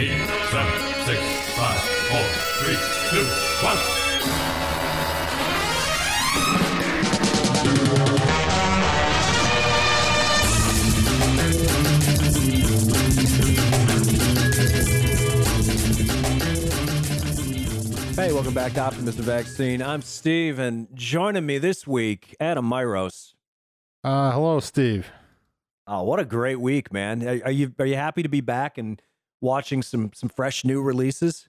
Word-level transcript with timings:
eight, 0.00 0.08
seven, 0.50 0.72
six, 1.04 1.20
five, 1.58 1.78
four, 2.08 2.24
three, 2.56 2.78
two, 3.10 3.26
one. 3.60 3.76
Hey, 18.16 18.32
welcome 18.32 18.54
back 18.54 18.72
to 18.72 18.80
Optimism 18.80 19.26
Vaccine. 19.26 19.82
I'm 19.82 20.00
Steve, 20.00 20.58
and 20.58 20.88
joining 20.94 21.44
me 21.44 21.58
this 21.58 21.86
week, 21.86 22.34
Adam 22.40 22.64
Myros. 22.64 23.34
Uh, 24.02 24.32
hello, 24.32 24.60
Steve. 24.60 25.10
Oh, 25.86 26.04
what 26.04 26.18
a 26.18 26.24
great 26.24 26.58
week, 26.58 26.90
man! 26.90 27.22
Are, 27.22 27.40
are 27.44 27.50
you 27.50 27.74
are 27.78 27.84
you 27.84 27.96
happy 27.96 28.22
to 28.22 28.30
be 28.30 28.40
back 28.40 28.78
and 28.78 29.02
watching 29.40 29.82
some 29.82 30.10
some 30.14 30.28
fresh 30.28 30.64
new 30.64 30.82
releases? 30.82 31.48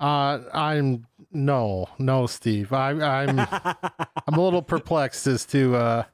Uh, 0.00 0.40
I'm 0.52 1.06
no, 1.30 1.88
no, 1.98 2.26
Steve. 2.26 2.72
I, 2.72 2.90
I'm 2.90 3.38
I'm 4.26 4.34
a 4.34 4.40
little 4.40 4.62
perplexed 4.62 5.26
as 5.26 5.46
to 5.46 5.76
uh, 5.76 6.04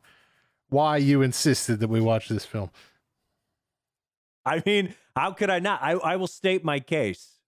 why 0.69 0.99
you 0.99 1.23
insisted 1.23 1.81
that 1.81 1.89
we 1.89 2.01
watch 2.01 2.29
this 2.29 2.45
film. 2.45 2.71
I 4.45 4.62
mean, 4.65 4.95
how 5.17 5.33
could 5.33 5.51
I 5.51 5.59
not? 5.59 5.81
I, 5.83 5.93
I 5.93 6.17
will 6.17 6.27
state 6.27 6.65
my 6.65 6.81
case 6.81 7.39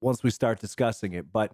once 0.00 0.22
we 0.22 0.30
start 0.30 0.60
discussing 0.60 1.12
it. 1.12 1.32
But 1.32 1.52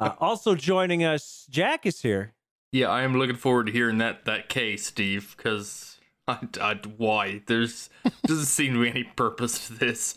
uh, 0.00 0.12
also 0.20 0.54
joining 0.54 1.04
us, 1.04 1.46
Jack 1.50 1.86
is 1.86 2.00
here. 2.00 2.34
Yeah, 2.72 2.88
I 2.88 3.02
am 3.02 3.16
looking 3.16 3.36
forward 3.36 3.66
to 3.66 3.72
hearing 3.72 3.98
that 3.98 4.24
that 4.24 4.48
case, 4.48 4.86
Steve, 4.86 5.34
because 5.36 5.98
I, 6.26 6.38
I, 6.60 6.80
why 6.96 7.42
there's 7.46 7.88
doesn't 8.26 8.46
seem 8.46 8.74
to 8.74 8.82
be 8.82 8.90
any 8.90 9.04
purpose 9.04 9.68
to 9.68 9.74
this. 9.74 10.14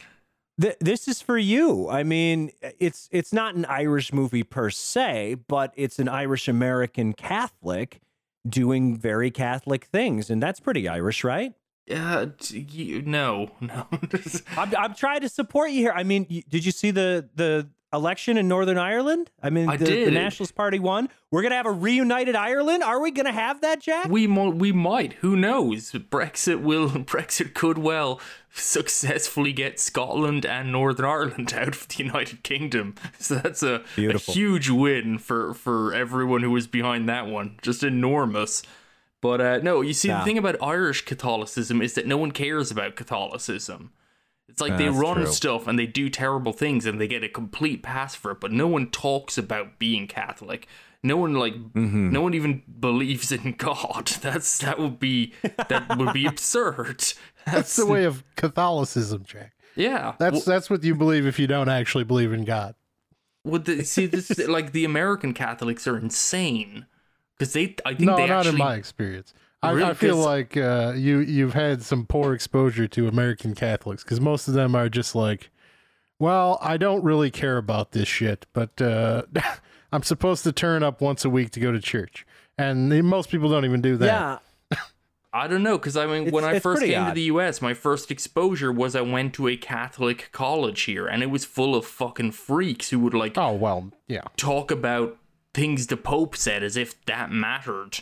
Th- 0.60 0.76
this 0.80 1.08
is 1.08 1.22
for 1.22 1.38
you. 1.38 1.88
I 1.90 2.04
mean, 2.04 2.52
it's 2.80 3.08
it's 3.12 3.32
not 3.32 3.56
an 3.56 3.66
Irish 3.66 4.12
movie 4.12 4.44
per 4.44 4.70
se, 4.70 5.36
but 5.48 5.72
it's 5.76 6.00
an 6.00 6.08
Irish 6.08 6.48
American 6.48 7.14
Catholic 7.14 8.02
doing 8.48 8.98
very 8.98 9.30
Catholic 9.30 9.86
things, 9.86 10.30
and 10.30 10.42
that's 10.42 10.60
pretty 10.60 10.88
Irish, 10.88 11.24
right? 11.24 11.54
Uh, 11.90 12.28
you, 12.50 13.02
no, 13.04 13.52
no. 13.62 13.88
I'm, 14.58 14.76
I'm 14.76 14.94
trying 14.96 15.22
to 15.22 15.30
support 15.30 15.72
you 15.72 15.80
here. 15.82 15.94
I 15.96 16.04
mean, 16.04 16.26
y- 16.30 16.44
did 16.50 16.66
you 16.66 16.72
see 16.72 16.92
the 16.92 17.30
the 17.36 17.70
election 17.94 18.38
in 18.38 18.48
Northern 18.48 18.78
Ireland? 18.78 19.30
I 19.42 19.50
mean, 19.50 19.70
I 19.70 19.78
the, 19.78 19.86
the. 20.06 20.12
Nationalist 20.12 20.56
Party 20.56 20.80
won. 20.80 21.10
We're 21.32 21.42
gonna 21.42 21.56
have 21.56 21.66
a 21.66 21.72
reunited 21.72 22.36
Ireland. 22.36 22.84
Are 22.84 23.02
we 23.02 23.12
gonna 23.12 23.32
have 23.32 23.62
that, 23.62 23.82
Jack? 23.82 24.08
we 24.10 24.28
mo- 24.28 24.50
we 24.50 24.72
might. 24.72 25.14
Who 25.14 25.36
knows? 25.36 25.92
Brexit 25.92 26.62
will. 26.62 26.90
Brexit 26.90 27.54
could 27.54 27.78
well 27.78 28.20
successfully 28.52 29.54
get 29.54 29.80
Scotland 29.80 30.46
and 30.46 30.72
Northern 30.72 31.06
Ireland 31.06 31.54
out 31.58 31.70
of 31.70 31.88
the 31.88 32.04
United 32.04 32.44
Kingdom. 32.44 32.96
So 33.20 33.36
that's 33.36 33.64
a, 33.64 33.84
a 33.98 34.18
huge 34.18 34.70
win 34.70 35.18
for 35.18 35.54
for 35.54 35.94
everyone 35.94 36.42
who 36.44 36.52
was 36.52 36.68
behind 36.68 37.10
that 37.10 37.28
one. 37.28 37.58
Just 37.62 37.84
enormous. 37.84 38.64
But 39.22 39.42
uh, 39.42 39.58
no, 39.64 39.82
you 39.82 39.94
see, 39.94 40.10
Yeah. 40.10 40.20
the 40.20 40.26
thing 40.26 40.38
about 40.38 40.56
Irish 40.62 41.04
Catholicism 41.06 41.82
is 41.82 41.94
that 41.96 42.06
no 42.06 42.18
one 42.18 42.32
cares 42.32 42.70
about 42.70 42.96
Catholicism. 42.96 43.92
It's 44.50 44.62
like 44.62 44.78
they 44.78 44.86
That's 44.86 44.98
run 44.98 45.16
true. 45.18 45.26
stuff 45.28 45.68
and 45.68 45.78
they 45.78 45.86
do 45.86 46.10
terrible 46.10 46.54
things 46.54 46.86
and 46.86 47.00
they 47.02 47.08
get 47.08 47.24
a 47.24 47.30
complete 47.30 47.84
pass 47.84 48.16
for 48.16 48.32
it, 48.32 48.40
but 48.40 48.52
no 48.52 48.68
one 48.68 48.90
talks 48.90 49.38
about 49.38 49.78
being 49.78 50.08
Catholic. 50.08 50.68
No 51.04 51.18
one 51.18 51.34
like 51.34 51.54
Mm-hmm. 51.54 52.12
no 52.12 52.22
one 52.22 52.34
even 52.34 52.64
believes 52.80 53.32
in 53.32 53.52
God. 53.58 54.08
That's 54.22 54.58
that 54.60 54.80
would 54.80 55.00
be 55.00 55.34
that 55.70 55.98
would 55.98 56.14
be 56.14 56.26
absurd. 56.26 57.04
That's 57.46 57.76
the 57.76 57.86
way 57.86 58.04
of 58.06 58.24
Catholicism, 58.36 59.24
Jack. 59.26 59.54
Yeah. 59.76 60.16
That's 60.18 60.44
that's 60.44 60.70
what 60.70 60.84
you 60.84 60.96
believe 60.96 61.26
if 61.28 61.38
you 61.40 61.48
don't 61.48 61.70
actually 61.70 62.04
believe 62.06 62.34
in 62.34 62.44
God. 62.46 62.74
Would 63.44 63.66
the, 63.66 63.84
see 63.84 64.06
this 64.08 64.36
like 64.48 64.72
the 64.72 64.86
American 64.86 65.34
Catholics 65.34 65.88
are 65.88 65.98
insane 65.98 66.88
because 67.38 67.54
they 67.54 67.76
I 67.86 67.90
think 67.94 68.02
No, 68.02 68.16
they 68.18 68.28
not 68.28 68.40
actually 68.48 68.52
in 68.54 68.58
my 68.58 68.76
experience. 68.76 69.34
I, 69.64 69.72
Really? 69.72 69.90
I 69.90 69.94
feel 69.96 70.16
'Cause- 70.18 70.26
like 70.26 70.58
uh, 70.58 70.94
you 70.96 71.20
you've 71.20 71.54
had 71.54 71.82
some 71.82 72.06
poor 72.06 72.34
exposure 72.34 72.88
to 72.90 73.08
American 73.08 73.56
Catholics 73.56 74.04
because 74.04 74.22
most 74.22 74.48
of 74.48 74.54
them 74.54 74.76
are 74.76 74.88
just 74.90 75.16
like, 75.16 75.50
well, 76.20 76.58
I 76.62 76.78
don't 76.78 77.04
really 77.04 77.32
care 77.32 77.58
about 77.58 77.92
this 77.92 78.08
shit, 78.08 78.46
but 78.54 78.80
uh, 78.82 79.24
I'm 79.92 80.04
supposed 80.04 80.44
to 80.44 80.52
turn 80.52 80.84
up 80.84 81.02
once 81.02 81.26
a 81.26 81.30
week 81.30 81.52
to 81.52 81.60
go 81.60 81.72
to 81.72 81.80
church, 81.80 82.26
and 82.58 82.92
the- 82.92 83.02
most 83.02 83.30
people 83.30 83.50
don't 83.50 83.66
even 83.66 83.82
do 83.82 83.98
that. 83.98 84.42
yeah. 84.72 84.78
I 85.34 85.48
don't 85.48 85.62
know 85.64 85.78
because 85.78 85.98
I 85.98 86.06
mean, 86.08 86.32
when 86.32 86.44
I 86.44 86.60
first 86.60 86.80
pretty 86.80 86.94
came 86.94 87.08
to 87.08 87.14
the 87.14 87.22
U.S., 87.24 87.62
my 87.62 87.74
first 87.74 88.10
exposure 88.12 88.72
was 88.72 88.96
I 88.96 89.02
went 89.02 89.34
to 89.36 89.48
a 89.48 89.58
Catholic 89.58 90.30
college 90.32 90.84
here, 90.84 91.06
and 91.08 91.22
it 91.22 91.28
was 91.32 91.46
full 91.46 91.76
of 91.76 91.86
fucking 91.86 92.32
freaks 92.32 92.90
who 92.90 93.00
would 93.00 93.14
like 93.14 93.38
Oh 93.38 93.54
well, 93.54 93.92
yeah. 94.08 94.22
talk 94.38 94.72
about 94.72 95.18
things 95.54 95.88
the 95.88 95.98
Pope 95.98 96.36
said 96.36 96.64
as 96.64 96.78
if 96.78 97.04
that 97.06 97.32
mattered, 97.32 98.00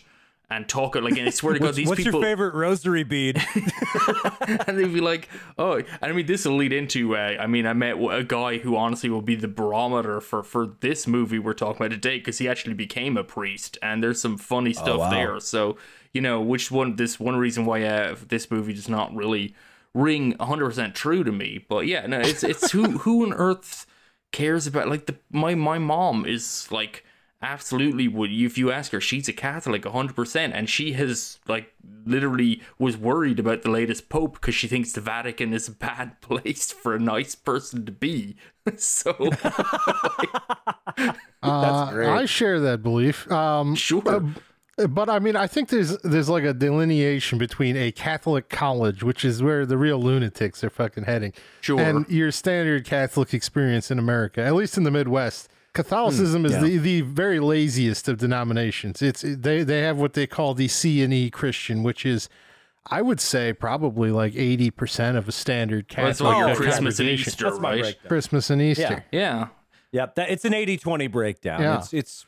and 0.49 0.67
talk 0.67 0.95
it 0.95 1.03
like, 1.03 1.17
and 1.17 1.27
I 1.27 1.31
swear 1.31 1.53
to 1.53 1.59
God, 1.59 1.65
What's, 1.65 1.77
these 1.77 1.87
what's 1.87 2.03
people, 2.03 2.19
your 2.19 2.29
favorite 2.29 2.53
rosary 2.53 3.03
bead? 3.03 3.37
and 4.67 4.77
they'd 4.77 4.93
be 4.93 5.01
like, 5.01 5.29
oh, 5.57 5.77
and 5.77 5.87
I 6.01 6.11
mean, 6.11 6.25
this 6.25 6.45
will 6.45 6.57
lead 6.57 6.73
into, 6.73 7.15
uh, 7.15 7.37
I 7.39 7.47
mean, 7.47 7.65
I 7.65 7.73
met 7.73 7.95
a 7.97 8.23
guy 8.23 8.59
who 8.59 8.75
honestly 8.75 9.09
will 9.09 9.21
be 9.21 9.35
the 9.35 9.47
barometer 9.47 10.21
for 10.21 10.43
for 10.43 10.67
this 10.79 11.07
movie 11.07 11.39
we're 11.39 11.53
talking 11.53 11.77
about 11.77 11.91
today 11.91 12.17
because 12.19 12.37
he 12.37 12.47
actually 12.47 12.75
became 12.75 13.17
a 13.17 13.23
priest, 13.23 13.77
and 13.81 14.03
there's 14.03 14.21
some 14.21 14.37
funny 14.37 14.73
stuff 14.73 14.99
wow. 14.99 15.09
there. 15.09 15.39
So 15.39 15.77
you 16.15 16.21
know, 16.21 16.39
which 16.39 16.71
one? 16.71 16.95
This 16.95 17.19
one 17.19 17.35
reason 17.35 17.65
why 17.65 17.83
uh, 17.83 18.15
this 18.27 18.49
movie 18.49 18.73
does 18.73 18.87
not 18.87 19.13
really 19.13 19.53
ring 19.93 20.35
100 20.37 20.65
percent 20.65 20.95
true 20.95 21.23
to 21.25 21.31
me. 21.31 21.65
But 21.67 21.87
yeah, 21.87 22.05
no, 22.07 22.19
it's 22.19 22.43
it's 22.43 22.71
who 22.71 22.83
who 22.99 23.25
on 23.25 23.33
earth 23.33 23.85
cares 24.31 24.65
about 24.65 24.87
like 24.87 25.07
the 25.07 25.17
my 25.31 25.55
my 25.55 25.77
mom 25.77 26.25
is 26.25 26.71
like 26.71 27.03
absolutely 27.41 28.07
would 28.07 28.31
if 28.31 28.57
you 28.57 28.71
ask 28.71 28.91
her 28.91 28.99
she's 29.01 29.27
a 29.27 29.33
catholic 29.33 29.83
100% 29.83 30.51
and 30.53 30.69
she 30.69 30.93
has 30.93 31.37
like 31.47 31.73
literally 32.05 32.61
was 32.79 32.97
worried 32.97 33.39
about 33.39 33.61
the 33.61 33.69
latest 33.69 34.09
pope 34.09 34.33
because 34.33 34.55
she 34.55 34.67
thinks 34.67 34.93
the 34.93 35.01
vatican 35.01 35.53
is 35.53 35.67
a 35.67 35.71
bad 35.71 36.19
place 36.21 36.71
for 36.71 36.95
a 36.95 36.99
nice 36.99 37.35
person 37.35 37.85
to 37.85 37.91
be 37.91 38.35
so 38.77 39.13
Uh, 41.43 41.91
great. 41.91 42.07
I 42.09 42.25
share 42.25 42.59
that 42.61 42.81
belief. 42.81 43.29
Um, 43.31 43.75
sure 43.75 44.23
but 44.89 45.09
I 45.09 45.19
mean, 45.19 45.35
I 45.37 45.47
think 45.47 45.69
there's 45.69 45.97
there's 45.99 46.27
like 46.27 46.43
a 46.43 46.53
delineation 46.53 47.37
between 47.37 47.77
a 47.77 47.91
Catholic 47.93 48.49
college, 48.49 49.03
which 49.03 49.23
is 49.23 49.41
where 49.41 49.65
the 49.65 49.77
real 49.77 49.99
lunatics 50.01 50.63
are 50.65 50.69
fucking 50.69 51.05
heading, 51.05 51.31
Sure. 51.61 51.79
and 51.79 52.05
your 52.09 52.29
standard 52.31 52.83
Catholic 52.83 53.33
experience 53.33 53.89
in 53.89 53.99
America, 53.99 54.41
at 54.43 54.53
least 54.53 54.77
in 54.77 54.83
the 54.83 54.91
Midwest. 54.91 55.49
Catholicism 55.75 56.45
is 56.45 56.53
mm, 56.53 56.55
yeah. 56.55 56.61
the, 56.61 56.77
the 56.77 57.01
very 57.01 57.39
laziest 57.39 58.07
of 58.07 58.17
denominations. 58.17 59.01
It's 59.01 59.21
they 59.21 59.63
they 59.63 59.81
have 59.81 59.97
what 59.97 60.13
they 60.13 60.25
call 60.25 60.53
the 60.53 60.67
C 60.67 61.03
and 61.03 61.13
E 61.13 61.29
Christian, 61.29 61.83
which 61.83 62.05
is 62.05 62.29
I 62.87 63.01
would 63.01 63.19
say 63.19 63.53
probably 63.53 64.09
like 64.09 64.35
eighty 64.35 64.71
percent 64.71 65.17
of 65.17 65.27
a 65.27 65.31
standard 65.31 65.85
Well, 65.95 66.07
it's 66.07 66.19
Catholic 66.19 66.47
like 66.47 66.57
christmas 66.57 66.99
and 66.99 67.09
easter 67.09 67.49
That's 67.49 67.59
my 67.59 67.71
right 67.71 67.81
breakdown. 67.81 68.07
Christmas 68.07 68.49
and 68.49 68.61
Easter. 68.61 69.05
Yeah. 69.11 69.19
yeah 69.19 69.47
Yep, 69.91 70.15
that, 70.15 70.29
it's 70.29 70.43
an 70.43 70.51
80-20 70.51 71.09
breakdown. 71.09 71.61
Yeah. 71.61 71.77
It's 71.77 71.93
it's 71.93 72.25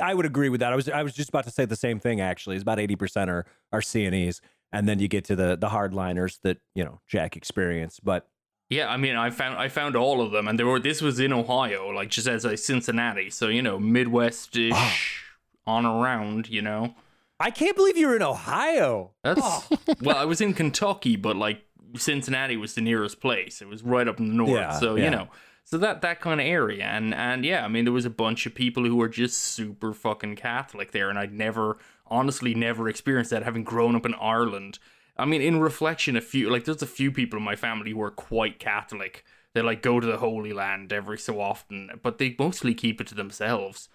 I 0.00 0.12
would 0.12 0.26
agree 0.26 0.48
with 0.48 0.58
that. 0.58 0.72
I 0.72 0.76
was 0.76 0.88
I 0.88 1.04
was 1.04 1.14
just 1.14 1.28
about 1.28 1.44
to 1.44 1.52
say 1.52 1.64
the 1.64 1.76
same 1.76 2.00
thing 2.00 2.20
actually. 2.20 2.56
It's 2.56 2.62
about 2.62 2.78
80% 2.78 3.28
are 3.28 3.46
are 3.72 3.80
CNEs 3.80 4.40
and 4.72 4.88
then 4.88 4.98
you 4.98 5.08
get 5.08 5.24
to 5.26 5.36
the 5.36 5.56
the 5.56 5.68
hardliners 5.68 6.40
that, 6.42 6.58
you 6.74 6.84
know, 6.84 7.00
Jack 7.06 7.36
experienced. 7.36 8.04
But 8.04 8.28
yeah 8.68 8.88
i 8.88 8.96
mean 8.96 9.16
i 9.16 9.30
found 9.30 9.56
i 9.58 9.68
found 9.68 9.96
all 9.96 10.20
of 10.20 10.32
them 10.32 10.48
and 10.48 10.58
there 10.58 10.66
were 10.66 10.80
this 10.80 11.00
was 11.00 11.20
in 11.20 11.32
ohio 11.32 11.88
like 11.88 12.10
just 12.10 12.26
as 12.26 12.44
a 12.44 12.56
cincinnati 12.56 13.30
so 13.30 13.48
you 13.48 13.62
know 13.62 13.78
midwest-ish 13.78 15.24
on 15.66 15.84
around 15.86 16.48
you 16.48 16.62
know 16.62 16.94
I 17.38 17.50
can't 17.50 17.76
believe 17.76 17.96
you 17.96 18.06
were 18.06 18.16
in 18.16 18.22
Ohio. 18.22 19.10
That's 19.22 19.40
oh. 19.42 19.64
well, 20.00 20.16
I 20.16 20.24
was 20.24 20.40
in 20.40 20.54
Kentucky, 20.54 21.16
but 21.16 21.36
like 21.36 21.62
Cincinnati 21.96 22.56
was 22.56 22.74
the 22.74 22.80
nearest 22.80 23.20
place. 23.20 23.60
It 23.60 23.68
was 23.68 23.82
right 23.82 24.08
up 24.08 24.18
in 24.18 24.28
the 24.28 24.34
north, 24.34 24.50
Yeah, 24.50 24.78
so 24.78 24.94
yeah. 24.94 25.04
you 25.04 25.10
know, 25.10 25.28
so 25.64 25.78
that 25.78 26.00
that 26.02 26.20
kind 26.20 26.40
of 26.40 26.46
area, 26.46 26.84
and 26.84 27.14
and 27.14 27.44
yeah, 27.44 27.64
I 27.64 27.68
mean, 27.68 27.84
there 27.84 27.92
was 27.92 28.04
a 28.04 28.10
bunch 28.10 28.46
of 28.46 28.54
people 28.54 28.84
who 28.84 28.96
were 28.96 29.08
just 29.08 29.38
super 29.38 29.92
fucking 29.92 30.36
Catholic 30.36 30.92
there, 30.92 31.10
and 31.10 31.18
I'd 31.18 31.32
never, 31.32 31.78
honestly, 32.06 32.54
never 32.54 32.88
experienced 32.88 33.30
that 33.32 33.42
having 33.42 33.64
grown 33.64 33.96
up 33.96 34.06
in 34.06 34.14
Ireland. 34.14 34.78
I 35.18 35.24
mean, 35.24 35.40
in 35.42 35.60
reflection, 35.60 36.16
a 36.16 36.20
few 36.20 36.50
like 36.50 36.64
there's 36.64 36.82
a 36.82 36.86
few 36.86 37.10
people 37.10 37.38
in 37.38 37.44
my 37.44 37.56
family 37.56 37.92
who 37.92 38.02
are 38.02 38.10
quite 38.10 38.58
Catholic. 38.58 39.24
They 39.54 39.62
like 39.62 39.80
go 39.82 40.00
to 40.00 40.06
the 40.06 40.18
Holy 40.18 40.52
Land 40.52 40.92
every 40.92 41.18
so 41.18 41.40
often, 41.40 41.90
but 42.02 42.18
they 42.18 42.36
mostly 42.38 42.74
keep 42.74 43.00
it 43.00 43.06
to 43.08 43.14
themselves 43.14 43.88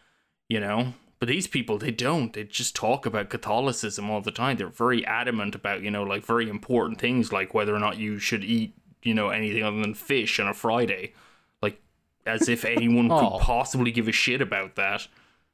you 0.49 0.59
know? 0.59 0.93
But 1.19 1.29
these 1.29 1.47
people 1.47 1.77
they 1.77 1.91
don't. 1.91 2.33
They 2.33 2.43
just 2.43 2.75
talk 2.75 3.05
about 3.05 3.29
catholicism 3.29 4.09
all 4.09 4.19
the 4.21 4.31
time. 4.31 4.57
They're 4.57 4.67
very 4.67 5.05
adamant 5.05 5.55
about 5.55 5.81
you 5.81 5.89
know 5.91 6.03
like 6.03 6.25
very 6.25 6.49
important 6.49 6.99
things 6.99 7.31
like 7.31 7.53
whether 7.53 7.73
or 7.73 7.79
not 7.79 7.97
you 7.97 8.17
should 8.19 8.43
eat 8.43 8.73
you 9.01 9.13
know 9.13 9.29
anything 9.29 9.63
other 9.63 9.79
than 9.79 9.93
fish 9.93 10.39
on 10.41 10.47
a 10.47 10.53
friday. 10.53 11.13
Like 11.61 11.79
as 12.25 12.49
if 12.49 12.65
anyone 12.65 13.09
Oh. 13.11 13.19
could 13.37 13.39
possibly 13.41 13.91
give 13.91 14.07
a 14.09 14.11
shit 14.11 14.41
about 14.41 14.75
that 14.75 15.07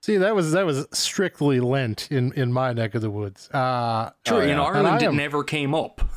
See, 0.04 0.18
that 0.18 0.36
was 0.36 0.52
that 0.54 0.66
was 0.66 0.88
strictly 0.94 1.60
Lent 1.60 2.10
in 2.12 2.32
in 2.34 2.54
my 2.54 2.72
neck 2.72 2.96
of 2.96 3.02
the 3.02 3.10
woods. 3.10 3.50
Uh, 3.50 4.12
Sure, 4.26 4.42
in 4.44 4.52
and 4.52 4.62
Ireland, 4.62 4.88
I 4.88 5.06
it 5.06 5.14
never 5.14 5.44
came 5.44 5.74
up. 5.74 6.02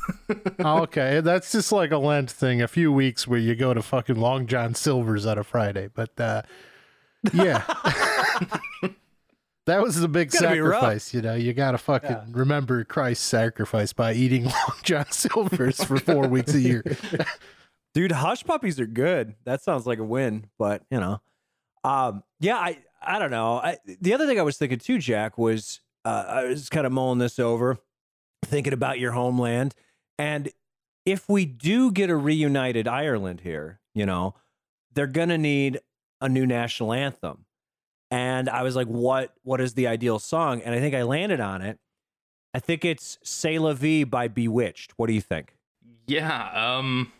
Oh, 0.59 0.83
okay, 0.83 1.19
that's 1.19 1.51
just 1.51 1.71
like 1.71 1.91
a 1.91 1.97
Lent 1.97 2.29
thing. 2.31 2.61
A 2.61 2.67
few 2.67 2.91
weeks 2.91 3.27
where 3.27 3.39
you 3.39 3.55
go 3.55 3.73
to 3.73 3.81
fucking 3.81 4.15
Long 4.15 4.47
John 4.47 4.75
Silver's 4.75 5.25
on 5.25 5.37
a 5.37 5.43
Friday, 5.43 5.89
but 5.93 6.17
uh, 6.19 6.43
yeah, 7.33 7.63
that 9.65 9.81
was 9.81 9.99
the 9.99 10.07
big 10.07 10.31
Gotta 10.31 10.53
be 10.53 10.59
rough. 10.61 10.79
sacrifice. 10.81 11.13
You 11.13 11.21
know, 11.21 11.35
you 11.35 11.53
got 11.53 11.71
to 11.71 11.77
fucking 11.77 12.31
remember 12.31 12.83
Christ's 12.83 13.25
sacrifice 13.25 13.93
by 13.93 14.13
eating 14.13 14.45
Long 14.45 14.77
John 14.83 15.11
Silver's 15.11 15.83
for 15.83 15.99
four 15.99 16.27
weeks 16.27 16.53
a 16.53 16.59
year. 16.59 16.83
Dude, 17.93 18.11
hush 18.11 18.43
puppies 18.43 18.79
are 18.79 18.85
good. 18.87 19.35
That 19.43 19.61
sounds 19.61 19.85
like 19.85 19.99
a 19.99 20.03
win, 20.03 20.45
but 20.57 20.83
you 20.89 20.99
know, 20.99 21.21
um, 21.83 22.23
yeah, 22.39 22.55
I 22.57 22.77
I 23.01 23.19
don't 23.19 23.31
know. 23.31 23.57
I, 23.57 23.77
the 23.85 24.13
other 24.13 24.27
thing 24.27 24.39
I 24.39 24.43
was 24.43 24.57
thinking 24.57 24.79
too, 24.79 24.99
Jack, 24.99 25.37
was 25.37 25.79
uh, 26.05 26.25
I 26.27 26.43
was 26.45 26.69
kind 26.69 26.85
of 26.85 26.91
mulling 26.91 27.19
this 27.19 27.39
over, 27.39 27.77
thinking 28.45 28.73
about 28.73 28.99
your 28.99 29.11
homeland, 29.11 29.73
and 30.17 30.49
if 31.05 31.27
we 31.27 31.45
do 31.45 31.91
get 31.91 32.09
a 32.09 32.15
reunited 32.15 32.87
Ireland 32.87 33.41
here, 33.41 33.79
you 33.95 34.05
know, 34.05 34.35
they're 34.93 35.07
gonna 35.07 35.37
need 35.37 35.79
a 36.19 36.29
new 36.29 36.45
national 36.45 36.93
anthem, 36.93 37.45
and 38.11 38.49
I 38.49 38.63
was 38.63 38.75
like, 38.75 38.87
what 38.87 39.33
What 39.43 39.61
is 39.61 39.73
the 39.73 39.87
ideal 39.87 40.19
song? 40.19 40.61
And 40.61 40.75
I 40.75 40.79
think 40.79 40.93
I 40.93 41.03
landed 41.03 41.39
on 41.39 41.61
it. 41.61 41.79
I 42.53 42.59
think 42.59 42.83
it's 42.83 43.17
"C'est 43.23 43.57
la 43.57 43.73
Vie" 43.73 44.03
by 44.03 44.27
B*Witched. 44.27 44.91
What 44.97 45.07
do 45.07 45.13
you 45.13 45.21
think? 45.21 45.55
Yeah, 46.05 46.49
um, 46.53 47.11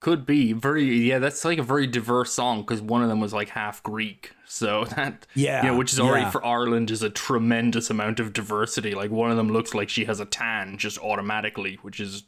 could 0.00 0.24
be 0.26 0.52
very. 0.52 0.84
Yeah, 0.84 1.18
that's 1.18 1.44
like 1.44 1.58
a 1.58 1.62
very 1.62 1.86
diverse 1.86 2.32
song 2.32 2.62
because 2.62 2.80
one 2.82 3.02
of 3.02 3.08
them 3.08 3.20
was 3.20 3.32
like 3.32 3.50
half 3.50 3.82
Greek, 3.82 4.32
so 4.46 4.84
that 4.96 5.26
Yeah, 5.34 5.62
you 5.62 5.68
know, 5.70 5.76
which 5.78 5.92
is 5.92 6.00
already 6.00 6.22
yeah. 6.24 6.30
for 6.30 6.44
Ireland 6.44 6.90
is 6.90 7.02
a 7.02 7.10
tremendous 7.10 7.90
amount 7.90 8.18
of 8.20 8.32
diversity. 8.32 8.94
Like 8.94 9.10
one 9.10 9.30
of 9.30 9.36
them 9.36 9.50
looks 9.50 9.74
like 9.74 9.88
she 9.88 10.06
has 10.06 10.18
a 10.20 10.24
tan 10.24 10.78
just 10.78 10.98
automatically, 10.98 11.78
which 11.82 12.00
is 12.00 12.24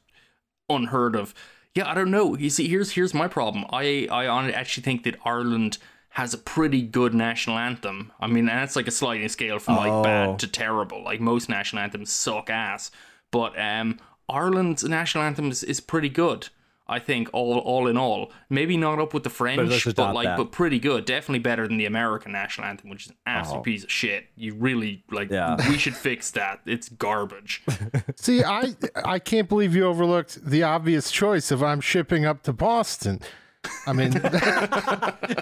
unheard 0.68 1.16
of. 1.16 1.34
Yeah, 1.74 1.90
I 1.90 1.94
don't 1.94 2.10
know. 2.10 2.36
You 2.36 2.50
see, 2.50 2.68
here's 2.68 2.92
here's 2.92 3.14
my 3.14 3.28
problem. 3.28 3.64
I 3.72 4.06
I 4.10 4.50
actually 4.50 4.82
think 4.82 5.04
that 5.04 5.16
Ireland 5.24 5.78
has 6.10 6.34
a 6.34 6.38
pretty 6.38 6.82
good 6.82 7.14
national 7.14 7.56
anthem. 7.56 8.12
I 8.20 8.26
mean, 8.26 8.46
and 8.46 8.58
that's 8.58 8.76
like 8.76 8.86
a 8.86 8.90
sliding 8.90 9.30
scale 9.30 9.58
from 9.58 9.76
like 9.76 9.90
Oh. 9.90 10.02
bad 10.02 10.38
to 10.40 10.46
terrible. 10.46 11.02
Like 11.02 11.20
most 11.20 11.48
national 11.48 11.82
anthems 11.82 12.12
suck 12.12 12.50
ass, 12.50 12.90
but 13.30 13.58
um, 13.58 13.98
Ireland's 14.28 14.84
national 14.84 15.24
anthem 15.24 15.50
is, 15.50 15.62
is 15.64 15.80
pretty 15.80 16.10
good. 16.10 16.50
I 16.88 16.98
think 16.98 17.30
all 17.32 17.58
all 17.58 17.86
in 17.86 17.96
all, 17.96 18.32
maybe 18.50 18.76
not 18.76 18.98
up 18.98 19.14
with 19.14 19.22
the 19.22 19.30
French, 19.30 19.60
let's 19.70 19.84
but, 19.84 20.14
like 20.14 20.26
that. 20.26 20.36
but 20.36 20.52
pretty 20.52 20.78
good. 20.78 21.04
Definitely 21.04 21.38
better 21.38 21.66
than 21.68 21.76
the 21.78 21.86
American 21.86 22.32
national 22.32 22.66
anthem, 22.66 22.90
which 22.90 23.04
is 23.06 23.10
an 23.10 23.16
oh. 23.18 23.30
absolute 23.30 23.58
Oh. 23.60 23.62
piece 23.62 23.84
of 23.84 23.90
shit. 23.92 24.26
You 24.36 24.54
really 24.54 25.04
like. 25.10 25.30
Yeah. 25.30 25.56
We 25.70 25.78
should 25.78 25.96
fix 25.96 26.30
that. 26.32 26.60
It's 26.66 26.88
garbage. 26.88 27.62
See, 28.16 28.42
I 28.42 28.74
I 29.04 29.18
can't 29.18 29.48
believe 29.48 29.74
you 29.76 29.86
overlooked 29.86 30.44
the 30.44 30.62
obvious 30.64 31.10
choice 31.10 31.50
of 31.50 31.62
I'm 31.62 31.80
shipping 31.80 32.24
up 32.26 32.42
to 32.42 32.52
Boston. 32.52 33.20
I 33.86 33.92
mean, 33.92 34.10
This 34.10 34.24
is- 34.34 35.36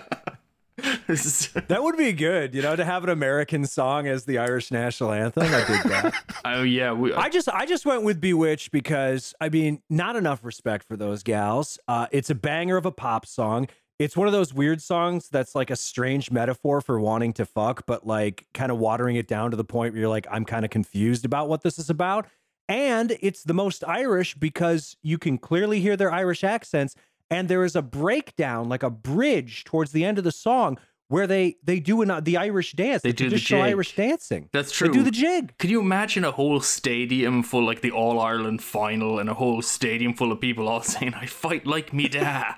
That 1.68 1.82
would 1.82 1.96
be 1.96 2.12
good, 2.12 2.54
you 2.54 2.62
know, 2.62 2.76
to 2.76 2.84
have 2.84 3.04
an 3.04 3.10
American 3.10 3.66
song 3.66 4.06
as 4.06 4.24
the 4.24 4.38
Irish 4.38 4.70
national 4.70 5.12
anthem. 5.12 5.44
I 5.44 5.64
dig 5.66 5.82
that. 5.84 6.14
oh 6.44 6.62
yeah, 6.62 6.92
we, 6.92 7.12
I 7.12 7.28
just 7.28 7.48
I 7.48 7.66
just 7.66 7.86
went 7.86 8.02
with 8.02 8.20
B*Witched 8.20 8.70
because 8.70 9.34
I 9.40 9.48
mean, 9.48 9.82
not 9.88 10.16
enough 10.16 10.44
respect 10.44 10.86
for 10.86 10.96
those 10.96 11.22
gals. 11.22 11.78
Uh, 11.88 12.06
it's 12.10 12.30
a 12.30 12.34
banger 12.34 12.76
of 12.76 12.86
a 12.86 12.92
pop 12.92 13.26
song. 13.26 13.68
It's 13.98 14.16
one 14.16 14.26
of 14.26 14.32
those 14.32 14.54
weird 14.54 14.80
songs 14.80 15.28
that's 15.28 15.54
like 15.54 15.68
a 15.70 15.76
strange 15.76 16.30
metaphor 16.30 16.80
for 16.80 16.98
wanting 16.98 17.34
to 17.34 17.44
fuck, 17.44 17.84
but 17.84 18.06
like 18.06 18.46
kind 18.54 18.72
of 18.72 18.78
watering 18.78 19.16
it 19.16 19.28
down 19.28 19.50
to 19.50 19.58
the 19.58 19.64
point 19.64 19.92
where 19.92 20.00
you're 20.00 20.08
like, 20.08 20.26
I'm 20.30 20.46
kind 20.46 20.64
of 20.64 20.70
confused 20.70 21.26
about 21.26 21.50
what 21.50 21.62
this 21.62 21.78
is 21.78 21.90
about. 21.90 22.26
And 22.66 23.18
it's 23.20 23.42
the 23.42 23.52
most 23.52 23.84
Irish 23.84 24.36
because 24.36 24.96
you 25.02 25.18
can 25.18 25.36
clearly 25.36 25.80
hear 25.80 25.96
their 25.96 26.12
Irish 26.12 26.44
accents. 26.44 26.94
And 27.30 27.48
there 27.48 27.64
is 27.64 27.76
a 27.76 27.82
breakdown, 27.82 28.68
like 28.68 28.82
a 28.82 28.90
bridge 28.90 29.64
towards 29.64 29.92
the 29.92 30.04
end 30.04 30.18
of 30.18 30.24
the 30.24 30.32
song 30.32 30.78
where 31.08 31.26
they 31.26 31.56
they 31.62 31.80
do 31.80 32.02
an, 32.02 32.22
the 32.24 32.36
Irish 32.36 32.72
dance, 32.72 33.02
They 33.02 33.10
the 33.10 33.16
do 33.16 33.30
the 33.30 33.36
jig. 33.36 33.60
Irish 33.60 33.96
dancing. 33.96 34.48
That's 34.52 34.70
true. 34.72 34.88
They 34.88 34.94
do 34.94 35.02
the 35.02 35.10
jig. 35.10 35.54
Could 35.58 35.70
you 35.70 35.80
imagine 35.80 36.24
a 36.24 36.30
whole 36.30 36.60
stadium 36.60 37.42
full 37.42 37.64
like 37.66 37.80
the 37.80 37.90
All 37.90 38.20
Ireland 38.20 38.62
final 38.62 39.18
and 39.18 39.28
a 39.28 39.34
whole 39.34 39.60
stadium 39.60 40.14
full 40.14 40.30
of 40.32 40.40
people 40.40 40.68
all 40.68 40.82
saying 40.94 41.14
"I 41.14 41.26
fight 41.26 41.66
like 41.66 41.92
me 41.92 42.08
da"? 42.08 42.54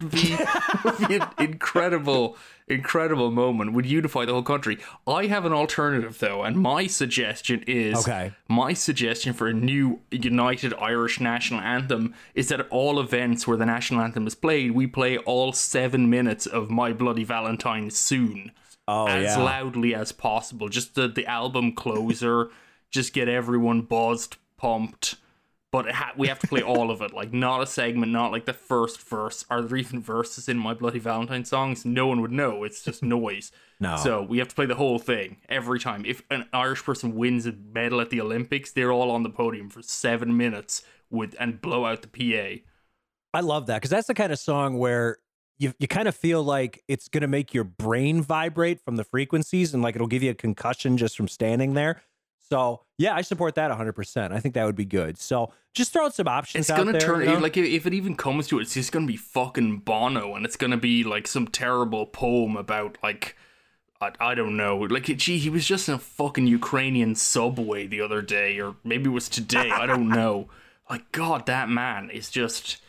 Be, 0.10 0.36
be 1.08 1.20
incredible, 1.38 2.36
incredible 2.72 3.30
moment. 3.30 3.72
Would 3.72 3.86
unify 3.86 4.24
the 4.24 4.32
whole 4.32 4.42
country. 4.42 4.78
I 5.06 5.26
have 5.26 5.44
an 5.44 5.52
alternative 5.52 6.18
though, 6.18 6.42
and 6.42 6.56
my 6.56 6.86
suggestion 6.86 7.62
is 7.66 7.98
Okay. 7.98 8.32
My 8.48 8.72
suggestion 8.72 9.32
for 9.32 9.46
a 9.46 9.52
new 9.52 10.00
united 10.10 10.74
Irish 10.74 11.20
national 11.20 11.60
anthem 11.60 12.14
is 12.34 12.48
that 12.48 12.60
at 12.60 12.68
all 12.70 12.98
events 13.00 13.46
where 13.46 13.56
the 13.56 13.66
national 13.66 14.00
anthem 14.00 14.26
is 14.26 14.34
played, 14.34 14.72
we 14.72 14.86
play 14.86 15.18
all 15.18 15.52
seven 15.52 16.10
minutes 16.10 16.46
of 16.46 16.70
"My 16.70 16.92
Bloody 16.92 17.24
Valentine" 17.24 17.90
soon 17.90 18.52
Oh 18.88 19.06
as 19.06 19.36
yeah. 19.36 19.38
loudly 19.38 19.94
as 19.94 20.10
possible. 20.12 20.68
Just 20.68 20.94
the, 20.94 21.06
the 21.06 21.26
album 21.26 21.72
closer, 21.72 22.50
just 22.90 23.12
get 23.12 23.28
everyone 23.28 23.82
buzzed, 23.82 24.36
pumped. 24.56 25.16
But 25.72 25.86
it 25.86 25.94
ha- 25.94 26.12
we 26.16 26.28
have 26.28 26.38
to 26.40 26.46
play 26.46 26.60
all 26.62 26.90
of 26.90 27.00
it, 27.00 27.14
like 27.14 27.32
not 27.32 27.62
a 27.62 27.66
segment, 27.66 28.12
not 28.12 28.30
like 28.30 28.44
the 28.44 28.52
first 28.52 29.00
verse. 29.00 29.46
Are 29.48 29.62
there 29.62 29.78
even 29.78 30.02
verses 30.02 30.46
in 30.46 30.58
My 30.58 30.74
Bloody 30.74 30.98
Valentine 30.98 31.46
songs? 31.46 31.86
No 31.86 32.06
one 32.06 32.20
would 32.20 32.30
know. 32.30 32.62
It's 32.62 32.84
just 32.84 33.02
noise. 33.02 33.50
No. 33.80 33.96
So 33.96 34.22
we 34.22 34.36
have 34.36 34.48
to 34.48 34.54
play 34.54 34.66
the 34.66 34.74
whole 34.74 34.98
thing 34.98 35.38
every 35.48 35.80
time. 35.80 36.04
If 36.04 36.22
an 36.30 36.46
Irish 36.52 36.84
person 36.84 37.14
wins 37.14 37.46
a 37.46 37.52
medal 37.52 38.02
at 38.02 38.10
the 38.10 38.20
Olympics, 38.20 38.70
they're 38.70 38.92
all 38.92 39.10
on 39.10 39.22
the 39.22 39.30
podium 39.30 39.70
for 39.70 39.80
seven 39.80 40.36
minutes 40.36 40.82
with 41.10 41.34
and 41.40 41.60
blow 41.60 41.86
out 41.86 42.02
the 42.02 42.08
PA. 42.08 42.62
I 43.34 43.40
love 43.40 43.66
that 43.66 43.76
because 43.76 43.90
that's 43.90 44.08
the 44.08 44.14
kind 44.14 44.30
of 44.30 44.38
song 44.38 44.78
where 44.78 45.16
you 45.58 45.72
you 45.78 45.88
kind 45.88 46.06
of 46.06 46.14
feel 46.14 46.42
like 46.42 46.82
it's 46.86 47.08
gonna 47.08 47.28
make 47.28 47.54
your 47.54 47.64
brain 47.64 48.20
vibrate 48.20 48.80
from 48.80 48.96
the 48.96 49.04
frequencies 49.04 49.72
and 49.72 49.82
like 49.82 49.94
it'll 49.94 50.06
give 50.06 50.22
you 50.22 50.30
a 50.30 50.34
concussion 50.34 50.98
just 50.98 51.16
from 51.16 51.28
standing 51.28 51.74
there. 51.74 52.02
So 52.52 52.82
yeah, 52.98 53.14
I 53.14 53.22
support 53.22 53.54
that 53.54 53.70
100. 53.70 53.94
percent 53.94 54.34
I 54.34 54.38
think 54.38 54.54
that 54.56 54.66
would 54.66 54.76
be 54.76 54.84
good. 54.84 55.16
So 55.16 55.54
just 55.72 55.90
throw 55.90 56.04
out 56.04 56.14
some 56.14 56.28
options. 56.28 56.68
It's 56.68 56.76
gonna 56.76 56.92
there, 56.92 57.00
turn 57.00 57.20
you 57.20 57.26
know? 57.28 57.38
like 57.38 57.56
if, 57.56 57.86
it 57.86 57.94
even 57.94 58.14
comes 58.14 58.46
to 58.48 58.58
it, 58.58 58.62
it's 58.62 58.74
just 58.74 58.92
gonna 58.92 59.06
be 59.06 59.16
fucking 59.16 59.78
Bono, 59.78 60.34
and 60.34 60.44
it's 60.44 60.56
gonna 60.56 60.76
be 60.76 61.02
like 61.02 61.26
some 61.26 61.46
terrible 61.46 62.04
poem 62.04 62.58
about 62.58 62.98
like 63.02 63.38
I, 64.02 64.12
I 64.20 64.34
don't 64.34 64.58
know, 64.58 64.76
like 64.76 65.04
gee, 65.04 65.38
he 65.38 65.48
was 65.48 65.66
just 65.66 65.88
in 65.88 65.94
a 65.94 65.98
fucking 65.98 66.46
Ukrainian 66.46 67.14
subway 67.14 67.86
the 67.86 68.02
other 68.02 68.20
day, 68.20 68.60
or 68.60 68.76
maybe 68.84 69.08
it 69.08 69.14
was 69.14 69.30
today. 69.30 69.70
I 69.70 69.86
don't 69.86 70.08
know. 70.20 70.50
Like 70.90 71.10
God, 71.10 71.46
that 71.46 71.70
man 71.70 72.10
is 72.10 72.28
just. 72.28 72.82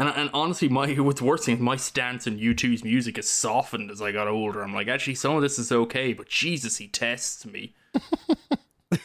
And, 0.00 0.08
and 0.10 0.30
honestly, 0.32 0.68
my 0.68 0.92
what's 0.94 1.20
worse 1.20 1.44
thing 1.44 1.56
is 1.56 1.60
my 1.60 1.74
stance 1.74 2.28
on 2.28 2.38
U2's 2.38 2.84
music 2.84 3.16
has 3.16 3.28
softened 3.28 3.90
as 3.90 4.00
I 4.00 4.12
got 4.12 4.28
older. 4.28 4.62
I'm 4.62 4.72
like, 4.72 4.86
actually, 4.86 5.16
some 5.16 5.34
of 5.34 5.42
this 5.42 5.58
is 5.58 5.72
okay, 5.72 6.12
but 6.12 6.28
Jesus, 6.28 6.76
he 6.76 6.86
tests 6.86 7.44
me. 7.44 7.74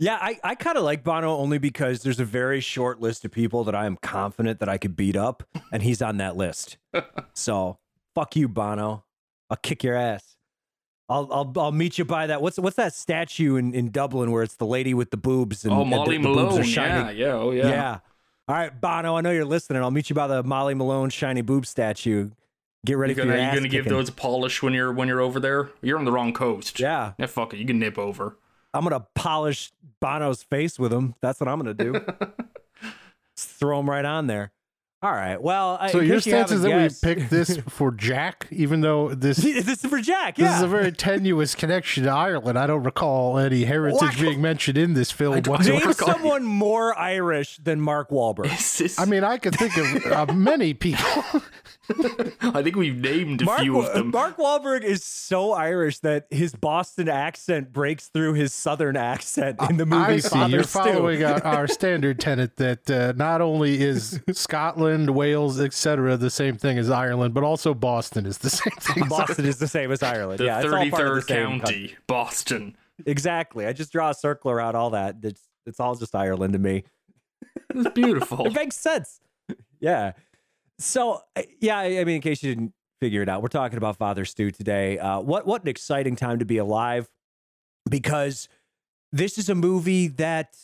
Yeah, 0.00 0.16
I, 0.20 0.38
I 0.44 0.54
kind 0.54 0.78
of 0.78 0.84
like 0.84 1.02
Bono 1.02 1.36
only 1.38 1.58
because 1.58 2.04
there's 2.04 2.20
a 2.20 2.24
very 2.24 2.60
short 2.60 3.00
list 3.00 3.24
of 3.24 3.32
people 3.32 3.64
that 3.64 3.74
I 3.74 3.84
am 3.84 3.96
confident 4.00 4.60
that 4.60 4.68
I 4.68 4.78
could 4.78 4.94
beat 4.94 5.16
up, 5.16 5.42
and 5.72 5.82
he's 5.82 6.00
on 6.00 6.18
that 6.18 6.36
list. 6.36 6.78
so 7.34 7.78
fuck 8.14 8.36
you, 8.36 8.46
Bono. 8.46 9.02
I'll 9.50 9.56
kick 9.56 9.82
your 9.82 9.96
ass. 9.96 10.36
I'll 11.08 11.28
I'll 11.32 11.52
I'll 11.56 11.72
meet 11.72 11.98
you 11.98 12.04
by 12.04 12.28
that. 12.28 12.40
What's 12.40 12.60
what's 12.60 12.76
that 12.76 12.94
statue 12.94 13.56
in, 13.56 13.74
in 13.74 13.90
Dublin 13.90 14.30
where 14.30 14.44
it's 14.44 14.54
the 14.54 14.66
lady 14.66 14.94
with 14.94 15.10
the 15.10 15.16
boobs 15.16 15.64
and 15.64 15.74
Oh, 15.74 15.82
and 15.82 15.90
the- 15.90 15.96
Molly 15.96 16.16
the, 16.18 16.22
boobs 16.22 16.36
Malone, 16.36 16.60
are 16.60 16.64
shining? 16.64 17.18
yeah, 17.18 17.26
oh, 17.32 17.50
yeah, 17.50 17.62
oh 17.64 17.68
Yeah. 17.68 17.98
All 18.46 18.54
right, 18.54 18.80
Bono. 18.80 19.16
I 19.16 19.20
know 19.20 19.32
you're 19.32 19.44
listening. 19.44 19.82
I'll 19.82 19.90
meet 19.90 20.10
you 20.10 20.14
by 20.14 20.28
the 20.28 20.44
Molly 20.44 20.74
Malone 20.74 21.10
shiny 21.10 21.40
boob 21.40 21.66
statue. 21.66 22.30
Get 22.86 22.96
ready 22.96 23.14
You're 23.14 23.24
for 23.24 23.30
gonna, 23.30 23.36
your 23.36 23.44
you're 23.46 23.54
gonna 23.54 23.68
give 23.68 23.84
those 23.86 24.08
a 24.08 24.12
polish 24.12 24.62
when 24.62 24.72
you're 24.72 24.92
when 24.92 25.08
you're 25.08 25.20
over 25.20 25.40
there. 25.40 25.70
You're 25.82 25.98
on 25.98 26.04
the 26.04 26.12
wrong 26.12 26.32
coast. 26.32 26.78
Yeah, 26.78 27.12
Yeah, 27.18 27.26
fuck 27.26 27.52
it. 27.52 27.58
You 27.58 27.66
can 27.66 27.78
nip 27.78 27.98
over. 27.98 28.36
I'm 28.72 28.84
gonna 28.84 29.06
polish 29.14 29.72
Bono's 30.00 30.42
face 30.42 30.78
with 30.78 30.92
him. 30.92 31.14
That's 31.20 31.40
what 31.40 31.48
I'm 31.48 31.58
gonna 31.58 31.74
do. 31.74 32.00
Throw 33.36 33.80
him 33.80 33.90
right 33.90 34.04
on 34.04 34.26
there. 34.26 34.52
All 35.00 35.12
right. 35.12 35.40
Well, 35.40 35.78
I, 35.80 35.92
so 35.92 36.00
your 36.00 36.16
case 36.16 36.26
you 36.26 36.32
stance 36.32 36.50
is 36.50 36.62
that 36.62 36.70
haven't 36.72 36.82
we 36.82 36.88
guessed- 36.88 37.02
picked 37.04 37.30
this 37.30 37.56
for 37.68 37.92
Jack, 37.92 38.48
even 38.50 38.80
though 38.80 39.14
this 39.14 39.36
this 39.36 39.84
is 39.84 39.88
for 39.88 40.00
Jack. 40.00 40.38
Yeah. 40.38 40.48
this 40.48 40.56
is 40.56 40.62
a 40.62 40.66
very 40.68 40.90
tenuous 40.90 41.54
connection 41.54 42.02
to 42.04 42.10
Ireland. 42.10 42.58
I 42.58 42.66
don't 42.66 42.82
recall 42.82 43.38
any 43.38 43.62
heritage 43.64 44.00
What? 44.00 44.18
being 44.20 44.42
mentioned 44.42 44.76
in 44.76 44.94
this 44.94 45.12
film 45.12 45.34
I 45.36 45.40
don't- 45.40 45.52
whatsoever. 45.58 45.84
Name 45.84 45.92
someone 45.94 46.44
more 46.44 46.98
Irish 46.98 47.58
than 47.62 47.80
Mark 47.80 48.10
Wahlberg. 48.10 48.48
This- 48.78 48.98
I 48.98 49.04
mean, 49.04 49.22
I 49.22 49.38
could 49.38 49.54
think 49.54 49.76
of 49.76 50.12
uh, 50.28 50.32
many 50.34 50.74
people. 50.74 51.04
I 52.42 52.62
think 52.62 52.76
we've 52.76 52.98
named 52.98 53.40
a 53.42 53.44
Mark, 53.46 53.60
few 53.60 53.80
of 53.80 53.94
them. 53.94 54.10
Mark 54.10 54.36
Wahlberg 54.36 54.82
is 54.82 55.02
so 55.04 55.52
Irish 55.52 56.00
that 56.00 56.26
his 56.30 56.54
Boston 56.54 57.08
accent 57.08 57.72
breaks 57.72 58.08
through 58.08 58.34
his 58.34 58.52
Southern 58.52 58.96
accent 58.96 59.58
in 59.70 59.78
the 59.78 59.86
movie 59.86 60.02
I 60.14 60.18
see 60.18 60.28
Father 60.28 60.50
you're 60.56 60.64
Stu. 60.64 60.78
following 60.80 61.24
our, 61.24 61.42
our 61.46 61.66
standard 61.66 62.20
tenet 62.20 62.56
that 62.56 62.90
uh, 62.90 63.12
not 63.16 63.40
only 63.40 63.80
is 63.80 64.20
Scotland, 64.32 64.87
Wales, 65.14 65.60
etc., 65.60 66.16
the 66.16 66.30
same 66.30 66.56
thing 66.56 66.78
as 66.78 66.90
Ireland, 66.90 67.34
but 67.34 67.44
also 67.44 67.74
Boston 67.74 68.26
is 68.26 68.38
the 68.38 68.50
same 68.50 68.72
thing. 68.80 69.08
Boston 69.08 69.44
is 69.44 69.58
the 69.58 69.68
same 69.68 69.90
as 69.92 70.02
Ireland. 70.02 70.40
the 70.40 70.44
yeah, 70.46 70.60
it's 70.60 70.72
all 70.72 70.90
part 70.90 71.06
of 71.06 71.14
the 71.14 71.20
33rd 71.20 71.26
same 71.28 71.60
county, 71.60 71.96
Boston. 72.06 72.76
Exactly. 73.06 73.66
I 73.66 73.72
just 73.72 73.92
draw 73.92 74.10
a 74.10 74.14
circle 74.14 74.50
around 74.50 74.74
all 74.74 74.90
that. 74.90 75.16
It's 75.22 75.42
it's 75.66 75.80
all 75.80 75.94
just 75.94 76.14
Ireland 76.14 76.54
to 76.54 76.58
me. 76.58 76.84
It's 77.74 77.90
beautiful. 77.90 78.46
It 78.46 78.54
makes 78.54 78.76
sense. 78.76 79.20
Yeah. 79.80 80.12
So 80.78 81.20
yeah, 81.60 81.78
I 81.78 82.00
I 82.00 82.04
mean, 82.04 82.16
in 82.16 82.20
case 82.22 82.42
you 82.42 82.54
didn't 82.54 82.72
figure 83.00 83.22
it 83.22 83.28
out, 83.28 83.42
we're 83.42 83.48
talking 83.48 83.76
about 83.78 83.96
Father 83.96 84.24
Stu 84.24 84.50
today. 84.50 84.98
Uh, 84.98 85.20
what 85.20 85.46
what 85.46 85.62
an 85.62 85.68
exciting 85.68 86.16
time 86.16 86.38
to 86.38 86.44
be 86.44 86.58
alive, 86.58 87.08
because 87.88 88.48
this 89.12 89.38
is 89.38 89.48
a 89.48 89.54
movie 89.54 90.08
that 90.08 90.56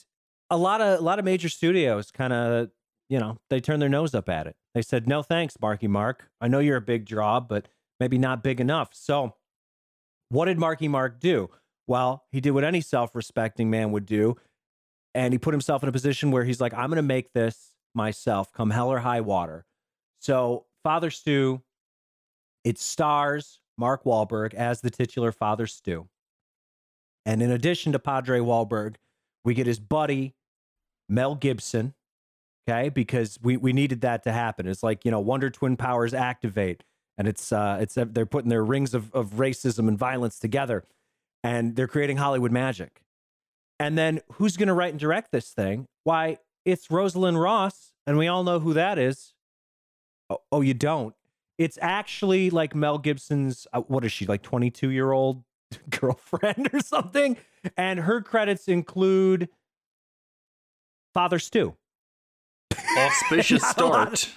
a 0.50 0.56
lot 0.56 0.80
of 0.80 0.98
a 0.98 1.02
lot 1.02 1.18
of 1.18 1.24
major 1.24 1.48
studios 1.48 2.10
kind 2.10 2.32
of 2.32 2.70
you 3.08 3.18
know 3.18 3.38
they 3.50 3.60
turned 3.60 3.82
their 3.82 3.88
nose 3.88 4.14
up 4.14 4.28
at 4.28 4.46
it. 4.46 4.56
They 4.74 4.82
said 4.82 5.06
no 5.06 5.22
thanks, 5.22 5.56
Marky 5.60 5.88
Mark. 5.88 6.28
I 6.40 6.48
know 6.48 6.58
you're 6.58 6.76
a 6.76 6.82
big 6.82 7.04
draw, 7.04 7.40
but 7.40 7.68
maybe 8.00 8.18
not 8.18 8.42
big 8.42 8.60
enough. 8.60 8.90
So 8.92 9.34
what 10.28 10.46
did 10.46 10.58
Marky 10.58 10.88
Mark 10.88 11.20
do? 11.20 11.50
Well, 11.86 12.24
he 12.32 12.40
did 12.40 12.52
what 12.52 12.64
any 12.64 12.80
self-respecting 12.80 13.70
man 13.70 13.92
would 13.92 14.06
do, 14.06 14.36
and 15.14 15.32
he 15.32 15.38
put 15.38 15.52
himself 15.52 15.82
in 15.82 15.88
a 15.88 15.92
position 15.92 16.30
where 16.30 16.44
he's 16.44 16.60
like, 16.60 16.72
I'm 16.72 16.88
going 16.88 16.96
to 16.96 17.02
make 17.02 17.32
this 17.32 17.72
myself, 17.94 18.52
come 18.52 18.70
hell 18.70 18.88
or 18.88 18.98
high 18.98 19.20
water. 19.20 19.66
So, 20.20 20.64
Father 20.82 21.10
Stu, 21.10 21.62
it 22.64 22.78
stars 22.78 23.60
Mark 23.76 24.04
Wahlberg 24.04 24.54
as 24.54 24.80
the 24.80 24.90
titular 24.90 25.30
Father 25.30 25.66
Stu. 25.66 26.08
And 27.26 27.42
in 27.42 27.50
addition 27.50 27.92
to 27.92 27.98
Padre 27.98 28.38
Wahlberg, 28.40 28.96
we 29.44 29.54
get 29.54 29.66
his 29.66 29.78
buddy, 29.78 30.34
Mel 31.08 31.34
Gibson, 31.34 31.94
okay? 32.68 32.88
Because 32.88 33.38
we, 33.42 33.56
we 33.56 33.72
needed 33.72 34.00
that 34.02 34.22
to 34.24 34.32
happen. 34.32 34.66
It's 34.66 34.82
like, 34.82 35.04
you 35.04 35.10
know, 35.10 35.20
Wonder 35.20 35.50
Twin 35.50 35.76
powers 35.76 36.14
activate, 36.14 36.82
and 37.18 37.28
it's, 37.28 37.52
uh, 37.52 37.78
it's 37.80 37.94
they're 37.94 38.26
putting 38.26 38.50
their 38.50 38.64
rings 38.64 38.94
of, 38.94 39.12
of 39.14 39.34
racism 39.34 39.88
and 39.88 39.98
violence 39.98 40.38
together, 40.38 40.84
and 41.42 41.76
they're 41.76 41.88
creating 41.88 42.16
Hollywood 42.16 42.52
magic. 42.52 43.00
And 43.78 43.98
then 43.98 44.20
who's 44.34 44.56
going 44.56 44.68
to 44.68 44.74
write 44.74 44.90
and 44.90 45.00
direct 45.00 45.32
this 45.32 45.50
thing? 45.50 45.86
Why, 46.04 46.38
it's 46.64 46.90
Rosalind 46.90 47.40
Ross, 47.40 47.92
and 48.06 48.16
we 48.16 48.28
all 48.28 48.44
know 48.44 48.60
who 48.60 48.74
that 48.74 48.98
is. 48.98 49.34
Oh, 50.30 50.38
oh 50.52 50.60
you 50.60 50.74
don't? 50.74 51.14
It's 51.58 51.78
actually 51.80 52.50
like 52.50 52.74
Mel 52.74 52.98
Gibson's, 52.98 53.66
uh, 53.72 53.82
what 53.82 54.04
is 54.04 54.12
she, 54.12 54.26
like 54.26 54.42
22 54.42 54.90
year 54.90 55.12
old 55.12 55.44
girlfriend 55.90 56.70
or 56.72 56.80
something? 56.80 57.36
And 57.76 58.00
her 58.00 58.20
credits 58.22 58.68
include 58.68 59.48
Father 61.12 61.38
Stu. 61.38 61.76
Auspicious 62.98 63.62
Not 63.62 63.80
a 63.80 63.84
lot 63.86 64.18
start. 64.18 64.34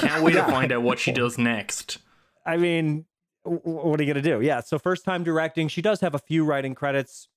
Can't 0.00 0.22
wait 0.22 0.34
Yeah. 0.34 0.46
to 0.46 0.52
find 0.52 0.72
out 0.72 0.82
what 0.82 0.98
she 0.98 1.12
does 1.12 1.38
next. 1.38 1.98
I 2.46 2.56
mean, 2.56 3.06
what 3.44 3.98
are 3.98 4.02
you 4.02 4.12
going 4.12 4.22
to 4.22 4.30
do? 4.30 4.40
Yeah. 4.40 4.60
So, 4.60 4.78
first 4.78 5.04
time 5.04 5.24
directing. 5.24 5.68
She 5.68 5.82
does 5.82 6.00
have 6.00 6.14
a 6.14 6.18
few 6.18 6.44
writing 6.44 6.74
credits. 6.74 7.28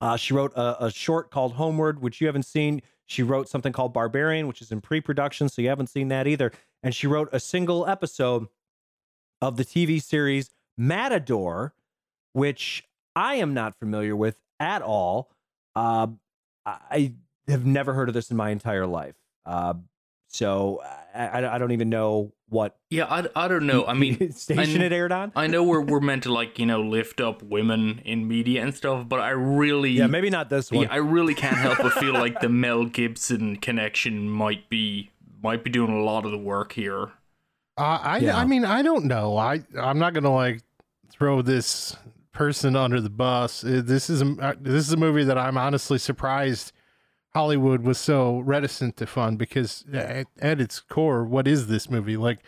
Uh, 0.00 0.16
she 0.16 0.34
wrote 0.34 0.52
a, 0.54 0.86
a 0.86 0.90
short 0.90 1.30
called 1.30 1.54
Homeward, 1.54 2.00
which 2.02 2.20
you 2.20 2.26
haven't 2.26 2.44
seen. 2.44 2.82
She 3.06 3.22
wrote 3.22 3.48
something 3.48 3.72
called 3.72 3.92
Barbarian, 3.92 4.46
which 4.48 4.62
is 4.62 4.70
in 4.72 4.80
pre 4.80 5.00
production. 5.00 5.48
So, 5.48 5.62
you 5.62 5.68
haven't 5.68 5.88
seen 5.88 6.08
that 6.08 6.26
either. 6.26 6.52
And 6.82 6.94
she 6.94 7.06
wrote 7.06 7.28
a 7.32 7.40
single 7.40 7.86
episode 7.86 8.46
of 9.40 9.56
the 9.56 9.64
TV 9.64 10.00
series 10.02 10.50
Matador, 10.76 11.74
which 12.32 12.84
I 13.16 13.36
am 13.36 13.54
not 13.54 13.78
familiar 13.78 14.14
with 14.16 14.36
at 14.60 14.82
all. 14.82 15.30
Uh, 15.76 16.08
I 16.66 17.14
have 17.48 17.66
never 17.66 17.92
heard 17.94 18.08
of 18.08 18.14
this 18.14 18.30
in 18.30 18.36
my 18.36 18.50
entire 18.50 18.86
life. 18.86 19.16
Uh, 19.46 19.74
so, 20.28 20.80
I, 21.14 21.26
I 21.42 21.54
I 21.54 21.58
don't 21.58 21.70
even 21.72 21.88
know 21.90 22.32
what 22.48 22.76
Yeah, 22.90 23.04
I, 23.06 23.24
I 23.36 23.46
don't 23.48 23.66
know. 23.66 23.84
I 23.86 23.94
mean, 24.02 24.32
station 24.32 24.82
I- 24.82 24.86
it 24.86 24.92
aired 24.92 25.12
on. 25.12 25.32
I 25.36 25.46
know 25.46 25.62
we're 25.62 25.80
we're 25.80 26.00
meant 26.10 26.24
to 26.24 26.32
like 26.32 26.58
you 26.58 26.66
know 26.66 26.80
lift 26.82 27.20
up 27.20 27.42
women 27.42 28.00
in 28.04 28.26
media 28.26 28.62
and 28.62 28.74
stuff, 28.74 29.08
but 29.08 29.20
I 29.20 29.30
really 29.30 29.90
Yeah, 29.92 30.06
maybe 30.08 30.30
not 30.30 30.50
this 30.50 30.72
one. 30.72 30.84
yeah, 30.84 30.92
I 30.92 30.96
really 30.96 31.34
can't 31.34 31.56
help 31.56 31.78
but 31.78 31.92
feel 31.92 32.14
like 32.14 32.40
the 32.40 32.48
Mel 32.64 32.84
Gibson 32.86 33.56
connection 33.56 34.28
might 34.28 34.68
be 34.68 35.10
might 35.42 35.62
be 35.62 35.70
doing 35.70 35.92
a 35.92 36.02
lot 36.02 36.24
of 36.24 36.32
the 36.32 36.38
work 36.38 36.72
here. 36.72 37.12
Uh, 37.76 37.98
I 38.02 38.18
Yeah. 38.18 38.36
I 38.38 38.44
mean 38.44 38.64
I 38.64 38.82
don't 38.82 39.04
know. 39.04 39.36
I 39.36 39.62
I'm 39.80 39.98
not 39.98 40.14
gonna 40.14 40.32
like 40.34 40.62
throw 41.10 41.42
this 41.42 41.96
person 42.32 42.74
under 42.74 43.00
the 43.00 43.10
bus. 43.10 43.62
Uh, 43.64 43.82
This 43.84 44.10
is 44.10 44.20
a 44.22 44.36
uh, 44.40 44.54
this 44.60 44.86
is 44.88 44.92
a 44.92 44.96
movie 44.96 45.22
that 45.24 45.38
I'm 45.38 45.56
honestly 45.56 45.98
surprised 45.98 46.72
Hollywood 47.34 47.82
was 47.82 47.98
so 47.98 48.38
reticent 48.40 48.96
to 48.98 49.06
fund 49.06 49.38
because 49.38 49.84
at, 49.92 50.26
at 50.40 50.60
its 50.60 50.80
core, 50.80 51.24
what 51.24 51.48
is 51.48 51.66
this 51.66 51.90
movie 51.90 52.16
like? 52.16 52.38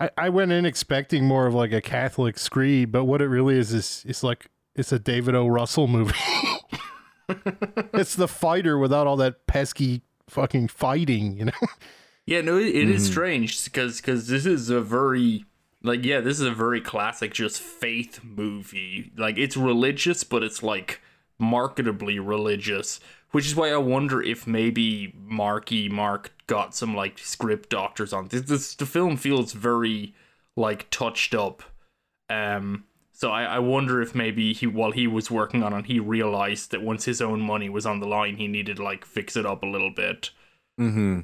I, 0.00 0.10
I 0.18 0.28
went 0.28 0.52
in 0.52 0.66
expecting 0.66 1.24
more 1.24 1.46
of 1.46 1.54
like 1.54 1.72
a 1.72 1.80
Catholic 1.80 2.38
screed, 2.38 2.90
but 2.92 3.04
what 3.04 3.22
it 3.22 3.28
really 3.28 3.56
is 3.56 3.72
is 3.72 4.04
it's 4.06 4.22
like 4.22 4.48
it's 4.74 4.92
a 4.92 4.98
David 4.98 5.34
O. 5.34 5.46
Russell 5.46 5.86
movie. 5.86 6.14
it's 7.94 8.14
the 8.14 8.28
fighter 8.28 8.78
without 8.78 9.06
all 9.06 9.16
that 9.16 9.46
pesky 9.46 10.02
fucking 10.28 10.68
fighting, 10.68 11.36
you 11.38 11.46
know. 11.46 11.52
Yeah, 12.26 12.40
no, 12.40 12.58
it, 12.58 12.66
it 12.74 12.90
is 12.90 13.06
Mhm. 13.08 13.10
strange 13.12 13.64
because 13.64 14.00
because 14.00 14.26
this 14.26 14.44
is 14.46 14.68
a 14.70 14.80
very 14.80 15.44
like 15.82 16.04
yeah, 16.04 16.20
this 16.20 16.40
is 16.40 16.46
a 16.46 16.50
very 16.52 16.80
classic 16.80 17.32
just 17.32 17.60
faith 17.60 18.20
movie. 18.24 19.12
Like 19.16 19.38
it's 19.38 19.56
religious, 19.56 20.24
but 20.24 20.42
it's 20.42 20.62
like 20.62 21.00
marketably 21.40 22.18
religious, 22.20 22.98
which 23.32 23.46
is 23.46 23.56
why 23.56 23.70
I 23.70 23.76
wonder 23.76 24.22
if 24.22 24.46
maybe 24.46 25.14
Marky 25.16 25.88
Mark 25.88 26.32
got 26.46 26.74
some 26.74 26.94
like 26.94 27.18
script 27.18 27.68
doctors 27.68 28.12
on 28.12 28.28
this. 28.28 28.42
this 28.42 28.74
the 28.74 28.86
film 28.86 29.16
feels 29.16 29.52
very 29.52 30.14
like 30.56 30.88
touched 30.90 31.34
up. 31.34 31.62
Um, 32.30 32.84
so 33.12 33.30
I, 33.30 33.44
I 33.44 33.58
wonder 33.58 34.02
if 34.02 34.14
maybe 34.14 34.52
he 34.52 34.66
while 34.66 34.90
he 34.90 35.06
was 35.06 35.30
working 35.30 35.62
on 35.62 35.72
it, 35.72 35.86
he 35.86 36.00
realized 36.00 36.70
that 36.70 36.82
once 36.82 37.04
his 37.04 37.22
own 37.22 37.40
money 37.40 37.68
was 37.68 37.86
on 37.86 38.00
the 38.00 38.06
line, 38.06 38.36
he 38.36 38.48
needed 38.48 38.76
to 38.76 38.82
like 38.82 39.04
fix 39.04 39.36
it 39.36 39.46
up 39.46 39.62
a 39.62 39.66
little 39.66 39.90
bit. 39.90 40.30
Mm-hmm. 40.80 41.20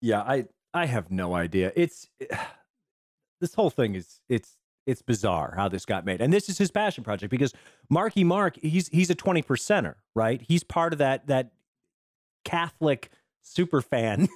Yeah, 0.00 0.22
I 0.22 0.46
I 0.72 0.86
have 0.86 1.10
no 1.10 1.34
idea. 1.34 1.72
It's 1.76 2.08
this 3.40 3.54
whole 3.54 3.70
thing 3.70 3.94
is 3.94 4.20
it's 4.28 4.56
it's 4.88 5.02
bizarre 5.02 5.52
how 5.54 5.68
this 5.68 5.84
got 5.84 6.04
made, 6.04 6.20
and 6.20 6.32
this 6.32 6.48
is 6.48 6.56
his 6.56 6.70
passion 6.70 7.04
project 7.04 7.30
because 7.30 7.52
Marky 7.90 8.24
Mark 8.24 8.58
he's 8.60 8.88
he's 8.88 9.10
a 9.10 9.14
twenty 9.14 9.42
percenter, 9.42 9.96
right? 10.14 10.40
He's 10.40 10.64
part 10.64 10.94
of 10.94 10.98
that 10.98 11.26
that 11.26 11.52
Catholic 12.44 13.10
super 13.42 13.82
fan 13.82 14.28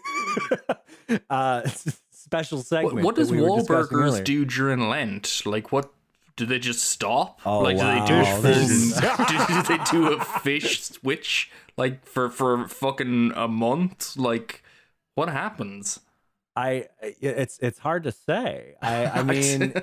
uh, 1.31 1.69
special 2.11 2.63
segment. 2.63 2.97
What, 2.97 3.05
what 3.05 3.15
does 3.17 3.31
we 3.31 3.39
Wahlburgers 3.39 4.23
do 4.25 4.45
during 4.45 4.89
Lent? 4.89 5.43
Like, 5.47 5.73
what 5.73 5.91
do 6.37 6.47
they 6.47 6.59
just 6.59 6.85
stop? 6.85 7.41
Oh, 7.45 7.61
like, 7.61 7.79
wow. 7.79 8.07
do 8.07 8.15
they 8.15 8.23
do, 8.23 8.43
Fish 8.43 8.57
a 8.57 8.61
is- 8.61 8.95
do, 9.01 9.47
do 9.47 9.63
they 9.63 9.85
do 9.91 10.13
a 10.13 10.25
fish 10.41 10.83
switch 10.83 11.51
like 11.77 12.05
for 12.05 12.29
for 12.29 12.69
fucking 12.69 13.33
a 13.35 13.49
month? 13.49 14.17
Like, 14.17 14.63
what 15.15 15.29
happens? 15.29 16.01
I 16.55 16.87
it's 17.01 17.59
it's 17.61 17.79
hard 17.79 18.05
to 18.05 18.13
say. 18.13 18.75
I 18.83 19.07
I 19.07 19.23
mean. 19.23 19.75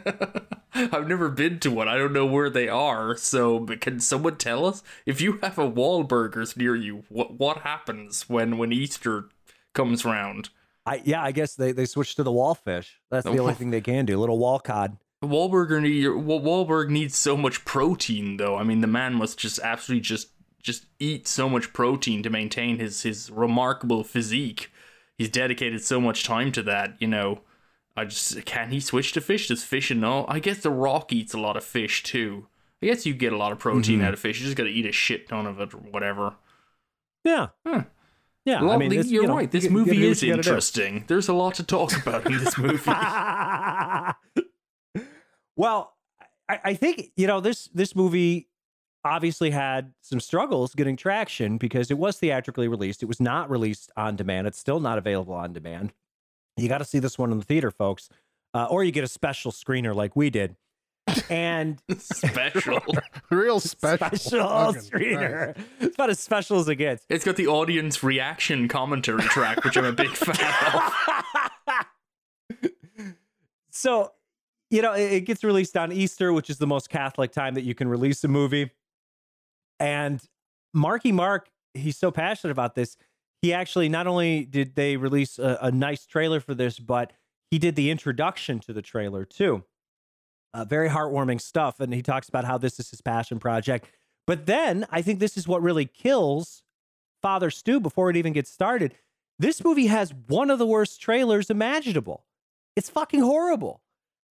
I've 0.73 1.07
never 1.07 1.29
been 1.29 1.59
to 1.61 1.71
one. 1.71 1.87
I 1.87 1.97
don't 1.97 2.13
know 2.13 2.27
where 2.27 2.49
they 2.49 2.69
are. 2.69 3.15
So, 3.17 3.59
but 3.59 3.81
can 3.81 3.99
someone 3.99 4.37
tell 4.37 4.65
us 4.65 4.83
if 5.05 5.19
you 5.19 5.39
have 5.41 5.57
a 5.57 5.69
Wahlburgers 5.69 6.55
near 6.55 6.75
you? 6.75 7.03
What 7.09 7.39
what 7.39 7.59
happens 7.59 8.29
when 8.29 8.57
when 8.57 8.71
Easter 8.71 9.29
comes 9.73 10.05
round? 10.05 10.49
I 10.85 11.01
yeah, 11.03 11.23
I 11.23 11.31
guess 11.31 11.55
they, 11.55 11.71
they 11.71 11.85
switch 11.85 12.15
to 12.15 12.23
the 12.23 12.31
wall 12.31 12.55
fish. 12.55 13.01
That's 13.09 13.25
the 13.25 13.37
only 13.39 13.55
thing 13.55 13.71
they 13.71 13.81
can 13.81 14.05
do. 14.05 14.17
Little 14.19 14.37
wall 14.37 14.59
cod. 14.59 14.97
Wahlburger 15.23 15.81
need 15.81 16.07
Wa- 16.07 16.39
Wahlberg 16.39 16.89
needs 16.89 17.17
so 17.17 17.35
much 17.35 17.65
protein 17.65 18.37
though. 18.37 18.55
I 18.55 18.63
mean, 18.63 18.81
the 18.81 18.87
man 18.87 19.15
must 19.15 19.37
just 19.37 19.59
absolutely 19.59 20.01
just 20.01 20.29
just 20.61 20.85
eat 20.99 21.27
so 21.27 21.49
much 21.49 21.73
protein 21.73 22.23
to 22.23 22.29
maintain 22.29 22.79
his 22.79 23.01
his 23.03 23.31
remarkable 23.31 24.03
physique. 24.03 24.71
He's 25.19 25.29
dedicated 25.29 25.83
so 25.83 26.01
much 26.01 26.23
time 26.23 26.51
to 26.53 26.63
that, 26.63 26.95
you 26.99 27.07
know. 27.07 27.41
I 27.95 28.05
just 28.05 28.43
can 28.45 28.71
he 28.71 28.79
switch 28.79 29.11
to 29.11 29.21
fish? 29.21 29.49
Does 29.49 29.63
fish 29.63 29.91
and 29.91 30.03
all? 30.05 30.25
I 30.29 30.39
guess 30.39 30.59
the 30.59 30.71
Rock 30.71 31.11
eats 31.13 31.33
a 31.35 31.39
lot 31.39 31.57
of 31.57 31.63
fish 31.63 32.01
too. 32.01 32.47
I 32.81 32.85
guess 32.87 33.05
you 33.05 33.13
get 33.13 33.33
a 33.33 33.37
lot 33.37 33.51
of 33.51 33.59
protein 33.59 33.99
Mhm. 33.99 34.05
out 34.05 34.13
of 34.13 34.19
fish. 34.21 34.39
You 34.39 34.45
just 34.45 34.55
got 34.57 34.63
to 34.63 34.69
eat 34.69 34.85
a 34.85 34.91
shit 34.93 35.27
ton 35.27 35.45
of 35.45 35.59
it 35.59 35.73
or 35.73 35.77
whatever. 35.77 36.35
Yeah. 37.25 37.47
Huh. 37.67 37.83
Yeah. 38.45 38.61
Well, 38.61 38.71
I 38.71 38.77
mean, 38.77 38.93
you're 38.93 39.03
you 39.03 39.27
know, 39.27 39.35
right. 39.35 39.51
This 39.51 39.65
you- 39.65 39.69
movie 39.69 40.07
is 40.07 40.19
what 40.19 40.23
you 40.27 40.33
gotta 40.33 40.43
do. 40.43 40.49
interesting. 40.49 41.03
There's 41.07 41.27
a 41.27 41.33
lot 41.33 41.55
to 41.55 41.63
talk 41.63 41.91
about 42.01 42.25
in 42.25 42.37
this 42.37 42.57
movie. 42.57 42.89
well, 45.55 45.93
I, 46.47 46.59
I 46.63 46.73
think 46.73 47.11
you 47.15 47.27
know 47.27 47.39
this 47.41 47.65
this 47.73 47.95
movie 47.95 48.48
obviously 49.05 49.49
had 49.51 49.93
some 50.01 50.19
struggles 50.19 50.75
getting 50.75 50.95
traction 50.95 51.57
because 51.57 51.89
it 51.91 51.97
was 51.97 52.17
theatrically 52.17 52.67
released. 52.67 53.01
It 53.01 53.05
was 53.07 53.19
not 53.19 53.49
released 53.49 53.91
on 53.95 54.15
demand. 54.15 54.47
It's 54.47 54.59
still 54.59 54.79
not 54.79 54.97
available 54.97 55.33
on 55.33 55.53
demand. 55.53 55.93
You 56.57 56.67
got 56.67 56.79
to 56.79 56.85
see 56.85 56.99
this 56.99 57.17
one 57.17 57.31
in 57.31 57.37
the 57.39 57.45
theater, 57.45 57.71
folks. 57.71 58.09
uh, 58.53 58.65
or 58.69 58.83
you 58.83 58.91
get 58.91 59.03
a 59.03 59.07
special 59.07 59.51
screener 59.51 59.95
like 59.95 60.15
we 60.15 60.29
did. 60.29 60.55
And 61.29 61.81
Special. 61.97 62.79
Real 63.31 63.59
special. 63.61 64.07
special 64.17 64.47
Fucking 64.47 64.81
screener. 64.81 65.57
It's 65.79 65.95
about 65.95 66.09
as 66.09 66.19
special 66.19 66.59
as 66.59 66.67
it 66.67 66.75
gets. 66.75 67.05
it's 67.09 67.23
got 67.25 67.35
the 67.35 67.47
audience 67.47 68.03
reaction 68.03 68.67
commentary 68.67 69.23
track, 69.23 69.63
which 69.63 69.77
I'm 69.77 69.85
a 69.85 69.91
big 69.93 70.09
fan 70.09 70.53
of. 70.73 71.85
so, 73.71 74.11
you 74.69 74.81
know, 74.81 74.93
it, 74.93 75.13
it 75.13 75.21
gets 75.21 75.43
released 75.43 75.77
on 75.77 75.91
Easter, 75.91 76.33
which 76.33 76.49
is 76.49 76.57
the 76.57 76.67
most 76.67 76.89
Catholic 76.89 77.31
time 77.31 77.53
that 77.55 77.63
you 77.63 77.73
can 77.73 77.87
release 77.87 78.23
a 78.23 78.27
movie. 78.27 78.69
And 79.79 80.21
Marky 80.73 81.11
Mark, 81.11 81.49
he's 81.73 81.97
so 81.97 82.11
passionate 82.11 82.51
about 82.51 82.75
this. 82.75 82.97
He 83.41 83.53
actually 83.53 83.89
not 83.89 84.07
only 84.07 84.45
did 84.45 84.75
they 84.75 84.97
release 84.97 85.39
a, 85.39 85.57
a 85.61 85.71
nice 85.71 86.05
trailer 86.05 86.39
for 86.39 86.53
this, 86.53 86.79
but 86.79 87.13
he 87.49 87.57
did 87.57 87.75
the 87.75 87.89
introduction 87.89 88.59
to 88.59 88.73
the 88.73 88.81
trailer 88.81 89.25
too. 89.25 89.63
Uh, 90.53 90.65
very 90.65 90.89
heartwarming 90.89 91.39
stuff. 91.39 91.79
And 91.79 91.93
he 91.93 92.01
talks 92.01 92.27
about 92.27 92.45
how 92.45 92.57
this 92.57 92.79
is 92.79 92.89
his 92.89 93.01
passion 93.01 93.39
project. 93.39 93.87
But 94.27 94.45
then 94.45 94.85
I 94.89 95.01
think 95.01 95.19
this 95.19 95.37
is 95.37 95.47
what 95.47 95.61
really 95.61 95.85
kills 95.85 96.63
Father 97.21 97.49
Stu 97.49 97.79
before 97.79 98.09
it 98.09 98.17
even 98.17 98.33
gets 98.33 98.51
started. 98.51 98.95
This 99.37 99.63
movie 99.63 99.87
has 99.87 100.13
one 100.27 100.49
of 100.49 100.59
the 100.59 100.65
worst 100.65 101.01
trailers 101.01 101.49
imaginable. 101.49 102.25
It's 102.75 102.89
fucking 102.89 103.21
horrible. 103.21 103.81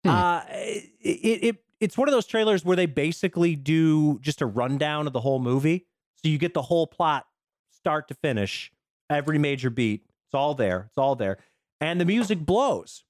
Hmm. 0.05 0.11
Uh, 0.11 0.43
it, 0.49 0.91
it 1.01 1.64
it's 1.81 1.99
one 1.99 2.09
of 2.09 2.13
those 2.13 2.27
trailers 2.27 2.65
where 2.65 2.77
they 2.77 2.87
basically 2.87 3.57
do 3.57 4.19
just 4.21 4.41
a 4.41 4.47
rundown 4.47 5.07
of 5.07 5.13
the 5.13 5.21
whole 5.21 5.39
movie, 5.39 5.87
so 6.15 6.29
you 6.29 6.39
get 6.39 6.55
the 6.55 6.63
whole 6.63 6.87
plot 6.87 7.27
start 7.71 8.09
to 8.09 8.15
finish, 8.15 8.73
every 9.11 9.39
major 9.39 9.71
beat. 9.71 10.05
It's 10.27 10.35
all 10.35 10.55
there. 10.55 10.87
It's 10.89 10.99
all 10.99 11.17
there, 11.17 11.39
and 11.81 12.01
the 12.01 12.05
music 12.05 12.41
blows. 12.41 13.05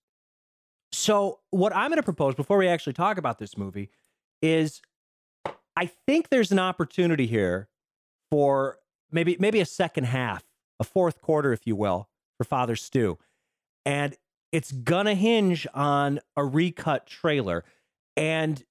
So 0.92 1.40
what 1.50 1.74
I'm 1.74 1.90
going 1.90 1.96
to 1.96 2.02
propose 2.02 2.34
before 2.34 2.58
we 2.58 2.68
actually 2.68 2.92
talk 2.92 3.18
about 3.18 3.38
this 3.38 3.56
movie 3.56 3.90
is, 4.42 4.80
I 5.76 5.86
think 6.06 6.28
there's 6.28 6.52
an 6.52 6.58
opportunity 6.58 7.26
here 7.26 7.68
for 8.30 8.78
maybe 9.10 9.36
maybe 9.38 9.60
a 9.60 9.66
second 9.66 10.04
half, 10.04 10.44
a 10.78 10.84
fourth 10.84 11.20
quarter, 11.20 11.52
if 11.52 11.66
you 11.66 11.76
will, 11.76 12.08
for 12.36 12.44
Father 12.44 12.76
Stu, 12.76 13.18
and 13.84 14.16
it's 14.52 14.70
gonna 14.70 15.14
hinge 15.14 15.66
on 15.74 16.20
a 16.36 16.44
recut 16.44 17.06
trailer. 17.06 17.64
And 18.16 18.62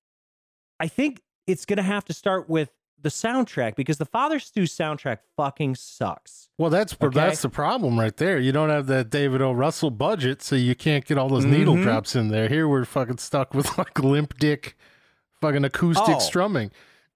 I 0.79 0.87
think 0.87 1.21
it's 1.47 1.65
gonna 1.65 1.81
have 1.83 2.05
to 2.05 2.13
start 2.13 2.49
with 2.49 2.69
the 3.01 3.09
soundtrack 3.09 3.75
because 3.75 3.97
the 3.97 4.05
Father 4.05 4.39
Stu 4.39 4.61
soundtrack 4.63 5.19
fucking 5.35 5.75
sucks. 5.75 6.47
Well, 6.57 6.69
that's 6.69 6.93
Okay. 6.93 7.09
that's 7.13 7.41
the 7.41 7.49
problem 7.49 7.99
right 7.99 8.15
there. 8.15 8.39
You 8.39 8.53
don't 8.53 8.69
have 8.69 8.87
that 8.87 9.09
David 9.09 9.41
O. 9.41 9.51
Russell 9.51 9.91
budget, 9.91 10.41
so 10.41 10.55
you 10.55 10.73
can't 10.73 11.03
get 11.03 11.17
all 11.17 11.27
those 11.27 11.43
needle 11.43 11.75
Mhm. 11.75 11.83
drops 11.83 12.15
in 12.15 12.29
there. 12.29 12.47
Here 12.47 12.65
we're 12.67 12.85
fucking 12.85 13.17
stuck 13.17 13.53
with 13.53 13.65
like 13.77 13.99
limp 13.99 14.37
dick, 14.39 14.77
fucking 15.41 15.65
acoustic 15.65 16.15
Oh. 16.15 16.19
strumming. 16.19 16.71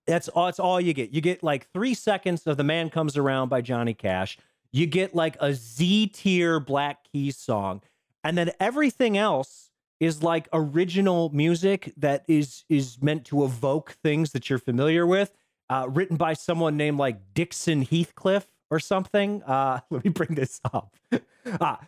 That's 0.06 0.28
all. 0.30 0.46
That's 0.46 0.60
all 0.60 0.80
you 0.82 0.94
get. 0.94 1.12
You 1.12 1.22
get 1.22 1.42
like 1.42 1.72
three 1.72 1.94
seconds 1.94 2.46
of 2.48 2.58
"The 2.58 2.64
Man 2.66 2.90
Comes 2.90 3.16
Around" 3.16 3.48
by 3.50 3.62
Johnny 3.62 3.94
Cash. 3.94 4.38
You 4.74 4.86
get 4.88 5.16
like 5.16 5.38
a 5.40 5.54
Z 5.54 6.08
tier 6.08 6.60
Black 6.60 7.06
Keys 7.06 7.38
song, 7.38 7.82
and 8.26 8.38
then 8.38 8.52
everything 8.60 9.18
else 9.18 9.67
is 10.00 10.22
like 10.22 10.48
original 10.54 11.30
music 11.30 11.94
that 11.98 12.24
is 12.28 12.64
is 12.70 13.02
meant 13.02 13.26
to 13.26 13.44
evoke 13.44 13.92
things 14.04 14.32
that 14.32 14.50
you're 14.50 14.60
familiar 14.60 15.06
with. 15.06 15.32
Uh, 15.70 15.86
written 15.90 16.16
by 16.16 16.34
someone 16.34 16.78
named 16.78 16.98
like 16.98 17.34
Dixon 17.34 17.82
Heathcliff 17.82 18.48
or 18.70 18.80
something. 18.80 19.44
Uh, 19.44 19.80
let 19.90 20.04
me 20.06 20.12
bring 20.12 20.36
this 20.36 20.62
up. 20.74 20.96
Ah, 21.62 21.80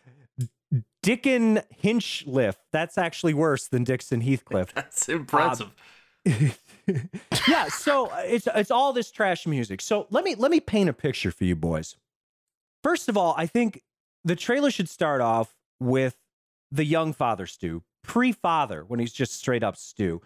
Dickon 1.03 1.59
Hinchliffe. 1.83 2.55
That's 2.71 2.97
actually 2.97 3.33
worse 3.33 3.67
than 3.67 3.83
Dixon 3.83 4.21
Heathcliff 4.21 4.73
That's 4.73 5.09
impressive. 5.09 5.71
yeah, 6.25 7.67
so 7.67 8.07
uh, 8.07 8.23
it's 8.25 8.47
it's 8.55 8.71
all 8.71 8.93
this 8.93 9.11
trash 9.11 9.45
music. 9.45 9.81
So 9.81 10.07
let 10.11 10.23
me 10.23 10.35
let 10.35 10.49
me 10.49 10.61
paint 10.61 10.89
a 10.89 10.93
picture 10.93 11.31
for 11.31 11.43
you 11.43 11.57
boys. 11.57 11.97
First 12.83 13.09
of 13.09 13.17
all, 13.17 13.33
I 13.37 13.47
think 13.47 13.81
the 14.23 14.37
trailer 14.37 14.71
should 14.71 14.87
start 14.87 15.19
off 15.19 15.53
with 15.81 16.15
the 16.71 16.85
young 16.85 17.13
father 17.13 17.45
Stu, 17.45 17.83
pre-father 18.03 18.83
when 18.87 18.99
he's 18.99 19.13
just 19.13 19.33
straight 19.33 19.63
up 19.63 19.77
Stu. 19.77 20.21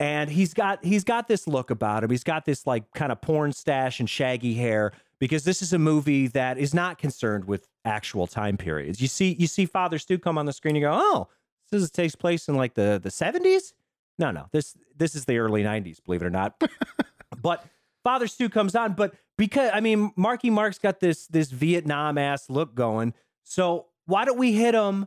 And 0.00 0.28
he's 0.28 0.54
got 0.54 0.84
he's 0.84 1.04
got 1.04 1.28
this 1.28 1.46
look 1.46 1.70
about 1.70 2.02
him. 2.02 2.10
He's 2.10 2.24
got 2.24 2.44
this 2.44 2.66
like 2.66 2.90
kind 2.94 3.12
of 3.12 3.20
porn 3.20 3.52
stash 3.52 4.00
and 4.00 4.10
shaggy 4.10 4.54
hair 4.54 4.92
because 5.20 5.44
this 5.44 5.62
is 5.62 5.72
a 5.72 5.78
movie 5.78 6.26
that 6.28 6.58
is 6.58 6.74
not 6.74 6.98
concerned 6.98 7.44
with 7.44 7.68
actual 7.84 8.26
time 8.26 8.56
periods. 8.56 9.00
You 9.00 9.06
see 9.08 9.36
you 9.38 9.46
see 9.46 9.66
Father 9.66 9.98
Stu 9.98 10.18
come 10.18 10.36
on 10.36 10.46
the 10.46 10.52
screen, 10.52 10.74
you 10.74 10.80
go, 10.80 10.92
"Oh, 10.92 11.28
this 11.70 11.80
is, 11.80 11.90
takes 11.90 12.16
place 12.16 12.48
in 12.48 12.56
like 12.56 12.74
the 12.74 13.00
the 13.02 13.08
70s?" 13.08 13.72
No, 14.18 14.32
no. 14.32 14.46
This 14.52 14.76
this 14.96 15.14
is 15.14 15.24
the 15.26 15.38
early 15.38 15.62
90s, 15.62 16.04
believe 16.04 16.22
it 16.22 16.26
or 16.26 16.30
not. 16.30 16.60
but 17.42 17.64
Father 18.02 18.26
Stu 18.26 18.48
comes 18.48 18.74
on, 18.74 18.94
but 18.94 19.14
because 19.38 19.70
I 19.72 19.80
mean 19.80 20.12
Marky 20.16 20.50
Mark's 20.50 20.78
got 20.78 21.00
this 21.00 21.26
this 21.28 21.50
Vietnam 21.50 22.18
ass 22.18 22.50
look 22.50 22.74
going. 22.74 23.14
So 23.44 23.86
why 24.06 24.24
don't 24.24 24.38
we 24.38 24.52
hit 24.52 24.74
him 24.74 25.06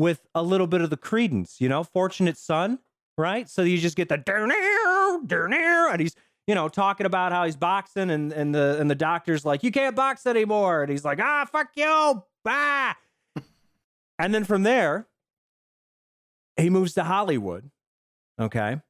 with 0.00 0.26
a 0.34 0.42
little 0.42 0.66
bit 0.66 0.80
of 0.80 0.88
the 0.88 0.96
Creedence, 0.96 1.60
you 1.60 1.68
know, 1.68 1.84
fortunate 1.84 2.38
son, 2.38 2.78
right? 3.18 3.50
So 3.50 3.60
you 3.60 3.76
just 3.76 3.98
get 3.98 4.08
the 4.08 4.16
"Durneer, 4.16 5.26
durneer," 5.26 5.92
and 5.92 6.00
he's 6.00 6.16
you 6.46 6.54
know 6.54 6.70
talking 6.70 7.04
about 7.04 7.32
how 7.32 7.44
he's 7.44 7.54
boxing 7.54 8.08
and 8.08 8.32
and 8.32 8.54
the 8.54 8.78
and 8.80 8.90
the 8.90 8.94
doctor's 8.94 9.44
like 9.44 9.62
you 9.62 9.70
can't 9.70 9.94
box 9.94 10.26
anymore 10.26 10.82
and 10.82 10.90
he's 10.90 11.04
like 11.04 11.20
ah 11.20 11.44
fuck 11.44 11.68
you 11.76 12.24
bah 12.42 12.94
and 14.18 14.34
then 14.34 14.42
from 14.42 14.62
there 14.62 15.06
he 16.56 16.70
moves 16.70 16.94
to 16.94 17.04
Hollywood 17.04 17.70
okay? 18.40 18.80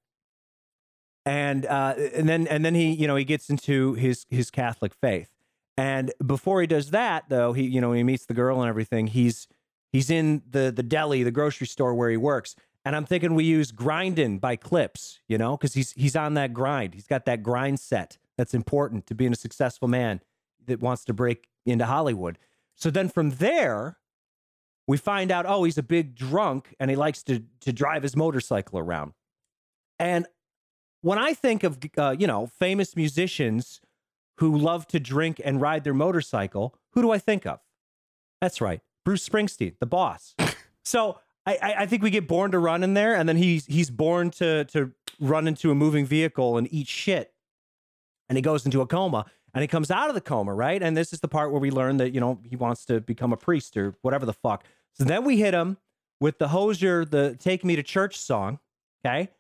And 1.27 1.67
uh 1.67 1.95
and 2.15 2.29
then 2.29 2.47
and 2.47 2.65
then 2.65 2.77
he 2.77 2.93
you 2.93 3.09
know 3.09 3.17
he 3.17 3.25
gets 3.25 3.51
into 3.51 3.95
his 3.95 4.27
his 4.31 4.49
catholic 4.49 4.95
faith. 4.95 5.31
And 5.77 6.13
before 6.25 6.61
he 6.61 6.69
does 6.69 6.93
that 6.93 7.25
though 7.29 7.53
he 7.53 7.65
you 7.65 7.81
know 7.81 7.91
he 7.91 8.05
meets 8.05 8.27
the 8.27 8.35
girl 8.35 8.61
and 8.61 8.69
everything 8.69 9.09
he's 9.09 9.49
he's 9.93 10.11
in 10.11 10.43
the 10.49 10.73
the 10.75 10.83
deli 10.83 11.23
the 11.23 11.31
grocery 11.31 11.67
store 11.67 11.95
where 11.95 12.11
he 12.11 12.17
works. 12.17 12.57
And 12.85 12.97
i'm 12.97 13.05
thinking 13.05 13.35
we 13.35 13.45
use 13.45 13.73
grinding 13.73 14.39
by 14.39 14.57
Clipse 14.57 15.21
you 15.29 15.37
know 15.37 15.57
because 15.57 15.75
he's 15.75 15.93
he's 15.93 16.17
on 16.17 16.35
that 16.35 16.53
grind. 16.53 16.95
He's 16.95 17.07
got 17.07 17.25
that 17.27 17.43
grind 17.43 17.81
set 17.81 18.19
that's 18.37 18.55
important 18.55 19.07
to 19.09 19.15
being 19.15 19.33
a 19.33 19.37
successful 19.37 19.89
man 19.89 20.21
that 20.67 20.81
wants 20.81 21.05
to 21.07 21.13
break 21.13 21.49
into 21.67 21.87
hollywood. 21.87 22.39
So 22.75 22.91
then 22.91 23.09
from 23.09 23.31
there 23.31 23.99
we 24.87 24.97
find 24.97 25.31
out 25.31 25.45
oh 25.47 25.65
he's 25.65 25.79
a 25.79 25.83
big 25.83 26.15
drunk 26.15 26.75
and 26.81 26.91
he 26.91 26.97
likes 26.97 27.23
to 27.25 27.45
to 27.61 27.73
drive 27.73 28.03
his 28.03 28.17
motorcycle 28.17 28.79
around. 28.79 29.13
And 29.99 30.27
when 31.03 31.19
I 31.19 31.35
think 31.35 31.63
of 31.63 31.79
uh, 31.97 32.17
you 32.19 32.27
know 32.27 32.47
famous 32.47 32.97
musicians 32.97 33.81
who 34.39 34.57
love 34.57 34.87
to 34.89 34.99
drink 34.99 35.41
and 35.45 35.61
ride 35.61 35.85
their 35.85 35.95
motorcycle, 35.95 36.75
who 36.93 37.03
do 37.03 37.11
I 37.11 37.19
think 37.19 37.47
of? 37.47 37.61
That's 38.41 38.61
right, 38.61 38.81
Bruce 39.05 39.29
Springsteen, 39.29 39.75
the 39.79 39.87
boss. 39.87 40.35
so 40.85 41.19
I, 41.47 41.59
I, 41.63 41.75
I 41.79 41.87
think 41.87 42.03
we 42.03 42.11
get 42.11 42.29
born 42.29 42.51
to 42.53 42.59
run 42.59 42.83
in 42.83 42.95
there, 42.95 43.15
and 43.15 43.29
then 43.29 43.37
he's 43.37 43.67
he's 43.67 43.91
born 43.91 44.31
to 44.33 44.65
to 44.67 44.93
run 45.19 45.49
into 45.49 45.71
a 45.71 45.75
moving 45.75 46.07
vehicle 46.07 46.57
and 46.59 46.69
eat 46.73 46.89
shit, 46.89 47.33
and 48.29 48.37
he 48.37 48.43
goes 48.43 48.65
into 48.65 48.81
a 48.81 48.87
coma, 48.87 49.27
and 49.55 49.63
he 49.63 49.69
comes 49.69 49.91
out 49.91 50.09
of 50.09 50.15
the 50.15 50.21
coma, 50.21 50.55
right? 50.55 50.83
And 50.83 50.97
this 50.97 51.13
is 51.13 51.21
the 51.21 51.29
part 51.29 51.51
where 51.51 51.61
we 51.61 51.71
learn 51.71 51.97
that 51.99 52.13
you 52.13 52.21
know 52.21 52.41
he 52.45 52.57
wants 52.57 52.85
to 52.87 53.01
become 53.01 53.33
a 53.33 53.37
priest 53.37 53.77
or 53.77 53.95
whatever 54.03 54.27
the 54.27 54.33
fuck. 54.33 54.65
So 54.93 55.05
then 55.05 55.25
we 55.25 55.39
hit 55.39 55.55
him 55.55 55.79
with 56.21 56.39
the 56.39 56.49
Hozier, 56.49 57.05
the 57.05 57.37
"Take 57.39 57.65
Me 57.65 57.77
to 57.77 57.83
Church" 57.83 58.19
song, 58.19 58.59
okay. 59.05 59.31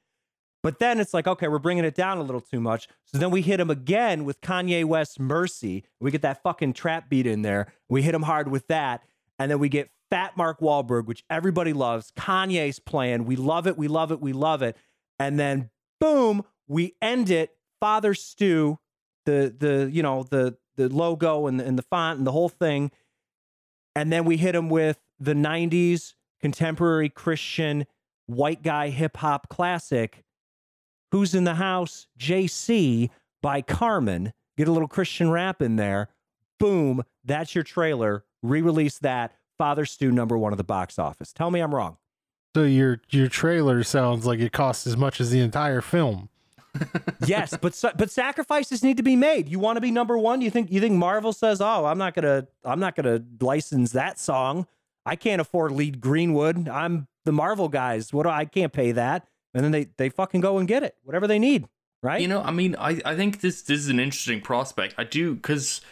But 0.62 0.78
then 0.78 1.00
it's 1.00 1.14
like, 1.14 1.26
okay, 1.26 1.48
we're 1.48 1.58
bringing 1.58 1.84
it 1.84 1.94
down 1.94 2.18
a 2.18 2.22
little 2.22 2.40
too 2.40 2.60
much. 2.60 2.86
So 3.06 3.16
then 3.16 3.30
we 3.30 3.40
hit 3.40 3.60
him 3.60 3.70
again 3.70 4.24
with 4.24 4.40
Kanye 4.42 4.84
West's 4.84 5.18
Mercy. 5.18 5.84
We 6.00 6.10
get 6.10 6.22
that 6.22 6.42
fucking 6.42 6.74
trap 6.74 7.08
beat 7.08 7.26
in 7.26 7.42
there. 7.42 7.72
We 7.88 8.02
hit 8.02 8.14
him 8.14 8.22
hard 8.22 8.48
with 8.48 8.66
that. 8.68 9.02
And 9.40 9.50
then 9.50 9.58
we 9.58 9.68
get 9.68 9.90
Fat 10.10 10.36
Mark 10.36 10.60
Wahlberg, 10.60 11.06
which 11.06 11.24
everybody 11.28 11.72
loves. 11.72 12.12
Kanye's 12.12 12.78
playing. 12.78 13.24
We 13.24 13.34
love 13.34 13.66
it. 13.66 13.76
We 13.76 13.88
love 13.88 14.12
it. 14.12 14.20
We 14.20 14.32
love 14.32 14.62
it. 14.62 14.76
And 15.18 15.36
then 15.38 15.70
boom, 15.98 16.44
we 16.68 16.94
end 17.02 17.30
it. 17.30 17.50
Father 17.80 18.14
Stu, 18.14 18.78
the 19.26 19.52
the 19.58 19.90
you 19.90 20.02
know 20.02 20.22
the 20.22 20.56
the 20.76 20.88
logo 20.88 21.48
and 21.48 21.58
the, 21.58 21.66
and 21.66 21.76
the 21.76 21.82
font 21.82 22.18
and 22.18 22.26
the 22.26 22.32
whole 22.32 22.48
thing. 22.48 22.92
And 23.96 24.12
then 24.12 24.24
we 24.24 24.36
hit 24.36 24.54
him 24.54 24.68
with 24.68 25.00
the 25.18 25.34
90s 25.34 26.14
contemporary 26.40 27.08
Christian 27.08 27.86
white 28.26 28.62
guy 28.62 28.90
hip 28.90 29.16
hop 29.16 29.48
classic 29.48 30.22
Who's 31.12 31.34
in 31.34 31.44
the 31.44 31.54
House? 31.54 32.06
JC 32.18 33.10
by 33.42 33.62
Carmen. 33.62 34.32
Get 34.56 34.68
a 34.68 34.72
little 34.72 34.88
Christian 34.88 35.30
rap 35.30 35.60
in 35.60 35.76
there. 35.76 36.08
Boom. 36.58 37.02
That's 37.24 37.54
your 37.54 37.64
trailer. 37.64 38.24
Re 38.42 38.62
release 38.62 38.98
that. 38.98 39.34
Father 39.58 39.84
Stu, 39.84 40.10
number 40.10 40.38
one 40.38 40.52
of 40.52 40.56
the 40.56 40.64
box 40.64 40.98
office. 40.98 41.32
Tell 41.32 41.50
me 41.50 41.60
I'm 41.60 41.74
wrong. 41.74 41.98
So 42.56 42.64
your 42.64 43.00
your 43.10 43.28
trailer 43.28 43.82
sounds 43.84 44.26
like 44.26 44.40
it 44.40 44.52
costs 44.52 44.86
as 44.86 44.96
much 44.96 45.20
as 45.20 45.30
the 45.30 45.40
entire 45.40 45.80
film. 45.80 46.28
Yes, 47.26 47.54
but 47.60 47.78
but 47.96 48.10
sacrifices 48.10 48.82
need 48.82 48.96
to 48.96 49.02
be 49.02 49.14
made. 49.14 49.48
You 49.48 49.58
want 49.58 49.76
to 49.76 49.80
be 49.80 49.90
number 49.90 50.16
one? 50.16 50.40
You 50.40 50.50
think 50.50 50.72
you 50.72 50.80
think 50.80 50.94
Marvel 50.94 51.32
says, 51.32 51.60
"Oh, 51.60 51.84
I'm 51.84 51.98
not 51.98 52.14
gonna 52.14 52.46
I'm 52.64 52.80
not 52.80 52.96
gonna 52.96 53.22
license 53.40 53.92
that 53.92 54.18
song. 54.18 54.66
I 55.04 55.16
can't 55.16 55.40
afford 55.40 55.72
Lee 55.72 55.90
Greenwood. 55.90 56.68
I'm 56.68 57.06
the 57.24 57.32
Marvel 57.32 57.68
guys. 57.68 58.12
What 58.12 58.22
do 58.22 58.30
I 58.30 58.46
can't 58.46 58.72
pay 58.72 58.92
that, 58.92 59.26
and 59.52 59.62
then 59.62 59.70
they 59.70 59.88
they 59.98 60.08
fucking 60.08 60.40
go 60.40 60.58
and 60.58 60.66
get 60.66 60.82
it, 60.82 60.96
whatever 61.02 61.26
they 61.26 61.38
need, 61.38 61.66
right? 62.02 62.20
You 62.20 62.28
know, 62.28 62.40
I 62.42 62.52
mean, 62.52 62.74
I, 62.78 63.00
I 63.04 63.14
think 63.14 63.40
this 63.42 63.62
this 63.62 63.78
is 63.78 63.88
an 63.88 64.00
interesting 64.00 64.40
prospect. 64.40 64.94
I 64.96 65.04
do 65.04 65.34
because 65.34 65.82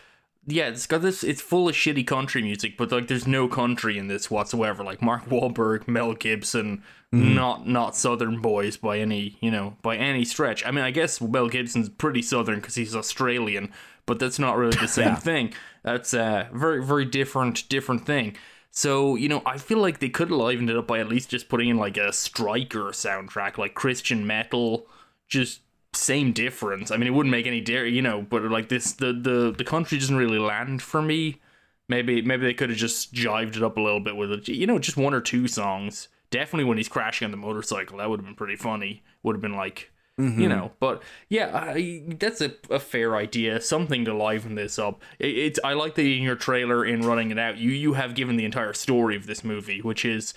yeah, 0.50 0.68
it's 0.68 0.86
got 0.86 1.02
this. 1.02 1.22
It's 1.22 1.42
full 1.42 1.68
of 1.68 1.74
shitty 1.74 2.06
country 2.06 2.40
music, 2.40 2.78
but 2.78 2.90
like, 2.90 3.06
there's 3.06 3.26
no 3.26 3.48
country 3.48 3.98
in 3.98 4.08
this 4.08 4.30
whatsoever. 4.30 4.82
Like 4.82 5.02
Mark 5.02 5.26
Wahlberg, 5.26 5.86
Mel 5.86 6.14
Gibson, 6.14 6.82
hmm. 7.12 7.34
not 7.34 7.68
not 7.68 7.94
Southern 7.94 8.40
boys 8.40 8.78
by 8.78 8.98
any 8.98 9.36
you 9.40 9.50
know 9.50 9.76
by 9.82 9.96
any 9.96 10.24
stretch. 10.24 10.64
I 10.64 10.70
mean, 10.70 10.84
I 10.84 10.90
guess 10.90 11.20
Mel 11.20 11.48
Gibson's 11.48 11.90
pretty 11.90 12.22
Southern 12.22 12.56
because 12.60 12.76
he's 12.76 12.96
Australian, 12.96 13.72
but 14.06 14.18
that's 14.18 14.38
not 14.38 14.56
really 14.56 14.76
the 14.78 14.88
same 14.88 15.04
Yeah. 15.08 15.16
thing. 15.16 15.54
That's 15.82 16.14
a 16.14 16.48
very 16.54 16.82
very 16.82 17.04
different 17.04 17.68
different 17.68 18.06
thing. 18.06 18.34
So 18.70 19.16
you 19.16 19.28
know, 19.28 19.42
I 19.44 19.58
feel 19.58 19.78
like 19.78 19.98
they 19.98 20.08
could 20.08 20.30
have 20.30 20.38
livened 20.38 20.70
it 20.70 20.76
up 20.76 20.86
by 20.86 20.98
at 20.98 21.08
least 21.10 21.28
just 21.28 21.50
putting 21.50 21.68
in 21.68 21.76
like 21.76 21.98
a 21.98 22.08
Stryper 22.08 22.90
soundtrack, 22.92 23.58
like 23.58 23.74
Christian 23.74 24.26
metal, 24.26 24.86
just 25.28 25.60
same 25.94 26.32
difference. 26.32 26.90
I 26.90 26.96
mean, 26.96 27.06
it 27.06 27.14
wouldn't 27.14 27.30
make 27.30 27.46
any 27.46 27.60
dairy, 27.60 27.92
you 27.92 28.02
know, 28.02 28.22
but 28.22 28.42
like 28.44 28.68
this, 28.68 28.92
the 28.92 29.12
the 29.12 29.54
the 29.56 29.64
country 29.64 29.98
doesn't 29.98 30.16
really 30.16 30.38
land 30.38 30.82
for 30.82 31.02
me. 31.02 31.40
Maybe 31.88 32.20
maybe 32.20 32.44
they 32.44 32.54
could 32.54 32.70
have 32.70 32.78
just 32.78 33.14
jived 33.14 33.56
it 33.56 33.62
up 33.62 33.76
a 33.76 33.80
little 33.80 34.00
bit 34.00 34.16
with 34.16 34.30
it, 34.30 34.48
you 34.48 34.66
know, 34.66 34.78
just 34.78 34.96
one 34.96 35.14
or 35.14 35.20
two 35.20 35.48
songs. 35.48 36.08
Definitely 36.30 36.64
when 36.64 36.76
he's 36.76 36.88
crashing 36.88 37.24
on 37.24 37.30
the 37.30 37.38
motorcycle, 37.38 37.98
that 37.98 38.10
would 38.10 38.20
have 38.20 38.26
been 38.26 38.34
pretty 38.34 38.56
funny. 38.56 39.02
Would 39.22 39.36
have 39.36 39.40
been 39.40 39.56
like, 39.56 39.90
you 40.18 40.24
mm-hmm. 40.24 40.48
know, 40.48 40.72
but 40.78 41.02
yeah, 41.30 41.50
I, 41.54 42.02
that's 42.18 42.42
a, 42.42 42.52
a 42.68 42.78
fair 42.78 43.16
idea. 43.16 43.60
Something 43.62 44.04
to 44.04 44.12
liven 44.12 44.56
this 44.56 44.78
up. 44.78 45.00
It, 45.18 45.38
it's 45.38 45.60
I 45.64 45.72
like 45.72 45.94
that 45.94 46.02
in 46.02 46.22
your 46.22 46.36
trailer 46.36 46.84
in 46.84 47.00
running 47.00 47.30
it 47.30 47.38
out, 47.38 47.56
you 47.56 47.70
you 47.70 47.94
have 47.94 48.14
given 48.14 48.36
the 48.36 48.44
entire 48.44 48.74
story 48.74 49.16
of 49.16 49.26
this 49.26 49.42
movie, 49.42 49.80
which 49.80 50.04
is 50.04 50.34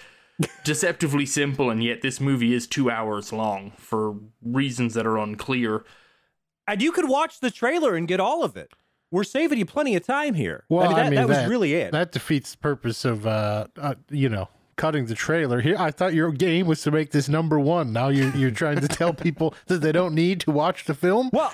deceptively 0.64 1.26
simple, 1.26 1.70
and 1.70 1.84
yet 1.84 2.02
this 2.02 2.20
movie 2.20 2.54
is 2.54 2.68
two 2.68 2.90
hours 2.90 3.32
long 3.34 3.72
for 3.78 4.16
reasons 4.42 4.94
that 4.94 5.06
are 5.06 5.18
unclear. 5.18 5.84
and 6.68 6.82
you 6.82 6.92
could 6.92 7.10
watch 7.10 7.40
the 7.40 7.52
trailer 7.52 7.96
and 7.96 8.08
get 8.08 8.20
all 8.20 8.44
of 8.44 8.56
it. 8.56 8.72
We're 9.12 9.24
saving 9.26 9.58
you 9.60 9.66
plenty 9.66 9.96
of 9.98 10.06
time 10.06 10.36
here. 10.36 10.64
Well, 10.70 10.90
I 10.96 11.04
mean, 11.04 11.16
that, 11.16 11.28
that 11.28 11.42
was 11.42 11.50
really 11.50 11.74
it. 11.74 11.92
That 11.92 12.14
defeats 12.14 12.52
the 12.54 12.58
purpose 12.60 13.04
of, 13.04 13.28
uh, 13.28 13.68
uh, 13.78 13.96
you 14.10 14.30
know, 14.30 14.48
cutting 14.78 15.08
the 15.08 15.16
trailer. 15.16 15.60
Here, 15.60 15.76
I 15.78 15.92
thought 15.92 16.14
your 16.14 16.32
game 16.32 16.66
was 16.66 16.82
to 16.84 16.92
make 16.92 17.12
this 17.12 17.28
number 17.28 17.60
one. 17.60 17.92
Now 17.92 18.08
you're 18.08 18.34
you're 18.36 18.52
trying 18.52 18.80
to 18.80 18.88
tell 18.88 19.14
people 19.28 19.54
that 19.68 19.82
they 19.82 19.92
don't 19.92 20.16
need 20.16 20.40
to 20.42 20.52
watch 20.52 20.86
the 20.86 20.94
film. 20.94 21.30
well, 21.34 21.54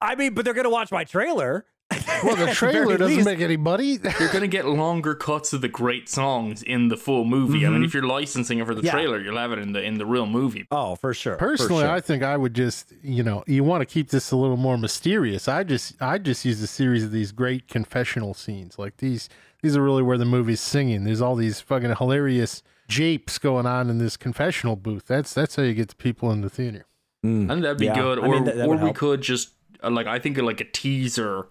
I 0.00 0.14
mean, 0.14 0.34
but 0.34 0.44
they're 0.44 0.54
gonna 0.54 0.70
watch 0.70 0.92
my 0.92 1.02
trailer. 1.04 1.64
Well, 2.24 2.36
the 2.36 2.52
trailer 2.54 2.86
very 2.86 2.98
doesn't 2.98 3.16
least. 3.16 3.26
make 3.26 3.40
any 3.40 3.56
money. 3.56 3.98
You're 4.20 4.32
gonna 4.32 4.46
get 4.46 4.64
longer 4.66 5.14
cuts 5.14 5.52
of 5.52 5.60
the 5.60 5.68
great 5.68 6.08
songs 6.08 6.62
in 6.62 6.86
the 6.88 6.96
full 6.96 7.24
movie. 7.24 7.66
I 7.66 7.70
mean, 7.70 7.82
if 7.84 7.92
you're 7.94 8.06
licensing 8.06 8.58
it 8.60 8.66
for 8.66 8.74
the 8.74 8.80
Mm-hmm. 8.82 8.86
Yeah. 8.86 8.92
trailer, 8.92 9.20
you'll 9.20 9.36
have 9.38 9.50
it 9.52 9.58
in 9.58 9.72
the 9.72 9.82
in 9.82 9.98
the 9.98 10.06
real 10.06 10.26
movie. 10.26 10.66
Oh, 10.70 10.94
for 10.94 11.12
sure. 11.14 11.34
for 11.34 11.38
Personally, 11.50 11.82
sure. 11.82 11.90
I 11.90 12.00
think 12.00 12.22
I 12.22 12.36
would 12.36 12.54
just, 12.54 12.92
you 13.02 13.22
know, 13.24 13.42
you 13.48 13.64
want 13.64 13.80
to 13.80 13.86
keep 13.86 14.10
this 14.10 14.30
a 14.30 14.36
little 14.36 14.56
more 14.56 14.78
mysterious. 14.78 15.48
I 15.48 15.64
just, 15.64 16.00
I 16.00 16.18
just 16.18 16.44
use 16.44 16.62
a 16.62 16.66
series 16.68 17.02
of 17.04 17.10
these 17.10 17.32
great 17.32 17.66
confessional 17.68 18.34
scenes. 18.34 18.78
Like 18.78 18.98
these, 18.98 19.28
these 19.62 19.76
are 19.76 19.82
really 19.82 20.02
where 20.02 20.18
the 20.18 20.24
movie's 20.24 20.60
singing. 20.60 21.02
There's 21.04 21.20
all 21.20 21.34
these 21.34 21.60
fucking 21.60 21.96
hilarious 21.96 22.62
japes 22.88 23.38
going 23.38 23.66
on 23.66 23.90
in 23.90 23.98
this 23.98 24.16
confessional 24.16 24.76
booth. 24.76 25.06
That's 25.08 25.34
that's 25.34 25.56
how 25.56 25.62
you 25.64 25.74
get 25.74 25.88
the 25.88 25.96
people 25.96 26.30
in 26.30 26.40
the 26.42 26.50
theater. 26.50 26.86
Mm. 27.24 27.50
And 27.50 27.64
that'd 27.64 27.78
be 27.78 27.86
Yeah, 27.86 27.94
good. 27.94 28.18
I 28.20 28.22
Or 28.26 28.28
mean, 28.34 28.44
that- 28.44 28.56
that 28.56 28.66
or 28.66 28.68
would 28.70 28.78
we 28.80 28.86
help. 28.86 28.96
could 28.96 29.22
just 29.22 29.50
uh, 29.82 29.90
like 29.90 30.06
I 30.06 30.18
think 30.20 30.38
like 30.38 30.60
a 30.60 30.64
teaser 30.64 31.46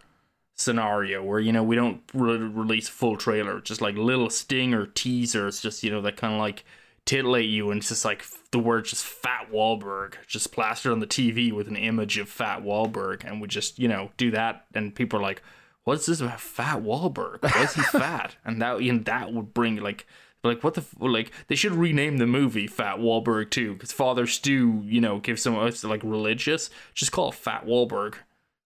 scenario 0.61 1.23
where 1.23 1.39
you 1.39 1.51
know 1.51 1.63
we 1.63 1.75
don't 1.75 2.01
re- 2.13 2.37
release 2.37 2.87
full 2.87 3.17
trailer, 3.17 3.59
just 3.59 3.81
like 3.81 3.95
little 3.95 4.29
sting 4.29 4.71
stinger 4.71 4.85
teasers, 4.85 5.61
just 5.61 5.83
you 5.83 5.91
know 5.91 6.01
that 6.01 6.17
kind 6.17 6.33
of 6.33 6.39
like 6.39 6.63
titillate 7.05 7.49
you, 7.49 7.71
and 7.71 7.79
it's 7.79 7.89
just 7.89 8.05
like 8.05 8.23
the 8.51 8.59
word 8.59 8.85
just 8.85 9.05
Fat 9.05 9.51
Wahlberg 9.51 10.13
just 10.27 10.51
plastered 10.51 10.91
on 10.91 10.99
the 10.99 11.07
TV 11.07 11.51
with 11.51 11.67
an 11.67 11.75
image 11.75 12.17
of 12.17 12.29
Fat 12.29 12.61
Wahlberg, 12.63 13.23
and 13.25 13.41
we 13.41 13.47
just 13.47 13.79
you 13.79 13.87
know 13.87 14.11
do 14.17 14.31
that, 14.31 14.65
and 14.73 14.93
people 14.93 15.19
are 15.19 15.23
like, 15.23 15.41
"What's 15.83 16.05
this 16.05 16.21
about 16.21 16.39
Fat 16.39 16.81
Wahlberg? 16.81 17.41
Why 17.41 17.63
is 17.63 17.73
he 17.73 17.81
fat?" 17.99 18.35
And 18.45 18.61
that 18.61 18.77
and 18.77 19.05
that 19.05 19.33
would 19.33 19.53
bring 19.53 19.77
like 19.77 20.05
like 20.43 20.63
what 20.63 20.73
the 20.75 20.81
f- 20.81 20.95
like 20.99 21.31
they 21.47 21.55
should 21.55 21.73
rename 21.73 22.17
the 22.17 22.27
movie 22.27 22.67
Fat 22.67 22.97
Wahlberg 22.97 23.51
too 23.51 23.73
because 23.73 23.91
Father 23.91 24.27
Stu 24.27 24.81
you 24.85 25.01
know 25.01 25.19
gives 25.19 25.41
some 25.41 25.55
it's 25.67 25.83
like 25.83 26.01
religious 26.03 26.69
just 26.93 27.11
call 27.11 27.29
it 27.29 27.35
Fat 27.35 27.65
Wahlberg 27.65 28.15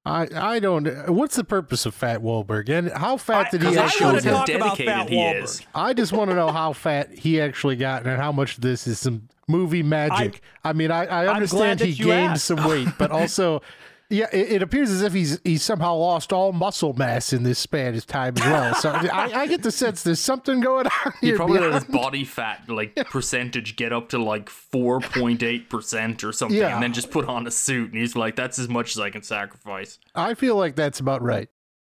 I, 0.05 0.27
I 0.35 0.59
don't. 0.59 0.85
What's 1.09 1.35
the 1.35 1.43
purpose 1.43 1.85
of 1.87 1.95
Fat 1.95 2.21
Wahlberg 2.21 2.69
and 2.69 2.91
how 2.91 3.17
fat 3.17 3.49
did 3.51 3.61
he 3.61 3.67
'Cause 3.67 3.75
that 3.75 3.81
I 3.81 3.85
actually? 3.87 4.13
get? 4.21 4.23
how 4.25 4.31
talk 4.45 4.49
about 4.49 4.77
dedicated 4.77 4.93
Fat 4.93 5.09
he 5.09 5.15
Wahlberg. 5.15 5.43
is. 5.43 5.61
I 5.73 5.93
just 5.93 6.13
want 6.13 6.29
to 6.29 6.35
know 6.35 6.51
how 6.51 6.73
fat 6.73 7.11
he 7.11 7.41
actually 7.41 7.75
got 7.75 8.05
and 8.05 8.21
how 8.21 8.31
much 8.31 8.55
of 8.55 8.61
this 8.61 8.85
is 8.85 8.99
some 8.99 9.27
movie 9.47 9.81
magic. 9.83 10.41
I, 10.63 10.73
mean, 10.73 10.91
I, 10.91 11.05
I 11.05 11.27
understand 11.33 11.79
he 11.79 11.93
gained 11.93 12.33
asked. 12.33 12.45
some 12.45 12.63
weight, 12.67 12.87
but 12.99 13.09
also, 13.11 13.61
yeah, 14.09 14.27
it, 14.31 14.51
it 14.53 14.61
appears 14.61 14.89
as 14.91 15.01
if 15.01 15.13
he's 15.13 15.39
he's 15.43 15.63
somehow 15.63 15.95
lost 15.95 16.31
all 16.31 16.51
muscle 16.51 16.93
mass 16.93 17.33
in 17.33 17.43
this 17.43 17.57
span 17.59 17.95
of 17.95 18.05
time 18.05 18.35
as 18.37 18.43
well. 18.45 18.75
So 18.75 18.91
I, 18.91 19.41
I 19.41 19.47
get 19.47 19.63
the 19.63 19.71
sense 19.71 20.03
there's 20.03 20.19
something 20.19 20.59
going 20.61 20.85
on 20.87 21.13
He 21.21 21.27
here. 21.27 21.35
probably 21.37 21.59
let 21.59 21.67
beyond- 21.69 21.85
his 21.85 21.93
body 21.95 22.23
fat 22.23 22.69
like 22.69 22.95
percentage 23.09 23.75
get 23.75 23.91
up 23.93 24.09
to 24.09 24.17
like 24.17 24.49
four 24.49 24.99
point 24.99 25.41
eight 25.43 25.69
percent 25.69 26.23
or 26.23 26.31
something, 26.31 26.57
Yeah. 26.57 26.73
and 26.75 26.83
then 26.83 26.93
just 26.93 27.09
put 27.11 27.27
on 27.27 27.47
a 27.47 27.51
suit, 27.51 27.91
and 27.91 27.99
he's 27.99 28.15
like, 28.15 28.35
"That's 28.35 28.59
as 28.59 28.69
much 28.69 28.91
as 28.91 28.99
I 28.99 29.09
can 29.09 29.23
sacrifice." 29.23 29.99
I 30.13 30.33
feel 30.33 30.55
like 30.55 30.75
that's 30.75 30.99
about 30.99 31.21
right. 31.21 31.49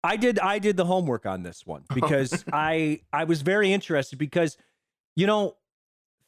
I 0.05 0.17
did 0.17 0.39
I 0.39 0.59
did 0.61 0.77
the 0.77 0.85
homework 0.87 1.27
on 1.27 1.43
this 1.43 1.67
one 1.67 1.85
because 1.95 2.45
I 2.53 3.01
I 3.13 3.25
was 3.25 3.43
very 3.43 3.73
interested 3.73 4.19
because 4.19 4.57
you 5.17 5.27
know 5.27 5.57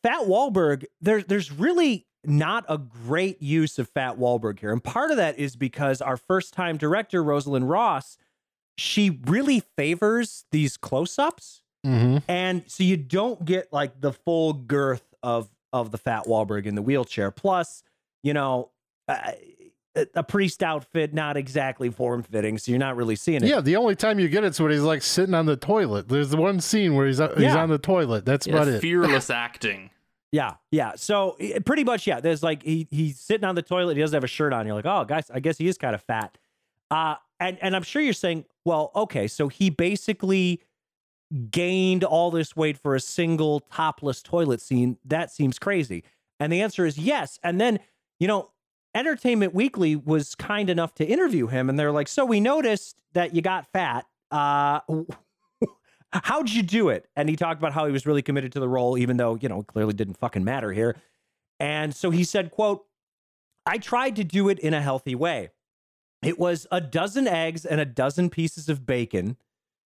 Fat 0.03 0.23
Wahlberg 0.27 0.85
there 1.01 1.23
there's 1.23 1.53
really 1.53 2.07
not 2.25 2.65
a 2.69 2.77
great 2.79 3.41
use 3.43 3.79
of 3.79 3.89
Fat 3.89 4.19
Wahlberg 4.19 4.59
here 4.61 4.73
and 4.73 4.83
part 4.85 5.11
of 5.11 5.17
that 5.17 5.39
is 5.39 5.57
because 5.57 6.01
our 6.03 6.17
first 6.17 6.53
time 6.53 6.77
director 6.77 7.23
Rosalind 7.25 7.69
Ross 7.69 8.17
she 8.77 9.19
really 9.27 9.63
favors 9.77 10.45
these 10.53 10.77
close-ups 10.77 11.63
Mm-hmm. 11.87 12.19
and 12.29 12.63
so 12.67 12.85
you 12.85 12.99
don't 12.99 13.43
get 13.47 13.73
like 13.73 14.03
the 14.03 14.13
full 14.13 14.53
girth 14.53 15.15
of 15.23 15.49
of 15.73 15.91
the 15.93 15.97
Fat 15.97 16.25
Wahlberg 16.27 16.67
in 16.67 16.75
the 16.75 16.83
wheelchair 16.83 17.31
plus 17.31 17.83
you 18.23 18.35
know 18.35 18.69
uh, 19.09 19.33
a- 19.97 20.07
a 20.15 20.23
priest 20.23 20.63
outfit 20.63 21.15
not 21.15 21.39
exactly 21.39 21.89
form 21.89 22.23
fitting 22.23 22.59
so 22.59 22.71
you're 22.71 22.79
not 22.79 22.97
really 22.97 23.17
seeing 23.17 23.43
it 23.43 23.49
Yeah, 23.49 23.63
the 23.63 23.77
only 23.77 23.97
time 23.97 24.21
you 24.21 24.29
get 24.29 24.45
it's 24.45 24.61
when 24.61 24.71
he's 24.73 24.83
like 24.83 25.01
sitting 25.01 25.35
on 25.35 25.47
the 25.47 25.57
toilet. 25.57 26.09
There's 26.09 26.29
the 26.29 26.37
one 26.37 26.61
scene 26.61 26.95
where 26.97 27.07
he's 27.07 27.17
he's 27.19 27.31
Yeah. 27.39 27.57
on 27.63 27.71
the 27.71 27.79
toilet. 27.79 28.27
That's 28.27 28.47
Yeah, 28.47 28.57
about 28.57 28.69
it. 28.69 28.83
fearless 28.83 29.31
acting. 29.31 29.89
Yeah, 30.33 30.55
yeah. 30.71 30.93
So 30.97 31.37
eh, 31.41 31.59
pretty 31.65 31.85
much, 31.85 32.07
yeah. 32.07 32.21
There's 32.21 32.43
like 32.43 32.63
he 32.63 32.87
he's 32.91 33.19
sitting 33.19 33.45
on 33.45 33.55
the 33.55 33.63
toilet. 33.63 33.97
He 33.97 34.01
doesn't 34.01 34.17
have 34.17 34.25
a 34.25 34.29
shirt 34.29 34.53
on. 34.53 34.67
You're 34.67 34.77
like, 34.77 34.87
oh, 34.87 35.05
guys, 35.05 35.31
I 35.33 35.41
guess 35.41 35.59
he 35.59 35.67
is 35.67 35.77
kind 35.77 35.95
of 35.95 36.03
fat. 36.03 36.39
Uh, 36.91 37.17
and 37.41 37.59
and 37.61 37.75
I'm 37.75 37.83
sure 37.83 38.01
you're 38.01 38.13
saying, 38.13 38.45
well, 38.65 38.93
okay, 38.95 39.27
so 39.27 39.49
he 39.49 39.71
basically 39.71 40.63
gained 41.51 42.05
all 42.05 42.31
this 42.31 42.57
weight 42.57 42.77
for 42.79 42.95
a 42.95 43.01
single 43.01 43.61
topless 43.61 44.23
toilet 44.23 44.61
scene. 44.61 44.99
That 45.05 45.31
seems 45.31 45.59
crazy. 45.59 46.05
And 46.39 46.53
the 46.53 46.63
answer 46.63 46.87
is 46.87 46.97
yes. 46.99 47.39
And 47.43 47.61
then 47.61 47.81
you 48.21 48.29
know, 48.29 48.51
Entertainment 48.95 49.55
Weekly 49.55 49.97
was 49.97 50.35
kind 50.35 50.71
enough 50.71 50.95
to 50.97 51.05
interview 51.05 51.49
him, 51.49 51.69
and 51.69 51.79
they're 51.79 51.93
like, 51.93 52.09
so 52.09 52.25
we 52.25 52.39
noticed 52.41 52.97
that 53.15 53.35
you 53.35 53.43
got 53.43 53.67
fat. 53.73 54.07
Uh, 54.31 54.81
how'd 56.13 56.51
you 56.51 56.63
do 56.63 56.89
it? 56.89 57.09
And 57.17 57.29
he 57.29 57.37
talked 57.37 57.61
about 57.61 57.73
how 57.73 57.87
he 57.87 57.93
was 57.93 58.07
really 58.07 58.23
committed 58.23 58.53
to 58.53 58.61
the 58.61 58.69
role, 58.69 58.99
even 58.99 59.17
though, 59.17 59.37
you 59.41 59.49
know, 59.49 59.61
it 59.61 59.67
clearly 59.67 59.95
didn't 59.95 60.19
fucking 60.19 60.45
matter 60.45 60.73
here. 60.73 60.97
And 61.59 61.95
so 61.95 62.11
he 62.11 62.25
said, 62.25 62.51
quote, 62.51 62.85
I 63.67 63.79
tried 63.79 64.17
to 64.17 64.25
do 64.25 64.49
it 64.49 64.59
in 64.59 64.75
a 64.75 64.81
healthy 64.81 65.15
way. 65.15 65.51
It 66.23 66.39
was 66.39 66.67
a 66.71 66.81
dozen 66.81 67.29
eggs 67.29 67.65
and 67.65 67.81
a 67.81 67.85
dozen 67.85 68.31
pieces 68.31 68.69
of 68.69 68.87
bacon, 68.87 69.37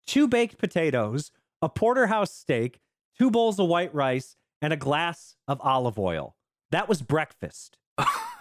two 0.07 0.29
baked 0.29 0.59
potatoes, 0.59 1.33
a 1.63 1.69
porterhouse 1.69 2.33
steak, 2.33 2.81
two 3.19 3.31
bowls 3.31 3.59
of 3.59 3.69
white 3.69 3.95
rice, 3.95 4.37
and 4.63 4.73
a 4.73 4.77
glass 4.77 5.37
of 5.49 5.61
olive 5.63 5.99
oil. 5.99 6.37
That 6.71 6.89
was 6.89 7.03
breakfast. 7.03 7.79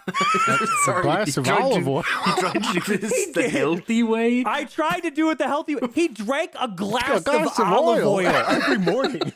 Sorry, 0.84 1.02
glass 1.02 1.34
he 1.34 1.40
of 1.40 1.48
olive 1.48 1.84
to- 1.84 1.90
oil. 1.90 2.02
He 2.02 2.32
tried 2.40 2.52
to 2.62 2.80
do 2.80 2.96
this 2.98 3.26
the 3.28 3.42
did. 3.42 3.50
healthy 3.50 4.02
way. 4.02 4.44
I 4.46 4.64
tried 4.64 5.00
to 5.00 5.10
do 5.10 5.30
it 5.30 5.38
the 5.38 5.46
healthy 5.46 5.76
way. 5.76 5.88
He 5.94 6.08
drank 6.08 6.52
a 6.60 6.68
glass, 6.68 7.22
glass 7.24 7.58
of, 7.58 7.66
of 7.66 7.72
olive 7.72 8.04
oil. 8.04 8.14
oil 8.16 8.26
every 8.48 8.78
morning. 8.78 9.32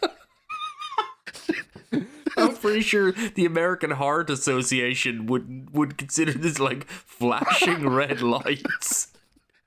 I'm 2.37 2.57
pretty 2.57 2.81
sure 2.81 3.13
the 3.13 3.45
American 3.47 3.93
Heart 3.93 4.29
Association 4.31 5.27
would 5.27 5.73
would 5.75 5.97
consider 5.97 6.33
this 6.33 6.59
like 6.59 6.89
flashing 6.89 7.89
red 7.89 8.23
lights. 8.23 9.09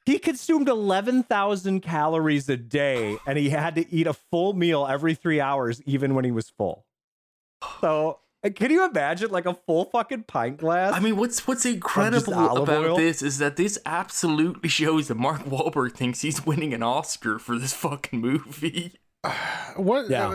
He 0.05 0.19
consumed 0.19 0.69
11,000 0.69 1.81
calories 1.81 2.47
a 2.47 2.55
day 2.55 3.17
and 3.27 3.37
he 3.37 3.49
had 3.49 3.75
to 3.75 3.93
eat 3.93 4.07
a 4.07 4.13
full 4.13 4.53
meal 4.53 4.87
every 4.89 5.13
three 5.15 5.41
hours, 5.41 5.81
even 5.85 6.13
when 6.15 6.23
he 6.23 6.31
was 6.31 6.49
full. 6.49 6.85
So, 7.81 8.19
can 8.55 8.71
you 8.71 8.85
imagine 8.85 9.31
like 9.31 9.45
a 9.45 9.53
full 9.53 9.85
fucking 9.85 10.23
pint 10.23 10.57
glass? 10.57 10.93
I 10.93 10.99
mean, 10.99 11.15
what's 11.17 11.47
what's 11.47 11.65
incredible 11.65 12.57
about 12.57 12.85
oil? 12.85 12.97
this 12.97 13.21
is 13.21 13.37
that 13.39 13.55
this 13.55 13.77
absolutely 13.85 14.69
shows 14.69 15.07
that 15.07 15.15
Mark 15.15 15.43
Wahlberg 15.43 15.93
thinks 15.93 16.21
he's 16.21 16.45
winning 16.45 16.73
an 16.73 16.83
Oscar 16.83 17.39
for 17.39 17.57
this 17.57 17.73
fucking 17.73 18.19
movie. 18.19 18.93
What? 19.75 20.09
Yeah. 20.09 20.29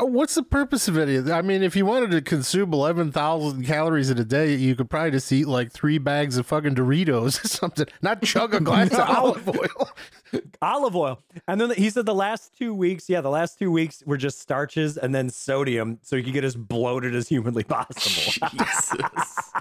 uh, 0.00 0.04
what's 0.04 0.34
the 0.34 0.42
purpose 0.42 0.88
of 0.88 0.98
it? 0.98 1.30
I 1.30 1.42
mean, 1.42 1.62
if 1.62 1.76
you 1.76 1.86
wanted 1.86 2.10
to 2.10 2.20
consume 2.20 2.72
eleven 2.72 3.12
thousand 3.12 3.64
calories 3.64 4.10
in 4.10 4.18
a 4.18 4.24
day, 4.24 4.54
you 4.56 4.74
could 4.74 4.90
probably 4.90 5.12
just 5.12 5.30
eat 5.30 5.46
like 5.46 5.70
three 5.70 5.98
bags 5.98 6.36
of 6.36 6.46
fucking 6.46 6.74
Doritos 6.74 7.44
or 7.44 7.48
something. 7.48 7.86
Not 8.02 8.20
chug 8.22 8.52
a 8.52 8.58
glass 8.68 8.92
of 8.92 9.08
olive 9.08 9.48
oil. 9.48 9.90
olive 10.62 10.96
oil. 10.96 11.22
And 11.46 11.60
then 11.60 11.70
he 11.70 11.88
said 11.88 12.04
the 12.04 12.14
last 12.16 12.52
two 12.58 12.74
weeks, 12.74 13.08
yeah, 13.08 13.20
the 13.20 13.30
last 13.30 13.60
two 13.60 13.70
weeks 13.70 14.02
were 14.06 14.16
just 14.16 14.40
starches 14.40 14.96
and 14.96 15.14
then 15.14 15.30
sodium, 15.30 16.00
so 16.02 16.16
you 16.16 16.24
could 16.24 16.32
get 16.32 16.42
as 16.42 16.56
bloated 16.56 17.14
as 17.14 17.28
humanly 17.28 17.62
possible. 17.62 18.48
Jesus. 18.50 19.52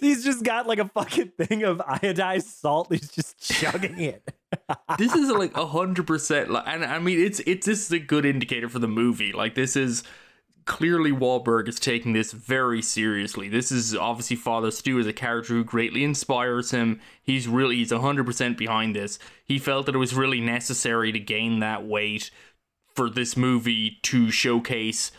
He's 0.00 0.24
just 0.24 0.44
got 0.44 0.66
like 0.66 0.78
a 0.78 0.88
fucking 0.88 1.32
thing 1.38 1.62
of 1.64 1.78
iodized 1.78 2.44
salt. 2.44 2.88
He's 2.90 3.10
just 3.10 3.38
chugging 3.38 3.98
it. 3.98 4.34
this 4.98 5.14
is 5.14 5.30
like 5.30 5.56
a 5.56 5.66
hundred 5.66 6.06
percent 6.06 6.50
like 6.50 6.64
and 6.66 6.84
I 6.84 6.98
mean 6.98 7.20
it's 7.20 7.40
it's 7.40 7.66
this 7.66 7.86
is 7.86 7.92
a 7.92 7.98
good 7.98 8.24
indicator 8.24 8.68
for 8.68 8.78
the 8.78 8.88
movie. 8.88 9.32
Like 9.32 9.54
this 9.54 9.76
is 9.76 10.02
clearly 10.64 11.10
Wahlberg 11.10 11.68
is 11.68 11.80
taking 11.80 12.12
this 12.12 12.32
very 12.32 12.82
seriously. 12.82 13.48
This 13.48 13.72
is 13.72 13.94
obviously 13.94 14.36
Father 14.36 14.70
Stu 14.70 14.98
as 15.00 15.06
a 15.06 15.12
character 15.12 15.54
who 15.54 15.64
greatly 15.64 16.04
inspires 16.04 16.70
him. 16.70 17.00
He's 17.22 17.48
really 17.48 17.76
he's 17.76 17.92
hundred 17.92 18.26
percent 18.26 18.58
behind 18.58 18.94
this. 18.94 19.18
He 19.44 19.58
felt 19.58 19.86
that 19.86 19.94
it 19.94 19.98
was 19.98 20.14
really 20.14 20.40
necessary 20.40 21.12
to 21.12 21.18
gain 21.18 21.60
that 21.60 21.84
weight 21.84 22.30
for 22.94 23.08
this 23.08 23.36
movie 23.36 23.98
to 24.02 24.30
showcase 24.30 25.12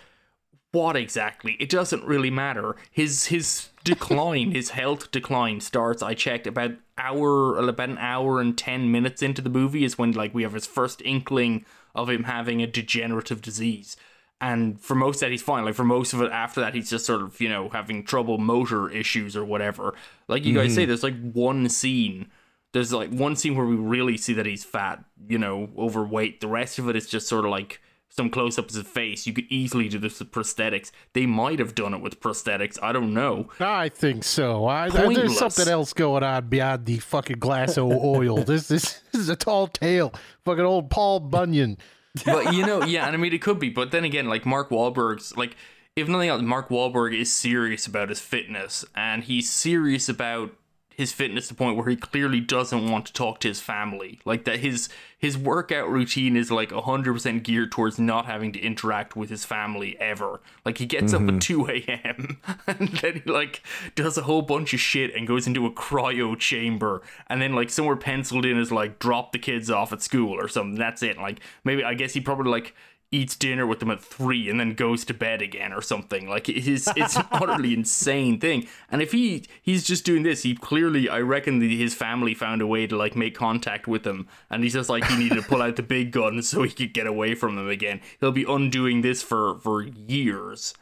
what 0.71 0.95
exactly 0.95 1.53
it 1.59 1.69
doesn't 1.69 2.03
really 2.03 2.31
matter 2.31 2.75
his 2.91 3.27
his 3.27 3.69
decline 3.83 4.51
his 4.51 4.71
health 4.71 5.11
decline 5.11 5.59
starts. 5.59 6.01
I 6.01 6.13
checked 6.13 6.47
about 6.47 6.71
hour 6.97 7.57
about 7.57 7.89
an 7.89 7.97
hour 7.97 8.39
and 8.39 8.57
10 8.57 8.91
minutes 8.91 9.21
into 9.21 9.41
the 9.41 9.49
movie 9.49 9.83
is 9.83 9.97
when 9.97 10.11
like 10.11 10.33
we 10.33 10.43
have 10.43 10.53
his 10.53 10.65
first 10.65 11.01
inkling 11.03 11.65
of 11.95 12.09
him 12.09 12.23
having 12.23 12.61
a 12.61 12.67
degenerative 12.67 13.41
disease. 13.41 13.97
And 14.39 14.79
for 14.79 14.95
most 14.95 15.17
of 15.17 15.21
that 15.21 15.31
he's 15.31 15.41
fine. 15.41 15.65
Like 15.65 15.75
for 15.75 15.83
most 15.83 16.13
of 16.13 16.21
it 16.21 16.31
after 16.31 16.61
that 16.61 16.73
he's 16.73 16.89
just 16.89 17.05
sort 17.05 17.21
of 17.21 17.39
you 17.39 17.49
know 17.49 17.69
having 17.69 18.03
trouble 18.03 18.37
motor 18.37 18.89
issues 18.89 19.35
or 19.35 19.45
whatever. 19.45 19.93
Like 20.27 20.45
you 20.45 20.53
guys 20.53 20.67
mm-hmm. 20.67 20.75
say 20.75 20.85
there's 20.85 21.03
like 21.03 21.19
one 21.31 21.69
scene. 21.69 22.27
There's 22.71 22.91
like 22.91 23.11
one 23.11 23.35
scene 23.35 23.55
where 23.55 23.65
we 23.65 23.75
really 23.75 24.17
see 24.17 24.33
that 24.33 24.45
he's 24.45 24.63
fat 24.63 25.03
you 25.27 25.37
know 25.37 25.69
overweight. 25.77 26.41
The 26.41 26.47
rest 26.47 26.79
of 26.79 26.89
it 26.89 26.95
is 26.95 27.07
just 27.07 27.27
sort 27.27 27.45
of 27.45 27.51
like 27.51 27.81
some 28.15 28.29
close 28.29 28.59
ups 28.59 28.75
of 28.75 28.83
his 28.85 28.91
face. 28.93 29.25
You 29.25 29.33
could 29.33 29.47
easily 29.49 29.89
do 29.89 29.97
this 29.97 30.19
with 30.19 30.31
prosthetics. 30.31 30.91
They 31.13 31.25
might 31.25 31.57
have 31.59 31.73
done 31.73 31.93
it 31.95 32.01
with 32.01 32.19
prosthetics. 32.19 32.77
I 32.83 32.91
don't 32.91 33.13
know. 33.13 33.49
I 33.59 33.89
think 33.89 34.23
so. 34.23 34.65
I, 34.65 34.85
I- 34.85 35.13
there's 35.13 35.37
something 35.37 35.67
else 35.67 35.93
going 35.93 36.23
on 36.23 36.47
beyond 36.47 36.85
the 36.85 36.99
fucking 36.99 37.39
glass 37.39 37.77
of 37.77 37.85
oil. 37.91 38.37
this, 38.43 38.67
this, 38.67 39.01
this 39.11 39.21
is 39.21 39.29
a 39.29 39.35
tall 39.35 39.67
tale. 39.67 40.13
Fucking 40.45 40.63
old 40.63 40.89
Paul 40.91 41.21
Bunyan. 41.21 41.77
But 42.23 42.53
you 42.53 42.63
know, 42.65 42.83
yeah, 42.83 43.07
and 43.07 43.15
I 43.15 43.17
mean 43.17 43.33
it 43.33 43.41
could 43.41 43.57
be. 43.59 43.69
But 43.69 43.89
then 43.89 44.03
again, 44.03 44.27
like 44.27 44.45
Mark 44.45 44.69
Wahlberg's 44.69 45.35
like 45.35 45.55
if 45.95 46.07
nothing 46.07 46.29
else, 46.29 46.41
Mark 46.43 46.69
Wahlberg 46.69 47.15
is 47.19 47.33
serious 47.33 47.87
about 47.87 48.09
his 48.09 48.19
fitness 48.19 48.85
and 48.95 49.23
he's 49.23 49.51
serious 49.51 50.07
about 50.09 50.51
his 50.95 51.11
fitness 51.11 51.47
to 51.47 51.53
the 51.53 51.57
point 51.57 51.77
where 51.77 51.89
he 51.89 51.95
clearly 51.95 52.39
doesn't 52.39 52.89
want 52.89 53.05
to 53.07 53.13
talk 53.13 53.39
to 53.39 53.47
his 53.47 53.59
family. 53.59 54.19
Like 54.25 54.45
that 54.45 54.59
his 54.59 54.89
his 55.17 55.37
workout 55.37 55.89
routine 55.89 56.35
is 56.35 56.51
like 56.51 56.71
100% 56.71 57.43
geared 57.43 57.71
towards 57.71 57.97
not 57.97 58.25
having 58.25 58.51
to 58.51 58.59
interact 58.59 59.15
with 59.15 59.29
his 59.29 59.45
family 59.45 59.97
ever. 59.99 60.41
Like 60.65 60.79
he 60.79 60.85
gets 60.85 61.13
up 61.13 61.21
at 61.21 61.27
mm-hmm. 61.27 61.39
2 61.39 61.67
a.m. 61.69 62.37
and 62.67 62.89
then 62.89 63.21
he 63.23 63.31
like 63.31 63.63
does 63.95 64.17
a 64.17 64.23
whole 64.23 64.41
bunch 64.41 64.73
of 64.73 64.81
shit 64.81 65.15
and 65.15 65.25
goes 65.25 65.47
into 65.47 65.65
a 65.65 65.71
cryo 65.71 66.37
chamber 66.37 67.01
and 67.27 67.41
then 67.41 67.53
like 67.53 67.69
somewhere 67.69 67.95
penciled 67.95 68.45
in 68.45 68.59
is 68.59 68.71
like 68.71 68.99
drop 68.99 69.31
the 69.31 69.39
kids 69.39 69.71
off 69.71 69.93
at 69.93 70.01
school 70.01 70.33
or 70.33 70.47
something. 70.49 70.77
That's 70.77 71.01
it. 71.01 71.17
Like 71.17 71.39
maybe 71.63 71.83
I 71.83 71.93
guess 71.93 72.13
he 72.13 72.19
probably 72.19 72.51
like 72.51 72.75
eats 73.13 73.35
dinner 73.35 73.67
with 73.67 73.79
them 73.79 73.91
at 73.91 74.03
three 74.03 74.49
and 74.49 74.59
then 74.59 74.73
goes 74.73 75.05
to 75.05 75.13
bed 75.13 75.41
again 75.41 75.71
or 75.71 75.81
something. 75.81 76.27
Like 76.27 76.49
it 76.49 76.67
is, 76.67 76.89
it's 76.95 77.15
an 77.15 77.25
utterly 77.31 77.73
insane 77.73 78.39
thing. 78.39 78.67
And 78.89 79.01
if 79.01 79.11
he 79.11 79.45
he's 79.61 79.83
just 79.83 80.03
doing 80.03 80.23
this, 80.23 80.43
he 80.43 80.55
clearly, 80.55 81.07
I 81.07 81.19
reckon, 81.19 81.59
that 81.59 81.69
his 81.69 81.93
family 81.93 82.33
found 82.33 82.61
a 82.61 82.67
way 82.67 82.87
to 82.87 82.97
like 82.97 83.15
make 83.15 83.35
contact 83.35 83.87
with 83.87 84.05
him, 84.05 84.27
and 84.49 84.63
he's 84.63 84.73
just 84.73 84.89
like 84.89 85.05
he 85.05 85.17
needed 85.17 85.35
to 85.35 85.43
pull 85.43 85.61
out 85.61 85.75
the 85.75 85.83
big 85.83 86.11
gun 86.11 86.41
so 86.41 86.63
he 86.63 86.71
could 86.71 86.93
get 86.93 87.07
away 87.07 87.35
from 87.35 87.55
them 87.55 87.69
again. 87.69 88.01
He'll 88.19 88.31
be 88.31 88.45
undoing 88.47 89.01
this 89.01 89.21
for 89.21 89.59
for 89.59 89.83
years. 89.83 90.73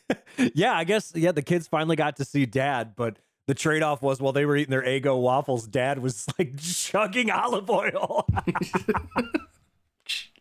yeah, 0.54 0.74
I 0.74 0.84
guess 0.84 1.12
yeah, 1.14 1.32
the 1.32 1.42
kids 1.42 1.66
finally 1.66 1.96
got 1.96 2.16
to 2.16 2.24
see 2.24 2.46
dad, 2.46 2.94
but 2.96 3.18
the 3.48 3.54
trade-off 3.54 4.02
was 4.02 4.20
while 4.20 4.32
they 4.32 4.46
were 4.46 4.56
eating 4.56 4.70
their 4.70 4.82
Eggo 4.82 5.20
waffles, 5.20 5.66
dad 5.66 5.98
was 5.98 6.26
like 6.38 6.56
chugging 6.60 7.30
olive 7.30 7.68
oil. 7.68 8.26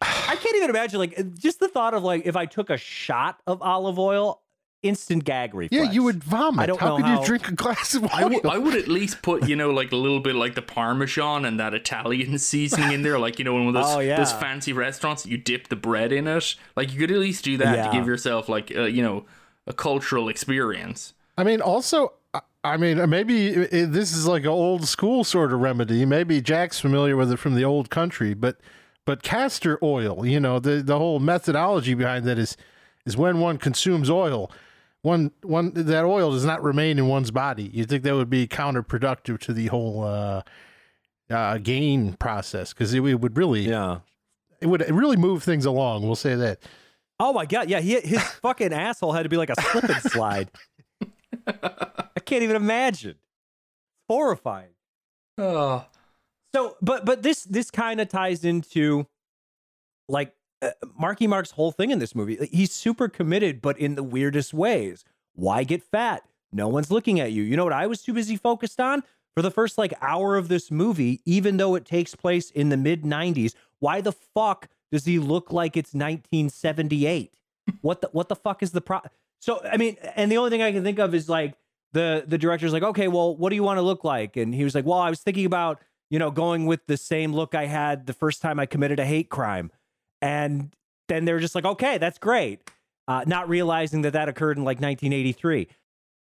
I 0.02 0.36
can't 0.36 0.56
even 0.56 0.70
imagine 0.70 1.00
like 1.00 1.36
just 1.38 1.60
the 1.60 1.68
thought 1.68 1.94
of 1.94 2.04
like 2.04 2.26
if 2.26 2.36
I 2.36 2.46
took 2.46 2.70
a 2.70 2.78
shot 2.78 3.40
of 3.46 3.62
olive 3.62 4.00
oil, 4.00 4.42
instant 4.84 5.24
gag 5.26 5.54
reflex. 5.54 5.86
Yeah, 5.86 5.92
you 5.92 6.02
would 6.04 6.24
vomit. 6.24 6.60
I 6.64 6.66
don't 6.66 6.80
How 6.80 6.88
know 6.90 6.96
could 6.98 7.06
how- 7.06 7.20
you 7.22 7.26
drink 7.28 7.48
a 7.48 7.52
glass 7.54 7.94
of 7.94 8.04
oil? 8.06 8.42
I 8.50 8.58
would, 8.58 8.74
at 8.76 8.88
least 8.88 9.22
put, 9.22 9.48
you 9.48 9.56
know, 9.56 9.70
like 9.70 9.92
a 9.92 9.96
little 9.96 10.20
bit 10.20 10.34
like 10.34 10.56
the 10.56 10.64
Parmesan 10.64 11.46
and 11.46 11.60
that 11.60 11.76
Italian 11.76 12.38
seasoning 12.40 12.92
in 12.92 13.04
there, 13.04 13.20
like, 13.20 13.38
you 13.38 13.46
know, 13.46 13.56
in 13.58 13.66
one 13.66 13.76
of 13.76 13.84
those, 13.84 13.96
Oh, 13.96 14.00
yeah. 14.00 14.18
those 14.18 14.34
fancy 14.34 14.74
restaurants 14.74 15.22
that 15.22 15.30
you 15.30 15.38
dip 15.38 15.68
the 15.68 15.76
bread 15.76 16.12
in 16.12 16.28
it. 16.28 16.56
Like, 16.76 16.92
you 16.92 17.00
could 17.00 17.12
at 17.12 17.18
least 17.20 17.44
do 17.44 17.58
that 17.58 17.76
Yeah. 17.78 17.86
to 17.88 17.92
give 17.92 18.08
yourself, 18.08 18.50
like, 18.50 18.72
uh, 18.76 18.84
you 18.86 19.04
know, 19.04 19.26
a 19.68 19.74
cultural 19.74 20.28
experience. 20.30 21.14
I 21.38 21.44
mean, 21.44 21.62
also, 21.62 22.14
I- 22.34 22.42
I 22.64 22.78
mean, 22.78 23.08
maybe 23.08 23.56
i- 23.56 23.62
i- 23.72 23.86
this 23.86 24.14
is 24.16 24.26
like 24.26 24.44
an 24.44 24.50
old 24.50 24.88
school 24.88 25.24
sort 25.24 25.54
of 25.54 25.60
remedy. 25.62 26.06
Maybe 26.08 26.42
Jack's 26.42 26.80
familiar 26.80 27.16
with 27.16 27.32
it 27.32 27.38
from 27.38 27.54
the 27.54 27.64
old 27.64 27.92
country, 27.92 28.34
but 28.34 28.58
but 29.06 29.24
castor 29.24 29.80
oil, 29.84 30.26
you 30.26 30.40
know, 30.40 30.60
the 30.60 30.82
the 30.82 30.98
whole 30.98 31.20
methodology 31.20 31.94
behind 31.94 32.26
that 32.26 32.38
is 32.38 32.56
is 33.06 33.18
when 33.18 33.40
one 33.40 33.58
consumes 33.58 34.10
oil, 34.10 34.52
one 35.02 35.32
one 35.44 35.72
that 35.74 36.06
oil 36.06 36.32
does 36.32 36.46
not 36.46 36.62
remain 36.64 36.98
in 37.00 37.08
one's 37.08 37.32
body. 37.32 37.70
You 37.74 37.86
think 37.86 38.04
that 38.04 38.16
would 38.16 38.30
be 38.30 38.48
counterproductive 38.48 39.40
to 39.42 39.54
the 39.54 39.68
whole 39.68 40.04
uh, 40.04 40.42
uh, 41.30 41.58
gain 41.58 42.14
process 42.14 42.74
because 42.74 42.94
it, 42.94 43.04
it 43.04 43.16
would 43.16 43.38
really 43.38 43.62
Yeah. 43.70 44.00
it 44.60 44.68
would 44.68 44.88
really 44.90 45.18
move 45.18 45.44
things 45.44 45.66
along. 45.66 46.04
We'll 46.04 46.16
say 46.16 46.36
that. 46.36 46.60
Oh 47.20 47.34
my 47.34 47.46
god, 47.46 47.70
yeah, 47.70 47.80
he, 47.80 48.00
his 48.02 48.22
fucking 48.42 48.74
asshole 48.74 49.14
had 49.14 49.24
to 49.24 49.30
be 49.30 49.38
like 49.38 49.50
a 49.50 49.62
slip 49.62 49.84
and 49.86 50.02
slide. 50.02 50.50
I 51.48 52.20
can't 52.26 52.44
even 52.44 52.56
imagine. 52.56 53.16
Horrifying. 54.10 54.72
Oh. 55.38 55.86
So, 56.54 56.78
but 56.82 57.06
but 57.06 57.24
this 57.24 57.44
this 57.44 57.72
kind 57.72 58.02
of 58.02 58.10
ties 58.10 58.44
into 58.44 59.08
like 60.10 60.34
uh, 60.62 60.72
Marky 61.00 61.28
Mark's 61.28 61.52
whole 61.52 61.72
thing 61.72 61.92
in 61.92 62.00
this 62.00 62.14
movie. 62.14 62.38
Like, 62.38 62.52
he's 62.52 62.72
super 62.72 63.08
committed, 63.08 63.62
but 63.62 63.78
in 63.80 63.96
the 63.96 64.04
weirdest 64.04 64.54
ways. 64.54 65.04
Why 65.34 65.64
get 65.64 65.82
fat? 65.84 66.24
No 66.52 66.68
one's 66.68 66.92
looking 66.92 67.20
at 67.20 67.32
you. 67.32 67.44
You 67.44 67.56
know 67.56 67.64
what 67.64 67.74
I 67.74 67.88
was 67.88 68.02
too 68.02 68.14
busy 68.14 68.36
focused 68.36 68.82
on 68.82 69.04
for 69.34 69.42
the 69.42 69.52
first 69.52 69.78
like 69.78 69.94
hour 70.02 70.36
of 70.36 70.50
this 70.50 70.70
movie, 70.70 71.22
even 71.26 71.58
though 71.58 71.76
it 71.76 71.86
takes 71.86 72.16
place 72.16 72.52
in 72.52 72.70
the 72.70 72.78
mid 72.78 73.04
'90s. 73.04 73.54
Why 73.80 74.02
the 74.02 74.12
fuck 74.12 74.68
does 74.92 75.06
he 75.06 75.20
look 75.20 75.52
like 75.52 75.78
it's 75.78 75.94
1978? 75.94 77.34
what 77.82 78.02
the 78.02 78.10
what 78.12 78.30
the 78.30 78.36
fuck 78.36 78.62
is 78.62 78.72
the 78.72 78.82
pro? 78.82 79.00
So 79.40 79.62
I 79.64 79.78
mean, 79.78 79.96
and 80.16 80.32
the 80.32 80.38
only 80.38 80.50
thing 80.50 80.62
I 80.62 80.72
can 80.72 80.84
think 80.84 81.00
of 81.00 81.16
is 81.16 81.30
like 81.30 81.56
the 81.94 82.24
the 82.28 82.38
director's 82.38 82.74
like, 82.74 82.84
okay, 82.84 83.08
well, 83.08 83.36
what 83.36 83.50
do 83.50 83.56
you 83.56 83.64
want 83.64 83.78
to 83.78 83.82
look 83.82 84.04
like? 84.04 84.38
And 84.38 84.54
he 84.54 84.64
was 84.64 84.76
like, 84.76 84.86
well, 84.86 85.00
I 85.00 85.10
was 85.10 85.22
thinking 85.22 85.46
about 85.46 85.82
you 86.12 86.20
know 86.20 86.30
going 86.30 86.68
with 86.68 86.86
the 86.86 86.98
same 86.98 87.34
look 87.34 87.56
I 87.56 87.66
had 87.66 88.06
the 88.06 88.14
first 88.14 88.42
time 88.44 88.60
I 88.60 88.68
committed 88.68 89.00
a 89.00 89.06
hate 89.06 89.30
crime, 89.30 89.72
and 90.22 90.76
then 91.08 91.26
they 91.26 91.34
were 91.34 91.40
just 91.40 91.56
like, 91.56 91.66
okay, 91.66 91.98
that's 91.98 92.20
great, 92.20 92.70
uh, 93.08 93.24
not 93.26 93.50
realizing 93.50 94.04
that 94.04 94.14
that 94.14 94.30
occurred 94.30 94.58
in 94.58 94.64
like 94.64 94.80
1983. 94.80 95.68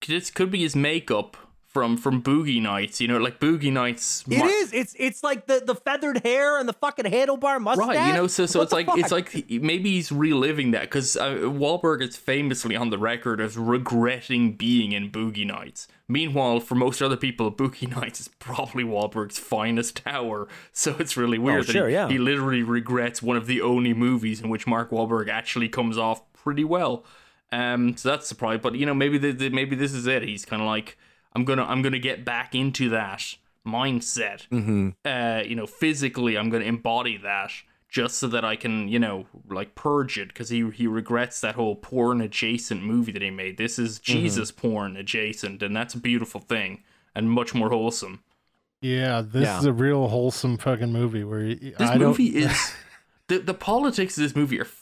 This 0.06 0.30
could 0.30 0.50
be 0.50 0.60
his 0.60 0.74
makeup 0.74 1.36
from 1.72 1.96
from 1.96 2.20
Boogie 2.22 2.60
Nights, 2.60 3.00
you 3.00 3.06
know, 3.08 3.18
like 3.18 3.38
Boogie 3.38 3.72
Nights. 3.72 4.24
It 4.28 4.44
is. 4.44 4.72
It's 4.72 4.94
it's 4.98 5.22
like 5.22 5.46
the 5.46 5.62
the 5.64 5.74
feathered 5.76 6.18
hair 6.24 6.58
and 6.58 6.68
the 6.68 6.72
fucking 6.72 7.04
handlebar 7.04 7.60
mustache. 7.60 7.86
Right, 7.86 8.06
you 8.08 8.12
know, 8.12 8.26
so 8.26 8.44
so 8.46 8.58
What 8.58 8.64
it's 8.64 8.72
like 8.72 8.86
fuck? 8.86 8.98
it's 8.98 9.12
like 9.12 9.32
maybe 9.50 9.90
he's 9.92 10.10
reliving 10.10 10.72
that 10.72 10.82
because 10.82 11.16
uh, 11.16 11.30
Wahlberg 11.34 12.02
is 12.02 12.16
famously 12.16 12.74
on 12.74 12.90
the 12.90 12.98
record 12.98 13.40
as 13.40 13.56
regretting 13.56 14.52
being 14.56 14.92
in 14.92 15.10
Boogie 15.10 15.46
Nights. 15.46 15.86
Meanwhile, 16.08 16.58
for 16.60 16.74
most 16.74 17.00
other 17.00 17.16
people, 17.16 17.52
Boogie 17.52 17.88
Nights 17.96 18.20
is 18.20 18.28
probably 18.40 18.82
Wahlberg's 18.82 19.38
finest 19.38 20.02
hour. 20.06 20.48
So 20.72 20.96
it's 20.98 21.16
really 21.16 21.38
weird 21.38 21.66
that 21.66 21.70
Oh, 21.70 21.72
sure, 21.72 21.88
he, 21.88 21.94
yeah. 21.94 22.08
he 22.08 22.18
literally 22.18 22.64
regrets 22.64 23.22
one 23.22 23.36
of 23.36 23.46
the 23.46 23.60
only 23.62 23.94
movies 23.94 24.40
in 24.40 24.48
which 24.48 24.66
Mark 24.66 24.90
Wahlberg 24.90 25.28
actually 25.28 25.68
comes 25.68 25.96
off 25.96 26.20
pretty 26.32 26.64
well. 26.64 27.04
Um, 27.52 27.96
so 27.96 28.08
that's 28.08 28.26
surprising. 28.26 28.60
But 28.60 28.74
you 28.74 28.86
know, 28.86 28.94
maybe 28.94 29.18
the, 29.18 29.30
the, 29.30 29.50
maybe 29.50 29.76
this 29.76 29.92
is 29.92 30.06
it. 30.08 30.22
He's 30.22 30.44
kind 30.44 30.60
of 30.62 30.66
like, 30.66 30.96
I'm 31.34 31.44
gonna 31.44 31.64
I'm 31.64 31.82
gonna 31.82 31.98
get 31.98 32.24
back 32.24 32.54
into 32.54 32.88
that 32.90 33.34
mindset 33.66 34.48
Mm-hmm. 34.48 34.88
uh, 35.04 35.42
you 35.46 35.54
know, 35.54 35.66
physically, 35.66 36.36
I'm 36.38 36.48
going 36.50 36.62
to 36.62 36.68
embody 36.68 37.16
that 37.18 37.50
just 37.88 38.16
so 38.18 38.26
that 38.28 38.44
I 38.44 38.56
can, 38.56 38.88
you 38.88 38.98
know, 38.98 39.26
like 39.48 39.74
purge 39.74 40.16
it 40.18 40.28
because 40.28 40.48
he 40.48 40.68
he 40.70 40.86
regrets 40.86 41.40
that 41.42 41.56
whole 41.56 41.76
porn 41.76 42.20
adjacent 42.20 42.82
movie 42.82 43.12
that 43.12 43.22
he 43.22 43.30
made. 43.30 43.58
This 43.58 43.78
is 43.78 43.98
Mm-hmm. 43.98 44.12
Jesus 44.12 44.50
porn 44.50 44.96
adjacent, 44.96 45.62
and 45.62 45.76
that's 45.76 45.94
a 45.94 45.98
beautiful 45.98 46.40
thing 46.40 46.82
and 47.14 47.30
much 47.30 47.54
more 47.54 47.68
wholesome. 47.70 48.22
Yeah, 48.80 49.20
this 49.20 49.42
Yeah. 49.44 49.58
is 49.58 49.64
a 49.66 49.72
real 49.72 50.08
wholesome 50.08 50.56
fucking 50.56 50.90
movie 50.92 51.22
where 51.24 51.40
y- 51.40 51.58
This 51.60 51.74
I 51.90 51.98
don't. 51.98 52.08
movie 52.08 52.36
is 52.44 52.72
the 53.28 53.38
the 53.38 53.54
politics 53.54 54.16
of 54.16 54.22
this 54.22 54.34
movie 54.34 54.58
are 54.58 54.64
f- 54.64 54.79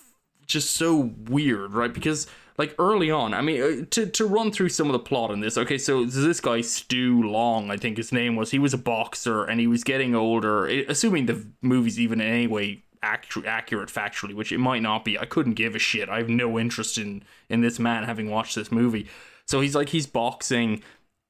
just 0.48 0.74
so 0.74 1.12
weird, 1.28 1.72
right? 1.72 1.92
Because 1.92 2.26
like 2.56 2.74
early 2.78 3.10
on, 3.10 3.32
I 3.34 3.40
mean, 3.40 3.62
uh, 3.62 3.84
to 3.90 4.06
to 4.06 4.26
run 4.26 4.50
through 4.50 4.70
some 4.70 4.88
of 4.88 4.92
the 4.92 4.98
plot 4.98 5.30
in 5.30 5.40
this. 5.40 5.56
Okay, 5.56 5.78
so 5.78 6.04
this 6.04 6.40
guy 6.40 6.60
Stu 6.60 7.22
Long, 7.22 7.70
I 7.70 7.76
think 7.76 7.96
his 7.96 8.10
name 8.10 8.34
was. 8.34 8.50
He 8.50 8.58
was 8.58 8.74
a 8.74 8.78
boxer 8.78 9.44
and 9.44 9.60
he 9.60 9.68
was 9.68 9.84
getting 9.84 10.14
older. 10.14 10.66
Assuming 10.66 11.26
the 11.26 11.46
movie's 11.62 12.00
even 12.00 12.20
in 12.20 12.26
any 12.26 12.46
way 12.48 12.82
actu- 13.02 13.46
accurate 13.46 13.88
factually, 13.88 14.34
which 14.34 14.50
it 14.50 14.58
might 14.58 14.82
not 14.82 15.04
be. 15.04 15.18
I 15.18 15.24
couldn't 15.24 15.54
give 15.54 15.76
a 15.76 15.78
shit. 15.78 16.08
I 16.08 16.18
have 16.18 16.28
no 16.28 16.58
interest 16.58 16.98
in 16.98 17.22
in 17.48 17.60
this 17.60 17.78
man 17.78 18.04
having 18.04 18.28
watched 18.28 18.56
this 18.56 18.72
movie. 18.72 19.06
So 19.46 19.60
he's 19.60 19.74
like 19.74 19.90
he's 19.90 20.06
boxing 20.06 20.82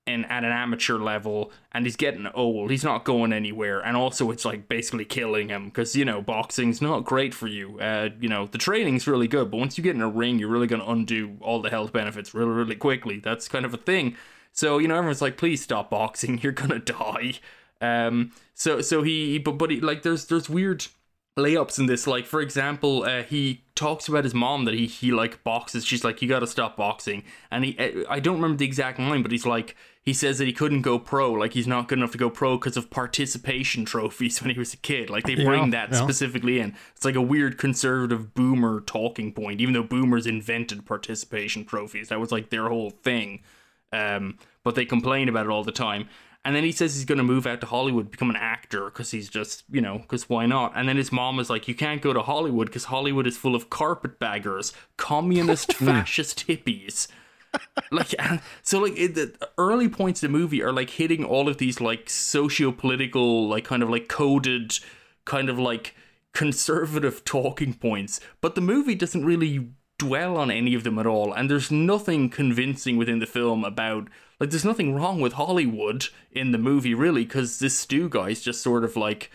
at 0.08 0.44
an 0.44 0.52
amateur 0.52 0.98
level 0.98 1.52
and 1.72 1.84
he's 1.84 1.96
getting 1.96 2.26
old. 2.28 2.70
He's 2.70 2.84
not 2.84 3.04
going 3.04 3.32
anywhere. 3.32 3.80
And 3.80 3.96
also 3.96 4.30
it's 4.30 4.44
like 4.44 4.68
basically 4.68 5.04
killing 5.04 5.48
him 5.48 5.66
because 5.66 5.94
you 5.94 6.04
know 6.04 6.22
boxing's 6.22 6.80
not 6.80 7.04
great 7.04 7.34
for 7.34 7.46
you. 7.46 7.78
Uh 7.78 8.10
you 8.20 8.28
know 8.28 8.46
the 8.46 8.58
training's 8.58 9.06
really 9.06 9.28
good 9.28 9.50
but 9.50 9.58
once 9.58 9.76
you 9.76 9.84
get 9.84 9.94
in 9.94 10.02
a 10.02 10.08
ring 10.08 10.38
you're 10.38 10.48
really 10.48 10.66
going 10.66 10.82
to 10.82 10.90
undo 10.90 11.36
all 11.40 11.60
the 11.60 11.70
health 11.70 11.92
benefits 11.92 12.34
really 12.34 12.50
really 12.50 12.76
quickly. 12.76 13.20
That's 13.20 13.48
kind 13.48 13.64
of 13.64 13.74
a 13.74 13.78
thing. 13.78 14.16
So 14.52 14.78
you 14.78 14.88
know 14.88 14.96
everyone's 14.96 15.22
like 15.22 15.36
please 15.36 15.62
stop 15.62 15.90
boxing. 15.90 16.38
You're 16.42 16.52
gonna 16.52 16.78
die. 16.78 17.34
Um 17.80 18.32
so 18.54 18.80
so 18.80 19.02
he 19.02 19.38
but 19.38 19.52
but 19.52 19.70
he, 19.70 19.80
like 19.80 20.02
there's 20.02 20.26
there's 20.26 20.48
weird 20.48 20.86
layups 21.36 21.78
in 21.78 21.86
this. 21.86 22.06
Like 22.06 22.26
for 22.26 22.40
example 22.40 23.04
uh, 23.04 23.22
he 23.22 23.62
talks 23.74 24.08
about 24.08 24.24
his 24.24 24.34
mom 24.34 24.64
that 24.64 24.74
he 24.74 24.86
he 24.86 25.12
like 25.12 25.44
boxes. 25.44 25.84
She's 25.84 26.02
like 26.02 26.20
you 26.22 26.28
got 26.28 26.40
to 26.40 26.46
stop 26.46 26.76
boxing. 26.76 27.24
And 27.50 27.64
he 27.64 27.78
uh, 27.78 28.04
i 28.08 28.20
don't 28.20 28.36
remember 28.36 28.56
the 28.56 28.64
exact 28.64 28.98
line 28.98 29.22
but 29.22 29.30
he's 29.30 29.46
like 29.46 29.76
he 30.08 30.14
says 30.14 30.38
that 30.38 30.46
he 30.46 30.54
couldn't 30.54 30.80
go 30.80 30.98
pro 30.98 31.30
like 31.30 31.52
he's 31.52 31.66
not 31.66 31.86
good 31.86 31.98
enough 31.98 32.12
to 32.12 32.18
go 32.18 32.30
pro 32.30 32.56
because 32.56 32.78
of 32.78 32.88
participation 32.88 33.84
trophies 33.84 34.40
when 34.42 34.50
he 34.50 34.58
was 34.58 34.72
a 34.72 34.78
kid 34.78 35.10
like 35.10 35.24
they 35.24 35.34
bring 35.34 35.68
that 35.68 35.92
yeah. 35.92 36.02
specifically 36.02 36.60
in 36.60 36.74
it's 36.96 37.04
like 37.04 37.14
a 37.14 37.20
weird 37.20 37.58
conservative 37.58 38.32
boomer 38.32 38.80
talking 38.80 39.32
point 39.32 39.60
even 39.60 39.74
though 39.74 39.82
boomers 39.82 40.26
invented 40.26 40.86
participation 40.86 41.62
trophies 41.62 42.08
that 42.08 42.18
was 42.18 42.32
like 42.32 42.48
their 42.48 42.68
whole 42.70 42.88
thing 42.88 43.40
um 43.92 44.38
but 44.64 44.74
they 44.74 44.86
complain 44.86 45.28
about 45.28 45.44
it 45.44 45.50
all 45.50 45.62
the 45.62 45.70
time 45.70 46.08
and 46.44 46.56
then 46.56 46.64
he 46.64 46.72
says 46.72 46.94
he's 46.94 47.04
going 47.04 47.18
to 47.18 47.24
move 47.24 47.46
out 47.46 47.60
to 47.60 47.66
Hollywood, 47.66 48.10
become 48.10 48.30
an 48.30 48.36
actor, 48.36 48.86
because 48.86 49.10
he's 49.10 49.28
just, 49.28 49.64
you 49.70 49.82
know, 49.82 49.98
because 49.98 50.30
why 50.30 50.46
not? 50.46 50.72
And 50.76 50.88
then 50.88 50.96
his 50.96 51.12
mom 51.12 51.40
is 51.40 51.50
like, 51.50 51.68
you 51.68 51.74
can't 51.74 52.00
go 52.00 52.14
to 52.14 52.22
Hollywood 52.22 52.68
because 52.68 52.84
Hollywood 52.84 53.26
is 53.26 53.36
full 53.36 53.54
of 53.54 53.68
carpetbaggers, 53.68 54.72
communist, 54.96 55.72
fascist 55.74 56.46
hippies. 56.46 57.08
Like, 57.90 58.14
so 58.62 58.80
like 58.80 58.98
it, 58.98 59.14
the 59.14 59.34
early 59.56 59.88
points 59.88 60.22
of 60.22 60.30
the 60.30 60.38
movie 60.38 60.62
are 60.62 60.72
like 60.72 60.90
hitting 60.90 61.24
all 61.24 61.48
of 61.48 61.58
these 61.58 61.80
like 61.80 62.08
socio-political, 62.10 63.48
like 63.48 63.64
kind 63.64 63.82
of 63.82 63.90
like 63.90 64.08
coded, 64.08 64.78
kind 65.24 65.48
of 65.48 65.58
like 65.58 65.94
conservative 66.32 67.24
talking 67.24 67.74
points. 67.74 68.20
But 68.40 68.54
the 68.54 68.60
movie 68.60 68.94
doesn't 68.94 69.24
really 69.24 69.70
dwell 69.98 70.36
on 70.36 70.50
any 70.50 70.74
of 70.74 70.84
them 70.84 70.98
at 70.98 71.06
all, 71.06 71.32
and 71.32 71.50
there's 71.50 71.70
nothing 71.70 72.30
convincing 72.30 72.96
within 72.96 73.18
the 73.18 73.26
film 73.26 73.64
about 73.64 74.08
like 74.40 74.50
there's 74.50 74.64
nothing 74.64 74.94
wrong 74.94 75.20
with 75.20 75.32
Hollywood 75.32 76.06
in 76.30 76.52
the 76.52 76.58
movie 76.58 76.94
really, 76.94 77.24
because 77.24 77.58
this 77.58 77.78
Stu 77.78 78.08
guy's 78.08 78.40
just 78.40 78.62
sort 78.62 78.84
of 78.84 78.96
like 78.96 79.30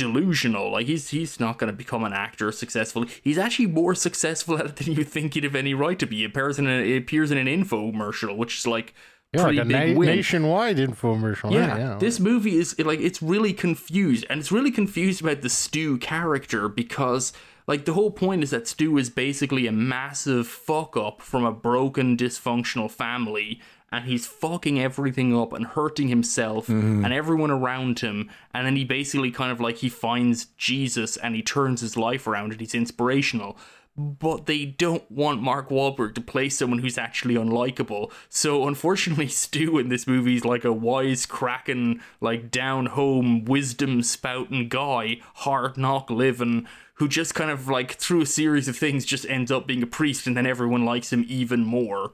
delusional. 0.00 0.72
Like 0.72 0.86
he's 0.86 1.10
he's 1.10 1.38
not 1.38 1.58
going 1.58 1.70
to 1.72 1.76
become 1.76 2.04
an 2.04 2.12
actor 2.12 2.50
successfully. 2.52 3.08
He's 3.22 3.38
actually 3.38 3.66
more 3.66 3.94
successful 3.94 4.58
at 4.58 4.66
it 4.66 4.76
than 4.76 4.94
you 4.94 5.04
think 5.04 5.34
he'd 5.34 5.44
have 5.44 5.54
any 5.54 5.74
right 5.74 5.98
to 5.98 6.06
be. 6.06 6.16
He 6.16 6.24
appears 6.24 6.58
in 6.58 6.66
an, 6.66 6.84
he 6.84 6.96
appears 6.96 7.30
in 7.30 7.38
an 7.38 7.46
infomercial, 7.46 8.36
which 8.36 8.58
is 8.58 8.66
like 8.66 8.94
Yeah, 9.32 9.42
like 9.42 9.56
pretty 9.56 9.60
a 9.60 9.64
big 9.86 9.96
na- 9.96 10.04
nationwide 10.04 10.76
infomercial. 10.78 11.52
Yeah, 11.52 11.76
yeah. 11.78 11.96
this 11.98 12.18
movie 12.18 12.56
is 12.56 12.78
like 12.78 13.00
it's 13.00 13.22
really 13.22 13.52
confused, 13.52 14.24
and 14.28 14.40
it's 14.40 14.50
really 14.52 14.72
confused 14.72 15.20
about 15.20 15.42
the 15.42 15.48
Stu 15.48 15.98
character 15.98 16.68
because 16.68 17.32
like 17.66 17.84
the 17.84 17.92
whole 17.92 18.10
point 18.10 18.42
is 18.42 18.50
that 18.50 18.66
Stu 18.66 18.98
is 18.98 19.10
basically 19.10 19.68
a 19.68 19.72
massive 19.72 20.48
fuck 20.48 20.96
up 20.96 21.22
from 21.22 21.44
a 21.44 21.52
broken, 21.52 22.16
dysfunctional 22.16 22.90
family, 22.90 23.60
and 23.92 24.04
he's 24.04 24.26
fucking 24.26 24.80
everything 24.80 25.36
up 25.36 25.52
and 25.52 25.66
hurting 25.66 26.08
himself 26.08 26.66
mm-hmm. 26.66 27.04
and 27.04 27.12
everyone 27.12 27.50
around 27.50 28.00
him, 28.00 28.30
and 28.54 28.66
then 28.66 28.76
he 28.76 28.84
basically 28.84 29.30
kind 29.30 29.50
of 29.50 29.60
like 29.60 29.78
he 29.78 29.88
finds 29.88 30.46
Jesus 30.56 31.16
and 31.16 31.34
he 31.34 31.42
turns 31.42 31.80
his 31.80 31.96
life 31.96 32.26
around 32.26 32.52
and 32.52 32.60
he's 32.60 32.74
inspirational 32.74 33.58
but 33.96 34.46
they 34.46 34.64
don't 34.64 35.08
want 35.10 35.42
Mark 35.42 35.68
Wahlberg 35.68 36.14
to 36.14 36.20
play 36.20 36.48
someone 36.48 36.78
who's 36.78 36.96
actually 36.96 37.34
unlikable. 37.34 38.10
So 38.28 38.66
unfortunately, 38.66 39.28
Stu 39.28 39.78
in 39.78 39.88
this 39.88 40.06
movie 40.06 40.36
is 40.36 40.44
like 40.44 40.64
a 40.64 40.72
wise 40.72 41.26
cracking, 41.26 42.00
like 42.20 42.50
down 42.50 42.86
home, 42.86 43.44
wisdom 43.44 44.02
spouting 44.02 44.68
guy, 44.68 45.18
hard 45.36 45.76
knock 45.76 46.10
living, 46.10 46.66
who 46.94 47.08
just 47.08 47.34
kind 47.34 47.50
of 47.50 47.68
like 47.68 47.92
through 47.92 48.22
a 48.22 48.26
series 48.26 48.68
of 48.68 48.76
things 48.76 49.04
just 49.04 49.26
ends 49.26 49.50
up 49.50 49.66
being 49.66 49.82
a 49.82 49.86
priest, 49.86 50.26
and 50.26 50.36
then 50.36 50.46
everyone 50.46 50.84
likes 50.84 51.12
him 51.12 51.24
even 51.28 51.64
more. 51.64 52.12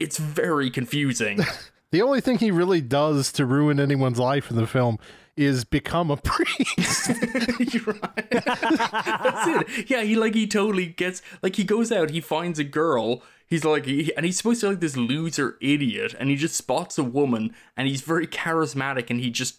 It's 0.00 0.18
very 0.18 0.70
confusing. 0.70 1.44
The 1.92 2.02
only 2.02 2.20
thing 2.20 2.38
he 2.38 2.52
really 2.52 2.80
does 2.80 3.32
to 3.32 3.44
ruin 3.44 3.80
anyone's 3.80 4.20
life 4.20 4.48
in 4.48 4.56
the 4.56 4.68
film 4.68 4.98
is 5.36 5.64
become 5.64 6.08
a 6.08 6.16
priest. 6.22 7.08
You're 7.74 7.96
right. 8.00 8.30
That's 8.30 9.48
it. 9.48 9.90
Yeah, 9.90 10.02
he 10.02 10.14
like 10.14 10.36
he 10.36 10.46
totally 10.46 10.86
gets 10.86 11.20
like 11.42 11.56
he 11.56 11.64
goes 11.64 11.90
out, 11.90 12.10
he 12.10 12.20
finds 12.20 12.60
a 12.60 12.64
girl. 12.64 13.24
He's 13.44 13.64
like, 13.64 13.86
he, 13.86 14.14
and 14.16 14.24
he's 14.24 14.36
supposed 14.36 14.60
to 14.60 14.66
be 14.66 14.70
like 14.74 14.80
this 14.80 14.96
loser 14.96 15.58
idiot, 15.60 16.14
and 16.16 16.30
he 16.30 16.36
just 16.36 16.54
spots 16.54 16.96
a 16.96 17.02
woman, 17.02 17.52
and 17.76 17.88
he's 17.88 18.02
very 18.02 18.28
charismatic, 18.28 19.10
and 19.10 19.18
he 19.18 19.28
just 19.28 19.56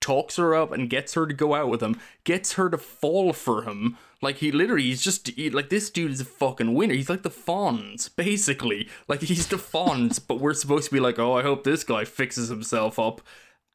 talks 0.00 0.36
her 0.36 0.54
up 0.54 0.70
and 0.70 0.88
gets 0.88 1.14
her 1.14 1.26
to 1.26 1.34
go 1.34 1.52
out 1.54 1.68
with 1.68 1.82
him, 1.82 1.98
gets 2.22 2.52
her 2.52 2.70
to 2.70 2.78
fall 2.78 3.32
for 3.32 3.62
him. 3.62 3.98
Like 4.22 4.36
he 4.36 4.52
literally, 4.52 4.84
he's 4.84 5.02
just 5.02 5.28
he, 5.28 5.50
like 5.50 5.68
this 5.68 5.90
dude 5.90 6.12
is 6.12 6.20
a 6.20 6.24
fucking 6.24 6.74
winner. 6.74 6.94
He's 6.94 7.10
like 7.10 7.22
the 7.22 7.30
Fonz, 7.30 8.08
basically. 8.16 8.88
Like 9.08 9.20
he's 9.20 9.48
the 9.48 9.56
Fonz, 9.56 10.20
but 10.24 10.40
we're 10.40 10.54
supposed 10.54 10.86
to 10.86 10.94
be 10.94 11.00
like, 11.00 11.18
oh, 11.18 11.34
I 11.34 11.42
hope 11.42 11.64
this 11.64 11.84
guy 11.84 12.04
fixes 12.04 12.48
himself 12.48 12.98
up. 12.98 13.20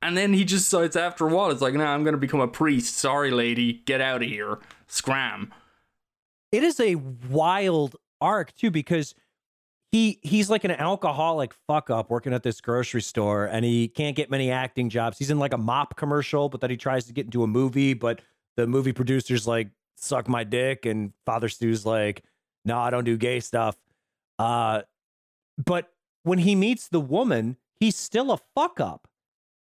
And 0.01 0.15
then 0.15 0.33
he 0.33 0.45
just 0.45 0.69
decides 0.69 0.95
after 0.95 1.27
a 1.27 1.33
while, 1.33 1.51
it's 1.51 1.62
like, 1.62 1.73
nah, 1.73 1.93
I'm 1.93 2.03
gonna 2.03 2.17
become 2.17 2.39
a 2.39 2.47
priest. 2.47 2.97
Sorry, 2.97 3.31
lady, 3.31 3.73
get 3.86 3.99
out 3.99 4.23
of 4.23 4.29
here. 4.29 4.60
Scram. 4.88 5.53
it 6.53 6.63
is 6.63 6.79
a 6.79 6.95
wild 6.95 7.97
arc 8.21 8.55
too 8.55 8.71
because 8.71 9.13
he 9.91 10.19
he's 10.21 10.49
like 10.49 10.63
an 10.63 10.71
alcoholic 10.71 11.53
fuck 11.67 11.89
up 11.89 12.10
working 12.10 12.33
at 12.33 12.43
this 12.43 12.62
grocery 12.62 13.01
store 13.01 13.45
and 13.45 13.65
he 13.65 13.88
can't 13.88 14.15
get 14.15 14.29
many 14.29 14.51
acting 14.51 14.89
jobs. 14.89 15.17
He's 15.17 15.29
in 15.29 15.39
like 15.39 15.53
a 15.53 15.57
mop 15.57 15.97
commercial, 15.97 16.49
but 16.49 16.62
then 16.62 16.69
he 16.69 16.77
tries 16.77 17.05
to 17.05 17.13
get 17.13 17.25
into 17.25 17.43
a 17.43 17.47
movie, 17.47 17.93
but 17.93 18.21
the 18.55 18.67
movie 18.67 18.93
producer's 18.93 19.45
like, 19.47 19.69
suck 19.97 20.27
my 20.27 20.43
dick, 20.43 20.86
and 20.86 21.13
Father 21.25 21.49
Stu's 21.49 21.86
like, 21.86 22.23
no, 22.65 22.77
I 22.77 22.89
don't 22.89 23.03
do 23.03 23.17
gay 23.17 23.39
stuff. 23.39 23.75
Uh 24.39 24.81
but 25.63 25.91
when 26.23 26.39
he 26.39 26.55
meets 26.55 26.88
the 26.88 26.99
woman, 26.99 27.57
he's 27.79 27.95
still 27.95 28.31
a 28.31 28.38
fuck 28.55 28.79
up. 28.79 29.07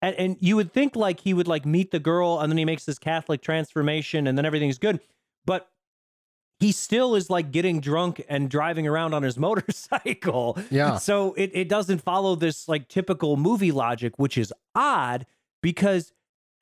And 0.01 0.17
and 0.17 0.37
you 0.41 0.57
would 0.57 0.73
think 0.73 0.97
like 0.97 1.21
he 1.21 1.35
would 1.35 1.49
like 1.49 1.67
meet 1.67 1.91
the 1.91 1.99
girl 1.99 2.41
and 2.41 2.51
then 2.51 2.59
he 2.59 2.65
makes 2.65 2.85
this 2.85 2.99
Catholic 2.99 3.43
transformation 3.43 4.27
and 4.27 4.37
then 4.39 4.45
everything's 4.45 4.79
good. 4.79 5.01
But 5.45 5.69
he 6.63 6.71
still 6.71 7.17
is 7.17 7.29
like 7.29 7.51
getting 7.51 7.81
drunk 7.81 8.25
and 8.29 8.49
driving 8.49 8.87
around 8.87 9.15
on 9.15 9.25
his 9.25 9.37
motorcycle. 9.47 10.57
Yeah. 10.71 10.97
So 10.97 11.35
it, 11.35 11.51
it 11.53 11.69
doesn't 11.69 11.99
follow 12.03 12.37
this 12.37 12.69
like 12.69 12.89
typical 12.89 13.37
movie 13.37 13.73
logic, 13.73 14.17
which 14.17 14.39
is 14.39 14.53
odd 14.75 15.27
because 15.61 16.13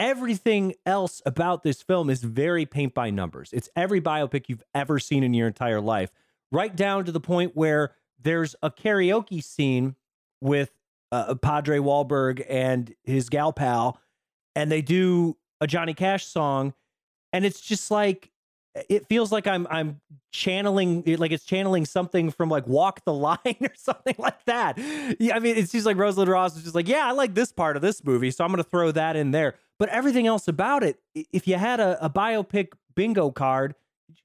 everything 0.01 0.75
else 0.87 1.21
about 1.27 1.63
this 1.63 1.83
film 1.83 2.09
is 2.11 2.23
very 2.23 2.65
paint 2.65 2.95
by 2.95 3.11
numbers. 3.11 3.51
It's 3.53 3.69
every 3.77 4.01
biopic 4.01 4.47
you've 4.49 4.65
ever 4.75 4.99
seen 4.99 5.23
in 5.23 5.35
your 5.35 5.47
entire 5.47 5.81
life, 5.81 6.11
right 6.51 6.75
down 6.75 7.05
to 7.05 7.13
the 7.13 7.21
point 7.21 7.53
where 7.55 7.93
there's 8.21 8.57
a 8.63 8.71
karaoke 8.71 9.45
scene 9.45 9.95
with 10.41 10.73
uh, 11.13 11.35
Padre 11.35 11.79
Wahlberg 11.79 12.45
and 12.49 12.95
his 13.05 13.29
gal 13.29 13.53
pal, 13.53 14.01
and 14.57 14.73
they 14.73 14.81
do 14.81 15.37
a 15.61 15.67
Johnny 15.67 15.95
Cash 15.95 16.25
song, 16.27 16.73
and 17.33 17.45
it's 17.45 17.61
just 17.61 17.91
like 17.91 18.31
it 18.89 19.07
feels 19.07 19.33
like 19.33 19.47
I'm 19.47 19.67
I'm 19.71 20.01
channeling 20.33 21.03
like 21.19 21.33
it's 21.33 21.45
channeling 21.45 21.85
something 21.85 22.31
from 22.31 22.49
like 22.49 22.67
Walk 22.67 23.05
the 23.05 23.13
Line 23.13 23.39
or 23.61 23.75
something 23.75 24.15
like 24.19 24.45
that. 24.47 24.79
Yeah, 25.19 25.37
I 25.37 25.41
mean 25.41 25.57
it 25.57 25.69
seems 25.69 25.85
like 25.85 25.97
Rosalind 25.99 26.31
Ross 26.31 26.57
is 26.57 26.63
just 26.63 26.75
like, 26.75 26.89
yeah, 26.89 27.07
I 27.07 27.13
like 27.13 27.35
this 27.35 27.53
part 27.53 27.77
of 27.77 27.83
this 27.83 28.03
movie, 28.03 28.31
so 28.31 28.45
I'm 28.45 28.51
gonna 28.51 28.63
throw 28.63 28.93
that 28.93 29.17
in 29.17 29.33
there. 29.33 29.57
But 29.81 29.89
everything 29.89 30.27
else 30.27 30.47
about 30.47 30.85
it, 30.85 31.01
if 31.15 31.49
you 31.49 31.57
had 31.57 31.81
a, 31.81 32.05
a 32.05 32.11
biopic 32.11 32.69
bingo 32.95 33.31
card, 33.31 33.75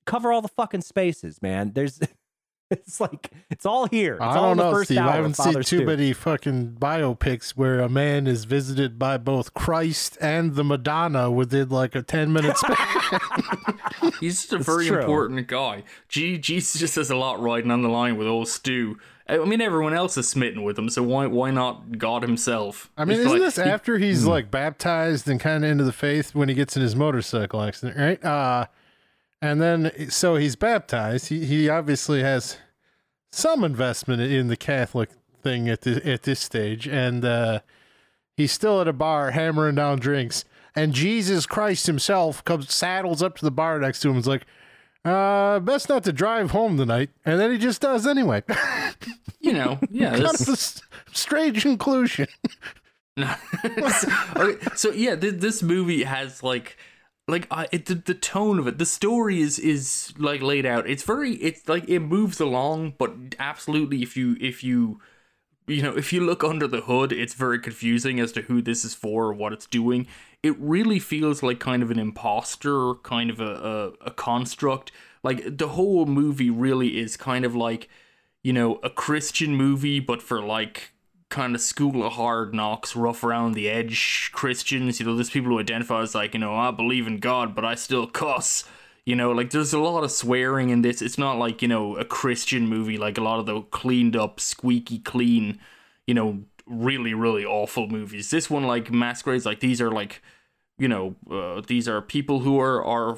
cover 0.05 0.33
all 0.33 0.41
the 0.41 0.49
fucking 0.49 0.81
spaces, 0.81 1.41
man. 1.41 1.71
There's 1.73 1.97
it's 2.69 2.99
like 2.99 3.31
it's 3.49 3.65
all 3.65 3.87
here. 3.87 4.15
It's 4.15 4.21
I 4.21 4.25
all 4.25 4.33
don't 4.35 4.51
in 4.51 4.57
the 4.57 4.63
know, 4.65 4.71
first 4.73 4.87
Steve. 4.89 4.97
I 4.99 5.15
haven't 5.15 5.35
seen 5.35 5.53
too 5.53 5.63
Stu. 5.63 5.85
many 5.85 6.11
fucking 6.11 6.73
biopics 6.77 7.51
where 7.51 7.79
a 7.79 7.87
man 7.87 8.27
is 8.27 8.43
visited 8.43 8.99
by 8.99 9.17
both 9.17 9.53
Christ 9.53 10.17
and 10.19 10.55
the 10.55 10.63
Madonna 10.65 11.31
within 11.31 11.69
like 11.69 11.95
a 11.95 12.01
10 12.01 12.33
minute 12.33 12.57
span. 12.57 12.75
He's 14.19 14.41
just 14.41 14.51
a 14.51 14.57
very 14.59 14.87
true. 14.87 14.99
important 14.99 15.47
guy. 15.47 15.83
G- 16.09 16.37
Jesus 16.37 16.79
just 16.81 16.95
has 16.97 17.09
a 17.09 17.15
lot 17.15 17.39
riding 17.41 17.71
on 17.71 17.81
the 17.81 17.87
line 17.89 18.17
with 18.17 18.27
old 18.27 18.49
Stu. 18.49 18.97
I 19.27 19.37
mean, 19.39 19.59
everyone 19.61 19.93
else 19.95 20.17
is 20.17 20.29
smitten 20.29 20.63
with 20.63 20.77
him, 20.77 20.87
so 20.89 21.01
why 21.01 21.25
why 21.25 21.49
not 21.51 21.97
God 21.97 22.21
himself? 22.21 22.91
I 22.95 23.05
mean, 23.05 23.17
He's 23.17 23.25
isn't 23.27 23.31
like- 23.39 23.41
this 23.41 23.57
after 23.59 23.97
he's 23.97 24.25
like 24.25 24.51
baptized 24.51 25.27
and 25.27 25.39
kind 25.39 25.65
of 25.65 25.71
into 25.71 25.83
the 25.83 25.91
faith 25.93 26.35
when 26.35 26.47
he 26.49 26.55
gets 26.55 26.75
in 26.75 26.81
his 26.83 26.95
motorcycle 26.95 27.61
accident, 27.61 27.97
right? 27.97 28.23
Uh, 28.23 28.67
And 29.41 29.61
then, 29.61 30.09
so 30.09 30.35
he's 30.37 30.55
baptized. 30.55 31.27
He, 31.27 31.45
he 31.45 31.69
obviously 31.69 32.21
has 32.23 32.57
some 33.31 33.63
investment 33.63 34.21
in 34.21 34.47
the 34.47 34.55
Catholic 34.57 35.09
thing 35.43 35.67
at 35.69 35.81
this, 35.81 36.05
at 36.05 36.23
this 36.23 36.39
stage. 36.39 36.87
And 36.87 37.23
uh, 37.25 37.59
he's 38.37 38.51
still 38.51 38.79
at 38.81 38.87
a 38.87 38.93
bar 38.93 39.31
hammering 39.31 39.75
down 39.75 39.99
drinks. 39.99 40.45
And 40.75 40.93
Jesus 40.93 41.45
Christ 41.45 41.85
himself 41.85 42.43
comes, 42.45 42.73
saddles 42.73 43.21
up 43.21 43.35
to 43.37 43.45
the 43.45 43.51
bar 43.51 43.77
next 43.79 43.99
to 44.01 44.07
him 44.09 44.15
and 44.15 44.21
is 44.23 44.27
like, 44.27 44.45
uh, 45.05 45.59
best 45.59 45.87
not 45.89 46.03
to 46.05 46.11
drive 46.13 46.51
home 46.51 46.77
tonight. 46.77 47.09
And 47.23 47.39
then 47.39 47.51
he 47.51 47.57
just 47.57 47.81
does 47.81 48.05
anyway. 48.07 48.43
You 49.39 49.53
know, 49.53 49.79
yeah. 49.89 50.09
Kind 50.17 50.23
this- 50.23 50.41
of 50.41 50.49
a 50.49 50.51
s- 50.53 50.81
strange 51.13 51.61
conclusion. 51.61 52.27
so, 53.17 54.07
okay, 54.35 54.65
so 54.75 54.91
yeah, 54.91 55.15
th- 55.15 55.35
this 55.35 55.63
movie 55.63 56.03
has 56.03 56.43
like, 56.43 56.77
like 57.27 57.47
uh, 57.49 57.65
it, 57.71 57.85
the, 57.85 57.95
the 57.95 58.13
tone 58.13 58.59
of 58.59 58.67
it, 58.67 58.77
the 58.77 58.85
story 58.85 59.41
is 59.41 59.57
is 59.57 60.13
like 60.17 60.41
laid 60.41 60.65
out. 60.65 60.87
It's 60.89 61.03
very, 61.03 61.33
it's 61.35 61.67
like 61.69 61.87
it 61.89 61.99
moves 62.01 62.39
along, 62.39 62.95
but 62.97 63.13
absolutely, 63.39 64.01
if 64.03 64.15
you 64.17 64.35
if 64.39 64.63
you 64.63 64.99
you 65.67 65.81
know 65.81 65.95
if 65.95 66.11
you 66.13 66.21
look 66.21 66.43
under 66.43 66.67
the 66.67 66.81
hood, 66.81 67.11
it's 67.11 67.33
very 67.33 67.57
confusing 67.59 68.19
as 68.19 68.31
to 68.33 68.41
who 68.43 68.61
this 68.61 68.83
is 68.85 68.93
for 68.93 69.25
or 69.25 69.33
what 69.33 69.53
it's 69.53 69.65
doing. 69.65 70.07
It 70.45 70.55
really 70.59 70.99
feels 70.99 71.41
like 71.41 71.59
kind 71.59 71.81
of 71.83 71.91
an 71.91 71.99
imposter, 71.99 72.95
kind 73.03 73.29
of 73.29 73.39
a 73.39 73.93
a, 74.03 74.07
a 74.07 74.11
construct. 74.11 74.91
Like 75.23 75.57
the 75.57 75.69
whole 75.69 76.05
movie 76.05 76.49
really 76.49 76.99
is 76.99 77.17
kind 77.17 77.45
of 77.45 77.55
like 77.55 77.89
you 78.45 78.53
know, 78.53 78.75
a 78.83 78.91
Christian 78.91 79.55
movie, 79.55 79.99
but 79.99 80.21
for 80.21 80.39
like 80.39 80.91
kind 81.29 81.55
of 81.55 81.61
school 81.61 82.05
of 82.05 82.13
hard 82.13 82.53
knocks, 82.53 82.95
rough 82.95 83.23
around 83.23 83.53
the 83.53 83.67
edge 83.67 84.29
Christians. 84.33 84.99
You 84.99 85.07
know, 85.07 85.15
there's 85.15 85.31
people 85.31 85.49
who 85.49 85.59
identify 85.59 86.03
as 86.03 86.13
like, 86.13 86.35
you 86.35 86.39
know, 86.39 86.53
I 86.53 86.69
believe 86.69 87.07
in 87.07 87.17
God, 87.17 87.55
but 87.55 87.65
I 87.65 87.73
still 87.73 88.05
cuss. 88.05 88.63
You 89.03 89.15
know, 89.15 89.31
like 89.31 89.49
there's 89.49 89.73
a 89.73 89.79
lot 89.79 90.03
of 90.03 90.11
swearing 90.11 90.69
in 90.69 90.83
this. 90.83 91.01
It's 91.01 91.17
not 91.17 91.39
like, 91.39 91.63
you 91.63 91.67
know, 91.67 91.97
a 91.97 92.05
Christian 92.05 92.67
movie, 92.67 92.99
like 92.99 93.17
a 93.17 93.23
lot 93.23 93.39
of 93.39 93.47
the 93.47 93.61
cleaned 93.61 94.15
up, 94.15 94.39
squeaky 94.39 94.99
clean, 94.99 95.59
you 96.05 96.13
know, 96.13 96.43
really, 96.67 97.15
really 97.15 97.45
awful 97.45 97.87
movies. 97.87 98.29
This 98.29 98.47
one, 98.47 98.65
like 98.65 98.91
Masquerades, 98.91 99.47
like 99.47 99.59
these 99.59 99.81
are 99.81 99.91
like, 99.91 100.21
you 100.77 100.87
know, 100.87 101.15
uh, 101.29 101.61
these 101.65 101.87
are 101.87 102.01
people 102.01 102.39
who 102.39 102.59
are, 102.59 102.83
are 102.83 103.17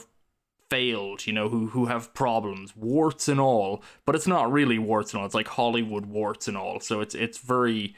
failed, 0.69 1.25
you 1.25 1.33
know, 1.33 1.49
who 1.49 1.67
who 1.67 1.85
have 1.85 2.13
problems, 2.13 2.75
warts 2.75 3.27
and 3.27 3.39
all. 3.39 3.83
But 4.05 4.15
it's 4.15 4.27
not 4.27 4.51
really 4.51 4.77
warts 4.79 5.13
and 5.13 5.19
all. 5.19 5.25
It's 5.25 5.35
like 5.35 5.47
Hollywood 5.47 6.05
warts 6.05 6.47
and 6.47 6.57
all. 6.57 6.79
So 6.79 7.01
it's 7.01 7.15
it's 7.15 7.37
very, 7.37 7.95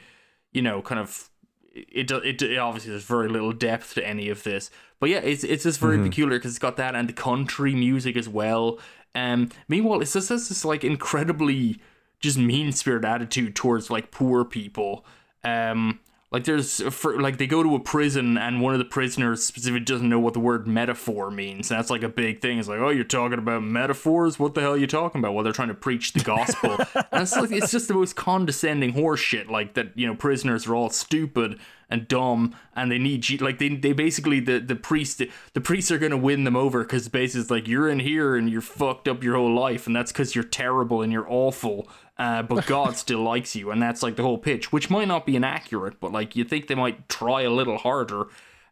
you 0.52 0.62
know, 0.62 0.82
kind 0.82 1.00
of. 1.00 1.28
It, 1.72 2.10
it, 2.10 2.42
it 2.42 2.58
obviously 2.58 2.90
there's 2.90 3.04
very 3.04 3.28
little 3.28 3.52
depth 3.52 3.94
to 3.94 4.04
any 4.04 4.28
of 4.28 4.42
this, 4.42 4.72
but 4.98 5.08
yeah, 5.08 5.18
it's 5.18 5.44
it's 5.44 5.62
just 5.62 5.78
very 5.78 5.98
peculiar 5.98 6.36
because 6.36 6.50
it's 6.50 6.58
got 6.58 6.76
that 6.78 6.96
and 6.96 7.08
the 7.08 7.12
country 7.12 7.76
music 7.76 8.16
as 8.16 8.28
well. 8.28 8.80
Um, 9.14 9.50
meanwhile, 9.68 10.00
it's 10.00 10.12
just 10.12 10.30
has 10.30 10.48
this 10.48 10.64
like 10.64 10.82
incredibly 10.82 11.80
just 12.18 12.36
mean 12.36 12.72
spirited 12.72 13.08
attitude 13.08 13.54
towards 13.54 13.88
like 13.88 14.10
poor 14.10 14.44
people. 14.44 15.04
Um, 15.44 16.00
like 16.32 16.44
there's 16.44 16.80
for, 16.94 17.20
like 17.20 17.38
they 17.38 17.46
go 17.48 17.62
to 17.62 17.74
a 17.74 17.80
prison 17.80 18.38
and 18.38 18.60
one 18.60 18.72
of 18.72 18.78
the 18.78 18.84
prisoners 18.84 19.44
specifically 19.44 19.80
doesn't 19.80 20.08
know 20.08 20.20
what 20.20 20.32
the 20.32 20.40
word 20.40 20.64
metaphor 20.64 21.28
means. 21.28 21.70
And 21.70 21.78
that's 21.78 21.90
like 21.90 22.04
a 22.04 22.08
big 22.08 22.40
thing. 22.40 22.58
It's 22.60 22.68
like, 22.68 22.78
oh, 22.78 22.90
you're 22.90 23.02
talking 23.02 23.38
about 23.38 23.64
metaphors. 23.64 24.38
What 24.38 24.54
the 24.54 24.60
hell 24.60 24.74
are 24.74 24.76
you 24.76 24.86
talking 24.86 25.20
about? 25.20 25.34
Well, 25.34 25.42
they're 25.42 25.52
trying 25.52 25.68
to 25.68 25.74
preach 25.74 26.12
the 26.12 26.20
gospel. 26.22 26.76
and 26.94 27.22
it's 27.22 27.36
like 27.36 27.50
it's 27.50 27.72
just 27.72 27.88
the 27.88 27.94
most 27.94 28.14
condescending 28.14 28.92
horse 28.92 29.18
shit. 29.18 29.50
Like 29.50 29.74
that, 29.74 29.98
you 29.98 30.06
know, 30.06 30.14
prisoners 30.14 30.68
are 30.68 30.74
all 30.76 30.90
stupid 30.90 31.58
and 31.90 32.06
dumb 32.06 32.54
and 32.76 32.90
they 32.90 32.98
need 32.98 33.28
you 33.28 33.36
like 33.38 33.58
they 33.58 33.68
they 33.68 33.92
basically 33.92 34.38
the 34.38 34.60
the 34.60 34.76
priest 34.76 35.20
the 35.54 35.60
priests 35.60 35.90
are 35.90 35.98
gonna 35.98 36.16
win 36.16 36.44
them 36.44 36.54
over 36.54 36.84
because 36.84 37.08
basically 37.08 37.40
it's 37.40 37.50
like 37.50 37.66
you're 37.66 37.88
in 37.88 37.98
here 37.98 38.36
and 38.36 38.48
you're 38.48 38.60
fucked 38.60 39.08
up 39.08 39.24
your 39.24 39.34
whole 39.34 39.52
life 39.52 39.88
and 39.88 39.96
that's 39.96 40.12
because 40.12 40.36
you're 40.36 40.44
terrible 40.44 41.02
and 41.02 41.12
you're 41.12 41.26
awful 41.28 41.88
uh, 42.20 42.42
but 42.42 42.66
God 42.66 42.98
still 42.98 43.22
likes 43.22 43.56
you 43.56 43.70
and 43.70 43.80
that's 43.80 44.02
like 44.02 44.16
the 44.16 44.22
whole 44.22 44.36
pitch 44.36 44.70
which 44.70 44.90
might 44.90 45.08
not 45.08 45.24
be 45.24 45.36
inaccurate 45.36 45.98
but 46.00 46.12
like 46.12 46.36
you 46.36 46.44
think 46.44 46.66
they 46.66 46.74
might 46.74 47.08
try 47.08 47.40
a 47.42 47.50
little 47.50 47.78
harder. 47.78 48.22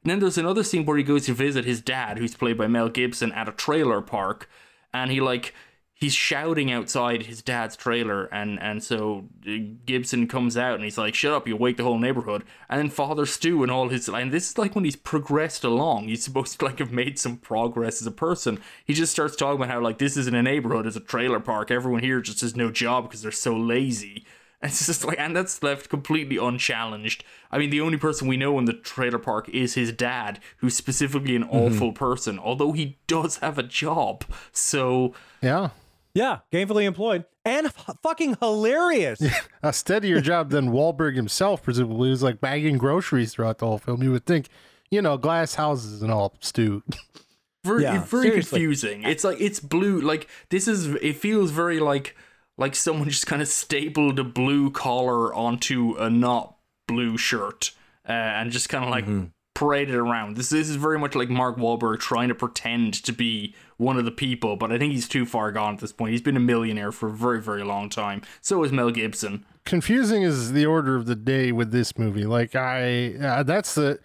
And 0.02 0.10
then 0.12 0.20
there's 0.20 0.36
another 0.36 0.62
scene 0.62 0.84
where 0.84 0.98
he 0.98 1.02
goes 1.02 1.24
to 1.26 1.32
visit 1.32 1.64
his 1.64 1.80
dad 1.80 2.18
who's 2.18 2.36
played 2.36 2.58
by 2.58 2.66
Mel 2.66 2.90
Gibson 2.90 3.32
at 3.32 3.48
a 3.48 3.52
trailer 3.52 4.02
park 4.02 4.50
and 4.92 5.10
he 5.10 5.20
like 5.20 5.54
he's 5.98 6.14
shouting 6.14 6.70
outside 6.70 7.24
his 7.24 7.42
dad's 7.42 7.76
trailer 7.76 8.26
and 8.26 8.60
and 8.62 8.82
so 8.84 9.24
uh, 9.46 9.56
Gibson 9.84 10.28
comes 10.28 10.56
out 10.56 10.76
and 10.76 10.84
he's 10.84 10.96
like 10.96 11.14
shut 11.14 11.32
up 11.32 11.48
you'll 11.48 11.58
wake 11.58 11.76
the 11.76 11.82
whole 11.82 11.98
neighborhood. 11.98 12.44
And 12.68 12.78
then 12.78 12.88
Father 12.88 13.26
Stu 13.26 13.62
and 13.64 13.72
all 13.72 13.88
his 13.88 14.08
and 14.08 14.32
this 14.32 14.50
is 14.50 14.58
like 14.58 14.74
when 14.74 14.84
he's 14.84 14.96
progressed 14.96 15.64
along. 15.64 16.04
He's 16.08 16.22
supposed 16.22 16.58
to 16.58 16.64
like 16.64 16.78
have 16.78 16.92
made 16.92 17.18
some 17.18 17.36
progress 17.36 18.00
as 18.00 18.06
a 18.06 18.12
person. 18.12 18.60
He 18.84 18.94
just 18.94 19.12
starts 19.12 19.34
talking 19.34 19.56
about 19.56 19.70
how 19.70 19.80
like 19.80 19.98
this 19.98 20.16
isn't 20.16 20.34
a 20.34 20.42
neighborhood 20.42 20.86
it's 20.86 20.96
a 20.96 21.00
trailer 21.00 21.40
park. 21.40 21.70
Everyone 21.70 22.02
here 22.02 22.20
just 22.20 22.42
has 22.42 22.54
no 22.54 22.70
job 22.70 23.08
because 23.08 23.22
they're 23.22 23.32
so 23.32 23.56
lazy. 23.56 24.24
And 24.62 24.70
it's 24.70 24.86
just 24.86 25.04
like 25.04 25.18
and 25.18 25.34
that's 25.34 25.64
left 25.64 25.88
completely 25.88 26.36
unchallenged. 26.36 27.24
I 27.50 27.58
mean 27.58 27.70
the 27.70 27.80
only 27.80 27.98
person 27.98 28.28
we 28.28 28.36
know 28.36 28.56
in 28.60 28.66
the 28.66 28.72
trailer 28.72 29.18
park 29.18 29.48
is 29.48 29.74
his 29.74 29.90
dad 29.90 30.38
who's 30.58 30.76
specifically 30.76 31.34
an 31.34 31.42
awful 31.42 31.90
person 31.92 32.38
although 32.38 32.70
he 32.70 32.98
does 33.08 33.38
have 33.38 33.58
a 33.58 33.64
job. 33.64 34.24
So 34.52 35.12
Yeah. 35.42 35.70
Yeah, 36.18 36.38
gainfully 36.52 36.84
employed 36.84 37.24
and 37.44 37.66
f- 37.66 37.96
fucking 38.02 38.36
hilarious. 38.40 39.22
A 39.62 39.72
steadier 39.72 40.20
job 40.20 40.50
than 40.50 40.70
Wahlberg 40.70 41.14
himself, 41.16 41.62
presumably, 41.62 42.10
was 42.10 42.22
like 42.22 42.40
bagging 42.40 42.76
groceries 42.78 43.32
throughout 43.32 43.58
the 43.58 43.66
whole 43.66 43.78
film. 43.78 44.02
You 44.02 44.12
would 44.12 44.26
think, 44.26 44.48
you 44.90 45.00
know, 45.02 45.16
glass 45.16 45.54
houses 45.54 46.02
and 46.02 46.10
all, 46.10 46.34
Stu. 46.40 46.82
very 47.64 47.82
Yeah, 47.82 48.04
very 48.04 48.24
seriously. 48.24 48.58
confusing. 48.60 49.02
It's 49.04 49.24
like 49.24 49.40
it's 49.40 49.60
blue. 49.60 50.00
Like 50.00 50.28
this 50.50 50.66
is. 50.68 50.86
It 51.02 51.16
feels 51.16 51.50
very 51.50 51.80
like 51.80 52.16
like 52.56 52.74
someone 52.74 53.08
just 53.08 53.26
kind 53.26 53.40
of 53.42 53.48
stapled 53.48 54.18
a 54.18 54.24
blue 54.24 54.70
collar 54.70 55.32
onto 55.34 55.94
a 55.98 56.10
not 56.10 56.56
blue 56.88 57.16
shirt 57.16 57.72
uh, 58.08 58.12
and 58.12 58.50
just 58.50 58.68
kind 58.68 58.84
of 58.84 58.90
like 58.90 59.04
Mm-hmm. 59.04 59.26
Paraded 59.58 59.96
around. 59.96 60.36
This 60.36 60.50
this 60.50 60.68
is 60.68 60.76
very 60.76 61.00
much 61.00 61.16
like 61.16 61.28
Mark 61.28 61.56
Wahlberg 61.56 61.98
trying 61.98 62.28
to 62.28 62.34
pretend 62.34 62.94
to 63.02 63.12
be 63.12 63.56
one 63.76 63.96
of 63.96 64.04
the 64.04 64.12
people, 64.12 64.54
but 64.54 64.70
I 64.70 64.78
think 64.78 64.92
he's 64.92 65.08
too 65.08 65.26
far 65.26 65.50
gone 65.50 65.74
at 65.74 65.80
this 65.80 65.92
point. 65.92 66.12
He's 66.12 66.22
been 66.22 66.36
a 66.36 66.40
millionaire 66.40 66.92
for 66.92 67.08
a 67.08 67.12
very 67.12 67.42
very 67.42 67.64
long 67.64 67.90
time. 67.90 68.22
So 68.40 68.62
is 68.62 68.70
Mel 68.70 68.92
Gibson. 68.92 69.44
Confusing 69.64 70.22
is 70.22 70.52
the 70.52 70.64
order 70.64 70.94
of 70.94 71.06
the 71.06 71.16
day 71.16 71.50
with 71.50 71.72
this 71.72 71.98
movie. 71.98 72.24
Like 72.24 72.54
I, 72.54 73.14
uh, 73.14 73.42
that's 73.42 73.74
the 73.74 73.98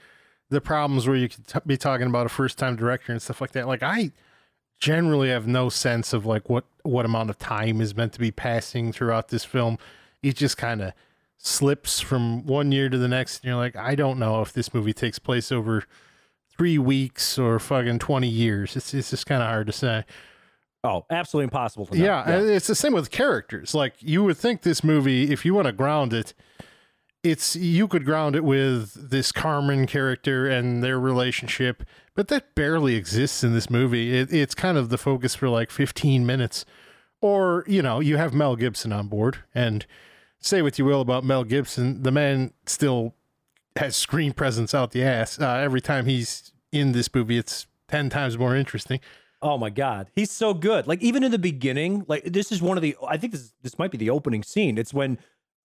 the 0.49 0.59
problems 0.59 1.07
where 1.07 1.15
you 1.15 1.29
could 1.29 1.45
t- 1.45 1.59
be 1.67 1.77
talking 1.77 2.07
about 2.07 2.25
a 2.25 2.29
first 2.29 2.57
time 2.57 2.75
director 2.75 3.11
and 3.11 3.21
stuff 3.21 3.39
like 3.39 3.51
that. 3.51 3.67
Like 3.67 3.83
I 3.83 4.11
generally 4.79 5.29
have 5.29 5.45
no 5.45 5.69
sense 5.69 6.13
of 6.13 6.25
like 6.25 6.49
what 6.49 6.65
what 6.81 7.05
amount 7.05 7.29
of 7.29 7.37
time 7.37 7.79
is 7.79 7.95
meant 7.95 8.13
to 8.13 8.19
be 8.19 8.31
passing 8.31 8.91
throughout 8.91 9.27
this 9.27 9.45
film. 9.45 9.77
It 10.23 10.35
just 10.35 10.57
kind 10.57 10.81
of 10.81 10.93
slips 11.43 11.99
from 11.99 12.45
one 12.45 12.71
year 12.71 12.89
to 12.89 12.97
the 12.97 13.07
next, 13.07 13.43
and 13.43 13.49
you're 13.49 13.57
like, 13.57 13.75
I 13.75 13.95
don't 13.95 14.17
know 14.17 14.41
if 14.41 14.53
this 14.53 14.73
movie 14.73 14.93
takes 14.93 15.19
place 15.19 15.51
over 15.51 15.83
three 16.49 16.77
weeks 16.77 17.37
or 17.37 17.59
fucking 17.59 17.99
twenty 17.99 18.29
years. 18.29 18.75
It's 18.75 18.93
it's 18.93 19.11
just 19.11 19.25
kind 19.25 19.43
of 19.43 19.49
hard 19.49 19.67
to 19.67 19.73
say. 19.73 20.05
Oh, 20.85 21.05
absolutely 21.09 21.45
impossible 21.45 21.85
to 21.85 21.97
know. 21.97 22.03
Yeah, 22.03 22.29
and 22.29 22.49
it's 22.49 22.67
the 22.67 22.75
same 22.75 22.93
with 22.93 23.11
characters. 23.11 23.73
Like 23.73 23.95
you 23.99 24.23
would 24.23 24.37
think 24.37 24.61
this 24.63 24.83
movie, 24.83 25.31
if 25.31 25.45
you 25.45 25.53
want 25.53 25.67
to 25.67 25.71
ground 25.71 26.13
it, 26.13 26.33
it's 27.23 27.55
you 27.55 27.87
could 27.87 28.05
ground 28.05 28.35
it 28.35 28.43
with 28.43 29.09
this 29.09 29.31
Carmen 29.31 29.85
character 29.85 30.47
and 30.47 30.83
their 30.83 30.99
relationship, 30.99 31.83
but 32.15 32.29
that 32.29 32.55
barely 32.55 32.95
exists 32.95 33.43
in 33.43 33.53
this 33.53 33.69
movie. 33.69 34.17
It, 34.17 34.33
it's 34.33 34.55
kind 34.55 34.77
of 34.77 34.89
the 34.89 34.97
focus 34.97 35.35
for 35.35 35.47
like 35.49 35.71
15 35.71 36.25
minutes, 36.25 36.65
or 37.21 37.63
you 37.67 37.81
know, 37.81 37.99
you 37.99 38.17
have 38.17 38.33
Mel 38.33 38.55
Gibson 38.55 38.91
on 38.91 39.07
board, 39.07 39.39
and 39.55 39.85
say 40.43 40.61
what 40.61 40.77
you 40.77 40.85
will 40.85 41.01
about 41.01 41.23
Mel 41.23 41.43
Gibson, 41.43 42.03
the 42.03 42.11
man 42.11 42.53
still 42.65 43.15
has 43.75 43.95
screen 43.95 44.33
presence 44.33 44.73
out 44.73 44.91
the 44.91 45.03
ass. 45.03 45.39
Uh, 45.39 45.55
every 45.55 45.81
time 45.81 46.05
he's 46.05 46.51
in 46.71 46.91
this 46.91 47.13
movie, 47.13 47.37
it's 47.37 47.65
ten 47.87 48.09
times 48.09 48.37
more 48.37 48.55
interesting. 48.55 48.99
Oh 49.41 49.57
my 49.57 49.69
god, 49.69 50.09
he's 50.15 50.31
so 50.31 50.53
good. 50.53 50.87
Like 50.87 51.01
even 51.01 51.23
in 51.23 51.31
the 51.31 51.39
beginning, 51.39 52.05
like 52.07 52.23
this 52.25 52.51
is 52.51 52.61
one 52.61 52.77
of 52.77 52.83
the. 52.83 52.95
I 53.07 53.17
think 53.17 53.33
this 53.33 53.53
this 53.61 53.79
might 53.79 53.91
be 53.91 53.97
the 53.97 54.09
opening 54.09 54.43
scene. 54.43 54.77
It's 54.77 54.93
when 54.93 55.17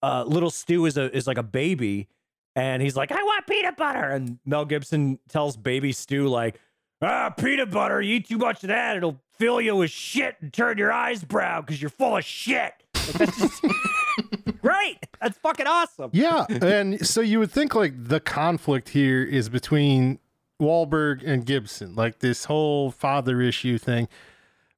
uh, 0.03 0.25
little 0.25 0.51
Stu 0.51 0.87
is 0.87 0.97
a 0.97 1.15
is 1.15 1.27
like 1.27 1.39
a 1.39 1.43
baby, 1.43 2.09
and 2.57 2.83
he's 2.83 2.97
like, 2.97 3.13
"I 3.13 3.23
want 3.23 3.47
peanut 3.47 3.77
butter," 3.77 4.09
and 4.09 4.39
Mel 4.45 4.65
Gibson 4.65 5.19
tells 5.29 5.57
baby 5.57 5.93
Stu 5.93 6.29
like, 6.29 6.59
"Ah, 7.03 7.31
peanut 7.31 7.71
butter. 7.71 8.01
You 8.01 8.17
eat 8.17 8.29
too 8.29 8.39
much 8.39 8.65
of 8.65 8.69
that, 8.69 8.97
it'll 8.97 9.21
fill 9.39 9.61
you 9.61 9.77
with 9.77 9.91
shit 9.91 10.37
and 10.41 10.53
turn 10.53 10.79
your 10.79 10.93
eyes 10.93 11.23
brown 11.23 11.63
because 11.63 11.81
you're 11.81 11.91
full 11.91 12.17
of 12.17 12.25
shit." 12.25 12.73
Like, 13.19 13.29
great. 14.63 14.99
That's 15.21 15.39
fucking 15.39 15.67
awesome. 15.67 16.11
Yeah, 16.13 16.47
and 16.49 17.07
so 17.07 17.21
you 17.21 17.39
would 17.39 17.51
think 17.51 17.75
like 17.75 17.93
the 17.97 18.21
conflict 18.21 18.91
here 18.91 19.23
is 19.23 19.49
between 19.49 20.19
Wahlberg 20.61 21.23
and 21.27 21.45
Gibson, 21.45 21.95
like 21.95 22.21
this 22.21 22.47
whole 22.47 22.91
father 22.91 23.41
issue 23.41 23.79
thing. 23.79 24.09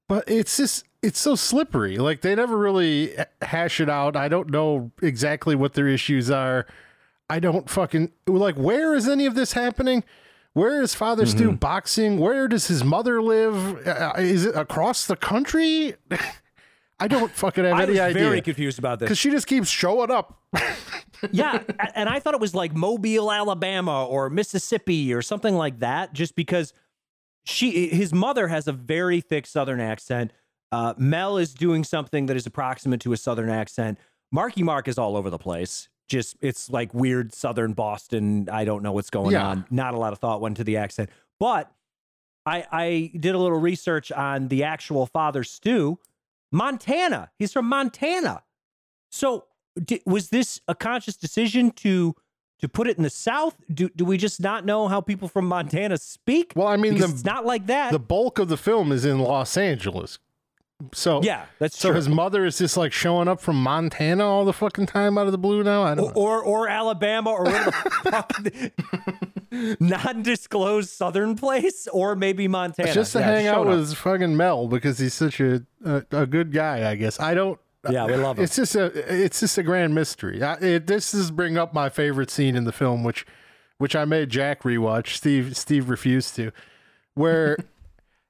But 0.09 0.25
it's 0.29 0.57
just 0.57 0.85
it's 1.03 1.19
so 1.19 1.35
slippery. 1.35 1.97
Like 1.99 2.21
they 2.21 2.35
never 2.35 2.57
really 2.57 3.15
hash 3.43 3.81
it 3.81 3.89
out. 3.89 4.17
I 4.17 4.29
don't 4.29 4.51
know 4.51 4.91
exactly 5.03 5.55
what 5.55 5.75
their 5.75 5.89
issues 5.89 6.31
are. 6.31 6.67
I 7.29 7.39
don't 7.39 7.71
fucking 7.71 8.13
like 8.27 8.57
where 8.57 8.95
is 8.95 9.09
any 9.09 9.27
of 9.27 9.35
this 9.35 9.53
happening? 9.53 10.05
Where 10.53 10.83
is 10.83 10.95
Father 10.97 11.27
Stu 11.27 11.53
boxing? 11.53 12.19
Where 12.19 12.49
does 12.49 12.67
his 12.67 12.83
mother 12.83 13.23
live? 13.23 13.87
Uh, 13.87 14.15
is 14.19 14.47
it 14.47 14.57
across 14.57 15.07
the 15.07 15.15
country? 15.15 15.95
I 17.01 17.09
don't 17.09 17.33
fucking 17.33 17.65
have 17.65 17.75
I 17.75 17.83
any 17.85 17.93
was 17.93 18.01
idea. 18.01 18.23
very 18.25 18.41
confused 18.43 18.79
about 18.79 18.99
this. 18.99 19.07
Because 19.07 19.19
she 19.19 19.31
just 19.31 19.47
keeps 19.47 19.69
showing 19.69 20.11
up. 20.11 20.39
yeah, 21.33 21.63
and 21.95 22.09
I 22.09 22.19
thought 22.21 22.35
it 22.35 22.41
was 22.41 22.55
like 22.55 22.75
Mobile, 22.75 23.33
Alabama, 23.33 24.07
or 24.07 24.29
Mississippi, 24.31 25.13
or 25.15 25.23
something 25.23 25.55
like 25.55 25.79
that. 25.81 26.13
Just 26.13 26.35
because 26.37 26.73
she, 27.45 27.89
his 27.89 28.13
mother, 28.13 28.49
has 28.49 28.69
a 28.69 28.73
very 28.73 29.21
thick 29.21 29.47
Southern 29.47 29.81
accent. 29.81 30.33
Uh, 30.73 30.95
Mel 30.99 31.37
is 31.39 31.53
doing 31.55 31.83
something 31.85 32.27
that 32.27 32.37
is 32.37 32.47
approximate 32.47 33.01
to 33.01 33.13
a 33.13 33.17
Southern 33.17 33.51
accent. 33.51 33.99
Marky 34.31 34.63
Mark 34.63 34.87
is 34.87 34.99
all 34.99 35.17
over 35.17 35.31
the 35.31 35.39
place. 35.39 35.89
Just 36.09 36.37
it's 36.41 36.69
like 36.71 36.93
weird 36.93 37.33
Southern 37.35 37.73
Boston. 37.73 38.49
I 38.51 38.65
don't 38.65 38.83
know 38.83 38.93
what's 38.93 39.11
going 39.11 39.33
Yeah. 39.33 39.47
on. 39.47 39.65
Not 39.71 39.95
a 39.95 39.97
lot 39.99 40.13
of 40.13 40.19
thought 40.19 40.41
went 40.41 40.57
to 40.59 40.65
the 40.65 40.77
accent, 40.77 41.09
but 41.39 41.73
I 42.47 42.65
I 42.71 43.13
did 43.19 43.35
a 43.35 43.39
little 43.39 43.59
research 43.61 44.11
on 44.13 44.49
the 44.49 44.65
actual 44.65 45.07
father 45.07 45.45
Stu, 45.45 45.99
Montana. 46.53 47.31
He's 47.39 47.53
from 47.53 47.67
Montana. 47.67 48.43
So 49.11 49.45
di 49.83 50.01
was 50.07 50.31
this 50.31 50.61
a 50.69 50.75
conscious 50.75 51.17
decision 51.17 51.71
to 51.73 52.15
to 52.61 52.69
put 52.69 52.87
it 52.89 52.97
in 52.97 53.03
the 53.03 53.11
South? 53.11 53.57
Do 53.73 53.89
do 53.91 54.05
we 54.05 54.17
just 54.17 54.41
not 54.41 54.65
know 54.65 54.89
how 54.89 55.01
people 55.01 55.29
from 55.29 55.47
Montana 55.47 55.99
speak? 55.99 56.53
Well, 56.57 56.69
I 56.69 56.77
mean, 56.77 56.99
the, 56.99 57.05
it's 57.05 57.25
not 57.25 57.47
like 57.47 57.67
that. 57.67 57.93
the 57.93 57.99
bulk 57.99 58.39
of 58.39 58.49
the 58.49 58.57
film 58.57 58.93
is 58.93 59.05
in 59.05 59.19
Los 59.19 59.57
Angeles. 59.57 60.19
So 60.93 61.23
yeah, 61.23 61.47
that's 61.59 61.79
So 61.79 61.89
true. 61.89 61.97
his 61.97 62.09
mother 62.09 62.45
is 62.45 62.59
just 62.59 62.77
like 62.77 62.93
showing 62.93 63.29
up 63.29 63.41
from 63.41 63.63
Montana 63.63 64.27
all 64.27 64.45
the 64.45 64.53
fucking 64.53 64.87
time 64.87 65.19
out 65.19 65.27
of 65.27 65.33
the 65.33 65.39
blue 65.39 65.63
now. 65.63 65.83
I 65.83 65.95
don't 65.95 66.15
know. 66.15 66.21
or, 66.23 66.43
or 66.43 66.65
or 66.65 66.69
Alabama 66.69 67.31
or 67.31 67.45
non-disclosed 69.81 70.91
southern 70.91 71.37
place 71.37 71.87
or 71.93 72.17
maybe 72.17 72.49
Montana. 72.49 72.93
just 72.93 73.13
to 73.13 73.21
Yeah, 73.21 73.27
hang 73.27 73.47
out 73.47 73.67
with 73.67 73.95
fucking 73.95 74.37
Mel 74.37 74.69
because 74.69 74.99
he's 74.99 75.15
such 75.15 75.41
a, 75.41 75.65
a 75.85 76.05
a 76.13 76.27
good 76.27 76.53
guy. 76.53 76.91
I 76.91 76.95
guess 76.95 77.21
I 77.21 77.35
don't. 77.35 77.59
Yeah, 77.89 78.07
we 78.07 78.15
love 78.17 78.39
him. 78.39 78.45
It's 78.45 78.57
just 78.57 78.75
a 78.75 78.87
it's 79.25 79.41
just 79.41 79.57
a 79.59 79.63
grand 79.63 79.95
mystery. 79.95 80.43
I, 80.43 80.55
it, 80.57 80.87
this 80.87 81.15
is 81.15 81.31
bring 81.31 81.57
up 81.57 81.73
my 81.73 81.89
favorite 81.89 82.31
scene 82.31 82.57
in 82.57 82.65
the 82.65 82.73
film, 82.73 83.05
which 83.05 83.27
which 83.79 83.97
I 83.97 84.05
made 84.05 84.29
Jack 84.31 84.63
rewatch. 84.63 85.15
Steve 85.17 85.57
Steve 85.57 85.89
refused 85.89 86.37
to, 86.37 86.53
where 87.15 87.57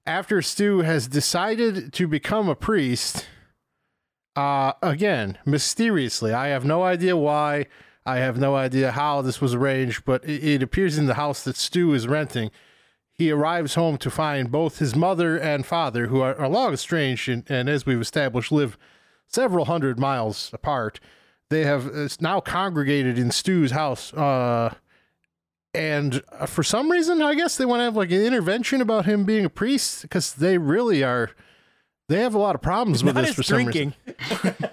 after 0.07 0.43
Stu 0.43 0.81
has 0.81 1.09
decided 1.09 1.93
to 1.95 2.09
become 2.09 2.49
a 2.49 2.55
priest, 2.55 3.27
uh, 4.37 4.73
again 4.83 5.39
mysteriously, 5.45 6.33
I 6.33 6.49
have 6.49 6.65
no 6.65 6.83
idea 6.83 7.17
why. 7.17 7.67
I 8.07 8.17
have 8.17 8.39
no 8.39 8.57
idea 8.57 8.93
how 8.93 9.21
this 9.21 9.41
was 9.41 9.55
arranged, 9.55 10.05
but 10.05 10.25
it, 10.25 10.43
it 10.43 10.63
appears 10.63 10.97
in 10.97 11.07
the 11.07 11.15
house 11.15 11.45
that 11.45 11.57
Stu 11.57 11.93
is 11.93 12.09
renting. 12.09 12.51
He 13.13 13.31
arrives 13.31 13.75
home 13.75 13.99
to 13.99 14.11
find 14.11 14.51
both 14.51 14.79
his 14.79 14.97
mother 14.97 15.39
and 15.39 15.67
father, 15.67 16.07
who 16.07 16.21
are, 16.23 16.35
are 16.37 16.49
long 16.49 16.73
estranged 16.73 17.29
and, 17.29 17.45
and, 17.51 17.69
as 17.69 17.85
we've 17.85 18.01
established, 18.01 18.51
live 18.51 18.79
several 19.27 19.67
hundred 19.67 19.99
miles 19.99 20.51
apart. 20.55 20.99
They 21.51 21.65
have 21.65 21.95
uh, 21.95 22.09
now 22.21 22.41
congregated 22.41 23.19
in 23.19 23.31
Stu's 23.31 23.73
house. 23.73 24.15
Uh, 24.15 24.75
and 25.75 26.23
uh, 26.33 26.47
for 26.47 26.63
some 26.63 26.91
reason, 26.91 27.23
I 27.23 27.35
guess 27.35 27.57
they 27.57 27.65
want 27.65 27.81
to 27.81 27.85
have 27.85 27.97
like 27.97 28.11
an 28.11 28.21
intervention 28.23 28.81
about 28.81 29.07
him 29.07 29.25
being 29.25 29.45
a 29.45 29.51
priest 29.51 30.03
because 30.03 30.35
they 30.35 30.59
really 30.59 31.03
are. 31.05 31.31
They 32.09 32.21
have 32.23 32.35
a 32.35 32.39
lot 32.39 32.57
of 32.57 32.61
problems 32.61 33.05
with 33.05 33.15
Not 33.15 33.21
this 33.21 33.37
his 33.37 33.37
for 33.37 33.43
some 33.45 33.67
reason. 33.67 33.95
drinking. 34.05 34.69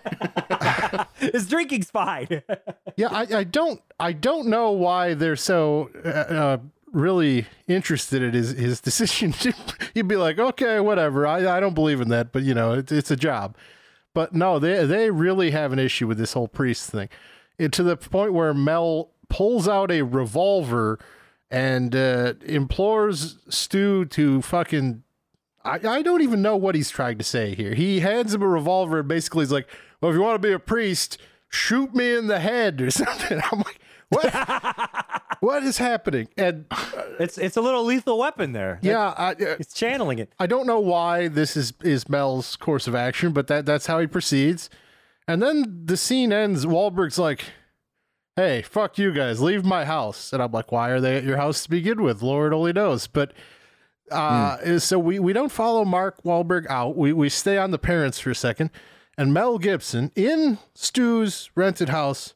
his 1.31 1.47
drinking's 1.47 1.89
fine. 1.91 2.41
Yeah, 2.99 3.09
I, 3.11 3.27
I 3.31 3.43
don't 3.43 3.79
I 3.99 4.11
don't 4.11 4.47
know 4.47 4.71
why 4.71 5.13
they're 5.13 5.35
so 5.35 5.91
uh, 6.03 6.07
uh, 6.09 6.57
really 6.91 7.45
interested 7.67 8.23
in 8.23 8.33
his 8.33 8.57
his 8.57 8.81
decision. 8.81 9.35
You'd 9.93 10.07
be 10.07 10.15
like, 10.15 10.39
okay, 10.39 10.79
whatever. 10.79 11.27
I, 11.27 11.57
I 11.57 11.59
don't 11.59 11.75
believe 11.75 12.01
in 12.01 12.09
that, 12.09 12.31
but 12.31 12.41
you 12.41 12.55
know, 12.55 12.73
it, 12.73 12.91
it's 12.91 13.11
a 13.11 13.15
job. 13.15 13.55
But 14.15 14.33
no, 14.33 14.57
they 14.57 14.83
they 14.87 15.11
really 15.11 15.51
have 15.51 15.71
an 15.73 15.77
issue 15.77 16.07
with 16.07 16.17
this 16.17 16.33
whole 16.33 16.47
priest 16.47 16.89
thing, 16.89 17.09
it, 17.59 17.71
to 17.73 17.83
the 17.83 17.95
point 17.97 18.33
where 18.33 18.51
Mel 18.51 19.11
pulls 19.29 19.67
out 19.67 19.91
a 19.91 20.01
revolver 20.03 20.99
and 21.49 21.95
uh, 21.95 22.33
implores 22.45 23.37
Stu 23.49 24.05
to 24.05 24.41
fucking. 24.41 25.03
I, 25.63 25.79
I 25.87 26.01
don't 26.01 26.21
even 26.21 26.41
know 26.41 26.55
what 26.55 26.75
he's 26.75 26.89
trying 26.89 27.17
to 27.17 27.23
say 27.23 27.55
here. 27.55 27.73
He 27.73 27.99
hands 28.01 28.33
him 28.33 28.41
a 28.41 28.47
revolver 28.47 28.99
and 28.99 29.07
basically 29.07 29.43
is 29.43 29.51
like, 29.51 29.67
"Well, 30.01 30.11
if 30.11 30.15
you 30.15 30.21
want 30.21 30.41
to 30.41 30.47
be 30.47 30.53
a 30.53 30.59
priest, 30.59 31.17
shoot 31.49 31.93
me 31.95 32.15
in 32.15 32.27
the 32.27 32.39
head 32.39 32.81
or 32.81 32.91
something." 32.91 33.41
I'm 33.51 33.59
like, 33.59 33.79
"What? 34.09 34.33
what 35.39 35.63
is 35.63 35.77
happening?" 35.77 36.27
And 36.37 36.65
it's 37.19 37.37
it's 37.37 37.57
a 37.57 37.61
little 37.61 37.83
lethal 37.83 38.17
weapon 38.17 38.51
there. 38.53 38.79
yeah, 38.81 39.13
I, 39.17 39.31
uh, 39.31 39.55
It's 39.59 39.73
channeling 39.73 40.19
it. 40.19 40.31
I 40.39 40.47
don't 40.47 40.67
know 40.67 40.79
why 40.79 41.27
this 41.27 41.55
is 41.57 41.73
is 41.81 42.07
Mel's 42.09 42.55
course 42.55 42.87
of 42.87 42.95
action, 42.95 43.31
but 43.31 43.47
that 43.47 43.65
that's 43.65 43.87
how 43.87 43.99
he 43.99 44.07
proceeds. 44.07 44.69
And 45.29 45.41
then 45.41 45.81
the 45.85 45.97
scene 45.97 46.31
ends. 46.31 46.65
Wahlberg's 46.65 47.19
like, 47.19 47.43
"Hey, 48.37 48.61
fuck 48.61 48.97
you 48.97 49.11
guys, 49.11 49.41
leave 49.41 49.65
my 49.65 49.83
house." 49.83 50.31
And 50.31 50.41
I'm 50.41 50.53
like, 50.53 50.71
"Why 50.71 50.89
are 50.91 51.01
they 51.01 51.17
at 51.17 51.25
your 51.25 51.35
house 51.35 51.63
to 51.63 51.69
begin 51.69 52.01
with? 52.01 52.21
Lord 52.21 52.53
only 52.53 52.71
knows." 52.71 53.07
But 53.07 53.33
uh, 54.11 54.79
so 54.79 54.97
we 54.97 55.19
we 55.19 55.33
don't 55.33 55.51
follow 55.51 55.83
Mark 55.83 56.23
Wahlberg 56.23 56.65
out. 56.69 56.95
We 56.95 57.11
we 57.11 57.27
stay 57.27 57.57
on 57.57 57.71
the 57.71 57.77
parents 57.77 58.19
for 58.19 58.29
a 58.29 58.35
second, 58.35 58.69
and 59.17 59.33
Mel 59.33 59.57
Gibson 59.57 60.11
in 60.15 60.59
Stu's 60.73 61.49
rented 61.55 61.89
house 61.89 62.33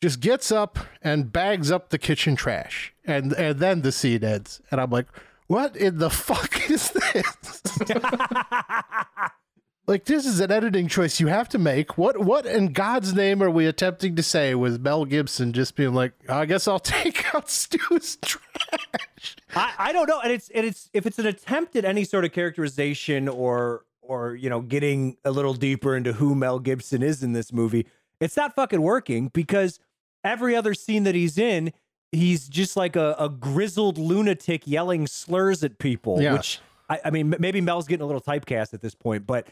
just 0.00 0.20
gets 0.20 0.52
up 0.52 0.78
and 1.02 1.32
bags 1.32 1.70
up 1.70 1.88
the 1.88 1.98
kitchen 1.98 2.36
trash, 2.36 2.94
and 3.04 3.32
and 3.32 3.58
then 3.58 3.82
the 3.82 3.90
scene 3.90 4.22
ends, 4.22 4.60
and 4.70 4.80
I'm 4.80 4.90
like, 4.90 5.06
"What 5.46 5.76
in 5.76 5.98
the 5.98 6.10
fuck 6.28 6.70
is 6.70 6.90
this?" 6.90 7.62
like 9.86 10.04
this 10.04 10.24
is 10.24 10.40
an 10.40 10.50
editing 10.50 10.88
choice 10.88 11.20
you 11.20 11.26
have 11.26 11.48
to 11.50 11.58
make. 11.58 11.98
What 11.98 12.18
what 12.18 12.46
in 12.46 12.72
God's 12.72 13.12
name 13.14 13.42
are 13.42 13.50
we 13.50 13.66
attempting 13.66 14.16
to 14.16 14.22
say 14.22 14.54
with 14.54 14.80
Mel 14.80 15.04
Gibson 15.04 15.52
just 15.52 15.76
being 15.76 15.94
like, 15.94 16.12
"I 16.28 16.46
guess 16.46 16.66
I'll 16.66 16.78
take 16.80 17.34
out 17.34 17.50
Stu's 17.50 18.16
trash." 18.16 19.36
I, 19.54 19.72
I 19.78 19.92
don't 19.92 20.08
know, 20.08 20.20
and 20.20 20.32
it's 20.32 20.48
and 20.50 20.66
it's 20.66 20.88
if 20.92 21.06
it's 21.06 21.18
an 21.18 21.26
attempt 21.26 21.76
at 21.76 21.84
any 21.84 22.04
sort 22.04 22.24
of 22.24 22.32
characterization 22.32 23.28
or 23.28 23.84
or 24.00 24.34
you 24.34 24.48
know 24.48 24.60
getting 24.60 25.16
a 25.24 25.30
little 25.30 25.54
deeper 25.54 25.96
into 25.96 26.14
who 26.14 26.34
Mel 26.34 26.58
Gibson 26.58 27.02
is 27.02 27.22
in 27.22 27.32
this 27.32 27.52
movie, 27.52 27.86
it's 28.20 28.36
not 28.36 28.54
fucking 28.54 28.80
working 28.80 29.28
because 29.28 29.80
every 30.22 30.56
other 30.56 30.72
scene 30.72 31.04
that 31.04 31.14
he's 31.14 31.36
in, 31.36 31.72
he's 32.10 32.48
just 32.48 32.76
like 32.76 32.96
a, 32.96 33.14
a 33.18 33.28
grizzled 33.28 33.98
lunatic 33.98 34.66
yelling 34.66 35.06
slurs 35.06 35.62
at 35.62 35.78
people. 35.78 36.22
Yeah. 36.22 36.32
Which 36.32 36.60
I, 36.88 37.00
I 37.06 37.10
mean, 37.10 37.34
maybe 37.38 37.60
Mel's 37.60 37.86
getting 37.86 38.04
a 38.04 38.06
little 38.06 38.22
typecast 38.22 38.72
at 38.72 38.80
this 38.80 38.94
point, 38.94 39.26
but. 39.26 39.46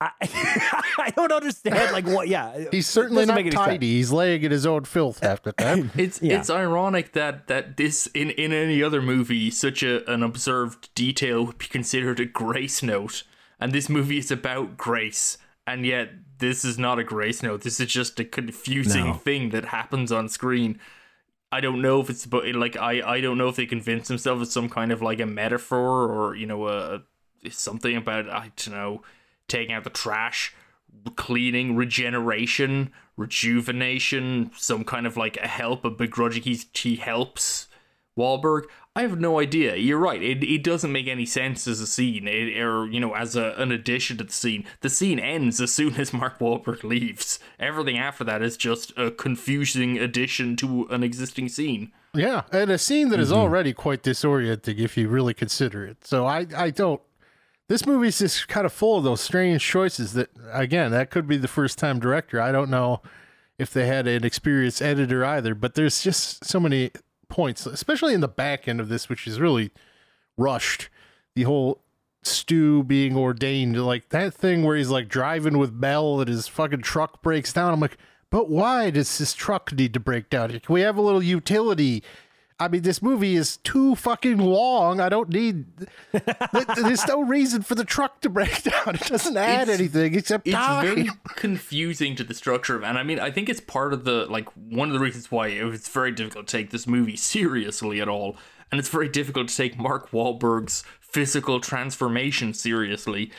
I, 0.00 0.10
I 0.98 1.10
don't 1.16 1.32
understand. 1.32 1.92
Like 1.92 2.06
what? 2.06 2.28
Yeah, 2.28 2.64
He's 2.70 2.86
certainly 2.86 3.22
doesn't 3.22 3.28
not 3.28 3.34
make 3.36 3.46
any 3.46 3.56
sense. 3.56 3.66
tidy. 3.66 3.86
He's 3.94 4.12
laying 4.12 4.42
in 4.42 4.50
his 4.50 4.66
own 4.66 4.84
filth 4.84 5.20
half 5.20 5.42
the 5.42 5.52
time. 5.52 5.90
It's 5.96 6.20
Yeah. 6.20 6.38
it's 6.38 6.50
ironic 6.50 7.12
that 7.12 7.46
that 7.48 7.76
this 7.78 8.06
in 8.08 8.30
in 8.32 8.52
any 8.52 8.82
other 8.82 9.00
movie 9.00 9.50
such 9.50 9.82
a 9.82 10.08
an 10.12 10.22
observed 10.22 10.94
detail 10.94 11.44
would 11.44 11.58
be 11.58 11.66
considered 11.66 12.20
a 12.20 12.26
grace 12.26 12.82
note, 12.82 13.22
and 13.58 13.72
this 13.72 13.88
movie 13.88 14.18
is 14.18 14.30
about 14.30 14.76
grace, 14.76 15.38
and 15.66 15.86
yet 15.86 16.10
this 16.38 16.62
is 16.64 16.78
not 16.78 16.98
a 16.98 17.04
grace 17.04 17.42
note. 17.42 17.62
This 17.62 17.80
is 17.80 17.86
just 17.86 18.20
a 18.20 18.24
confusing 18.24 19.06
No. 19.06 19.14
thing 19.14 19.48
that 19.50 19.66
happens 19.66 20.12
on 20.12 20.28
screen. 20.28 20.78
I 21.50 21.60
don't 21.62 21.80
know 21.80 22.00
if 22.02 22.10
it's 22.10 22.26
but 22.26 22.44
like 22.54 22.76
I 22.76 23.00
I 23.16 23.20
don't 23.22 23.38
know 23.38 23.48
if 23.48 23.56
they 23.56 23.64
convince 23.64 24.08
themselves 24.08 24.42
it's 24.42 24.52
some 24.52 24.68
kind 24.68 24.92
of 24.92 25.00
like 25.00 25.20
a 25.20 25.26
metaphor 25.26 26.04
or 26.12 26.34
you 26.34 26.44
know 26.44 26.68
a 26.68 27.00
something 27.48 27.96
about 27.96 28.28
I 28.28 28.50
don't 28.56 28.74
know 28.74 29.02
taking 29.48 29.74
out 29.74 29.84
the 29.84 29.90
trash, 29.90 30.54
cleaning, 31.16 31.76
regeneration, 31.76 32.90
rejuvenation, 33.16 34.50
some 34.56 34.84
kind 34.84 35.06
of 35.06 35.16
like 35.16 35.36
a 35.38 35.48
help, 35.48 35.84
a 35.84 35.90
begrudging. 35.90 36.42
He's 36.42 36.66
he 36.72 36.96
helps 36.96 37.68
Wahlberg. 38.18 38.64
I 38.94 39.02
have 39.02 39.20
no 39.20 39.38
idea. 39.38 39.76
You're 39.76 39.98
right. 39.98 40.22
It, 40.22 40.42
it 40.42 40.64
doesn't 40.64 40.90
make 40.90 41.06
any 41.06 41.26
sense 41.26 41.68
as 41.68 41.80
a 41.80 41.86
scene, 41.86 42.26
it, 42.26 42.58
or 42.58 42.86
you 42.88 42.98
know, 42.98 43.14
as 43.14 43.36
a, 43.36 43.52
an 43.58 43.70
addition 43.70 44.16
to 44.16 44.24
the 44.24 44.32
scene. 44.32 44.64
The 44.80 44.88
scene 44.88 45.18
ends 45.18 45.60
as 45.60 45.72
soon 45.72 45.96
as 45.96 46.14
Mark 46.14 46.38
Wahlberg 46.38 46.82
leaves. 46.82 47.38
Everything 47.58 47.98
after 47.98 48.24
that 48.24 48.40
is 48.40 48.56
just 48.56 48.92
a 48.96 49.10
confusing 49.10 49.98
addition 49.98 50.56
to 50.56 50.86
an 50.88 51.02
existing 51.02 51.50
scene. 51.50 51.92
Yeah, 52.14 52.42
and 52.50 52.70
a 52.70 52.78
scene 52.78 53.10
that 53.10 53.20
is 53.20 53.28
mm-hmm. 53.28 53.38
already 53.38 53.74
quite 53.74 54.02
disorienting 54.02 54.78
if 54.78 54.96
you 54.96 55.08
really 55.08 55.34
consider 55.34 55.84
it. 55.84 56.06
So 56.06 56.24
I, 56.24 56.46
I 56.56 56.70
don't. 56.70 57.02
This 57.68 57.86
movie's 57.86 58.18
just 58.18 58.46
kind 58.46 58.64
of 58.64 58.72
full 58.72 58.98
of 58.98 59.04
those 59.04 59.20
strange 59.20 59.64
choices 59.64 60.12
that, 60.12 60.30
again, 60.52 60.92
that 60.92 61.10
could 61.10 61.26
be 61.26 61.36
the 61.36 61.48
first 61.48 61.78
time 61.78 61.98
director. 61.98 62.40
I 62.40 62.52
don't 62.52 62.70
know 62.70 63.02
if 63.58 63.72
they 63.72 63.86
had 63.86 64.06
an 64.06 64.24
experienced 64.24 64.80
editor 64.80 65.24
either, 65.24 65.54
but 65.54 65.74
there's 65.74 66.02
just 66.02 66.44
so 66.44 66.60
many 66.60 66.92
points, 67.28 67.66
especially 67.66 68.14
in 68.14 68.20
the 68.20 68.28
back 68.28 68.68
end 68.68 68.80
of 68.80 68.88
this, 68.88 69.08
which 69.08 69.26
is 69.26 69.40
really 69.40 69.72
rushed. 70.36 70.88
The 71.34 71.42
whole 71.42 71.82
Stu 72.22 72.82
being 72.84 73.16
ordained, 73.16 73.84
like 73.84 74.10
that 74.10 74.34
thing 74.34 74.62
where 74.62 74.76
he's 74.76 74.90
like 74.90 75.08
driving 75.08 75.58
with 75.58 75.80
bell 75.80 76.20
and 76.20 76.28
his 76.28 76.48
fucking 76.48 76.82
truck 76.82 77.22
breaks 77.22 77.52
down. 77.52 77.72
I'm 77.72 77.80
like, 77.80 77.98
but 78.30 78.48
why 78.48 78.90
does 78.90 79.18
this 79.18 79.34
truck 79.34 79.72
need 79.72 79.94
to 79.94 80.00
break 80.00 80.30
down? 80.30 80.50
Can 80.50 80.72
we 80.72 80.80
have 80.82 80.96
a 80.96 81.02
little 81.02 81.22
utility 81.22 82.02
I 82.58 82.68
mean, 82.68 82.82
this 82.82 83.02
movie 83.02 83.36
is 83.36 83.58
too 83.58 83.94
fucking 83.96 84.38
long. 84.38 84.98
I 84.98 85.10
don't 85.10 85.28
need. 85.28 85.66
There's 86.12 87.06
no 87.06 87.22
reason 87.22 87.60
for 87.62 87.74
the 87.74 87.84
truck 87.84 88.20
to 88.22 88.30
break 88.30 88.62
down. 88.62 88.94
It 88.94 89.02
doesn't 89.02 89.36
add 89.36 89.62
It's- 89.68 89.78
anything 89.78 90.14
except 90.14 90.46
it's 90.46 90.56
time. 90.56 90.84
very 90.86 91.10
confusing 91.36 92.16
to 92.16 92.24
the 92.24 92.32
structure 92.34 92.76
of 92.76 92.82
and 92.82 92.96
i 92.98 93.02
mean 93.02 93.20
i 93.20 93.30
think 93.30 93.48
it's 93.48 93.60
part 93.60 93.92
of 93.92 94.04
the 94.04 94.26
like 94.26 94.48
one 94.54 94.88
of 94.88 94.94
the 94.94 95.00
reasons 95.00 95.30
why 95.30 95.48
it's 95.48 95.88
very 95.88 96.10
difficult 96.12 96.46
to 96.46 96.56
take 96.56 96.70
this 96.70 96.86
movie 96.86 97.16
seriously 97.16 98.00
at 98.00 98.08
all 98.08 98.36
and 98.70 98.78
it's 98.78 98.88
very 98.88 99.08
difficult 99.08 99.48
to 99.48 99.56
take 99.56 99.78
mark 99.78 100.10
Wahlberg's 100.10 100.82
physical 101.00 101.60
transformation 101.60 102.54
seriously 102.54 103.30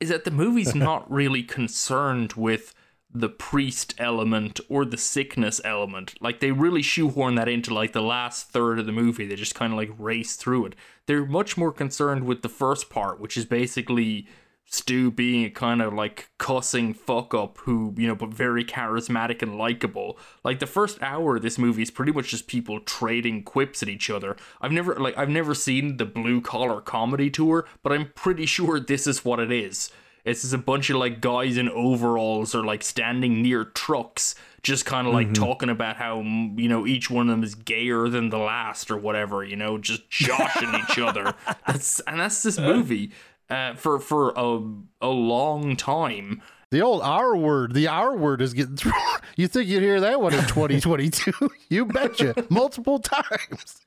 is 0.00 0.08
that 0.08 0.24
the 0.24 0.30
movie's 0.30 0.74
not 0.88 1.10
really 1.10 1.42
concerned 1.42 2.32
with 2.34 2.74
the 3.14 3.28
priest 3.28 3.94
element 3.98 4.58
or 4.68 4.84
the 4.84 4.98
sickness 4.98 5.60
element 5.64 6.14
like 6.20 6.40
they 6.40 6.50
really 6.50 6.82
shoehorn 6.82 7.36
that 7.36 7.48
into 7.48 7.72
like 7.72 7.92
the 7.92 8.02
last 8.02 8.48
third 8.50 8.78
of 8.78 8.86
the 8.86 8.92
movie 8.92 9.26
they 9.26 9.36
just 9.36 9.54
kind 9.54 9.72
of 9.72 9.76
like 9.76 9.90
race 9.98 10.36
through 10.36 10.66
it 10.66 10.74
they're 11.06 11.24
much 11.24 11.56
more 11.56 11.72
concerned 11.72 12.24
with 12.24 12.42
the 12.42 12.48
first 12.48 12.90
part 12.90 13.20
which 13.20 13.36
is 13.36 13.44
basically 13.44 14.26
Stu 14.66 15.10
being 15.10 15.44
a 15.44 15.50
kind 15.50 15.82
of 15.82 15.92
like 15.92 16.30
cussing 16.38 16.94
fuck 16.94 17.34
up 17.34 17.58
who, 17.58 17.94
you 17.96 18.08
know, 18.08 18.14
but 18.14 18.32
very 18.32 18.64
charismatic 18.64 19.42
and 19.42 19.56
likable. 19.56 20.18
Like 20.42 20.58
the 20.58 20.66
first 20.66 21.02
hour 21.02 21.36
of 21.36 21.42
this 21.42 21.58
movie 21.58 21.82
is 21.82 21.90
pretty 21.90 22.12
much 22.12 22.28
just 22.30 22.46
people 22.46 22.80
trading 22.80 23.44
quips 23.44 23.82
at 23.82 23.88
each 23.88 24.08
other. 24.08 24.36
I've 24.60 24.72
never 24.72 24.94
like 24.96 25.16
I've 25.18 25.28
never 25.28 25.54
seen 25.54 25.98
the 25.98 26.06
blue 26.06 26.40
collar 26.40 26.80
comedy 26.80 27.30
tour, 27.30 27.66
but 27.82 27.92
I'm 27.92 28.10
pretty 28.14 28.46
sure 28.46 28.80
this 28.80 29.06
is 29.06 29.24
what 29.24 29.38
it 29.38 29.52
is. 29.52 29.90
It's 30.24 30.40
just 30.40 30.54
a 30.54 30.58
bunch 30.58 30.88
of 30.90 30.96
like 30.96 31.20
guys 31.20 31.56
in 31.58 31.68
overalls 31.68 32.54
or 32.54 32.64
like 32.64 32.82
standing 32.82 33.42
near 33.42 33.64
trucks, 33.64 34.34
just 34.62 34.86
kind 34.86 35.06
of 35.06 35.12
like 35.12 35.34
talking 35.34 35.68
about 35.68 35.96
how 35.96 36.22
mm, 36.22 36.58
you 36.58 36.68
know 36.68 36.86
each 36.86 37.10
one 37.10 37.28
of 37.28 37.32
them 37.36 37.44
is 37.44 37.54
gayer 37.54 38.08
than 38.08 38.30
the 38.30 38.38
last 38.38 38.90
or 38.90 38.96
whatever. 38.96 39.44
You 39.44 39.56
know, 39.56 39.76
just 39.76 40.08
joshing 40.08 40.74
each 40.74 40.98
other. 40.98 41.34
That's 41.66 42.00
and 42.00 42.18
that's 42.20 42.42
this 42.42 42.58
movie 42.58 43.10
uh, 43.50 43.74
for 43.74 43.98
for 43.98 44.32
a 44.36 44.62
a 45.02 45.08
long 45.08 45.76
time. 45.76 46.40
The 46.70 46.80
old 46.80 47.02
R 47.02 47.36
word, 47.36 47.74
the 47.74 47.86
R 47.88 48.16
word 48.16 48.40
is 48.40 48.54
getting 48.54 48.76
thrown. 48.76 48.94
You 49.36 49.48
think 49.48 49.68
you'd 49.68 49.82
hear 49.82 50.00
that 50.00 50.20
one 50.20 50.32
in 50.32 50.40
2022? 50.46 51.32
you 51.68 51.86
betcha. 51.86 52.46
Multiple 52.50 53.00
times. 53.00 53.80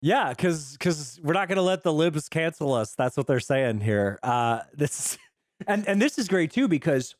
Yeah, 0.00 0.28
because 0.30 0.72
because 0.72 1.18
we're 1.22 1.32
not 1.32 1.48
gonna 1.48 1.62
let 1.62 1.82
the 1.82 1.92
libs 1.92 2.28
cancel 2.28 2.72
us. 2.74 2.94
That's 2.94 3.16
what 3.16 3.26
they're 3.26 3.40
saying 3.40 3.80
here. 3.80 4.18
Uh, 4.22 4.60
this 4.74 5.18
and 5.66 5.86
and 5.88 6.00
this 6.00 6.18
is 6.18 6.28
great 6.28 6.50
too 6.50 6.68
because 6.68 7.14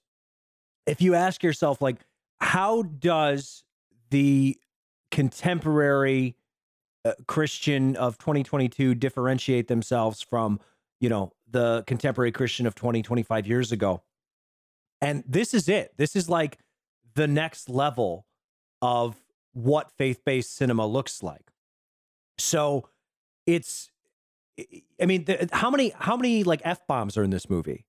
if 0.87 1.03
you 1.03 1.15
ask 1.15 1.43
yourself 1.43 1.83
like, 1.83 1.97
how 2.41 2.83
does 2.83 3.65
the 4.11 4.57
contemporary 5.11 6.37
uh, 7.05 7.13
Christian 7.27 7.97
of 7.97 8.19
2022 8.19 8.95
differentiate 8.95 9.69
themselves 9.69 10.23
from 10.23 10.61
you 11.01 11.09
know 11.09 11.33
the 11.51 11.85
contemporary 11.87 12.33
Christian 12.33 12.67
of 12.67 12.75
20 12.75 13.03
25 13.03 13.47
years 13.47 13.73
ago? 13.73 14.03
And 15.01 15.23
this 15.27 15.55
is 15.55 15.69
it. 15.69 15.95
This 15.97 16.17
is 16.17 16.29
like 16.29 16.59
the 17.15 17.27
next 17.27 17.69
level 17.69 18.27
of 18.83 19.17
what 19.53 19.91
faith 19.93 20.25
based 20.25 20.57
cinema 20.57 20.87
looks 20.87 21.23
like. 21.23 21.51
So 22.39 22.89
it's, 23.47 23.91
I 25.01 25.07
mean, 25.07 25.25
the, 25.25 25.49
how 25.53 25.71
many, 25.71 25.93
how 25.97 26.17
many 26.17 26.45
like 26.45 26.61
F 26.65 26.87
bombs 26.87 27.17
are 27.17 27.25
in 27.25 27.31
this 27.31 27.51
movie? 27.51 27.85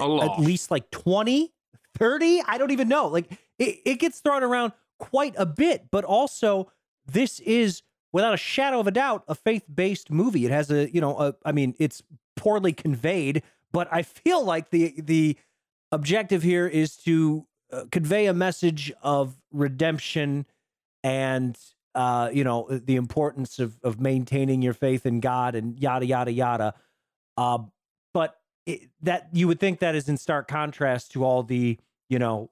At 0.00 0.40
least 0.40 0.70
like 0.70 0.90
20, 0.90 1.52
30? 1.96 2.42
I 2.46 2.58
don't 2.58 2.70
even 2.70 2.88
know. 2.88 3.08
Like 3.08 3.30
it, 3.58 3.78
it 3.84 3.98
gets 3.98 4.20
thrown 4.20 4.42
around 4.42 4.72
quite 4.98 5.34
a 5.36 5.46
bit, 5.46 5.86
but 5.90 6.04
also 6.04 6.70
this 7.06 7.40
is 7.40 7.82
without 8.12 8.34
a 8.34 8.38
shadow 8.38 8.80
of 8.80 8.86
a 8.86 8.90
doubt 8.90 9.24
a 9.28 9.34
faith 9.34 9.64
based 9.72 10.10
movie. 10.10 10.44
It 10.44 10.50
has 10.50 10.70
a, 10.70 10.92
you 10.92 11.00
know, 11.00 11.18
a, 11.18 11.34
I 11.44 11.52
mean, 11.52 11.74
it's 11.78 12.02
poorly 12.36 12.72
conveyed, 12.72 13.42
but 13.72 13.88
I 13.90 14.02
feel 14.02 14.44
like 14.44 14.70
the, 14.70 14.94
the 14.98 15.36
objective 15.92 16.42
here 16.42 16.66
is 16.66 16.96
to 16.98 17.46
uh, 17.72 17.84
convey 17.90 18.26
a 18.26 18.34
message 18.34 18.92
of 19.02 19.36
redemption 19.52 20.46
and 21.02 21.56
uh, 21.94 22.30
you 22.32 22.42
know 22.42 22.66
the 22.68 22.96
importance 22.96 23.58
of 23.58 23.78
of 23.82 24.00
maintaining 24.00 24.62
your 24.62 24.74
faith 24.74 25.06
in 25.06 25.20
God 25.20 25.54
and 25.54 25.78
yada 25.78 26.06
yada 26.06 26.32
yada. 26.32 26.74
Uh, 27.36 27.58
it, 28.66 28.88
that 29.02 29.28
you 29.32 29.46
would 29.48 29.60
think 29.60 29.80
that 29.80 29.94
is 29.94 30.08
in 30.08 30.16
stark 30.16 30.48
contrast 30.48 31.12
to 31.12 31.24
all 31.24 31.42
the 31.42 31.78
you 32.08 32.18
know 32.18 32.50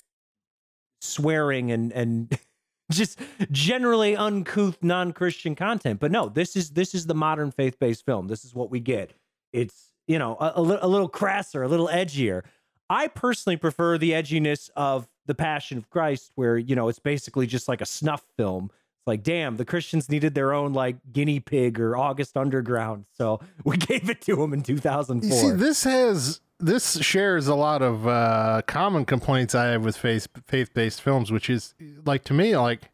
swearing 1.00 1.70
and 1.70 1.92
and 1.92 2.38
just 2.92 3.18
generally 3.50 4.16
uncouth 4.16 4.78
non-Christian 4.82 5.54
content. 5.54 6.00
But 6.00 6.10
no, 6.10 6.28
this 6.28 6.56
is 6.56 6.70
this 6.70 6.94
is 6.94 7.06
the 7.06 7.14
modern 7.14 7.50
faith-based 7.50 8.04
film. 8.04 8.28
This 8.28 8.44
is 8.44 8.54
what 8.54 8.70
we 8.70 8.80
get. 8.80 9.12
It's 9.52 9.92
you 10.06 10.18
know 10.18 10.36
a, 10.40 10.52
a, 10.56 10.62
li- 10.62 10.78
a 10.80 10.88
little 10.88 11.08
crasser, 11.08 11.62
a 11.62 11.68
little 11.68 11.88
edgier. 11.88 12.42
I 12.90 13.08
personally 13.08 13.56
prefer 13.56 13.96
the 13.96 14.10
edginess 14.10 14.68
of 14.76 15.08
the 15.26 15.34
Passion 15.34 15.78
of 15.78 15.88
Christ, 15.88 16.32
where 16.34 16.58
you 16.58 16.76
know 16.76 16.88
it's 16.88 16.98
basically 16.98 17.46
just 17.46 17.68
like 17.68 17.80
a 17.80 17.86
snuff 17.86 18.24
film. 18.36 18.70
It's 19.02 19.08
like, 19.08 19.24
damn, 19.24 19.56
the 19.56 19.64
Christians 19.64 20.08
needed 20.08 20.36
their 20.36 20.52
own 20.52 20.74
like 20.74 20.94
guinea 21.12 21.40
pig 21.40 21.80
or 21.80 21.96
August 21.96 22.36
Underground, 22.36 23.06
so 23.12 23.40
we 23.64 23.76
gave 23.76 24.08
it 24.08 24.20
to 24.22 24.36
them 24.36 24.52
in 24.52 24.62
You 24.64 25.32
see, 25.32 25.50
this 25.50 25.82
has 25.82 26.40
this 26.60 27.00
shares 27.00 27.48
a 27.48 27.56
lot 27.56 27.82
of 27.82 28.06
uh, 28.06 28.62
common 28.68 29.04
complaints 29.04 29.56
I 29.56 29.66
have 29.70 29.84
with 29.84 29.96
faith 29.96 30.28
faith 30.46 30.72
based 30.72 31.02
films, 31.02 31.32
which 31.32 31.50
is 31.50 31.74
like 32.06 32.22
to 32.24 32.32
me 32.32 32.56
like 32.56 32.92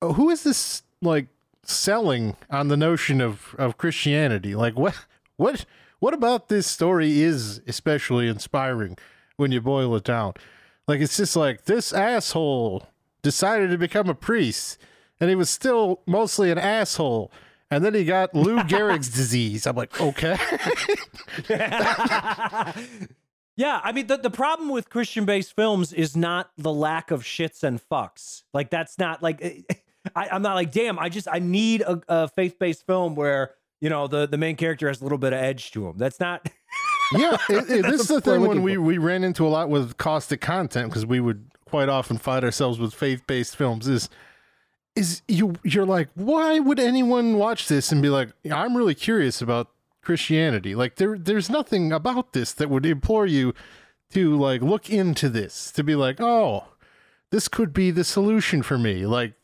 oh, 0.00 0.12
who 0.12 0.30
is 0.30 0.44
this 0.44 0.84
like 1.02 1.26
selling 1.64 2.36
on 2.48 2.68
the 2.68 2.76
notion 2.76 3.20
of 3.20 3.56
of 3.58 3.76
Christianity? 3.76 4.54
Like 4.54 4.78
what 4.78 4.94
what 5.36 5.64
what 5.98 6.14
about 6.14 6.48
this 6.48 6.68
story 6.68 7.22
is 7.22 7.60
especially 7.66 8.28
inspiring 8.28 8.96
when 9.36 9.50
you 9.50 9.60
boil 9.60 9.96
it 9.96 10.04
down? 10.04 10.34
Like 10.86 11.00
it's 11.00 11.16
just 11.16 11.34
like 11.34 11.64
this 11.64 11.92
asshole 11.92 12.86
decided 13.20 13.70
to 13.70 13.78
become 13.78 14.08
a 14.08 14.14
priest 14.14 14.78
and 15.20 15.28
he 15.30 15.36
was 15.36 15.50
still 15.50 16.00
mostly 16.06 16.50
an 16.50 16.58
asshole. 16.58 17.30
And 17.70 17.84
then 17.84 17.92
he 17.94 18.04
got 18.04 18.34
Lou 18.34 18.56
Gehrig's 18.64 19.10
disease. 19.10 19.66
I'm 19.66 19.76
like, 19.76 20.00
okay. 20.00 20.36
yeah, 23.56 23.80
I 23.82 23.92
mean 23.92 24.06
the, 24.06 24.16
the 24.16 24.30
problem 24.30 24.68
with 24.70 24.88
Christian 24.88 25.24
based 25.24 25.54
films 25.56 25.92
is 25.92 26.16
not 26.16 26.50
the 26.56 26.72
lack 26.72 27.10
of 27.10 27.22
shits 27.22 27.62
and 27.62 27.80
fucks. 27.90 28.42
Like 28.54 28.70
that's 28.70 28.98
not 28.98 29.22
like 29.22 29.42
I, 30.16 30.28
I'm 30.32 30.42
not 30.42 30.54
like, 30.54 30.72
damn, 30.72 30.98
I 30.98 31.08
just 31.08 31.28
I 31.30 31.40
need 31.40 31.82
a, 31.82 32.00
a 32.08 32.28
faith 32.28 32.58
based 32.58 32.86
film 32.86 33.14
where 33.14 33.54
you 33.80 33.90
know 33.90 34.06
the 34.06 34.26
the 34.26 34.38
main 34.38 34.56
character 34.56 34.88
has 34.88 35.00
a 35.00 35.04
little 35.04 35.18
bit 35.18 35.32
of 35.32 35.40
edge 35.40 35.70
to 35.72 35.86
him. 35.88 35.98
That's 35.98 36.20
not. 36.20 36.48
yeah, 37.12 37.36
it, 37.50 37.70
it- 37.70 37.82
this 37.86 38.02
is 38.02 38.08
the 38.08 38.20
thing 38.20 38.42
when 38.46 38.62
we, 38.62 38.76
for. 38.76 38.80
we 38.82 38.98
ran 38.98 39.24
into 39.24 39.46
a 39.46 39.50
lot 39.50 39.68
with 39.68 39.96
caustic 39.98 40.40
content 40.40 40.88
because 40.90 41.04
we 41.04 41.20
would 41.20 41.50
quite 41.66 41.88
often 41.88 42.16
find 42.18 42.44
ourselves 42.44 42.78
with 42.78 42.94
faith 42.94 43.26
based 43.26 43.56
films. 43.56 43.88
Is 43.88 44.08
is 44.98 45.22
you 45.28 45.54
you're 45.64 45.86
like, 45.86 46.08
why 46.14 46.58
would 46.58 46.78
anyone 46.80 47.34
watch 47.36 47.68
this 47.68 47.92
and 47.92 48.02
be 48.02 48.08
like, 48.08 48.30
I'm 48.50 48.76
really 48.76 48.94
curious 48.94 49.40
about 49.40 49.68
Christianity? 50.02 50.74
Like 50.74 50.96
there 50.96 51.16
there's 51.18 51.48
nothing 51.50 51.92
about 51.92 52.32
this 52.32 52.52
that 52.54 52.68
would 52.70 52.84
implore 52.86 53.26
you 53.26 53.54
to 54.12 54.36
like 54.36 54.62
look 54.62 54.90
into 54.90 55.28
this 55.28 55.70
to 55.72 55.84
be 55.84 55.94
like, 55.94 56.20
oh, 56.20 56.64
this 57.30 57.48
could 57.48 57.72
be 57.72 57.90
the 57.90 58.04
solution 58.04 58.62
for 58.62 58.78
me. 58.78 59.06
Like 59.06 59.34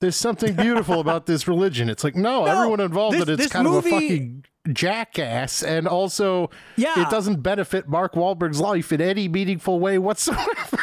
there's 0.00 0.16
something 0.16 0.54
beautiful 0.54 1.00
about 1.00 1.26
this 1.26 1.46
religion. 1.54 1.88
It's 1.88 2.04
like, 2.04 2.14
no, 2.16 2.44
No, 2.44 2.52
everyone 2.52 2.80
involved 2.80 3.16
this- 3.18 3.28
in 3.28 3.40
it's 3.40 3.52
kind 3.52 3.66
movie- 3.68 3.88
of 3.90 3.94
a 3.94 4.00
fucking 4.00 4.44
jackass, 4.72 5.62
and 5.62 5.86
also 5.86 6.48
Yeah. 6.76 7.02
it 7.02 7.10
doesn't 7.10 7.42
benefit 7.42 7.86
Mark 7.88 8.14
Wahlberg's 8.14 8.60
life 8.60 8.92
in 8.92 9.00
any 9.00 9.28
meaningful 9.28 9.78
way 9.80 9.98
whatsoever. 9.98 10.78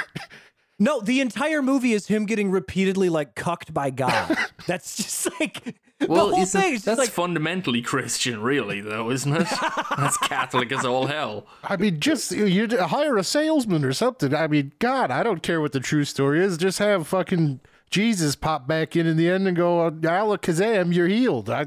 No, 0.82 1.00
the 1.00 1.22
entire 1.22 1.62
movie 1.62 1.94
is 1.94 2.08
him 2.08 2.26
getting 2.26 2.50
repeatedly 2.50 3.08
like 3.08 3.36
cucked 3.36 3.72
by 3.72 3.92
God. 3.92 4.36
That's 4.66 4.98
just 4.98 5.30
like 5.40 5.76
Well, 6.08 6.30
the 6.30 6.34
whole 6.36 6.42
isn't- 6.44 6.60
thing. 6.60 6.74
Is 6.74 6.84
that's 6.84 6.98
like 6.98 7.10
fundamentally 7.10 7.84
Christian, 7.84 8.42
really, 8.42 8.82
though, 8.82 9.12
isn't 9.12 9.32
it? 9.32 9.48
that's 9.98 10.18
Catholic 10.18 10.72
as 10.72 10.84
all 10.84 11.06
hell. 11.06 11.46
I 11.64 11.78
mean, 11.78 12.00
just 12.00 12.32
you 12.32 12.68
hire 12.80 13.16
a 13.18 13.24
salesman 13.24 13.86
or 13.86 13.94
something. 13.94 14.34
I 14.34 14.48
mean, 14.48 14.74
God, 14.80 15.12
I 15.12 15.22
don't 15.22 15.44
care 15.44 15.62
what 15.62 15.72
the 15.74 15.80
true 15.80 16.04
story 16.04 16.44
is. 16.44 16.58
Just 16.58 16.80
have 16.80 17.06
fucking 17.08 17.60
Jesus 17.92 18.36
pop 18.36 18.66
back 18.68 18.96
in 18.96 19.06
in 19.06 19.18
the 19.18 19.30
end 19.30 19.48
and 19.48 19.56
go, 19.56 19.92
Alakazam, 19.92 20.96
you're 20.96 21.08
healed. 21.08 21.48
I, 21.52 21.66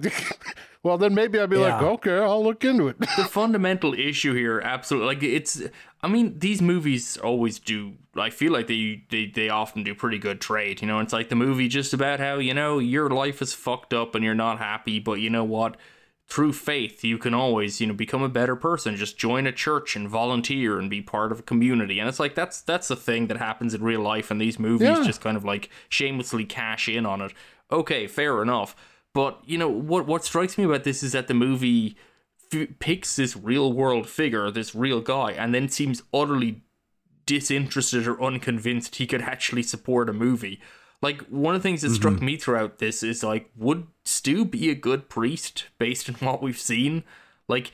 well, 0.85 0.97
then 0.99 1.14
maybe 1.14 1.41
I'd 1.41 1.51
be 1.51 1.57
like, 1.57 1.82
okay, 1.82 2.18
I'll 2.18 2.45
look 2.45 2.64
into 2.64 2.87
it. 2.89 3.01
the 3.01 3.07
fundamental 3.28 3.93
issue 3.95 4.35
here 4.35 4.61
absolutely 4.61 5.09
like 5.14 5.22
it's 5.24 5.62
i 6.03 6.07
mean 6.07 6.39
these 6.39 6.61
movies 6.62 7.16
always 7.16 7.59
do 7.59 7.95
i 8.16 8.28
feel 8.30 8.53
like 8.53 8.66
they 8.68 9.03
they, 9.11 9.26
they 9.26 9.49
often 9.49 9.82
do 9.82 9.95
pretty 9.95 10.18
good 10.18 10.41
trade 10.41 10.80
you 10.82 10.87
know? 10.87 11.01
It's 11.01 11.12
like 11.12 11.30
the 11.30 11.35
movie 11.37 11.66
just 11.68 11.93
about 11.95 12.20
how 12.20 12.37
you 12.39 12.55
know 12.55 12.78
your 12.78 13.09
life 13.11 13.41
is 13.43 13.55
fucked 13.55 13.93
up 13.95 14.14
and 14.14 14.22
you're 14.24 14.35
not 14.35 14.59
happy 14.59 14.99
but 15.01 15.14
you 15.20 15.30
know 15.30 15.45
what? 15.45 15.76
Through 16.26 16.55
faith 16.55 17.05
you 17.05 17.18
can 17.18 17.35
always 17.35 17.80
you 17.80 17.87
know 17.87 17.95
become 17.95 18.22
a 18.22 18.28
better 18.30 18.57
person. 18.57 18.97
Just 18.97 19.18
join 19.18 19.47
a 19.47 19.53
church 19.53 19.95
and 19.97 20.09
volunteer 20.09 20.78
and 20.78 20.89
be 20.89 21.03
part 21.03 21.32
of 21.32 21.41
a 21.41 21.43
community. 21.43 21.99
And 22.01 22.09
it's 22.09 22.18
like 22.20 22.35
that's 22.35 22.62
that's 22.62 22.89
the 22.89 22.97
thing 22.97 23.26
that 23.28 23.37
happens 23.37 23.74
in 23.74 23.82
real 23.82 24.01
life 24.01 24.30
and 24.30 24.41
these 24.41 24.59
movies 24.59 24.89
Yeah. 24.89 25.05
just 25.05 25.20
kind 25.20 25.37
of 25.37 25.45
like 25.45 25.68
shamelessly 25.91 26.45
cash 26.47 26.89
in 26.89 27.05
on 27.05 27.20
it. 27.20 27.32
Okay 27.70 28.07
fair 28.07 28.41
enough 28.43 28.74
But 29.14 29.40
you 29.46 29.56
know 29.56 29.68
what? 29.68 30.06
What 30.06 30.24
strikes 30.24 30.58
me 30.58 30.64
about 30.64 30.84
this 30.84 31.02
is 31.02 31.12
that 31.12 31.28
the 31.28 31.34
movie 31.34 31.96
f- 32.52 32.68
picks 32.80 33.16
this 33.16 33.36
real 33.36 33.72
world 33.72 34.08
figure, 34.08 34.50
this 34.50 34.74
real 34.74 35.00
guy, 35.00 35.30
and 35.32 35.54
then 35.54 35.68
seems 35.68 36.02
utterly 36.12 36.62
disinterested 37.24 38.06
or 38.06 38.22
unconvinced 38.22 38.96
he 38.96 39.06
could 39.06 39.22
actually 39.22 39.62
support 39.62 40.10
a 40.10 40.12
movie. 40.12 40.60
Like 41.00 41.22
one 41.28 41.54
of 41.54 41.62
the 41.62 41.68
things 41.68 41.82
that 41.82 41.90
struck 41.90 42.14
mm-hmm. 42.14 42.24
me 42.24 42.36
throughout 42.36 42.78
this 42.78 43.02
is 43.02 43.22
like, 43.22 43.50
would 43.56 43.86
Stu 44.04 44.44
be 44.44 44.68
a 44.70 44.74
good 44.74 45.08
priest 45.08 45.66
based 45.78 46.08
on 46.08 46.14
what 46.26 46.42
we've 46.42 46.58
seen? 46.58 47.04
Like, 47.46 47.72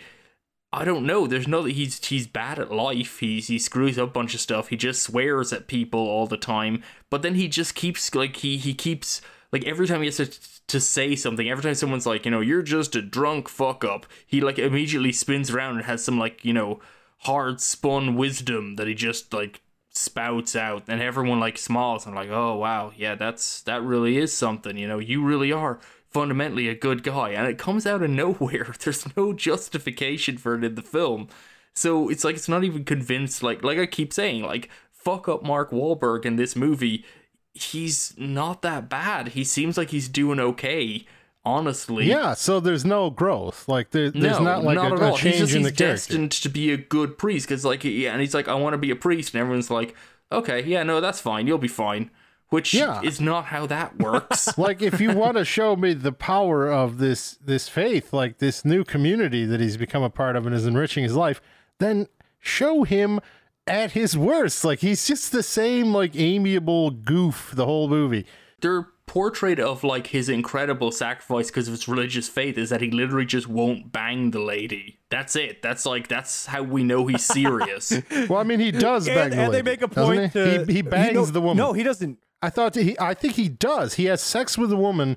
I 0.72 0.84
don't 0.84 1.07
know. 1.07 1.26
There's 1.26 1.49
no 1.49 1.62
that 1.62 1.72
he's 1.72 2.05
he's 2.05 2.26
bad 2.26 2.59
at 2.59 2.70
life. 2.70 3.18
He's 3.20 3.49
he 3.49 3.59
screws 3.59 3.99
up 3.99 4.11
a 4.11 4.12
bunch 4.12 4.34
of 4.34 4.41
stuff. 4.41 4.68
He 4.68 4.76
just 4.76 5.03
swears 5.03 5.53
at 5.53 5.68
people 5.68 6.01
all 6.01 6.26
the 6.26 6.36
time. 6.36 6.82
But 7.09 7.22
then 7.22 7.34
he 7.34 7.49
just 7.49 7.74
keeps 7.74 8.14
like 8.14 8.36
he 8.36 8.57
he 8.57 8.74
keeps 8.74 9.22
like 9.53 9.64
every 9.64 9.86
time 9.86 10.01
he 10.01 10.07
has 10.07 10.16
to 10.16 10.30
to 10.68 10.80
say 10.80 11.16
something, 11.16 11.48
every 11.51 11.62
time 11.62 11.74
someone's 11.74 12.07
like, 12.07 12.24
you 12.24 12.30
know, 12.30 12.40
you're 12.40 12.62
just 12.62 12.94
a 12.94 13.03
drunk 13.03 13.48
fuck 13.48 13.84
up, 13.84 14.07
he 14.26 14.40
like 14.40 14.59
immediately 14.59 15.12
spins 15.12 15.51
around 15.51 15.76
and 15.76 15.84
has 15.84 16.05
some 16.05 16.18
like, 16.18 16.44
you 16.44 16.53
know, 16.53 16.80
hard 17.18 17.61
spun 17.61 18.14
wisdom 18.14 18.76
that 18.76 18.86
he 18.86 18.94
just 18.94 19.32
like 19.32 19.62
spouts 19.92 20.55
out 20.55 20.84
and 20.86 21.03
everyone 21.03 21.40
like 21.40 21.59
smiles 21.59 22.07
and 22.07 22.14
like, 22.14 22.30
oh 22.30 22.57
wow, 22.57 22.92
yeah, 22.96 23.14
that's 23.14 23.62
that 23.62 23.82
really 23.82 24.16
is 24.16 24.32
something, 24.32 24.76
you 24.76 24.86
know, 24.86 24.98
you 24.98 25.24
really 25.24 25.53
are 25.53 25.80
fundamentally 26.09 26.68
a 26.68 26.74
good 26.74 27.03
guy 27.03 27.30
and 27.30 27.46
it 27.48 27.59
comes 27.59 27.86
out 27.86 28.03
of 28.03 28.11
nowhere. 28.11 28.74
There's 28.80 29.16
no 29.16 29.32
justification 29.32 30.38
for 30.38 30.55
it 30.55 30.64
in 30.64 30.74
the 30.76 30.82
film. 30.82 31.28
So 31.74 32.09
it's 32.09 32.24
like 32.24 32.36
it's 32.36 32.48
not 32.48 32.64
even 32.64 32.84
convinced 32.84 33.42
like 33.42 33.64
like 33.64 33.78
I 33.78 33.86
keep 33.86 34.12
saying, 34.12 34.42
like 34.42 34.70
fuck 34.92 35.28
up 35.28 35.42
Mark 35.42 35.70
Wahlberg 35.70 36.24
in 36.24 36.36
this 36.36 36.55
movie. 36.55 37.05
He's 37.53 38.14
not 38.16 38.62
that 38.62 38.88
bad. 38.88 39.28
He 39.28 39.44
seems 39.44 39.76
like 39.76 39.90
he's 39.90 40.09
doing 40.09 40.38
okay, 40.38 41.05
honestly. 41.44 42.07
Yeah, 42.07 42.34
so 42.34 42.61
there's 42.61 42.84
no 42.84 43.11
growth. 43.11 43.68
Like 43.68 43.90
there, 43.90 44.11
there's 44.11 44.38
no, 44.38 44.44
not 44.44 44.64
like 44.64 44.76
not 44.76 44.92
a, 44.92 45.05
at 45.05 45.14
a 45.14 45.16
change 45.16 45.34
he's 45.36 45.38
just 45.40 45.55
in 45.57 45.62
the 45.62 45.70
he's 45.70 45.78
character. 45.78 45.94
destined 46.09 46.30
to 46.32 46.48
be 46.48 46.72
a 46.72 46.76
good 46.76 47.18
priest 47.18 47.48
because, 47.48 47.64
like, 47.64 47.82
yeah, 47.84 48.12
and 48.12 48.20
he's 48.20 48.34
like, 48.34 48.46
I 48.48 48.55
want 48.55 48.74
to 48.74 48.78
be 48.78 48.90
a 48.90 48.96
priest, 48.96 49.34
and 49.34 49.40
everyone's 49.40 49.70
like, 49.70 49.94
okay, 50.30 50.62
yeah, 50.64 50.82
no, 50.84 51.01
that's 51.01 51.20
fine, 51.20 51.46
you'll 51.46 51.59
be 51.59 51.68
fine. 51.68 52.11
Which 52.51 52.74
Yeah. 52.74 53.01
is 53.03 53.20
not 53.20 53.46
how 53.46 53.66
that 53.66 53.98
works. 54.01 54.59
like 54.59 54.82
if 54.82 55.01
you 55.01 55.12
want 55.12 55.36
to 55.36 55.44
show 55.44 55.76
me 55.76 55.92
the 55.94 56.11
power 56.11 56.68
of 56.68 56.98
this 56.98 57.38
this 57.44 57.68
faith, 57.68 58.12
like 58.12 58.38
this 58.38 58.64
new 58.64 58.82
community 58.82 59.44
that 59.44 59.61
he's 59.61 59.76
become 59.76 60.03
a 60.03 60.11
part 60.11 60.34
of 60.34 60.46
and 60.46 60.55
is 60.55 60.66
enriching 60.66 61.05
his 61.05 61.14
life, 61.14 61.40
then 61.78 62.09
show 62.40 62.82
him 62.82 63.20
at 63.67 63.93
his 63.93 64.17
worst. 64.17 64.65
Like 64.65 64.81
he's 64.81 65.07
just 65.07 65.33
the 65.33 65.43
same 65.43 65.93
like 65.93 66.17
amiable 66.17 66.91
goof 66.91 67.53
the 67.55 67.65
whole 67.65 67.89
movie. 67.89 68.27
Their 68.61 68.89
portrait 69.07 69.59
of 69.59 69.83
like 69.83 70.07
his 70.09 70.29
incredible 70.29 70.93
sacrifice 70.93 71.49
because 71.49 71.67
of 71.67 71.73
his 71.73 71.89
religious 71.89 72.29
faith 72.29 72.57
is 72.57 72.71
that 72.71 72.81
he 72.81 72.91
literally 72.91 73.27
just 73.27 73.49
won't 73.49 73.91
bang 73.91 74.31
the 74.31 74.39
lady. 74.39 75.01
That's 75.09 75.35
it. 75.35 75.63
That's 75.63 75.85
like 75.85 76.07
that's 76.09 76.47
how 76.47 76.63
we 76.63 76.85
know 76.85 77.07
he's 77.07 77.25
serious. 77.25 77.93
Well, 78.29 78.39
I 78.39 78.45
mean, 78.45 78.61
he 78.61 78.71
does 78.71 79.07
bang 79.07 79.25
and, 79.25 79.33
the 79.33 79.43
and 79.43 79.55
they 79.55 79.63
make 79.63 79.83
a 79.83 79.89
point 79.89 80.25
he? 80.25 80.29
to 80.31 80.65
he, 80.67 80.75
he 80.75 80.83
bangs 80.83 81.15
no- 81.15 81.25
the 81.25 81.41
woman. 81.41 81.57
No, 81.57 81.73
he 81.73 81.83
doesn't. 81.83 82.19
I 82.43 82.51
thought 82.51 82.75
he. 82.75 82.97
I 82.99 83.15
think 83.15 83.35
he 83.35 83.49
does. 83.49 83.95
He 83.95 84.05
has 84.07 84.21
sex 84.21 84.57
with 84.57 84.73
a 84.73 84.77
woman 84.77 85.17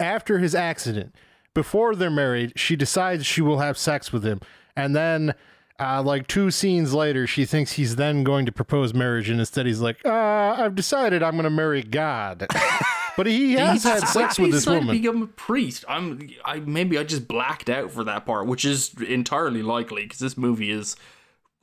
after 0.00 0.38
his 0.38 0.54
accident. 0.54 1.14
Before 1.52 1.94
they're 1.94 2.10
married, 2.10 2.54
she 2.56 2.74
decides 2.74 3.26
she 3.26 3.40
will 3.40 3.58
have 3.58 3.78
sex 3.78 4.12
with 4.12 4.24
him, 4.24 4.40
and 4.74 4.96
then, 4.96 5.34
uh, 5.80 6.02
like 6.02 6.26
two 6.26 6.50
scenes 6.50 6.94
later, 6.94 7.26
she 7.26 7.44
thinks 7.44 7.72
he's 7.72 7.96
then 7.96 8.22
going 8.22 8.46
to 8.46 8.52
propose 8.52 8.94
marriage, 8.94 9.28
and 9.28 9.40
instead 9.40 9.66
he's 9.66 9.80
like, 9.80 10.04
uh, 10.04 10.10
"I've 10.58 10.74
decided 10.74 11.22
I'm 11.22 11.32
going 11.32 11.44
to 11.44 11.50
marry 11.50 11.82
God." 11.82 12.46
but 13.16 13.26
he 13.26 13.54
has 13.54 13.82
had 13.82 14.06
sex 14.06 14.38
with 14.38 14.52
He's 14.52 14.64
this 14.64 14.66
woman. 14.66 14.96
Become 14.96 15.22
a 15.22 15.26
priest. 15.26 15.84
I'm. 15.88 16.30
I 16.44 16.60
maybe 16.60 16.96
I 16.98 17.04
just 17.04 17.26
blacked 17.26 17.68
out 17.68 17.90
for 17.90 18.04
that 18.04 18.24
part, 18.24 18.46
which 18.46 18.64
is 18.64 18.94
entirely 19.02 19.62
likely 19.62 20.02
because 20.04 20.20
this 20.20 20.36
movie 20.36 20.70
is. 20.70 20.96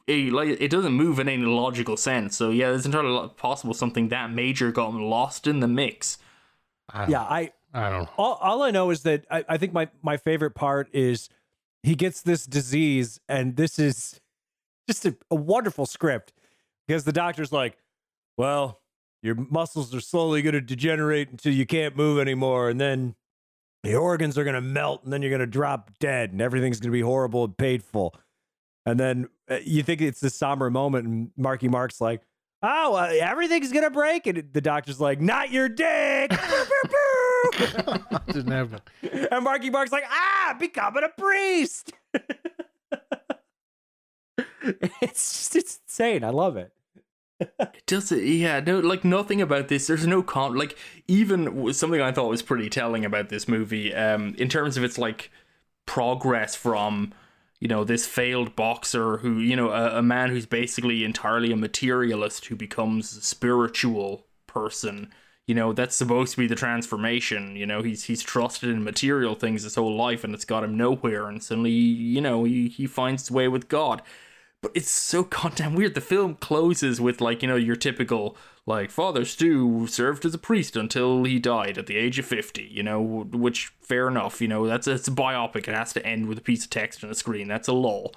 It, 0.08 0.34
like 0.34 0.50
it 0.60 0.72
doesn't 0.72 0.94
move 0.94 1.20
in 1.20 1.30
any 1.30 1.44
logical 1.44 1.96
sense. 1.96 2.36
So 2.36 2.50
yeah, 2.50 2.72
it's 2.72 2.86
entirely 2.86 3.30
possible 3.38 3.74
something 3.74 4.10
that 4.10 4.32
major 4.32 4.72
got 4.72 4.94
lost 4.94 5.48
in 5.48 5.60
the 5.62 5.68
mix. 5.68 6.18
Yeah, 7.08 7.22
I 7.22 7.52
I 7.74 7.90
don't 7.90 8.04
know. 8.04 8.10
all, 8.18 8.34
all 8.42 8.64
I 8.64 8.72
know 8.72 8.90
is 8.90 9.04
that 9.04 9.26
I, 9.32 9.46
I 9.48 9.58
think 9.58 9.74
my, 9.74 9.88
my 10.02 10.18
favorite 10.18 10.52
part 10.52 10.90
is 10.94 11.30
he 11.84 11.96
gets 11.96 12.22
this 12.22 12.46
disease, 12.46 13.20
and 13.28 13.56
this 13.56 13.80
is 13.80 14.20
just 14.88 15.06
a, 15.06 15.16
a 15.30 15.36
wonderful 15.36 15.86
script 15.86 16.34
because 16.88 17.04
the 17.04 17.12
doctor's 17.12 17.52
like, 17.52 17.78
well, 18.38 18.82
your 19.24 19.36
muscles 19.36 19.94
are 19.94 20.02
slowly 20.02 20.42
going 20.42 20.54
to 20.54 20.62
degenerate 20.62 21.30
until 21.30 21.54
you 21.54 21.66
can't 21.66 21.96
move 21.96 22.20
anymore, 22.20 22.70
and 22.70 22.80
then 22.80 23.16
the 23.84 23.96
organs 23.96 24.38
are 24.38 24.44
going 24.44 24.56
to 24.56 24.62
melt, 24.62 25.04
and 25.04 25.12
then 25.12 25.22
you're 25.22 25.30
going 25.30 25.40
to 25.40 25.48
drop 25.48 25.92
dead, 26.00 26.32
and 26.32 26.42
everything's 26.42 26.80
going 26.80 26.92
to 26.92 26.98
be 26.98 27.02
horrible 27.02 27.46
and 27.46 27.58
painful. 27.58 28.16
And 28.86 29.00
then 29.00 29.30
uh, 29.50 29.58
you 29.64 29.84
think 29.84 30.02
it's 30.02 30.20
this 30.20 30.36
somber 30.36 30.70
moment, 30.70 31.08
and 31.08 31.32
Marky 31.38 31.68
Mark's 31.68 32.02
like, 32.02 32.22
oh, 32.64 32.96
uh, 32.96 33.12
everything's 33.20 33.72
going 33.72 33.84
to 33.84 33.92
break. 33.92 34.28
And 34.28 34.44
the 34.54 34.62
doctor's 34.62 35.00
like, 35.00 35.20
not 35.22 35.52
your 35.52 35.70
dick. 35.70 36.32
Didn't 38.28 38.52
happen. 38.52 38.80
And 39.32 39.44
Marky 39.44 39.70
Mark's 39.70 39.92
like, 39.92 40.06
ah, 40.10 40.56
becoming 40.60 41.04
a 41.04 41.10
priest. 41.10 41.94
it's 45.02 45.50
just 45.52 45.56
it's 45.56 45.80
insane. 45.88 46.24
I 46.24 46.30
love 46.30 46.58
it. 46.58 46.72
It 47.40 47.84
does 47.88 48.12
it? 48.12 48.24
Yeah, 48.24 48.60
no, 48.60 48.80
like 48.80 49.04
nothing 49.04 49.42
about 49.42 49.68
this. 49.68 49.88
There's 49.88 50.06
no 50.06 50.22
con. 50.22 50.56
Like 50.56 50.78
even 51.08 51.74
something 51.74 52.00
I 52.00 52.12
thought 52.12 52.30
was 52.30 52.44
pretty 52.44 52.70
telling 52.70 53.04
about 53.04 53.30
this 53.30 53.48
movie, 53.48 53.94
um, 53.96 54.36
in 54.38 54.48
terms 54.48 54.78
of 54.78 54.84
its 54.84 55.00
like 55.00 55.32
progress 55.88 56.54
from 56.54 57.14
you 57.62 57.70
know 57.70 57.86
this 57.86 58.06
failed 58.06 58.56
boxer 58.56 59.18
who 59.18 59.40
you 59.40 59.56
know 59.56 59.70
a, 59.70 60.00
a 60.00 60.02
man 60.02 60.30
who's 60.30 60.46
basically 60.46 61.06
entirely 61.06 61.54
a 61.54 61.56
materialist 61.56 62.48
who 62.48 62.56
becomes 62.58 63.16
a 63.16 63.22
spiritual 63.22 64.26
person. 64.48 65.14
You 65.48 65.56
know 65.56 65.72
that's 65.72 65.96
supposed 65.96 66.34
to 66.34 66.38
be 66.40 66.48
the 66.48 66.56
transformation. 66.56 67.56
You 67.56 67.66
know 67.66 67.82
he's 67.82 68.04
he's 68.04 68.22
trusted 68.22 68.70
in 68.70 68.84
material 68.84 69.36
things 69.36 69.64
his 69.64 69.76
whole 69.76 69.96
life, 69.96 70.26
and 70.26 70.34
it's 70.34 70.46
got 70.46 70.66
him 70.66 70.76
nowhere. 70.76 71.28
And 71.28 71.42
suddenly, 71.42 71.72
you 71.72 72.20
know, 72.20 72.44
he 72.44 72.68
he 72.68 72.88
finds 72.88 73.24
his 73.24 73.32
way 73.32 73.48
with 73.48 73.70
God 73.70 74.02
but 74.62 74.72
it's 74.76 74.92
so 74.92 75.24
goddamn 75.24 75.76
weird. 75.76 75.96
The 75.96 76.02
film 76.02 76.36
closes 76.36 77.02
with 77.02 77.20
like 77.20 77.42
you 77.42 77.48
know 77.48 77.56
your 77.56 77.76
typical 77.76 78.38
like 78.68 78.92
Father 78.92 79.26
Stu 79.26 79.88
served 79.88 80.26
as 80.26 80.34
a 80.34 80.38
priest 80.40 80.76
until 80.76 81.24
he 81.24 81.40
died 81.40 81.78
at 81.78 81.88
the 81.88 81.98
age 81.98 82.20
of 82.20 82.26
fifty. 82.26 82.70
You 82.72 82.84
know, 82.84 83.02
which 83.32 83.74
fair 83.82 84.08
enough. 84.08 84.42
You 84.42 84.48
know 84.48 84.68
that's 84.68 84.88
it's 84.88 85.08
a 85.08 85.12
biopic. 85.12 85.68
It 85.68 85.74
has 85.74 85.94
to 85.94 86.06
end 86.06 86.28
with 86.28 86.38
a 86.38 86.42
piece 86.42 86.64
of 86.64 86.70
text 86.70 87.04
on 87.04 87.10
a 87.10 87.16
screen. 87.16 87.48
That's 87.48 87.68
a 87.68 87.74
lull. 87.74 88.14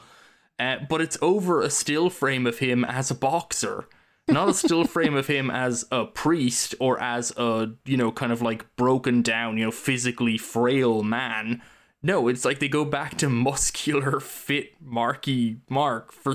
Uh, 0.59 0.77
but 0.89 1.01
it's 1.01 1.19
over 1.21 1.63
a 1.63 1.71
still 1.71 2.11
frame 2.11 2.47
of 2.47 2.59
him 2.59 2.85
as 2.85 3.11
a 3.11 3.15
boxer, 3.15 3.89
not 4.29 4.49
a 4.49 4.55
still 4.55 4.85
frame 4.85 5.17
of 5.17 5.27
him 5.27 5.51
as 5.51 5.85
a 5.91 6.05
priest 6.05 6.75
or 6.79 7.01
as 7.01 7.33
a 7.37 7.73
you 7.85 7.97
know 7.97 8.13
kind 8.13 8.31
of 8.31 8.43
like 8.43 8.77
broken 8.77 9.23
down, 9.23 9.59
you 9.59 9.65
know, 9.65 9.71
physically 9.71 10.39
frail 10.39 11.03
man. 11.03 11.63
No, 12.03 12.29
it's 12.29 12.45
like 12.45 12.59
they 12.59 12.69
go 12.69 12.85
back 12.85 13.17
to 13.17 13.31
muscular, 13.31 14.21
fit, 14.21 14.75
Marky 14.79 15.63
Mark 15.71 16.13
for, 16.13 16.35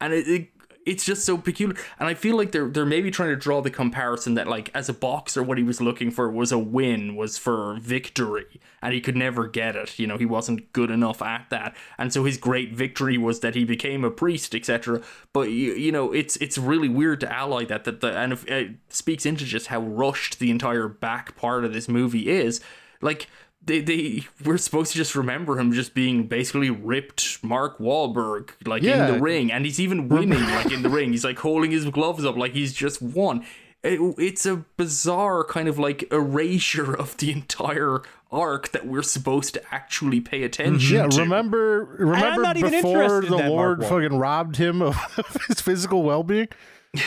and 0.00 0.14
it, 0.14 0.26
it 0.26 0.51
it's 0.84 1.04
just 1.04 1.24
so 1.24 1.38
peculiar. 1.38 1.76
And 1.98 2.08
I 2.08 2.14
feel 2.14 2.36
like 2.36 2.52
they're 2.52 2.68
they're 2.68 2.86
maybe 2.86 3.10
trying 3.10 3.30
to 3.30 3.36
draw 3.36 3.60
the 3.60 3.70
comparison 3.70 4.34
that 4.34 4.48
like 4.48 4.70
as 4.74 4.88
a 4.88 4.92
boxer, 4.92 5.42
what 5.42 5.58
he 5.58 5.64
was 5.64 5.80
looking 5.80 6.10
for 6.10 6.30
was 6.30 6.52
a 6.52 6.58
win, 6.58 7.16
was 7.16 7.38
for 7.38 7.78
victory, 7.80 8.60
and 8.80 8.94
he 8.94 9.00
could 9.00 9.16
never 9.16 9.46
get 9.46 9.76
it. 9.76 9.98
You 9.98 10.06
know, 10.06 10.18
he 10.18 10.26
wasn't 10.26 10.72
good 10.72 10.90
enough 10.90 11.22
at 11.22 11.46
that, 11.50 11.76
and 11.98 12.12
so 12.12 12.24
his 12.24 12.36
great 12.36 12.72
victory 12.72 13.18
was 13.18 13.40
that 13.40 13.54
he 13.54 13.64
became 13.64 14.04
a 14.04 14.10
priest, 14.10 14.54
etc. 14.54 15.02
But 15.32 15.50
you, 15.50 15.74
you 15.74 15.92
know, 15.92 16.12
it's 16.12 16.36
it's 16.36 16.58
really 16.58 16.88
weird 16.88 17.20
to 17.20 17.32
ally 17.32 17.64
that 17.66 17.84
that 17.84 18.00
the 18.00 18.16
and 18.16 18.32
if, 18.32 18.46
it 18.48 18.76
speaks 18.88 19.26
into 19.26 19.44
just 19.44 19.68
how 19.68 19.80
rushed 19.80 20.38
the 20.38 20.50
entire 20.50 20.88
back 20.88 21.36
part 21.36 21.64
of 21.64 21.72
this 21.72 21.88
movie 21.88 22.28
is. 22.28 22.60
Like 23.00 23.26
they 23.64 23.80
they 23.80 24.26
we're 24.44 24.58
supposed 24.58 24.92
to 24.92 24.98
just 24.98 25.14
remember 25.14 25.58
him 25.58 25.72
just 25.72 25.94
being 25.94 26.26
basically 26.26 26.70
ripped 26.70 27.42
Mark 27.44 27.78
Wahlberg 27.78 28.50
like 28.66 28.82
Yeah. 28.82 29.06
in 29.08 29.14
the 29.14 29.20
ring, 29.20 29.52
and 29.52 29.64
he's 29.64 29.80
even 29.80 30.08
winning 30.08 30.40
like 30.42 30.72
in 30.72 30.82
the 30.82 30.88
ring. 30.98 31.12
He's 31.12 31.24
like 31.24 31.38
holding 31.38 31.70
his 31.70 31.84
gloves 31.86 32.24
up 32.24 32.36
like 32.36 32.52
he's 32.52 32.72
just 32.72 33.00
won. 33.00 33.44
It, 33.84 33.98
it's 34.16 34.46
a 34.46 34.64
bizarre 34.76 35.42
kind 35.42 35.66
of 35.66 35.76
like 35.76 36.04
erasure 36.12 36.94
of 36.94 37.16
the 37.16 37.32
entire 37.32 38.02
arc 38.30 38.70
that 38.70 38.86
we're 38.86 39.02
supposed 39.02 39.54
to 39.54 39.74
actually 39.74 40.20
pay 40.20 40.40
mhm. 40.42 40.44
attention 40.46 40.96
Yeah, 40.96 41.06
to. 41.08 41.20
remember 41.20 41.96
remember 41.98 42.42
not 42.42 42.56
even 42.56 42.70
before 42.70 43.02
interested 43.02 43.32
in 43.32 43.38
the 43.44 43.48
Lord 43.50 43.82
fucking 43.84 44.16
robbed 44.16 44.56
him 44.56 44.82
of 44.82 44.96
his 45.48 45.60
physical 45.60 46.02
well 46.02 46.22
being? 46.22 46.48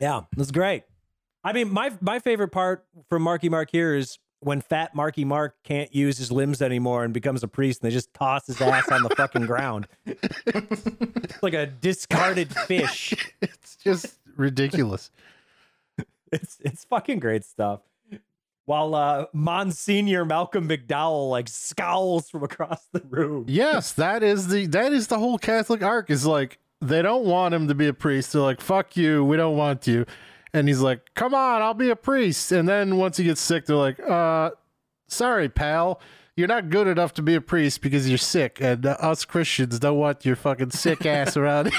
Yeah, 0.00 0.20
that's 0.36 0.52
great. 0.52 0.84
I 1.42 1.52
mean, 1.52 1.72
my 1.72 1.90
my 2.00 2.20
favorite 2.20 2.52
part 2.52 2.84
from 3.08 3.22
Marky 3.22 3.48
Mark 3.48 3.68
here 3.72 3.96
is 3.96 4.18
when 4.40 4.60
fat 4.60 4.94
Marky 4.94 5.24
Mark 5.24 5.56
can't 5.64 5.92
use 5.94 6.18
his 6.18 6.30
limbs 6.30 6.62
anymore 6.62 7.04
and 7.04 7.12
becomes 7.12 7.42
a 7.42 7.48
priest, 7.48 7.82
and 7.82 7.90
they 7.90 7.94
just 7.94 8.12
toss 8.14 8.46
his 8.46 8.60
ass 8.60 8.88
on 8.90 9.02
the 9.02 9.10
fucking 9.10 9.46
ground, 9.46 9.88
It's 10.06 11.42
like 11.42 11.54
a 11.54 11.66
discarded 11.66 12.54
fish. 12.54 13.14
It's 13.40 13.76
just 13.76 14.18
ridiculous. 14.36 15.10
It's 16.30 16.58
it's 16.60 16.84
fucking 16.84 17.20
great 17.20 17.42
stuff. 17.42 17.80
while 18.66 18.94
uh, 18.94 19.26
Monsignor 19.32 20.26
Malcolm 20.26 20.68
McDowell 20.68 21.30
like 21.30 21.48
scowls 21.48 22.28
from 22.28 22.42
across 22.42 22.84
the 22.92 23.00
room. 23.08 23.46
Yes, 23.48 23.92
that 23.94 24.22
is 24.22 24.48
the 24.48 24.66
that 24.66 24.92
is 24.92 25.06
the 25.06 25.18
whole 25.18 25.38
Catholic 25.38 25.82
arc. 25.82 26.10
Is 26.10 26.26
like 26.26 26.58
they 26.82 27.00
don't 27.00 27.24
want 27.24 27.54
him 27.54 27.66
to 27.68 27.74
be 27.74 27.86
a 27.88 27.94
priest. 27.94 28.34
They're 28.34 28.42
like, 28.42 28.60
"Fuck 28.60 28.94
you, 28.94 29.24
we 29.24 29.38
don't 29.38 29.56
want 29.56 29.86
you," 29.86 30.04
and 30.52 30.68
he's 30.68 30.80
like, 30.80 31.14
"Come 31.14 31.34
on, 31.34 31.62
I'll 31.62 31.74
be 31.74 31.90
a 31.90 31.96
priest." 31.96 32.52
And 32.52 32.68
then 32.68 32.96
once 32.96 33.16
he 33.16 33.24
gets 33.24 33.40
sick, 33.40 33.66
they're 33.66 33.76
like, 33.76 34.00
"Uh, 34.00 34.50
sorry, 35.06 35.48
pal." 35.48 36.00
You're 36.36 36.46
not 36.46 36.70
good 36.70 36.86
enough 36.86 37.14
to 37.14 37.22
be 37.22 37.34
a 37.34 37.40
priest 37.40 37.82
because 37.82 38.08
you're 38.08 38.16
sick, 38.16 38.58
and 38.60 38.86
uh, 38.86 38.90
us 39.00 39.24
Christians 39.24 39.80
don't 39.80 39.98
want 39.98 40.24
your 40.24 40.36
fucking 40.36 40.70
sick 40.70 41.04
ass 41.04 41.36
around. 41.36 41.72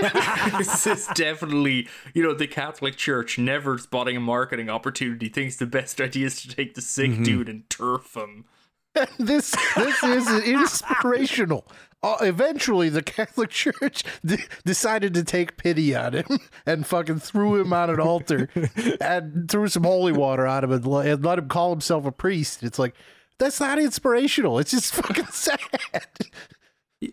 this 0.58 0.86
is 0.86 1.06
definitely, 1.08 1.86
you 2.14 2.22
know, 2.22 2.32
the 2.32 2.46
Catholic 2.46 2.96
Church 2.96 3.38
never 3.38 3.76
spotting 3.76 4.16
a 4.16 4.20
marketing 4.20 4.70
opportunity 4.70 5.28
thinks 5.28 5.56
the 5.56 5.66
best 5.66 6.00
idea 6.00 6.28
is 6.28 6.40
to 6.40 6.48
take 6.48 6.72
the 6.72 6.80
sick 6.80 7.10
Mm-hmm. 7.10 7.22
dude 7.24 7.48
and 7.50 7.68
turf 7.68 8.16
him. 8.16 8.46
this 9.18 9.54
this 9.76 10.02
is 10.02 10.44
inspirational. 10.48 11.66
Uh, 12.02 12.16
eventually, 12.20 12.88
the 12.88 13.02
Catholic 13.02 13.50
Church 13.50 14.04
d- 14.24 14.38
decided 14.64 15.14
to 15.14 15.24
take 15.24 15.56
pity 15.56 15.94
on 15.94 16.12
him 16.12 16.26
and 16.66 16.86
fucking 16.86 17.18
threw 17.18 17.60
him 17.60 17.72
on 17.72 17.90
an 17.90 17.98
altar 18.00 18.48
and 19.00 19.50
threw 19.50 19.66
some 19.68 19.82
holy 19.84 20.12
water 20.12 20.46
on 20.46 20.62
him 20.64 20.72
and, 20.72 20.86
le- 20.86 21.04
and 21.06 21.24
let 21.24 21.38
him 21.38 21.48
call 21.48 21.70
himself 21.70 22.04
a 22.06 22.12
priest. 22.12 22.62
It's 22.62 22.78
like 22.78 22.94
that's 23.38 23.58
not 23.60 23.78
inspirational. 23.78 24.58
It's 24.58 24.70
just 24.70 24.94
fucking 24.94 25.26
sad. 25.26 25.58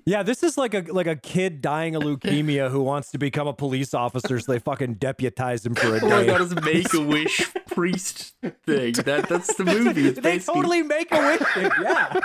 Yeah, 0.05 0.23
this 0.23 0.43
is 0.43 0.57
like 0.57 0.73
a 0.73 0.81
like 0.93 1.07
a 1.07 1.15
kid 1.17 1.61
dying 1.61 1.95
of 1.95 2.03
leukemia 2.03 2.71
who 2.71 2.81
wants 2.81 3.11
to 3.11 3.17
become 3.17 3.47
a 3.47 3.53
police 3.53 3.93
officer, 3.93 4.39
so 4.39 4.51
they 4.53 4.59
fucking 4.59 4.93
deputize 4.95 5.65
him 5.65 5.75
for 5.75 5.97
a 5.97 5.99
Oh 6.01 6.07
my 6.09 6.19
day. 6.21 6.25
god, 6.27 6.41
it's 6.41 6.51
a 6.53 6.61
make 6.61 6.93
a 6.93 7.01
wish 7.01 7.51
priest 7.67 8.33
thing. 8.65 8.93
That 8.93 9.27
that's 9.27 9.53
the 9.55 9.65
movie. 9.65 10.07
It's 10.07 10.15
they 10.21 10.35
basically- 10.37 10.55
totally 10.61 10.83
make 10.83 11.11
a 11.11 11.17
wish. 11.17 11.39
Thing, 11.53 11.71
yeah. 11.81 12.19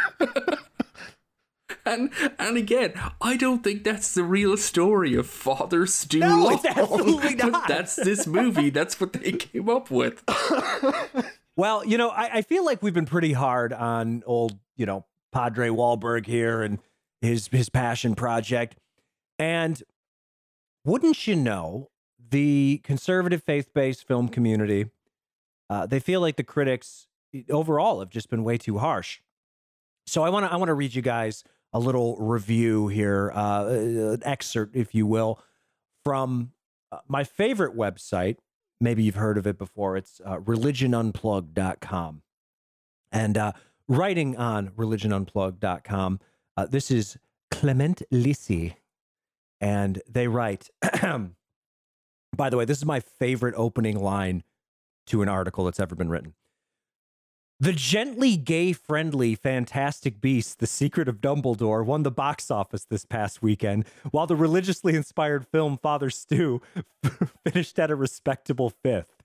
And 1.84 2.10
and 2.38 2.56
again, 2.56 2.92
I 3.20 3.36
don't 3.36 3.62
think 3.62 3.84
that's 3.84 4.14
the 4.14 4.22
real 4.22 4.56
story 4.56 5.14
of 5.14 5.26
Father 5.26 5.86
Stu. 5.86 6.20
No, 6.20 6.44
Long. 6.44 6.60
absolutely 6.66 7.34
not. 7.50 7.68
that's 7.68 7.96
this 7.96 8.26
movie. 8.26 8.70
That's 8.70 9.00
what 9.00 9.12
they 9.12 9.32
came 9.32 9.68
up 9.68 9.90
with. 9.90 10.22
Well, 11.56 11.84
you 11.84 11.98
know, 11.98 12.10
I, 12.10 12.36
I 12.38 12.42
feel 12.42 12.64
like 12.64 12.82
we've 12.82 12.94
been 12.94 13.04
pretty 13.04 13.32
hard 13.32 13.72
on 13.72 14.22
old, 14.26 14.58
you 14.76 14.86
know, 14.86 15.06
Padre 15.32 15.68
Wahlberg 15.68 16.26
here 16.26 16.62
and 16.62 16.78
his 17.20 17.48
his 17.48 17.68
passion 17.68 18.14
project. 18.14 18.76
And 19.40 19.82
wouldn't 20.84 21.26
you 21.26 21.34
know, 21.34 21.90
the 22.30 22.80
conservative 22.84 23.42
faith-based 23.42 24.06
film 24.06 24.28
community, 24.28 24.86
uh, 25.68 25.86
they 25.86 25.98
feel 26.00 26.20
like 26.20 26.36
the 26.36 26.44
critics 26.44 27.08
overall 27.50 27.98
have 28.00 28.10
just 28.10 28.30
been 28.30 28.44
way 28.44 28.56
too 28.56 28.78
harsh. 28.78 29.20
So 30.06 30.22
I 30.22 30.30
want 30.30 30.46
to 30.46 30.52
I 30.52 30.56
want 30.56 30.68
to 30.68 30.74
read 30.74 30.94
you 30.94 31.02
guys 31.02 31.44
a 31.72 31.78
little 31.78 32.16
review 32.16 32.88
here, 32.88 33.30
uh, 33.34 33.66
an 33.66 34.22
excerpt, 34.24 34.74
if 34.74 34.94
you 34.94 35.06
will, 35.06 35.40
from 36.04 36.52
uh, 36.90 36.98
my 37.06 37.24
favorite 37.24 37.76
website, 37.76 38.38
maybe 38.80 39.02
you've 39.02 39.16
heard 39.16 39.38
of 39.38 39.46
it 39.46 39.58
before. 39.58 39.96
It's 39.96 40.20
uh, 40.24 40.38
religionunplugged.com. 40.38 42.22
And 43.12 43.38
uh, 43.38 43.52
writing 43.88 44.36
on 44.36 44.68
religionunplugged.com, 44.70 46.20
uh, 46.56 46.66
this 46.66 46.90
is 46.90 47.18
Clement 47.50 48.02
Lisi. 48.12 48.74
And 49.60 50.00
they 50.08 50.28
write, 50.28 50.70
by 52.36 52.50
the 52.50 52.56
way, 52.56 52.64
this 52.64 52.78
is 52.78 52.84
my 52.84 53.00
favorite 53.00 53.54
opening 53.56 54.00
line 54.00 54.44
to 55.06 55.22
an 55.22 55.28
article 55.28 55.64
that's 55.64 55.80
ever 55.80 55.94
been 55.94 56.08
written. 56.08 56.34
The 57.60 57.72
gently 57.72 58.36
gay 58.36 58.72
friendly 58.72 59.34
Fantastic 59.34 60.20
Beasts, 60.20 60.54
The 60.54 60.68
Secret 60.68 61.08
of 61.08 61.20
Dumbledore, 61.20 61.84
won 61.84 62.04
the 62.04 62.10
box 62.12 62.52
office 62.52 62.84
this 62.84 63.04
past 63.04 63.42
weekend, 63.42 63.84
while 64.12 64.28
the 64.28 64.36
religiously 64.36 64.94
inspired 64.94 65.44
film 65.44 65.76
Father 65.76 66.08
Stu 66.08 66.62
finished 67.44 67.80
at 67.80 67.90
a 67.90 67.96
respectable 67.96 68.70
fifth. 68.70 69.24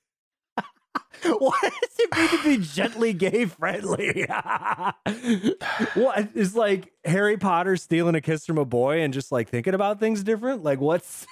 what 1.37 1.61
does 1.61 1.99
it 1.99 2.17
mean 2.17 2.29
to 2.29 2.43
be 2.43 2.57
gently 2.65 3.13
gay 3.13 3.45
friendly? 3.45 4.25
what 5.93 6.29
is 6.33 6.55
like 6.55 6.91
Harry 7.05 7.37
Potter 7.37 7.77
stealing 7.77 8.15
a 8.15 8.21
kiss 8.21 8.47
from 8.47 8.57
a 8.57 8.65
boy 8.65 9.01
and 9.01 9.13
just 9.13 9.31
like 9.31 9.47
thinking 9.47 9.75
about 9.75 9.99
things 9.99 10.23
different? 10.23 10.63
Like, 10.63 10.81
what's 10.81 11.27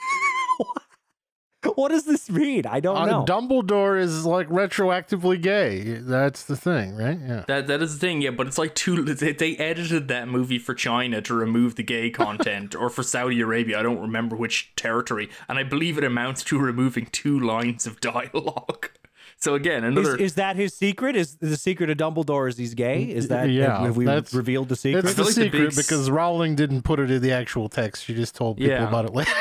what 1.75 1.89
does 1.89 2.05
this 2.05 2.29
mean? 2.29 2.65
I 2.65 2.79
don't 2.79 2.97
Uh, 2.97 3.05
know. 3.05 3.25
Dumbledore 3.25 3.99
is 3.99 4.25
like 4.25 4.47
retroactively 4.49 5.41
gay. 5.41 5.81
That's 5.99 6.43
the 6.43 6.55
thing, 6.55 6.95
right? 6.95 7.19
Yeah. 7.19 7.43
That 7.47 7.67
that 7.67 7.81
is 7.81 7.93
the 7.99 7.99
thing, 8.07 8.21
yeah. 8.21 8.31
But 8.31 8.47
it's 8.47 8.57
like 8.57 8.75
too. 8.75 9.03
They, 9.03 9.33
they 9.33 9.55
edited 9.57 10.07
that 10.07 10.27
movie 10.27 10.59
for 10.59 10.73
China 10.73 11.21
to 11.21 11.33
remove 11.33 11.75
the 11.75 11.83
gay 11.83 12.09
content, 12.09 12.75
or 12.79 12.89
for 12.89 13.03
Saudi 13.03 13.39
Arabia. 13.41 13.79
I 13.79 13.83
don't 13.83 13.99
remember 13.99 14.35
which 14.35 14.73
territory, 14.75 15.29
and 15.47 15.57
I 15.59 15.63
believe 15.63 15.97
it 15.97 16.03
amounts 16.03 16.43
to 16.45 16.59
removing 16.59 17.07
two 17.11 17.39
lines 17.39 17.85
of 17.87 17.99
dialogue. 18.01 18.89
So 19.37 19.55
again, 19.55 19.83
Is, 19.83 19.97
another. 19.97 20.17
is 20.17 20.35
that 20.35 20.55
his 20.55 20.71
secret? 20.75 21.15
Is 21.15 21.37
the 21.37 21.57
secret 21.57 21.89
of 21.89 21.97
Dumbledore 21.97 22.47
is 22.47 22.57
he's 22.57 22.75
gay? 22.75 23.05
Is 23.05 23.27
that 23.29 23.49
Yeah, 23.49 23.71
have, 23.77 23.85
have 23.87 23.97
we 23.97 24.05
that's- 24.05 24.35
revealed 24.35 24.69
the 24.69 24.75
secret? 24.75 25.03
It's 25.03 25.15
the 25.15 25.23
like 25.23 25.33
the 25.33 25.41
secret 25.45 25.69
big 25.69 25.75
because 25.75 26.11
Rowling 26.11 26.55
didn't 26.55 26.83
put 26.83 26.99
it 26.99 27.09
in 27.09 27.23
the 27.23 27.31
actual 27.31 27.67
text. 27.67 28.05
She 28.05 28.13
just 28.13 28.35
told 28.35 28.57
people 28.57 28.71
Yeah. 28.73 28.87
about 28.87 29.05
it 29.05 29.15
later. 29.15 29.31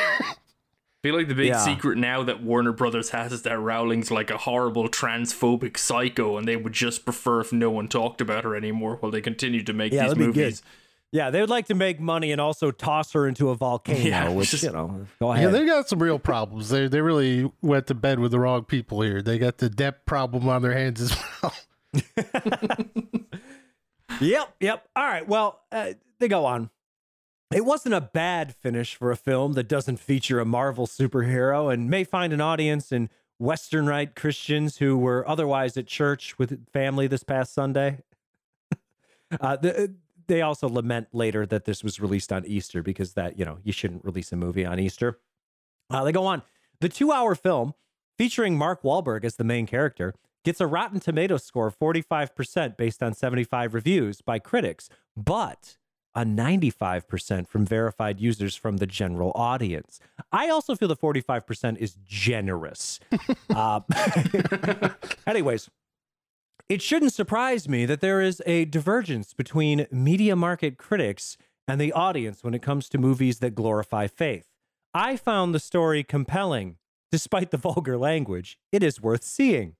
I 1.03 1.07
feel 1.07 1.17
like 1.17 1.27
the 1.29 1.33
big 1.35 1.47
Yeah. 1.47 1.57
secret 1.57 1.97
now 1.97 2.21
that 2.21 2.43
Warner 2.43 2.71
Brothers 2.71 3.09
has 3.09 3.31
is 3.33 3.41
that 3.41 3.57
Rowling's 3.59 4.11
like 4.11 4.29
a 4.29 4.37
horrible 4.37 4.87
transphobic 4.87 5.77
psycho, 5.79 6.37
and 6.37 6.47
they 6.47 6.55
would 6.55 6.73
just 6.73 7.05
prefer 7.05 7.41
if 7.41 7.51
no 7.51 7.71
one 7.71 7.87
talked 7.87 8.21
about 8.21 8.43
her 8.43 8.55
anymore 8.55 8.97
while 8.99 9.11
they 9.11 9.19
continue 9.21 9.63
to 9.63 9.73
make 9.73 9.91
Yeah, 9.91 10.03
these 10.03 10.09
that'd 10.11 10.19
be 10.19 10.25
good. 10.31 10.35
movies. 10.43 10.61
yeah, 11.11 11.31
they 11.31 11.41
would 11.41 11.49
like 11.49 11.65
to 11.65 11.73
make 11.73 11.99
money 11.99 12.31
and 12.31 12.39
also 12.39 12.69
toss 12.69 13.13
her 13.13 13.27
into 13.27 13.49
a 13.49 13.55
volcano, 13.55 13.99
Yeah, 13.99 14.29
which 14.29 14.51
just- 14.51 14.63
you 14.63 14.71
know, 14.71 15.07
go 15.19 15.33
yeah, 15.33 15.47
they 15.47 15.65
got 15.65 15.89
some 15.89 15.97
real 16.03 16.19
problems. 16.19 16.69
They 16.69 16.87
they 16.87 17.01
really 17.01 17.51
went 17.63 17.87
to 17.87 17.95
bed 17.95 18.19
with 18.19 18.29
the 18.29 18.39
wrong 18.39 18.63
people 18.65 19.01
here. 19.01 19.23
They 19.23 19.39
got 19.39 19.57
the 19.57 19.69
debt 19.71 20.05
problem 20.05 20.47
on 20.47 20.61
their 20.61 20.73
hands 20.73 21.01
as 21.01 21.17
well. 21.41 21.53
Yep, 24.19 24.55
yep. 24.59 24.87
All 24.95 25.03
right. 25.05 25.27
Well, 25.27 25.61
uh, 25.71 25.93
they 26.19 26.27
go 26.27 26.45
on. 26.45 26.69
It 27.51 27.65
wasn't 27.65 27.95
a 27.95 28.01
bad 28.01 28.55
finish 28.55 28.95
for 28.95 29.11
a 29.11 29.17
film 29.17 29.53
that 29.53 29.67
doesn't 29.67 29.97
feature 29.97 30.39
a 30.39 30.45
Marvel 30.45 30.87
superhero 30.87 31.71
and 31.71 31.89
may 31.89 32.05
find 32.05 32.31
an 32.31 32.39
audience 32.39 32.93
in 32.93 33.09
Western 33.39 33.87
Rite 33.87 34.15
Christians 34.15 34.77
who 34.77 34.97
were 34.97 35.27
otherwise 35.27 35.75
at 35.75 35.85
church 35.85 36.39
with 36.39 36.65
family 36.71 37.07
this 37.07 37.23
past 37.23 37.53
Sunday. 37.53 37.97
uh, 39.41 39.57
the, 39.57 39.93
they 40.27 40.41
also 40.41 40.69
lament 40.69 41.09
later 41.11 41.45
that 41.45 41.65
this 41.65 41.83
was 41.83 41.99
released 41.99 42.31
on 42.31 42.45
Easter 42.45 42.81
because 42.81 43.15
that, 43.15 43.37
you 43.37 43.43
know, 43.43 43.57
you 43.63 43.73
shouldn't 43.73 44.05
release 44.05 44.31
a 44.31 44.37
movie 44.37 44.65
on 44.65 44.79
Easter. 44.79 45.19
Uh, 45.89 46.05
they 46.05 46.13
go 46.13 46.25
on. 46.25 46.43
The 46.79 46.87
two 46.87 47.11
hour 47.11 47.35
film 47.35 47.73
featuring 48.17 48.57
Mark 48.57 48.81
Wahlberg 48.81 49.25
as 49.25 49.35
the 49.35 49.43
main 49.43 49.67
character 49.67 50.13
gets 50.45 50.61
a 50.61 50.67
Rotten 50.67 51.01
Tomato 51.01 51.35
score 51.35 51.67
of 51.67 51.77
45% 51.77 52.77
based 52.77 53.03
on 53.03 53.13
75 53.13 53.73
reviews 53.73 54.21
by 54.21 54.39
critics, 54.39 54.87
but 55.17 55.77
a 56.13 56.23
95% 56.23 57.47
from 57.47 57.65
verified 57.65 58.19
users 58.19 58.55
from 58.55 58.77
the 58.77 58.85
general 58.85 59.31
audience. 59.33 59.99
I 60.31 60.49
also 60.49 60.75
feel 60.75 60.87
the 60.87 60.95
45% 60.95 61.77
is 61.77 61.97
generous. 62.05 62.99
uh, 63.49 63.81
anyways, 65.27 65.69
it 66.67 66.81
shouldn't 66.81 67.13
surprise 67.13 67.67
me 67.67 67.85
that 67.85 68.01
there 68.01 68.21
is 68.21 68.41
a 68.45 68.65
divergence 68.65 69.33
between 69.33 69.87
media 69.91 70.35
market 70.35 70.77
critics 70.77 71.37
and 71.67 71.79
the 71.79 71.93
audience 71.93 72.43
when 72.43 72.53
it 72.53 72.61
comes 72.61 72.89
to 72.89 72.97
movies 72.97 73.39
that 73.39 73.55
glorify 73.55 74.07
faith. 74.07 74.47
I 74.93 75.15
found 75.15 75.55
the 75.55 75.59
story 75.59 76.03
compelling. 76.03 76.77
Despite 77.11 77.51
the 77.51 77.57
vulgar 77.69 77.97
language, 77.97 78.57
it 78.71 78.83
is 78.83 79.01
worth 79.01 79.23
seeing. 79.23 79.75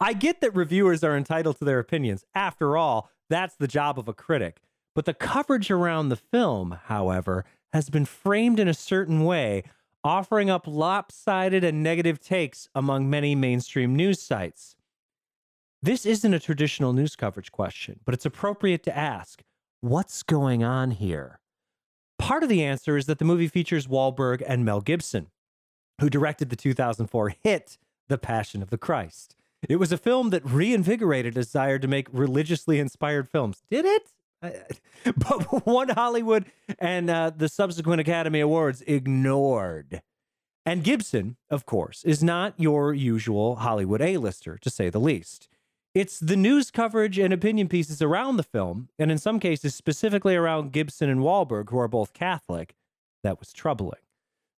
I 0.00 0.12
get 0.12 0.40
that 0.40 0.54
reviewers 0.54 1.02
are 1.02 1.16
entitled 1.16 1.58
to 1.58 1.64
their 1.64 1.78
opinions. 1.78 2.24
After 2.34 2.76
all, 2.76 3.10
that's 3.30 3.56
the 3.56 3.68
job 3.68 3.98
of 3.98 4.08
a 4.08 4.12
critic. 4.12 4.60
But 4.94 5.04
the 5.04 5.14
coverage 5.14 5.70
around 5.70 6.08
the 6.08 6.16
film, 6.16 6.78
however, 6.84 7.44
has 7.72 7.90
been 7.90 8.04
framed 8.04 8.58
in 8.58 8.68
a 8.68 8.74
certain 8.74 9.24
way, 9.24 9.62
offering 10.02 10.50
up 10.50 10.66
lopsided 10.66 11.64
and 11.64 11.82
negative 11.82 12.20
takes 12.20 12.68
among 12.74 13.10
many 13.10 13.34
mainstream 13.34 13.94
news 13.94 14.20
sites. 14.20 14.76
This 15.82 16.04
isn't 16.04 16.34
a 16.34 16.40
traditional 16.40 16.92
news 16.92 17.14
coverage 17.14 17.52
question, 17.52 18.00
but 18.04 18.14
it's 18.14 18.26
appropriate 18.26 18.82
to 18.84 18.96
ask 18.96 19.42
what's 19.80 20.22
going 20.22 20.64
on 20.64 20.92
here? 20.92 21.40
Part 22.18 22.42
of 22.42 22.48
the 22.48 22.64
answer 22.64 22.96
is 22.96 23.06
that 23.06 23.18
the 23.18 23.24
movie 23.24 23.46
features 23.46 23.86
Wahlberg 23.86 24.42
and 24.46 24.64
Mel 24.64 24.80
Gibson, 24.80 25.28
who 26.00 26.10
directed 26.10 26.50
the 26.50 26.56
2004 26.56 27.34
hit 27.44 27.78
The 28.08 28.18
Passion 28.18 28.60
of 28.60 28.70
the 28.70 28.78
Christ. 28.78 29.36
It 29.68 29.76
was 29.76 29.92
a 29.92 29.96
film 29.98 30.30
that 30.30 30.44
reinvigorated 30.44 31.34
a 31.34 31.40
desire 31.40 31.78
to 31.78 31.88
make 31.88 32.08
religiously 32.12 32.80
inspired 32.80 33.28
films. 33.28 33.62
Did 33.70 33.84
it? 33.84 34.12
But 35.04 35.66
one 35.66 35.88
Hollywood 35.90 36.46
and 36.78 37.08
uh, 37.08 37.30
the 37.34 37.48
subsequent 37.48 38.00
Academy 38.00 38.40
Awards 38.40 38.82
ignored. 38.86 40.02
And 40.66 40.84
Gibson, 40.84 41.36
of 41.48 41.64
course, 41.64 42.04
is 42.04 42.22
not 42.22 42.52
your 42.58 42.92
usual 42.92 43.56
Hollywood 43.56 44.02
A-lister, 44.02 44.58
to 44.58 44.68
say 44.68 44.90
the 44.90 45.00
least. 45.00 45.48
It's 45.94 46.20
the 46.20 46.36
news 46.36 46.70
coverage 46.70 47.18
and 47.18 47.32
opinion 47.32 47.68
pieces 47.68 48.02
around 48.02 48.36
the 48.36 48.42
film, 48.42 48.88
and 48.98 49.10
in 49.10 49.18
some 49.18 49.40
cases, 49.40 49.74
specifically 49.74 50.36
around 50.36 50.72
Gibson 50.72 51.08
and 51.08 51.20
Wahlberg, 51.20 51.70
who 51.70 51.78
are 51.78 51.88
both 51.88 52.12
Catholic, 52.12 52.74
that 53.22 53.38
was 53.38 53.52
troubling. 53.52 54.00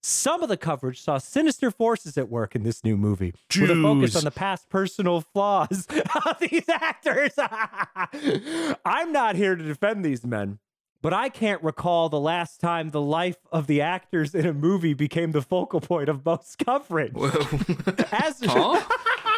Some 0.03 0.43
of 0.43 0.49
the 0.49 0.57
coverage 0.57 1.03
saw 1.03 1.19
sinister 1.19 1.71
forces 1.71 2.17
at 2.17 2.31
work 2.31 2.57
in 2.57 2.63
this 2.63 2.83
new 2.83 2.97
movie, 2.97 3.35
with 3.61 3.71
a 3.71 3.75
focus 3.83 4.17
on 4.17 4.25
the 4.25 4.31
past 4.31 4.71
personal 4.71 5.21
flaws 5.21 5.87
of 6.27 6.39
these 6.41 6.67
actors. 6.69 7.33
I'm 8.85 9.13
not 9.13 9.37
here 9.37 9.55
to 9.57 9.63
defend 9.63 10.03
these 10.03 10.25
men, 10.25 10.59
but 11.03 11.13
I 11.13 11.29
can't 11.29 11.63
recall 11.63 12.09
the 12.09 12.19
last 12.21 12.61
time 12.61 12.91
the 12.91 13.01
life 13.01 13.37
of 13.53 13.67
the 13.67 13.83
actors 13.83 14.35
in 14.35 14.47
a 14.47 14.55
movie 14.55 14.95
became 14.95 15.33
the 15.33 15.43
focal 15.43 15.83
point 15.83 16.09
of 16.09 16.25
most 16.25 16.59
coverage. 16.65 17.13
As 18.11 18.41
Huh? 18.43 18.83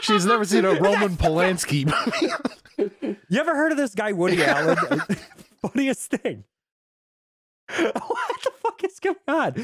She's 0.03 0.27
never 0.27 0.45
seen 0.45 0.65
a 0.65 0.75
Roman 0.75 1.17
Polanski 1.17 1.87
movie. 1.87 3.17
you 3.29 3.41
ever 3.41 3.55
heard 3.57 3.73
of 3.73 3.79
this 3.79 3.95
guy 3.97 4.13
Woody 4.13 4.43
Allen? 4.45 4.77
Funniest 5.61 6.11
thing. 6.11 6.45
What 8.03 8.43
the 8.45 8.51
fuck 8.63 8.85
is 8.85 9.01
going 9.01 9.17
on? 9.29 9.55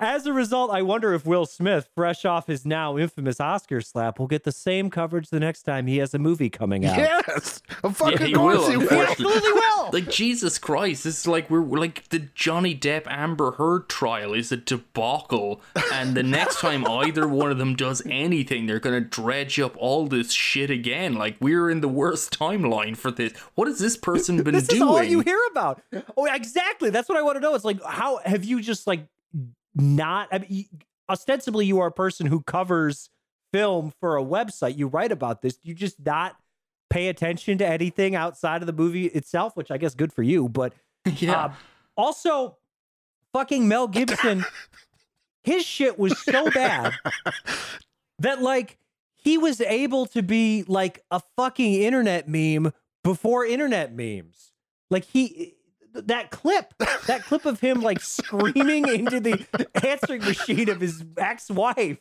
As 0.00 0.26
a 0.26 0.32
result, 0.32 0.70
I 0.70 0.82
wonder 0.82 1.12
if 1.14 1.24
Will 1.26 1.46
Smith, 1.46 1.88
fresh 1.94 2.24
off 2.24 2.46
his 2.46 2.64
now 2.66 2.96
infamous 2.96 3.40
Oscar 3.40 3.80
slap, 3.80 4.18
will 4.18 4.26
get 4.26 4.44
the 4.44 4.52
same 4.52 4.90
coverage 4.90 5.30
the 5.30 5.38
next 5.40 5.62
time 5.62 5.86
he 5.86 5.98
has 5.98 6.14
a 6.14 6.18
movie 6.18 6.50
coming 6.50 6.84
out. 6.86 6.96
yes, 6.96 7.60
of 7.84 7.96
fucking 7.96 8.18
Yeah, 8.20 8.26
he 8.26 8.32
course 8.32 8.58
will. 8.58 8.70
he 8.70 8.76
will. 8.78 8.88
unfortunately. 8.88 9.40
will. 9.52 9.90
Like 9.92 10.10
Jesus 10.10 10.58
Christ, 10.58 11.04
this 11.04 11.20
is 11.20 11.26
like 11.26 11.50
we're, 11.50 11.60
we're 11.62 11.78
like 11.78 12.08
the 12.08 12.28
Johnny 12.34 12.74
Depp 12.74 13.02
Amber 13.06 13.52
Heard 13.52 13.88
trial 13.88 14.32
is 14.34 14.50
a 14.52 14.56
debacle, 14.56 15.60
and 15.92 16.14
the 16.16 16.22
next 16.22 16.56
time 16.60 16.86
either 16.86 17.28
one 17.28 17.50
of 17.50 17.58
them 17.58 17.74
does 17.76 18.02
anything, 18.06 18.66
they're 18.66 18.80
gonna 18.80 19.00
dredge 19.00 19.60
up 19.60 19.76
all 19.76 20.06
this 20.06 20.32
shit 20.32 20.70
again. 20.70 21.14
Like 21.14 21.36
we're 21.40 21.70
in 21.70 21.80
the 21.80 21.88
worst 21.88 22.36
timeline 22.38 22.96
for 22.96 23.10
this. 23.10 23.32
What 23.54 23.68
has 23.68 23.78
this 23.78 23.96
person 23.96 24.42
been 24.42 24.54
This 24.54 24.66
doing? 24.66 24.82
is 24.82 24.88
all 24.88 25.02
you 25.02 25.20
hear 25.20 25.40
about. 25.50 25.82
Oh, 26.16 26.26
exactly. 26.26 26.90
That's 26.90 27.08
what 27.08 27.18
I 27.18 27.22
want 27.22 27.36
to 27.36 27.40
know. 27.40 27.54
It's 27.58 27.64
like, 27.64 27.82
how 27.84 28.20
have 28.24 28.44
you 28.44 28.60
just 28.60 28.86
like 28.86 29.06
not? 29.74 30.28
I 30.32 30.38
mean, 30.38 30.66
ostensibly, 31.08 31.66
you 31.66 31.80
are 31.80 31.88
a 31.88 31.92
person 31.92 32.26
who 32.26 32.40
covers 32.42 33.10
film 33.52 33.92
for 34.00 34.16
a 34.16 34.22
website. 34.22 34.76
You 34.76 34.86
write 34.86 35.12
about 35.12 35.42
this. 35.42 35.58
You 35.62 35.74
just 35.74 36.04
not 36.04 36.36
pay 36.90 37.08
attention 37.08 37.58
to 37.58 37.66
anything 37.66 38.14
outside 38.14 38.62
of 38.62 38.66
the 38.66 38.72
movie 38.72 39.06
itself, 39.06 39.56
which 39.56 39.70
I 39.70 39.78
guess 39.78 39.94
good 39.94 40.12
for 40.12 40.22
you. 40.22 40.48
But 40.48 40.72
yeah. 41.16 41.44
uh, 41.44 41.52
also, 41.96 42.56
fucking 43.32 43.68
Mel 43.68 43.88
Gibson, 43.88 44.44
his 45.44 45.64
shit 45.64 45.98
was 45.98 46.18
so 46.18 46.50
bad 46.50 46.94
that 48.18 48.42
like 48.42 48.78
he 49.16 49.38
was 49.38 49.60
able 49.60 50.06
to 50.06 50.22
be 50.22 50.64
like 50.66 51.04
a 51.10 51.20
fucking 51.36 51.74
internet 51.74 52.28
meme 52.28 52.72
before 53.04 53.44
internet 53.44 53.94
memes. 53.94 54.52
Like 54.90 55.04
he 55.04 55.54
that 56.06 56.30
clip, 56.30 56.72
that 57.06 57.24
clip 57.24 57.44
of 57.46 57.60
him 57.60 57.80
like 57.80 58.00
screaming 58.02 58.88
into 58.88 59.20
the 59.20 59.44
answering 59.84 60.22
machine 60.24 60.68
of 60.68 60.80
his 60.80 61.04
ex-wife. 61.16 61.98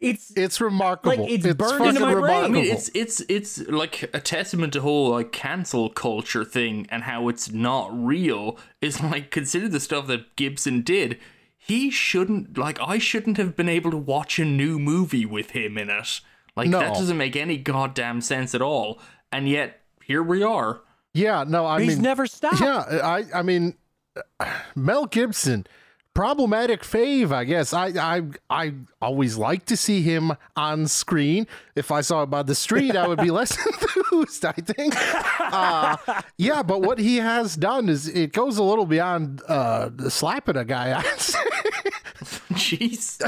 It's 0.00 0.32
It's 0.36 0.60
remarkable. 0.60 1.16
Like, 1.22 1.30
it's 1.30 1.46
burned 1.54 1.86
into 1.86 2.00
fucking 2.00 2.00
my 2.00 2.12
brain. 2.14 2.24
I 2.24 2.36
remarkable. 2.46 2.50
mean, 2.62 2.64
it's 2.72 2.90
it's 2.94 3.20
it's 3.28 3.58
like 3.68 4.10
a 4.12 4.18
testament 4.20 4.72
to 4.72 4.80
whole 4.80 5.10
like 5.10 5.30
cancel 5.30 5.88
culture 5.88 6.44
thing 6.44 6.86
and 6.90 7.04
how 7.04 7.28
it's 7.28 7.52
not 7.52 7.90
real. 7.92 8.58
Is 8.80 9.00
like 9.02 9.30
consider 9.30 9.68
the 9.68 9.78
stuff 9.78 10.08
that 10.08 10.34
Gibson 10.34 10.82
did. 10.82 11.18
He 11.56 11.90
shouldn't 11.90 12.58
like 12.58 12.80
I 12.80 12.98
shouldn't 12.98 13.36
have 13.36 13.54
been 13.54 13.68
able 13.68 13.92
to 13.92 13.96
watch 13.96 14.40
a 14.40 14.44
new 14.44 14.80
movie 14.80 15.26
with 15.26 15.50
him 15.50 15.78
in 15.78 15.90
it. 15.90 16.20
Like 16.56 16.68
No. 16.70 16.80
that 16.80 16.94
doesn't 16.94 17.16
make 17.16 17.36
any 17.36 17.56
goddamn 17.56 18.20
sense 18.20 18.56
at 18.56 18.62
all. 18.62 19.00
And 19.30 19.48
yet 19.48 19.80
here 20.02 20.24
we 20.24 20.42
are. 20.42 20.80
Yeah, 21.14 21.44
no, 21.46 21.66
I 21.66 21.78
mean 21.78 21.88
he's 21.88 21.96
mean, 21.96 22.02
never 22.04 22.26
stopped. 22.26 22.60
yeah, 22.60 23.00
I, 23.02 23.24
I 23.34 23.42
mean, 23.42 23.74
Mel 24.74 25.06
Gibson, 25.06 25.66
problematic 26.14 26.82
fave, 26.82 27.30
I 27.32 27.44
guess. 27.44 27.72
I, 27.72 27.86
I, 27.88 28.22
I 28.50 28.74
always 29.00 29.36
like 29.36 29.66
to 29.66 29.76
see 29.76 30.02
him 30.02 30.32
on 30.56 30.88
screen. 30.88 31.46
If 31.76 31.90
I 31.92 32.00
saw 32.00 32.24
him 32.24 32.34
on 32.34 32.46
the 32.46 32.54
street, 32.54 32.96
I 32.96 33.06
would 33.06 33.20
be 33.20 33.30
less 33.30 33.56
enthused. 33.66 34.44
I 34.44 34.52
think. 34.52 34.94
Uh, 35.40 35.96
yeah, 36.36 36.62
but 36.62 36.82
what 36.82 36.98
he 36.98 37.16
has 37.16 37.56
done 37.56 37.88
is 37.88 38.08
it 38.08 38.32
goes 38.32 38.58
a 38.58 38.62
little 38.62 38.86
beyond 38.86 39.42
uh, 39.48 39.90
slapping 40.08 40.56
a 40.56 40.64
guy. 40.64 41.00
Jeez. 42.54 43.20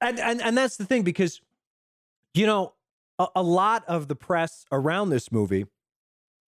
and 0.00 0.18
and 0.20 0.40
and 0.40 0.56
that's 0.56 0.76
the 0.76 0.84
thing 0.84 1.02
because 1.02 1.40
you 2.34 2.46
know 2.46 2.74
a, 3.18 3.26
a 3.36 3.42
lot 3.42 3.84
of 3.88 4.08
the 4.08 4.14
press 4.14 4.64
around 4.70 5.10
this 5.10 5.32
movie 5.32 5.66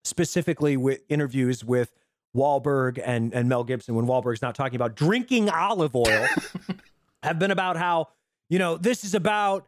specifically 0.04 0.78
with 0.78 1.02
interviews 1.10 1.64
with 1.64 1.92
Wahlberg 2.36 3.02
and 3.04 3.34
and 3.34 3.50
Mel 3.50 3.64
Gibson 3.64 3.96
when 3.96 4.06
Wahlberg's 4.06 4.42
not 4.42 4.56
talking 4.56 4.76
about 4.76 4.96
drinking 4.96 5.50
olive 5.50 5.96
oil 5.96 6.28
have 7.24 7.40
been 7.40 7.52
about 7.52 7.76
how 7.78 8.10
you 8.50 8.60
know 8.60 8.78
this 8.78 9.04
is 9.04 9.16
about 9.16 9.68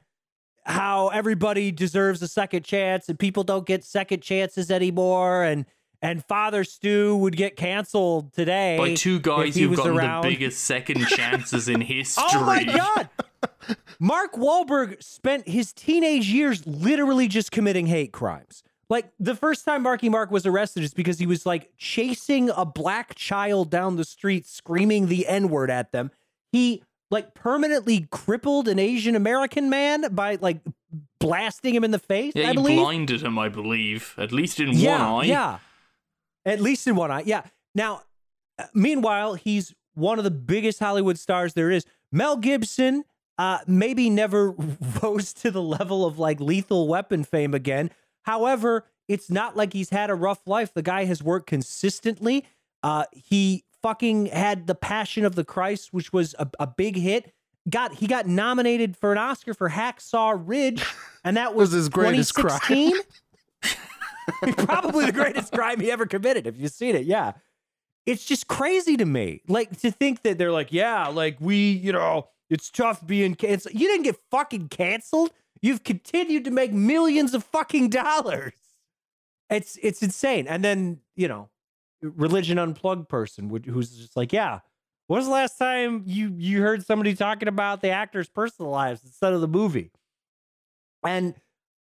how 0.64 1.08
everybody 1.10 1.72
deserves 1.72 2.22
a 2.22 2.28
second 2.28 2.64
chance 2.64 3.10
and 3.10 3.18
people 3.18 3.44
don't 3.44 3.66
get 3.66 3.84
second 3.84 4.22
chances 4.22 4.70
anymore 4.70 5.44
and 5.44 5.66
and 6.04 6.24
Father 6.26 6.64
Stu 6.64 7.16
would 7.18 7.36
get 7.36 7.56
canceled 7.56 8.34
today 8.34 8.78
By 8.78 8.96
two 8.96 9.20
guys 9.20 9.56
who've 9.56 9.76
gotten 9.76 9.98
around. 9.98 10.24
the 10.24 10.30
biggest 10.30 10.64
second 10.64 11.06
chances 11.08 11.68
in 11.68 11.82
history. 11.82 12.24
Oh 12.28 12.44
my 12.44 12.64
god! 12.64 13.10
Mark 14.00 14.34
Wahlberg 14.34 15.02
spent 15.04 15.48
his 15.48 15.74
teenage 15.74 16.28
years 16.28 16.66
literally 16.66 17.28
just 17.28 17.52
committing 17.52 17.86
hate 17.88 18.12
crimes. 18.12 18.64
Like 18.92 19.10
the 19.22 19.38
first 19.38 19.64
time 19.64 19.84
Marky 19.84 20.10
Mark 20.10 20.32
was 20.32 20.46
arrested 20.46 20.84
is 20.84 20.94
because 20.94 21.18
he 21.18 21.26
was 21.26 21.46
like 21.46 21.72
chasing 21.78 22.50
a 22.50 22.66
black 22.66 23.16
child 23.16 23.70
down 23.70 23.96
the 23.96 24.04
street, 24.04 24.46
screaming 24.46 25.08
the 25.08 25.26
N 25.28 25.48
word 25.48 25.72
at 25.72 25.94
them. 25.94 26.12
He 26.52 26.84
like 27.10 27.34
permanently 27.34 28.10
crippled 28.12 28.68
an 28.68 28.80
Asian 28.80 29.16
American 29.16 29.70
man 29.70 30.14
by 30.14 30.38
like 30.42 30.60
blasting 31.22 31.74
him 31.74 31.86
in 31.86 31.92
the 31.92 32.00
face. 32.00 32.34
Yeah, 32.36 32.48
I 32.48 32.48
he 32.50 32.54
believe. 32.56 32.80
blinded 32.80 33.24
him, 33.24 33.40
I 33.40 33.48
believe, 33.48 34.14
at 34.18 34.34
least 34.34 34.60
in 34.60 34.74
yeah, 34.74 35.10
one 35.10 35.24
eye. 35.24 35.28
Yeah. 35.30 35.60
At 36.46 36.60
least 36.60 36.86
in 36.86 36.98
one 36.98 37.12
eye. 37.12 37.24
Yeah. 37.26 37.44
Now, 37.74 38.02
uh, 38.60 38.66
meanwhile, 38.74 39.36
he's 39.36 39.74
one 39.94 40.18
of 40.18 40.26
the 40.26 40.32
biggest 40.32 40.80
Hollywood 40.80 41.18
stars 41.18 41.54
there 41.54 41.72
is. 41.72 41.86
Mel 42.12 42.36
Gibson 42.36 43.06
uh, 43.38 43.60
maybe 43.66 44.10
never 44.10 44.52
rose 45.02 45.32
to 45.34 45.50
the 45.50 45.62
level 45.62 46.06
of 46.06 46.20
like 46.20 46.42
lethal 46.42 46.90
weapon 46.90 47.24
fame 47.24 47.54
again. 47.54 47.90
However, 48.24 48.86
it's 49.08 49.30
not 49.30 49.58
like 49.58 49.74
he's 49.74 49.90
had 49.90 50.10
a 50.10 50.16
rough 50.16 50.48
life. 50.48 50.74
The 50.74 50.82
guy 50.82 51.06
has 51.06 51.22
worked 51.24 51.48
consistently. 51.48 52.46
Uh, 52.84 53.06
he 53.12 53.66
fucking 53.82 54.28
had 54.28 54.68
the 54.68 54.76
Passion 54.76 55.26
of 55.26 55.36
the 55.36 55.44
Christ, 55.44 55.94
which 55.94 56.14
was 56.14 56.36
a, 56.40 56.48
a 56.60 56.68
big 56.68 56.96
hit. 56.96 57.34
Got 57.70 57.96
he 57.96 58.08
got 58.08 58.26
nominated 58.26 58.98
for 58.98 59.12
an 59.12 59.18
Oscar 59.18 59.54
for 59.54 59.70
Hacksaw 59.70 60.42
Ridge, 60.44 60.84
and 61.24 61.38
that 61.38 61.54
was, 61.56 61.70
Was 61.70 61.74
his 61.74 61.90
greatest 61.90 62.34
crime. 62.34 62.60
2016. 62.60 62.94
Probably 64.66 65.06
the 65.06 65.12
greatest 65.12 65.52
crime 65.52 65.80
he 65.80 65.92
ever 65.92 66.06
committed. 66.06 66.48
If 66.48 66.58
you've 66.58 66.72
seen 66.72 66.96
it, 66.96 67.06
yeah. 67.06 67.34
It's 68.06 68.26
just 68.26 68.48
crazy 68.48 68.98
to 68.98 69.06
me. 69.06 69.42
Like 69.48 69.80
to 69.82 69.92
think 69.92 70.24
that 70.24 70.38
they're 70.38 70.52
like, 70.52 70.72
yeah, 70.72 71.08
like 71.08 71.38
we, 71.40 71.72
you 71.72 71.92
know, 71.92 72.30
it's 72.50 72.70
tough 72.72 73.06
being 73.06 73.36
canceled. 73.36 73.76
You 73.76 73.88
didn't 73.88 74.04
get 74.04 74.18
fucking 74.32 74.70
canceled. 74.70 75.32
You've 75.62 75.84
continued 75.84 76.46
to 76.46 76.52
make 76.52 76.72
millions 76.74 77.34
of 77.34 77.44
fucking 77.44 77.90
dollars. 77.90 78.54
It's 79.50 79.78
it's 79.82 80.02
insane. 80.02 80.48
And 80.48 80.64
then 80.64 81.00
you 81.16 81.28
know, 81.28 81.50
religion 82.02 82.58
unplugged 82.58 83.10
person 83.10 83.50
would- 83.50 83.66
who's 83.66 83.96
just 83.98 84.16
like, 84.18 84.34
yeah. 84.34 84.60
Was 85.08 85.26
the 85.26 85.32
last 85.32 85.58
time 85.58 86.04
you 86.06 86.34
you 86.38 86.62
heard 86.62 86.86
somebody 86.86 87.16
talking 87.16 87.50
about 87.50 87.82
the 87.82 87.90
actor's 87.90 88.30
personal 88.30 88.72
lives 88.72 89.04
instead 89.04 89.34
of 89.34 89.42
the 89.42 89.48
movie? 89.48 89.92
And 91.04 91.36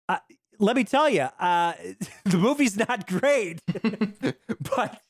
uh, 0.09 0.17
let 0.59 0.75
me 0.75 0.83
tell 0.83 1.09
you, 1.09 1.21
uh, 1.39 1.73
the 2.25 2.37
movie's 2.37 2.77
not 2.77 3.07
great, 3.07 3.59
but 4.75 5.01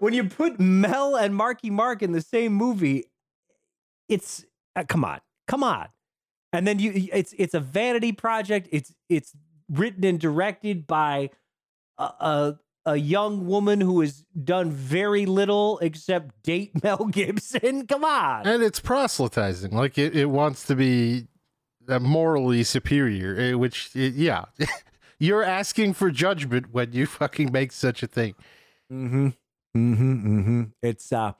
when 0.00 0.14
you 0.14 0.24
put 0.24 0.58
Mel 0.60 1.16
and 1.16 1.34
Marky 1.34 1.70
Mark 1.70 2.02
in 2.02 2.12
the 2.12 2.20
same 2.20 2.52
movie, 2.52 3.04
it's 4.08 4.44
uh, 4.74 4.84
come 4.88 5.04
on, 5.04 5.20
come 5.46 5.62
on, 5.62 5.88
and 6.52 6.66
then 6.66 6.78
you 6.78 7.08
it's 7.12 7.34
it's 7.38 7.54
a 7.54 7.60
vanity 7.60 8.12
project. 8.12 8.68
It's 8.72 8.92
it's 9.08 9.32
written 9.68 10.04
and 10.04 10.18
directed 10.18 10.86
by 10.86 11.30
a 11.98 12.04
a, 12.04 12.58
a 12.86 12.96
young 12.96 13.46
woman 13.46 13.80
who 13.80 14.00
has 14.00 14.24
done 14.44 14.70
very 14.70 15.26
little 15.26 15.78
except 15.80 16.42
date 16.42 16.72
Mel 16.82 17.06
Gibson. 17.06 17.86
Come 17.86 18.04
on, 18.04 18.46
and 18.46 18.62
it's 18.62 18.80
proselytizing. 18.80 19.72
Like 19.72 19.98
it, 19.98 20.16
it 20.16 20.26
wants 20.26 20.64
to 20.66 20.74
be 20.74 21.26
uh, 21.88 21.98
morally 21.98 22.64
superior, 22.64 23.36
eh, 23.36 23.54
which, 23.54 23.90
it, 23.94 24.14
yeah, 24.14 24.44
you're 25.18 25.42
asking 25.42 25.94
for 25.94 26.10
judgment 26.10 26.72
when 26.72 26.92
you 26.92 27.06
fucking 27.06 27.52
make 27.52 27.72
such 27.72 28.02
a 28.02 28.06
thing. 28.06 28.34
mm-hmm, 28.92 29.28
mm-hmm, 29.76 30.38
mm-hmm. 30.38 30.62
It's 30.82 31.12
uh, 31.12 31.32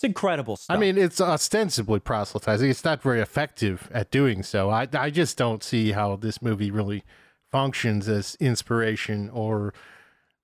it's 0.00 0.06
incredible 0.06 0.56
stuff. 0.56 0.74
I 0.74 0.80
mean, 0.80 0.96
it's 0.96 1.20
ostensibly 1.20 2.00
proselytizing. 2.00 2.70
It's 2.70 2.84
not 2.84 3.02
very 3.02 3.20
effective 3.20 3.90
at 3.92 4.10
doing 4.10 4.42
so. 4.42 4.70
I, 4.70 4.88
I 4.94 5.10
just 5.10 5.36
don't 5.36 5.62
see 5.62 5.92
how 5.92 6.16
this 6.16 6.40
movie 6.40 6.70
really 6.70 7.04
functions 7.50 8.08
as 8.08 8.34
inspiration 8.40 9.28
or 9.28 9.74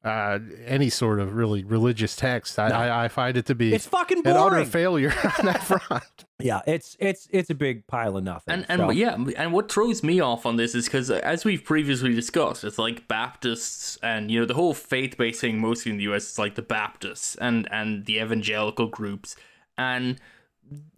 uh, 0.07 0.39
any 0.65 0.89
sort 0.89 1.19
of 1.19 1.35
really 1.35 1.65
religious 1.65 2.15
text. 2.15 2.59
I, 2.59 2.69
I, 2.69 3.05
I 3.05 3.09
find 3.09 3.37
it 3.37 3.47
to 3.47 3.55
be 3.55 3.75
It's 3.75 3.87
fucking 3.87 4.19
an 4.19 4.27
utter 4.29 4.51
boring. 4.51 4.67
failure 4.67 5.11
on 5.39 5.47
that 5.47 5.63
front. 5.65 6.25
Yeah, 6.39 6.61
it's 6.67 6.97
it's 7.01 7.27
it's 7.33 7.51
a 7.51 7.55
big 7.55 7.87
pile 7.87 8.17
of 8.17 8.23
nothing. 8.25 8.55
And 8.55 8.67
and 8.69 8.81
so- 8.81 8.91
yeah, 8.91 9.17
and 9.37 9.53
what 9.53 9.71
throws 9.73 10.03
me 10.03 10.21
off 10.21 10.47
on 10.47 10.57
this 10.57 10.75
is 10.75 10.85
because 10.87 11.11
as 11.11 11.45
we've 11.45 11.65
previously 11.65 12.15
discussed, 12.15 12.63
it's 12.63 12.79
like 12.79 13.09
Baptists 13.09 13.99
and 14.03 14.31
you 14.31 14.39
know 14.41 14.47
the 14.47 14.55
whole 14.55 14.75
faith 14.75 15.17
based 15.19 15.41
thing 15.41 15.61
mostly 15.61 15.91
in 15.91 15.99
the 15.99 16.05
U.S. 16.05 16.31
is 16.33 16.39
like 16.39 16.55
the 16.55 16.63
Baptists 16.63 17.35
and 17.37 17.67
and 17.73 18.07
the 18.07 18.19
evangelical 18.21 18.87
groups, 18.87 19.35
and 19.77 20.21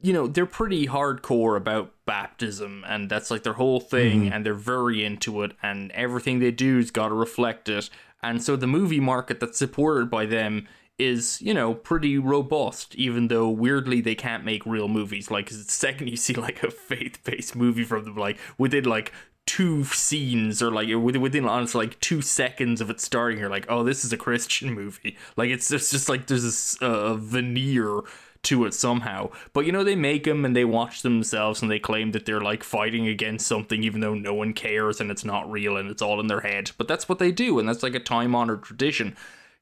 you 0.02 0.12
know 0.12 0.26
they're 0.26 0.46
pretty 0.46 0.86
hardcore 0.86 1.56
about 1.56 1.92
baptism 2.06 2.82
and 2.88 3.10
that's 3.10 3.30
like 3.30 3.42
their 3.42 3.52
whole 3.52 3.80
thing 3.80 4.32
and 4.32 4.46
they're 4.46 4.54
very 4.54 5.04
into 5.04 5.42
it 5.42 5.52
and 5.62 5.92
everything 5.92 6.38
they 6.38 6.50
do's 6.50 6.90
got 6.90 7.08
to 7.08 7.14
reflect 7.14 7.68
it 7.68 7.90
and 8.22 8.42
so 8.42 8.56
the 8.56 8.66
movie 8.66 9.00
market 9.00 9.40
that's 9.40 9.58
supported 9.58 10.10
by 10.10 10.26
them 10.26 10.66
is 10.98 11.40
you 11.40 11.54
know 11.54 11.74
pretty 11.74 12.18
robust 12.18 12.94
even 12.96 13.28
though 13.28 13.48
weirdly 13.48 14.00
they 14.00 14.14
can't 14.14 14.44
make 14.44 14.66
real 14.66 14.88
movies. 14.88 15.30
Like 15.30 15.48
the 15.48 15.54
second 15.54 16.08
you 16.08 16.16
see 16.16 16.34
like 16.34 16.62
a 16.62 16.70
faith-based 16.70 17.54
movie 17.54 17.84
from 17.84 18.04
them 18.04 18.16
like 18.16 18.38
within 18.58 18.84
like 18.84 19.12
two 19.46 19.82
scenes 19.84 20.60
or 20.60 20.70
like 20.70 20.88
within 20.88 21.22
within 21.22 21.46
honestly 21.46 21.86
like 21.86 21.98
two 22.00 22.20
seconds 22.20 22.82
of 22.82 22.90
it 22.90 23.00
starting 23.00 23.38
you're 23.38 23.48
like 23.48 23.64
oh 23.70 23.82
this 23.82 24.04
is 24.04 24.12
a 24.12 24.16
christian 24.16 24.74
movie. 24.74 25.16
Like 25.36 25.50
it's 25.50 25.68
just, 25.68 25.90
just 25.92 26.08
like 26.08 26.26
there's 26.26 26.42
this 26.42 26.76
uh, 26.82 27.14
veneer 27.14 28.00
to 28.48 28.64
it 28.64 28.74
somehow. 28.74 29.30
But 29.52 29.66
you 29.66 29.72
know, 29.72 29.84
they 29.84 29.96
make 29.96 30.24
them 30.24 30.44
and 30.44 30.56
they 30.56 30.64
watch 30.64 31.02
themselves 31.02 31.62
and 31.62 31.70
they 31.70 31.78
claim 31.78 32.12
that 32.12 32.26
they're 32.26 32.40
like 32.40 32.64
fighting 32.64 33.06
against 33.06 33.46
something 33.46 33.82
even 33.82 34.00
though 34.00 34.14
no 34.14 34.34
one 34.34 34.52
cares 34.54 35.00
and 35.00 35.10
it's 35.10 35.24
not 35.24 35.50
real 35.50 35.76
and 35.76 35.90
it's 35.90 36.02
all 36.02 36.20
in 36.20 36.26
their 36.26 36.40
head. 36.40 36.72
But 36.78 36.88
that's 36.88 37.08
what 37.08 37.18
they 37.18 37.30
do 37.30 37.58
and 37.58 37.68
that's 37.68 37.82
like 37.82 37.94
a 37.94 38.00
time 38.00 38.34
honored 38.34 38.62
tradition. 38.62 39.16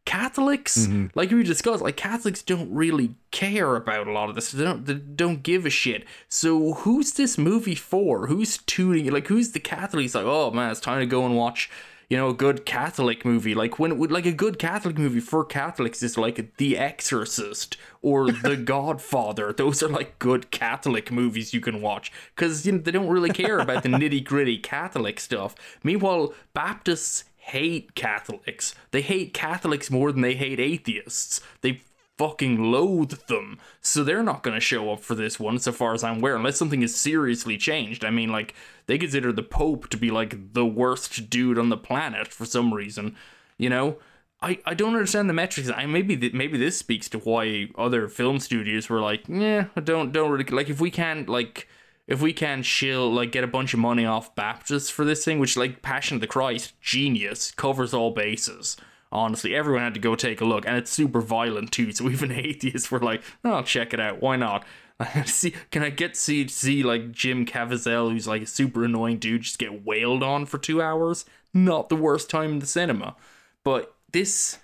Catholics, 0.05 0.87
mm-hmm. 0.87 1.07
like 1.17 1.33
we 1.33 1.43
discussed, 1.43 1.83
like 1.83 1.97
Catholics 1.97 2.41
don't 2.41 2.73
really 2.73 3.17
care 3.33 3.75
about 3.75 4.07
a 4.07 4.13
lot 4.13 4.29
of 4.29 4.37
this. 4.37 4.53
They 4.53 4.63
don't 4.63 4.87
they 4.87 4.95
don't 4.95 5.43
give 5.43 5.67
a 5.67 5.71
shit. 5.71 6.05
So 6.29 6.75
who's 6.75 7.15
this 7.15 7.37
movie 7.37 7.75
for? 7.75 8.29
Who's 8.29 8.59
tuning? 8.59 9.11
Like 9.11 9.27
who's 9.27 9.51
the 9.51 9.59
Catholics? 9.59 10.15
Like 10.15 10.25
oh 10.25 10.53
man, 10.53 10.71
it's 10.71 10.79
time 10.79 11.01
to 11.01 11.07
go 11.07 11.27
and 11.27 11.37
watch 11.37 11.69
you 12.09 12.17
know, 12.17 12.29
a 12.29 12.35
good 12.35 12.65
Catholic 12.65 13.25
movie, 13.25 13.55
like 13.55 13.79
when 13.79 13.99
like 13.99 14.27
a 14.27 14.33
good 14.33 14.59
Catholic 14.59 14.97
movie 14.97 15.21
for 15.21 15.45
Catholics 15.45 16.03
is 16.03 16.17
like 16.17 16.57
The 16.57 16.79
Exorcist 16.79 17.77
or 18.01 18.31
The 18.43 18.57
Godfather. 18.57 19.53
Those 19.53 19.83
are 19.83 19.89
like 19.89 20.19
good 20.19 20.51
Catholic 20.51 21.11
movies 21.11 21.53
you 21.53 21.61
can 21.61 21.81
watch 21.81 22.13
because 22.35 22.65
you 22.65 22.73
know 22.73 22.79
they 22.79 22.93
don't 22.93 23.09
really 23.09 23.31
care 23.31 23.59
about 23.59 23.83
the 23.83 23.89
nitty 23.91 24.25
gritty 24.25 24.59
Catholic 24.59 25.19
stuff. 25.19 25.57
Meanwhile, 25.83 26.33
Baptists 26.55 27.25
hate 27.37 27.95
Catholics. 27.95 28.75
They 28.93 29.03
hate 29.03 29.35
Catholics 29.35 29.91
more 29.91 30.13
than 30.13 30.21
they 30.21 30.35
hate 30.35 30.61
atheists. 30.61 31.41
They 31.61 31.83
fucking 32.19 32.71
loathe 32.71 33.27
them. 33.27 33.59
So 33.81 34.03
they're 34.03 34.23
not 34.23 34.43
going 34.43 34.55
to 34.55 34.61
show 34.61 34.93
up 34.93 35.01
for 35.01 35.15
this 35.15 35.39
one, 35.39 35.59
so 35.59 35.73
far 35.73 35.95
as 35.95 36.03
I'm 36.03 36.19
aware, 36.19 36.37
unless 36.37 36.57
something 36.59 36.83
is 36.83 36.95
seriously 36.95 37.57
changed. 37.57 38.05
I 38.05 38.11
mean, 38.11 38.31
like, 38.31 38.55
they 38.87 38.99
consider 38.99 39.33
the 39.33 39.43
Pope 39.43 39.89
to 39.89 39.97
be, 39.97 40.11
like, 40.11 40.53
the 40.55 40.67
worst 40.67 41.29
dude 41.29 41.59
on 41.59 41.69
the 41.69 41.77
planet 41.77 42.29
for 42.29 42.45
some 42.45 42.73
reason. 42.73 43.17
You 43.59 43.71
know? 43.71 43.99
I, 44.41 44.59
I 44.67 44.75
don't 44.75 44.93
understand 44.93 45.31
the 45.31 45.35
metrics. 45.35 45.71
I 45.71 45.87
maybe 45.87 46.17
th- 46.17 46.35
maybe 46.35 46.59
this 46.59 46.77
speaks 46.77 47.09
to 47.09 47.19
why 47.19 47.69
other 47.77 48.07
film 48.07 48.39
studios 48.39 48.89
were 48.89 49.01
like, 49.01 49.25
yeah, 49.29 49.69
don't 49.83 50.13
don't 50.13 50.31
really 50.31 50.45
like 50.45 50.69
if 50.69 50.79
we 50.79 50.91
can't 50.91 51.27
like 51.27 51.67
if 52.07 52.21
we 52.21 52.35
can 52.35 52.63
shill 52.63 53.11
like 53.11 53.33
get 53.33 53.45
a 53.45 53.49
bunch 53.49 53.73
of 53.73 53.81
money 53.81 54.05
off 54.05 54.35
Baptists 54.35 54.91
for 54.91 55.07
this 55.07 55.25
thing, 55.25 55.39
which 55.39 55.57
like 55.57 55.81
Passion 55.81 56.17
of 56.17 56.21
the 56.21 56.27
Christ, 56.27 56.79
genius, 56.83 57.51
covers 57.53 57.95
all 57.95 58.11
bases. 58.11 58.77
Honestly, 59.17 59.55
everyone 59.57 59.83
had 59.83 59.95
to 59.95 60.01
go 60.01 60.15
take 60.15 60.43
a 60.43 60.45
look, 60.45 60.67
and 60.67 60.77
it's 60.77 60.91
super 60.91 61.23
violent 61.23 61.73
too. 61.73 61.91
So 61.91 62.09
even 62.11 62.31
atheists 62.31 62.91
were 62.91 63.01
like, 63.01 63.23
"Oh, 63.43 63.55
I'll 63.55 63.63
check 63.63 63.95
it 63.95 64.01
out. 64.01 64.21
Why 64.21 64.37
not?" 64.37 64.65
see, 65.25 65.55
can 65.71 65.83
I 65.83 65.89
get 65.89 66.17
see 66.17 66.47
see 66.49 66.83
like 66.83 67.13
Jim 67.13 67.47
Caviezel, 67.47 68.13
who's 68.13 68.29
like 68.29 68.43
a 68.43 68.47
super 68.47 68.85
annoying 68.85 69.19
dude, 69.19 69.43
just 69.43 69.59
get 69.59 69.87
wailed 69.87 70.23
on 70.23 70.45
for 70.45 70.59
two 70.59 70.83
hours? 70.83 71.25
Not 71.55 71.89
the 71.89 71.97
worst 71.97 72.29
time 72.29 72.53
in 72.53 72.59
the 72.59 72.67
cinema, 72.67 73.17
but 73.65 73.95
this, 74.13 74.59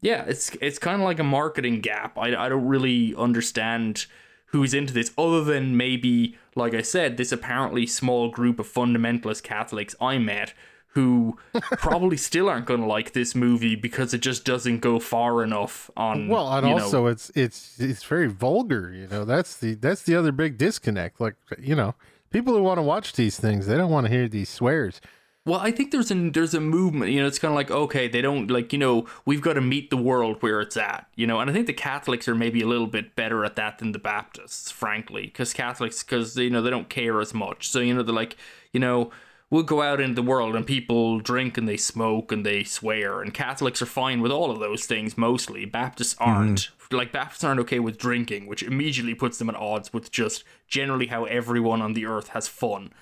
yeah, 0.00 0.24
it's 0.26 0.50
it's 0.62 0.78
kind 0.78 1.02
of 1.02 1.04
like 1.04 1.18
a 1.18 1.24
marketing 1.24 1.80
gap. 1.82 2.16
I 2.16 2.34
I 2.34 2.48
don't 2.48 2.66
really 2.66 3.14
understand 3.14 4.06
who's 4.46 4.72
into 4.72 4.94
this 4.94 5.12
other 5.18 5.44
than 5.44 5.76
maybe, 5.76 6.38
like 6.56 6.72
I 6.74 6.82
said, 6.82 7.18
this 7.18 7.32
apparently 7.32 7.86
small 7.86 8.30
group 8.30 8.58
of 8.58 8.66
fundamentalist 8.66 9.42
Catholics 9.42 9.94
I 10.00 10.16
met 10.18 10.54
who 10.94 11.38
probably 11.52 12.16
still 12.16 12.48
aren't 12.48 12.66
going 12.66 12.80
to 12.80 12.86
like 12.86 13.12
this 13.12 13.34
movie 13.34 13.76
because 13.76 14.12
it 14.12 14.18
just 14.20 14.44
doesn't 14.44 14.80
go 14.80 14.98
far 14.98 15.42
enough 15.44 15.90
on 15.96 16.28
Well, 16.28 16.52
and 16.52 16.66
you 16.66 16.74
know- 16.74 16.82
also 16.82 17.06
it's 17.06 17.30
it's 17.34 17.78
it's 17.78 18.02
very 18.04 18.26
vulgar. 18.28 18.92
You 18.92 19.06
know, 19.06 19.24
that's 19.24 19.56
the 19.56 19.74
that's 19.74 20.02
the 20.02 20.16
other 20.16 20.32
big 20.32 20.58
disconnect. 20.58 21.20
Like 21.20 21.36
you 21.58 21.74
know, 21.76 21.94
people 22.30 22.54
who 22.54 22.62
want 22.62 22.78
to 22.78 22.82
watch 22.82 23.12
these 23.12 23.38
things, 23.38 23.66
they 23.66 23.76
don't 23.76 23.90
want 23.90 24.06
to 24.06 24.12
hear 24.12 24.28
these 24.28 24.48
swears. 24.48 25.00
Well, 25.46 25.58
I 25.58 25.70
think 25.70 25.90
there's 25.90 26.10
a 26.10 26.30
there's 26.30 26.52
a 26.54 26.60
movement. 26.60 27.12
You 27.12 27.22
know, 27.22 27.26
it's 27.26 27.38
kind 27.38 27.50
of 27.52 27.56
like 27.56 27.70
okay, 27.70 28.08
they 28.08 28.20
don't 28.20 28.50
like 28.50 28.72
you 28.72 28.78
know 28.78 29.06
we've 29.24 29.40
got 29.40 29.54
to 29.54 29.60
meet 29.62 29.88
the 29.90 29.96
world 29.96 30.42
where 30.42 30.60
it's 30.60 30.76
at. 30.76 31.06
You 31.14 31.26
know, 31.26 31.40
and 31.40 31.48
I 31.48 31.52
think 31.52 31.66
the 31.66 31.72
Catholics 31.72 32.28
are 32.28 32.34
maybe 32.34 32.60
a 32.60 32.66
little 32.66 32.86
bit 32.86 33.16
better 33.16 33.44
at 33.44 33.56
that 33.56 33.78
than 33.78 33.92
the 33.92 33.98
Baptists, 33.98 34.70
frankly, 34.70 35.22
because 35.22 35.54
Catholics 35.54 36.02
because 36.02 36.36
you 36.36 36.50
know 36.50 36.60
they 36.60 36.68
don't 36.70 36.90
care 36.90 37.20
as 37.20 37.32
much. 37.32 37.68
So 37.68 37.80
you 37.80 37.94
know 37.94 38.02
they're 38.02 38.14
like 38.14 38.36
you 38.72 38.80
know 38.80 39.10
we'll 39.50 39.62
go 39.62 39.82
out 39.82 40.00
into 40.00 40.14
the 40.14 40.22
world 40.22 40.54
and 40.56 40.66
people 40.66 41.20
drink 41.20 41.58
and 41.58 41.68
they 41.68 41.76
smoke 41.76 42.32
and 42.32 42.46
they 42.46 42.64
swear, 42.64 43.20
and 43.20 43.34
Catholics 43.34 43.82
are 43.82 43.86
fine 43.86 44.20
with 44.20 44.32
all 44.32 44.50
of 44.50 44.60
those 44.60 44.86
things 44.86 45.18
mostly. 45.18 45.64
Baptists 45.64 46.16
aren't. 46.18 46.70
Like 46.92 47.12
Baptists 47.12 47.44
aren't 47.44 47.60
okay 47.60 47.78
with 47.78 47.98
drinking, 47.98 48.46
which 48.46 48.62
immediately 48.62 49.14
puts 49.14 49.38
them 49.38 49.48
at 49.48 49.54
odds 49.56 49.92
with 49.92 50.10
just 50.10 50.42
generally 50.66 51.06
how 51.06 51.24
everyone 51.24 51.80
on 51.82 51.92
the 51.92 52.06
earth 52.06 52.28
has 52.28 52.48
fun 52.48 52.92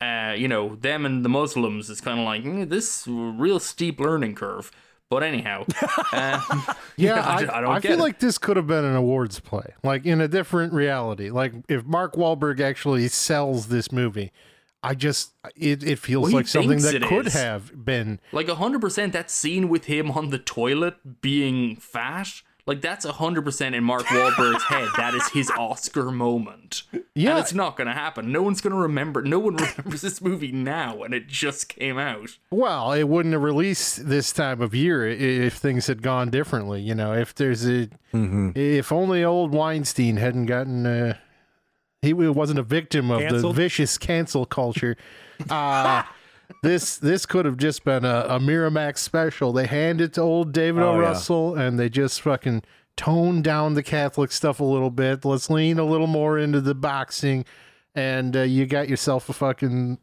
uh, 0.00 0.34
you 0.36 0.48
know, 0.48 0.76
them 0.76 1.04
and 1.04 1.24
the 1.24 1.28
Muslims 1.28 1.90
is 1.90 2.00
kind 2.00 2.18
of 2.18 2.24
like 2.24 2.42
mm, 2.42 2.68
this 2.68 3.06
real 3.06 3.60
steep 3.60 4.00
learning 4.00 4.34
curve. 4.34 4.70
But 5.10 5.22
anyhow, 5.22 5.64
uh, 6.12 6.40
Yeah, 6.96 7.20
I 7.26 7.44
I, 7.44 7.58
I 7.58 7.60
don't 7.60 7.70
I 7.70 7.80
get 7.80 7.88
feel 7.90 7.98
it. 7.98 8.02
like 8.02 8.20
this 8.20 8.38
could 8.38 8.56
have 8.56 8.66
been 8.66 8.84
an 8.84 8.94
awards 8.96 9.40
play, 9.40 9.74
like 9.82 10.06
in 10.06 10.20
a 10.20 10.28
different 10.28 10.72
reality. 10.72 11.30
Like 11.30 11.52
if 11.68 11.84
Mark 11.84 12.14
Wahlberg 12.14 12.60
actually 12.60 13.08
sells 13.08 13.66
this 13.66 13.90
movie, 13.90 14.32
I 14.82 14.94
just 14.94 15.32
it, 15.56 15.82
it 15.82 15.98
feels 15.98 16.24
Well, 16.24 16.32
like 16.40 16.48
something 16.48 16.80
that 16.80 17.02
could 17.02 17.26
is. 17.28 17.34
have 17.34 17.84
been. 17.84 18.18
like 18.32 18.48
hundred 18.48 18.80
percent 18.80 19.12
that 19.12 19.30
scene 19.30 19.68
with 19.68 19.84
him 19.84 20.10
on 20.12 20.30
the 20.30 20.38
toilet 20.38 21.20
being 21.20 21.76
fat. 21.76 22.28
Like 22.66 22.82
that's 22.82 23.04
hundred 23.04 23.42
percent 23.44 23.74
in 23.74 23.82
Mark 23.82 24.04
Wahlberg's 24.04 24.62
head. 24.64 24.88
That 24.96 25.14
is 25.14 25.26
his 25.30 25.50
Oscar 25.50 26.10
moment. 26.12 26.82
Yeah. 27.14 27.30
and 27.30 27.38
it's 27.40 27.52
not 27.52 27.76
gonna 27.76 27.94
happen. 27.94 28.30
No 28.30 28.42
one's 28.42 28.60
gonna 28.60 28.76
remember. 28.76 29.22
No 29.22 29.38
one 29.40 29.56
remembers 29.78 30.02
this 30.02 30.20
movie 30.20 30.52
now, 30.52 31.02
and 31.02 31.12
it 31.12 31.26
just 31.26 31.68
came 31.68 31.98
out. 31.98 32.38
Well, 32.50 32.92
it 32.92 33.04
wouldn't 33.08 33.32
have 33.32 33.42
released 33.42 34.08
this 34.08 34.32
time 34.32 34.60
of 34.62 34.74
year 34.74 35.06
if 35.06 35.54
things 35.54 35.88
had 35.88 36.00
gone 36.02 36.30
differently. 36.30 36.80
You 36.80 36.94
know, 36.94 37.12
if 37.12 37.34
there's 37.34 37.68
a, 37.68 37.88
if 38.12 38.92
only 38.92 39.24
old 39.24 39.52
Weinstein 39.52 40.18
hadn't 40.18 40.46
gotten, 40.46 40.86
uh, 40.86 41.16
he 42.02 42.12
wasn't 42.12 42.58
a 42.58 42.62
victim 42.62 43.10
of 43.10 43.20
the 43.20 43.52
vicious 43.52 43.98
cancel 43.98 44.46
culture. 44.46 44.96
Uh, 45.48 46.02
this 46.62 46.98
this 46.98 47.24
could 47.24 47.46
have 47.46 47.56
just 47.56 47.82
been 47.82 48.04
a, 48.04 48.26
a 48.28 48.38
Miramax 48.38 48.98
special. 48.98 49.54
They 49.54 49.66
hand 49.66 50.02
it 50.02 50.12
to 50.14 50.20
old 50.20 50.52
David 50.52 50.82
O. 50.82 50.90
Oh, 50.90 51.00
yeah. 51.00 51.06
Russell, 51.06 51.54
and 51.54 51.78
they 51.78 51.88
just 51.88 52.20
fucking 52.20 52.62
tone 52.98 53.40
down 53.40 53.72
the 53.72 53.82
Catholic 53.82 54.32
stuff 54.32 54.60
a 54.60 54.64
little 54.64 54.90
bit. 54.90 55.24
Let's 55.24 55.48
lean 55.48 55.78
a 55.78 55.84
little 55.84 56.06
more 56.06 56.38
into 56.38 56.60
the 56.60 56.74
boxing, 56.74 57.46
and 57.94 58.36
uh, 58.36 58.42
you 58.42 58.66
got 58.66 58.90
yourself 58.90 59.30
a 59.30 59.32
fucking 59.32 59.96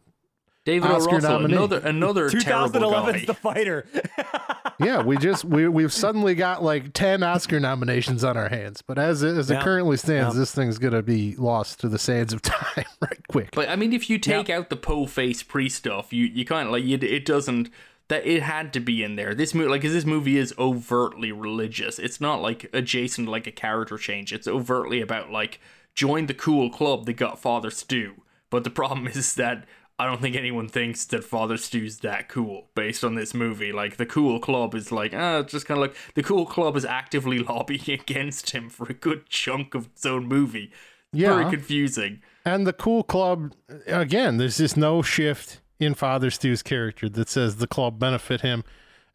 David 0.68 0.92
O. 0.92 0.96
Oscar 0.96 1.16
Russell, 1.16 1.32
nominee. 1.40 1.56
another 1.56 1.80
another 1.80 2.30
terrible 2.30 2.82
2011's. 2.82 3.26
The 3.26 3.34
Fighter. 3.34 3.88
yeah, 4.80 5.02
we 5.02 5.16
just 5.16 5.46
we 5.46 5.66
we've 5.70 5.94
suddenly 5.94 6.36
got 6.36 6.62
like 6.62 6.92
ten 6.92 7.24
Oscar 7.24 7.60
nominations 7.62 8.24
on 8.26 8.36
our 8.36 8.50
hands. 8.50 8.82
But 8.82 9.00
as 9.00 9.24
it, 9.24 9.38
as 9.38 9.50
it 9.50 9.62
currently 9.62 9.96
stands, 9.96 10.36
Yeah. 10.36 10.40
this 10.42 10.52
thing's 10.54 10.78
gonna 10.78 11.02
be 11.02 11.36
lost 11.38 11.80
to 11.80 11.88
the 11.88 11.98
sands 11.98 12.34
of 12.34 12.42
time 12.44 12.86
right 13.02 13.20
quick. 13.30 13.52
But 13.54 13.70
I 13.70 13.78
mean, 13.78 13.94
if 13.94 14.10
you 14.10 14.20
take 14.20 14.50
out 14.50 14.70
the 14.70 14.76
po 14.76 15.06
face 15.06 15.42
pre 15.42 15.70
stuff, 15.70 16.12
you 16.12 16.26
you 16.26 16.44
kind 16.44 16.68
of 16.68 16.74
like 16.74 16.84
it, 16.84 17.02
it 17.02 17.24
doesn't 17.24 17.70
that 18.10 18.26
it 18.28 18.42
had 18.44 18.74
to 18.74 18.82
be 18.82 19.04
in 19.04 19.16
there. 19.16 19.34
This 19.34 19.54
movie, 19.54 19.70
like, 19.70 19.82
'cause 19.84 19.94
this 19.94 20.06
movie 20.06 20.38
is 20.38 20.54
overtly 20.60 21.32
religious. 21.32 21.98
It's 21.98 22.20
not 22.20 22.42
like 22.42 22.70
adjacent 22.74 23.30
like 23.30 23.48
a 23.48 23.52
character 23.52 23.98
change. 23.98 24.34
It's 24.34 24.48
overtly 24.50 25.00
about 25.00 25.32
like 25.32 25.62
join 25.96 26.26
the 26.26 26.34
cool 26.34 26.70
club 26.70 27.06
that 27.06 27.14
got 27.14 27.40
Father 27.40 27.70
Stu. 27.72 28.16
But 28.50 28.66
the 28.66 28.70
problem 28.70 29.08
is 29.14 29.34
that 29.36 29.66
I 30.00 30.06
don't 30.06 30.22
think 30.22 30.36
anyone 30.36 30.68
thinks 30.68 31.06
that 31.06 31.24
Father 31.24 31.58
Stu's 31.58 32.00
that 32.00 32.30
cool 32.30 32.68
based 32.76 33.04
on 33.04 33.16
this 33.16 33.34
movie. 33.34 33.72
Like 33.72 33.98
the 33.98 34.06
cool 34.06 34.40
club 34.40 34.76
is 34.76 34.92
like, 34.92 35.14
ah, 35.16 35.42
just 35.42 35.66
kind 35.66 35.80
of 35.80 35.90
like 35.90 35.98
the 36.14 36.22
cool 36.22 36.46
club 36.46 36.76
is 36.78 36.86
actively 36.86 37.40
lobbying 37.44 38.00
against 38.00 38.52
him 38.52 38.70
for 38.70 38.88
a 38.90 38.94
good 38.94 39.28
chunk 39.28 39.74
of 39.74 39.88
its 39.88 40.06
own 40.06 40.28
movie. 40.28 40.72
Yeah. 41.12 41.34
Very 41.36 41.50
confusing. 41.50 42.22
And 42.46 42.68
the 42.68 42.74
cool 42.74 43.04
club 43.04 43.54
again, 43.88 44.38
there's 44.38 44.58
just 44.58 44.78
no 44.78 45.02
shift 45.02 45.62
in 45.80 45.96
Father 45.96 46.30
Stu's 46.30 46.62
character 46.62 47.10
that 47.10 47.30
says 47.30 47.58
the 47.58 47.68
club 47.68 47.98
benefit 47.98 48.42
him, 48.42 48.64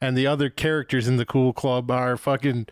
and 0.01 0.17
the 0.17 0.27
other 0.27 0.51
characters 0.51 1.07
in 1.07 1.17
the 1.17 1.27
cool 1.27 1.53
club 1.53 1.91
are 1.91 2.17
fucking 2.17 2.67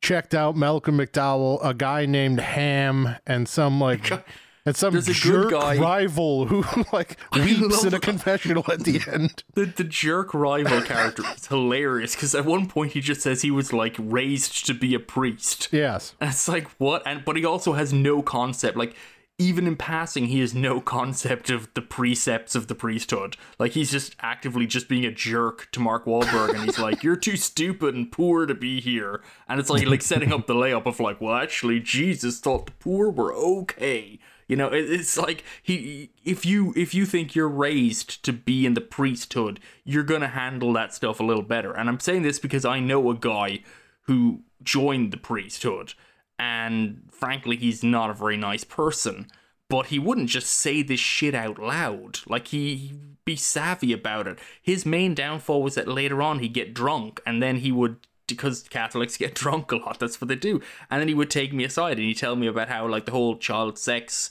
checked 0.00 0.34
out 0.34 0.56
Malcolm 0.56 0.98
McDowell, 0.98 1.58
a 1.64 1.74
guy 1.74 2.06
named 2.06 2.40
Ham, 2.40 3.16
and 3.26 3.48
some 3.48 3.80
like 3.80 4.10
and 4.66 4.76
some 4.76 4.92
There's 4.92 5.08
a 5.08 5.14
jerk 5.14 5.52
guy. 5.52 5.78
rival 5.80 6.46
who 6.46 6.64
like 6.92 7.16
weeps 7.32 7.84
in 7.84 7.94
a 7.94 8.00
confessional 8.00 8.64
at 8.70 8.80
the 8.80 9.00
end. 9.12 9.44
The, 9.54 9.64
the 9.64 9.84
jerk 9.84 10.34
rival 10.34 10.82
character 10.82 11.22
is 11.34 11.46
hilarious 11.46 12.16
because 12.16 12.34
at 12.34 12.44
one 12.44 12.68
point 12.68 12.92
he 12.92 13.00
just 13.00 13.22
says 13.22 13.42
he 13.42 13.50
was 13.52 13.72
like 13.72 13.94
raised 13.98 14.66
to 14.66 14.74
be 14.74 14.94
a 14.94 14.98
priest. 14.98 15.68
Yes. 15.70 16.14
And 16.20 16.30
it's 16.30 16.48
like 16.48 16.68
what? 16.78 17.02
And 17.06 17.24
but 17.24 17.36
he 17.36 17.44
also 17.44 17.74
has 17.74 17.92
no 17.92 18.22
concept. 18.22 18.76
Like 18.76 18.96
even 19.38 19.66
in 19.66 19.76
passing, 19.76 20.26
he 20.26 20.40
has 20.40 20.54
no 20.54 20.80
concept 20.80 21.50
of 21.50 21.72
the 21.74 21.82
precepts 21.82 22.54
of 22.54 22.68
the 22.68 22.74
priesthood. 22.74 23.36
Like 23.58 23.72
he's 23.72 23.90
just 23.90 24.16
actively 24.20 24.66
just 24.66 24.88
being 24.88 25.04
a 25.04 25.12
jerk 25.12 25.68
to 25.72 25.80
Mark 25.80 26.06
Wahlberg, 26.06 26.54
and 26.54 26.64
he's 26.64 26.78
like, 26.78 27.02
"You're 27.02 27.16
too 27.16 27.36
stupid 27.36 27.94
and 27.94 28.10
poor 28.10 28.46
to 28.46 28.54
be 28.54 28.80
here." 28.80 29.22
And 29.48 29.60
it's 29.60 29.70
like 29.70 29.86
like 29.86 30.02
setting 30.02 30.32
up 30.32 30.46
the 30.46 30.54
layup 30.54 30.86
of 30.86 30.98
like, 30.98 31.20
"Well, 31.20 31.34
actually, 31.34 31.80
Jesus 31.80 32.40
thought 32.40 32.66
the 32.66 32.72
poor 32.72 33.10
were 33.10 33.32
okay." 33.34 34.18
You 34.48 34.56
know, 34.56 34.68
it's 34.72 35.18
like 35.18 35.42
he 35.62 36.10
if 36.24 36.46
you 36.46 36.72
if 36.76 36.94
you 36.94 37.04
think 37.04 37.34
you're 37.34 37.48
raised 37.48 38.22
to 38.24 38.32
be 38.32 38.64
in 38.64 38.74
the 38.74 38.80
priesthood, 38.80 39.60
you're 39.84 40.04
gonna 40.04 40.28
handle 40.28 40.72
that 40.74 40.94
stuff 40.94 41.18
a 41.20 41.24
little 41.24 41.42
better. 41.42 41.72
And 41.72 41.88
I'm 41.88 42.00
saying 42.00 42.22
this 42.22 42.38
because 42.38 42.64
I 42.64 42.78
know 42.78 43.10
a 43.10 43.14
guy 43.14 43.60
who 44.02 44.42
joined 44.62 45.12
the 45.12 45.16
priesthood 45.16 45.94
and 46.38 47.02
frankly 47.10 47.56
he's 47.56 47.82
not 47.82 48.10
a 48.10 48.14
very 48.14 48.36
nice 48.36 48.64
person 48.64 49.26
but 49.68 49.86
he 49.86 49.98
wouldn't 49.98 50.28
just 50.28 50.48
say 50.48 50.82
this 50.82 51.00
shit 51.00 51.34
out 51.34 51.58
loud 51.58 52.20
like 52.26 52.48
he 52.48 52.92
be 53.24 53.36
savvy 53.36 53.92
about 53.92 54.26
it 54.26 54.38
his 54.60 54.84
main 54.86 55.14
downfall 55.14 55.62
was 55.62 55.74
that 55.74 55.88
later 55.88 56.20
on 56.22 56.38
he'd 56.38 56.52
get 56.52 56.74
drunk 56.74 57.20
and 57.26 57.42
then 57.42 57.56
he 57.56 57.72
would 57.72 57.96
because 58.26 58.62
catholics 58.64 59.16
get 59.16 59.34
drunk 59.42 59.72
a 59.72 59.76
lot 59.76 59.98
that's 59.98 60.20
what 60.20 60.28
they 60.28 60.36
do 60.36 60.60
and 60.90 61.00
then 61.00 61.08
he 61.08 61.14
would 61.14 61.30
take 61.30 61.52
me 61.52 61.64
aside 61.64 61.98
and 61.98 62.06
he'd 62.06 62.18
tell 62.18 62.36
me 62.36 62.46
about 62.46 62.68
how 62.68 62.86
like 62.86 63.04
the 63.06 63.12
whole 63.12 63.36
child 63.36 63.78
sex 63.78 64.30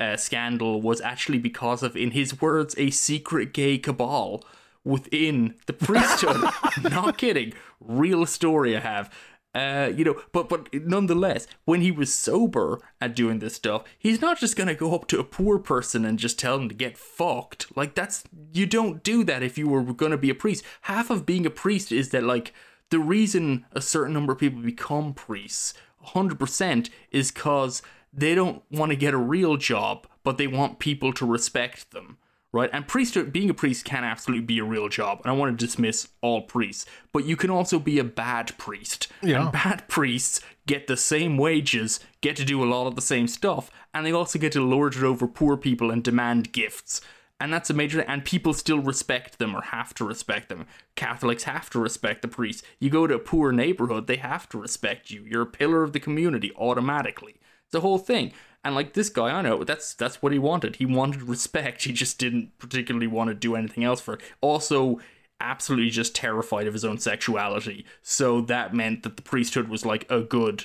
uh, 0.00 0.16
scandal 0.16 0.82
was 0.82 1.00
actually 1.00 1.38
because 1.38 1.82
of 1.82 1.96
in 1.96 2.10
his 2.10 2.40
words 2.40 2.74
a 2.78 2.90
secret 2.90 3.52
gay 3.52 3.78
cabal 3.78 4.44
within 4.84 5.54
the 5.66 5.72
priesthood 5.72 6.44
not 6.82 7.16
kidding 7.16 7.52
real 7.80 8.26
story 8.26 8.76
i 8.76 8.80
have 8.80 9.10
uh, 9.54 9.92
you 9.94 10.04
know, 10.04 10.20
but 10.32 10.48
but 10.48 10.68
nonetheless, 10.74 11.46
when 11.64 11.80
he 11.80 11.92
was 11.92 12.12
sober 12.12 12.80
at 13.00 13.14
doing 13.14 13.38
this 13.38 13.54
stuff, 13.54 13.84
he's 13.96 14.20
not 14.20 14.38
just 14.38 14.56
gonna 14.56 14.74
go 14.74 14.94
up 14.94 15.06
to 15.06 15.20
a 15.20 15.24
poor 15.24 15.60
person 15.60 16.04
and 16.04 16.18
just 16.18 16.38
tell 16.38 16.58
them 16.58 16.68
to 16.68 16.74
get 16.74 16.98
fucked. 16.98 17.74
Like 17.76 17.94
that's 17.94 18.24
you 18.52 18.66
don't 18.66 19.02
do 19.04 19.22
that 19.24 19.44
if 19.44 19.56
you 19.56 19.68
were 19.68 19.82
gonna 19.82 20.18
be 20.18 20.30
a 20.30 20.34
priest. 20.34 20.64
Half 20.82 21.08
of 21.08 21.24
being 21.24 21.46
a 21.46 21.50
priest 21.50 21.92
is 21.92 22.10
that 22.10 22.24
like 22.24 22.52
the 22.90 22.98
reason 22.98 23.66
a 23.72 23.80
certain 23.80 24.12
number 24.12 24.32
of 24.32 24.38
people 24.38 24.60
become 24.60 25.14
priests, 25.14 25.74
hundred 26.00 26.38
percent, 26.38 26.90
is 27.10 27.30
cause 27.30 27.82
they 28.12 28.34
don't 28.34 28.62
want 28.70 28.90
to 28.90 28.96
get 28.96 29.14
a 29.14 29.18
real 29.18 29.56
job, 29.56 30.06
but 30.22 30.38
they 30.38 30.46
want 30.46 30.78
people 30.78 31.12
to 31.14 31.26
respect 31.26 31.90
them 31.90 32.18
right? 32.54 32.70
And 32.72 32.86
priesthood, 32.86 33.32
being 33.32 33.50
a 33.50 33.54
priest 33.54 33.84
can 33.84 34.04
absolutely 34.04 34.46
be 34.46 34.60
a 34.60 34.64
real 34.64 34.88
job, 34.88 35.20
and 35.22 35.30
I 35.30 35.34
want 35.34 35.58
to 35.58 35.66
dismiss 35.66 36.08
all 36.20 36.42
priests, 36.42 36.86
but 37.12 37.24
you 37.24 37.36
can 37.36 37.50
also 37.50 37.80
be 37.80 37.98
a 37.98 38.04
bad 38.04 38.56
priest. 38.58 39.08
Yeah. 39.22 39.42
And 39.42 39.52
bad 39.52 39.88
priests 39.88 40.40
get 40.64 40.86
the 40.86 40.96
same 40.96 41.36
wages, 41.36 41.98
get 42.20 42.36
to 42.36 42.44
do 42.44 42.62
a 42.62 42.70
lot 42.70 42.86
of 42.86 42.94
the 42.94 43.02
same 43.02 43.26
stuff, 43.26 43.72
and 43.92 44.06
they 44.06 44.12
also 44.12 44.38
get 44.38 44.52
to 44.52 44.62
lord 44.62 44.94
it 44.94 45.02
over 45.02 45.26
poor 45.26 45.56
people 45.56 45.90
and 45.90 46.04
demand 46.04 46.52
gifts. 46.52 47.00
And 47.44 47.52
that's 47.52 47.68
a 47.68 47.74
major 47.74 48.00
and 48.00 48.24
people 48.24 48.54
still 48.54 48.78
respect 48.78 49.38
them 49.38 49.54
or 49.54 49.60
have 49.60 49.92
to 49.96 50.04
respect 50.06 50.48
them. 50.48 50.64
Catholics 50.96 51.42
have 51.42 51.68
to 51.70 51.78
respect 51.78 52.22
the 52.22 52.28
priests. 52.28 52.62
You 52.78 52.88
go 52.88 53.06
to 53.06 53.16
a 53.16 53.18
poor 53.18 53.52
neighborhood, 53.52 54.06
they 54.06 54.16
have 54.16 54.48
to 54.48 54.58
respect 54.58 55.10
you. 55.10 55.24
You're 55.24 55.42
a 55.42 55.46
pillar 55.46 55.82
of 55.82 55.92
the 55.92 56.00
community 56.00 56.52
automatically. 56.56 57.34
It's 57.66 57.74
a 57.74 57.80
whole 57.80 57.98
thing. 57.98 58.32
And 58.64 58.74
like 58.74 58.94
this 58.94 59.10
guy, 59.10 59.28
I 59.28 59.42
know 59.42 59.62
that's 59.62 59.92
that's 59.92 60.22
what 60.22 60.32
he 60.32 60.38
wanted. 60.38 60.76
He 60.76 60.86
wanted 60.86 61.24
respect. 61.24 61.82
He 61.84 61.92
just 61.92 62.18
didn't 62.18 62.56
particularly 62.56 63.08
want 63.08 63.28
to 63.28 63.34
do 63.34 63.56
anything 63.56 63.84
else 63.84 64.00
for 64.00 64.14
it. 64.14 64.22
Also, 64.40 65.00
absolutely 65.38 65.90
just 65.90 66.14
terrified 66.14 66.66
of 66.66 66.72
his 66.72 66.86
own 66.86 66.96
sexuality. 66.96 67.84
So 68.00 68.40
that 68.40 68.72
meant 68.72 69.02
that 69.02 69.16
the 69.16 69.22
priesthood 69.22 69.68
was 69.68 69.84
like 69.84 70.10
a 70.10 70.20
good 70.20 70.64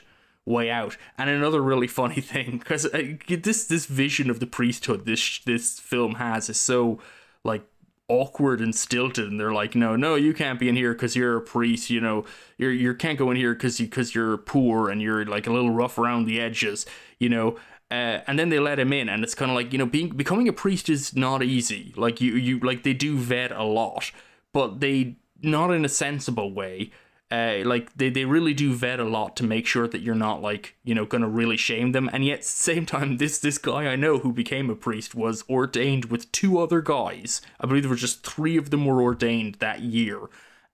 way 0.50 0.70
out. 0.70 0.98
And 1.18 1.30
another 1.30 1.62
really 1.62 1.88
funny 1.88 2.22
thing, 2.22 2.58
because 2.58 2.84
this 2.84 3.66
this 3.66 3.86
vision 3.86 4.30
of 4.30 4.40
the 4.40 4.48
priesthood 4.48 5.06
this 5.06 5.40
this 5.46 5.80
film 5.80 6.16
has 6.16 6.50
is 6.50 6.60
so 6.60 7.00
like 7.44 7.64
awkward 8.10 8.60
and 8.60 8.76
stilted. 8.76 9.30
And 9.30 9.40
they're 9.40 9.54
like 9.54 9.76
no 9.76 9.96
no 9.96 10.16
you 10.16 10.34
can't 10.34 10.60
be 10.60 10.68
in 10.68 10.76
here 10.76 10.94
because 10.94 11.16
you're 11.16 11.38
a 11.38 11.42
priest 11.42 11.90
you 11.90 12.02
know. 12.02 12.26
You're 12.58 12.72
you 12.72 12.94
can't 12.96 13.18
go 13.18 13.32
in 13.32 13.38
here 13.38 13.54
because 13.54 13.80
you 13.80 13.86
because 13.86 14.14
you're 14.14 14.38
poor 14.38 14.90
and 14.90 15.02
you're 15.02 15.26
like 15.26 15.48
a 15.48 15.54
little 15.54 15.72
rough 15.72 15.98
around 15.98 16.26
the 16.26 16.42
edges 16.42 16.86
you 17.20 17.30
know? 17.30 17.58
Uh, 17.92 18.22
and 18.28 18.38
then 18.38 18.50
they 18.50 18.60
let 18.60 18.78
him 18.78 18.94
in 18.94 19.10
and 19.10 19.24
it's 19.24 19.34
kind 19.34 19.50
of 19.50 19.56
like 19.56 19.72
you 19.72 19.80
know 19.80 19.86
being 19.86 20.10
becoming 20.10 20.48
a 20.48 20.54
priest 20.54 20.90
is 20.90 21.16
not 21.16 21.44
easy. 21.44 21.94
Like 21.96 22.20
you 22.20 22.34
you 22.34 22.60
like 22.60 22.84
they 22.84 22.94
do 22.94 23.18
vet 23.18 23.52
a 23.52 23.64
lot 23.64 24.12
but 24.52 24.80
they 24.80 25.16
not 25.42 25.72
in 25.72 25.86
a 25.86 25.90
sensible 25.90 26.52
way 26.54 26.92
uh, 27.32 27.60
like 27.64 27.94
they, 27.96 28.10
they 28.10 28.26
really 28.26 28.54
do 28.54 28.74
vet 28.74 29.00
a 29.00 29.04
lot 29.04 29.36
to 29.38 29.44
make 29.44 29.68
sure 29.68 29.88
that 29.88 30.02
you're 30.02 30.16
not 30.16 30.42
like 30.42 30.76
you 30.84 30.96
know 30.96 31.06
gonna 31.06 31.28
really 31.28 31.58
shame 31.58 31.92
them. 31.92 32.10
And 32.12 32.26
yet 32.26 32.44
same 32.70 32.86
time 32.86 33.18
this 33.18 33.40
this 33.40 33.58
guy 33.58 33.88
i 33.88 33.96
know 33.96 34.20
who 34.20 34.34
became 34.34 34.70
a 34.70 34.76
priest 34.76 35.16
was 35.16 35.44
ordained 35.50 36.06
with 36.06 36.32
two 36.32 36.60
other 36.60 36.82
guys. 36.82 37.42
I 37.60 37.68
believe 37.68 37.84
there 37.84 37.90
were 37.90 37.96
just 37.96 38.26
three 38.26 38.58
of 38.58 38.70
them 38.70 38.86
were 38.86 39.02
ordained 39.02 39.56
that 39.56 39.82
year. 39.82 40.30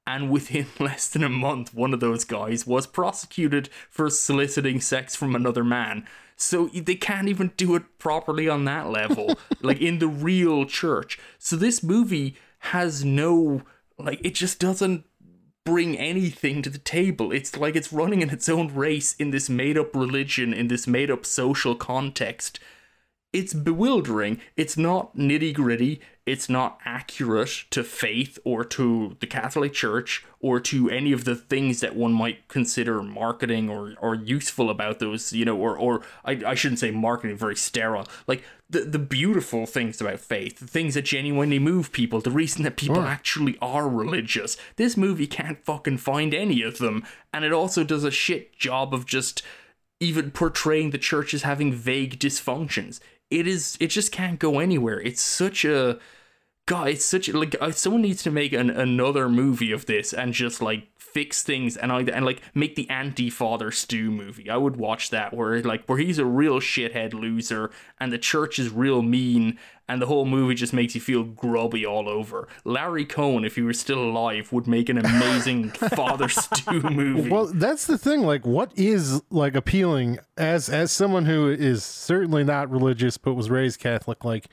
And 0.07 0.30
within 0.30 0.68
less 0.80 1.10
than 1.10 1.23
a 1.23 1.30
month 1.30 1.73
one 1.73 1.94
of 1.94 1.99
those 1.99 2.23
guys 2.23 2.65
was 2.65 2.88
prosecuted 2.88 3.69
for 3.90 4.10
soliciting 4.10 4.80
sex 4.80 5.15
from 5.15 5.36
another 5.36 5.64
man. 5.64 6.07
So 6.38 6.68
they 6.68 6.95
can't 6.95 7.30
even 7.30 7.52
do 7.56 7.76
it 7.76 7.98
properly 7.98 8.48
on 8.48 8.65
that 8.65 8.90
level 8.90 9.38
like 9.61 9.82
in 9.82 9.99
the 9.99 10.07
real 10.07 10.65
church. 10.65 11.19
So 11.38 11.56
this 11.56 11.84
movie 11.84 12.36
has 12.60 13.03
no 13.03 13.64
like 13.98 14.19
it 14.23 14.36
just 14.36 14.60
doesn't 14.60 15.06
bring 15.65 15.97
anything 15.97 16.61
to 16.61 16.69
the 16.69 16.77
table. 16.77 17.31
It's 17.31 17.57
like 17.57 17.75
it's 17.75 17.91
running 17.91 18.21
in 18.21 18.29
its 18.29 18.47
own 18.47 18.73
race 18.73 19.15
in 19.15 19.31
this 19.31 19.49
made 19.49 19.77
up 19.77 19.95
religion, 19.95 20.53
in 20.53 20.67
this 20.67 20.85
made 20.85 21.09
up 21.09 21.25
social 21.25 21.75
context. 21.75 22.59
It's 23.36 23.53
bewildering. 23.53 24.40
It's 24.56 24.78
not 24.78 25.18
nitty 25.18 25.53
gritty. 25.53 25.99
It's 26.26 26.48
not 26.48 26.80
accurate 26.86 27.66
to 27.72 27.84
faith 27.84 28.40
or 28.45 28.64
to 28.64 29.18
the 29.20 29.28
Catholic 29.28 29.74
Church 29.74 30.24
or 30.40 30.62
to 30.62 30.90
any 30.90 31.12
of 31.12 31.26
the 31.26 31.36
things 31.36 31.82
that 31.82 31.98
one 31.98 32.14
might 32.14 32.48
consider 32.48 33.03
marketing 33.03 33.70
or, 33.70 33.94
or 33.99 34.16
useful 34.16 34.70
about 34.70 34.99
those, 34.99 35.34
you 35.34 35.44
know, 35.44 35.57
or, 35.57 35.78
or 35.78 36.02
I, 36.24 36.41
I 36.48 36.56
shouldn't 36.56 36.80
say 36.80 36.91
marketing, 36.91 37.36
very 37.36 37.57
sterile. 37.57 38.07
Like 38.26 38.41
the, 38.70 38.86
the 38.86 38.99
beautiful 38.99 39.66
things 39.66 39.99
about 39.99 40.22
faith, 40.22 40.60
the 40.60 40.68
things 40.68 40.94
that 40.94 41.03
genuinely 41.03 41.60
move 41.60 41.91
people, 41.91 42.22
the 42.22 42.32
reason 42.32 42.64
that 42.64 42.78
people 42.78 43.02
actually 43.02 43.57
are 43.62 43.90
religious. 43.90 44.56
This 44.78 44.95
movie 44.95 45.28
can't 45.28 45.64
fucking 45.66 45.98
find 45.98 46.34
any 46.34 46.62
of 46.62 46.78
them. 46.78 47.03
And 47.34 47.44
it 47.44 47.52
also 47.52 47.84
does 47.84 48.06
a 48.06 48.12
shit 48.12 48.57
job 48.57 48.94
of 48.94 49.06
just 49.06 49.44
even 49.99 50.32
portraying 50.32 50.90
the 50.90 50.98
church 50.98 51.34
as 51.34 51.44
having 51.44 51.74
vague 51.74 52.20
dysfunctions. 52.20 52.99
It 53.30 53.47
is 53.47 53.77
it 53.80 53.88
just 53.88 54.11
can't 54.11 54.39
go 54.39 54.60
anywhere. 54.60 54.99
It's 55.02 55.22
such 55.22 55.65
a 55.65 55.99
God, 56.65 56.89
it's 56.89 57.06
such 57.06 57.30
a, 57.30 57.38
like 57.38 57.56
uh, 57.61 57.72
someone 57.72 58.02
needs 58.02 58.23
to 58.23 58.31
make 58.31 58.52
an, 58.52 58.69
another 58.72 59.30
movie 59.30 59.72
of 59.72 59.85
this 59.85 60.14
and 60.14 60.34
just 60.34 60.61
like 60.61 60.88
fix 61.15 61.43
things 61.43 61.77
and 61.77 61.93
I 61.93 62.01
and 62.01 62.25
like 62.25 62.41
make 62.53 62.75
the 62.75 62.89
anti 62.89 63.29
Father 63.29 63.71
Stu 63.71 64.11
movie. 64.11 64.49
I 64.49 64.57
would 64.57 64.75
watch 64.75 65.11
that 65.11 65.33
where 65.33 65.61
like 65.63 65.85
where 65.85 65.97
he's 65.97 66.19
a 66.19 66.25
real 66.25 66.59
shithead 66.59 67.13
loser 67.13 67.71
and 68.01 68.11
the 68.11 68.17
church 68.17 68.59
is 68.59 68.69
real 68.69 69.01
mean 69.01 69.57
and 69.87 70.01
the 70.01 70.07
whole 70.07 70.25
movie 70.25 70.55
just 70.55 70.73
makes 70.73 70.93
you 70.93 70.99
feel 70.99 71.23
grubby 71.23 71.85
all 71.85 72.09
over. 72.09 72.49
Larry 72.65 73.05
Cohen, 73.05 73.45
if 73.45 73.55
he 73.55 73.61
were 73.61 73.71
still 73.71 74.03
alive, 74.03 74.51
would 74.51 74.67
make 74.67 74.89
an 74.89 74.97
amazing 74.97 75.69
Father 75.95 76.27
Stu 76.27 76.81
movie. 76.81 77.29
Well, 77.29 77.45
that's 77.45 77.87
the 77.87 77.97
thing. 77.97 78.23
Like, 78.23 78.45
what 78.45 78.71
is 78.75 79.21
like 79.29 79.55
appealing 79.55 80.19
as 80.35 80.67
as 80.67 80.91
someone 80.91 81.23
who 81.23 81.49
is 81.49 81.85
certainly 81.85 82.43
not 82.43 82.69
religious 82.69 83.17
but 83.17 83.35
was 83.35 83.49
raised 83.49 83.79
Catholic? 83.79 84.25
Like, 84.25 84.49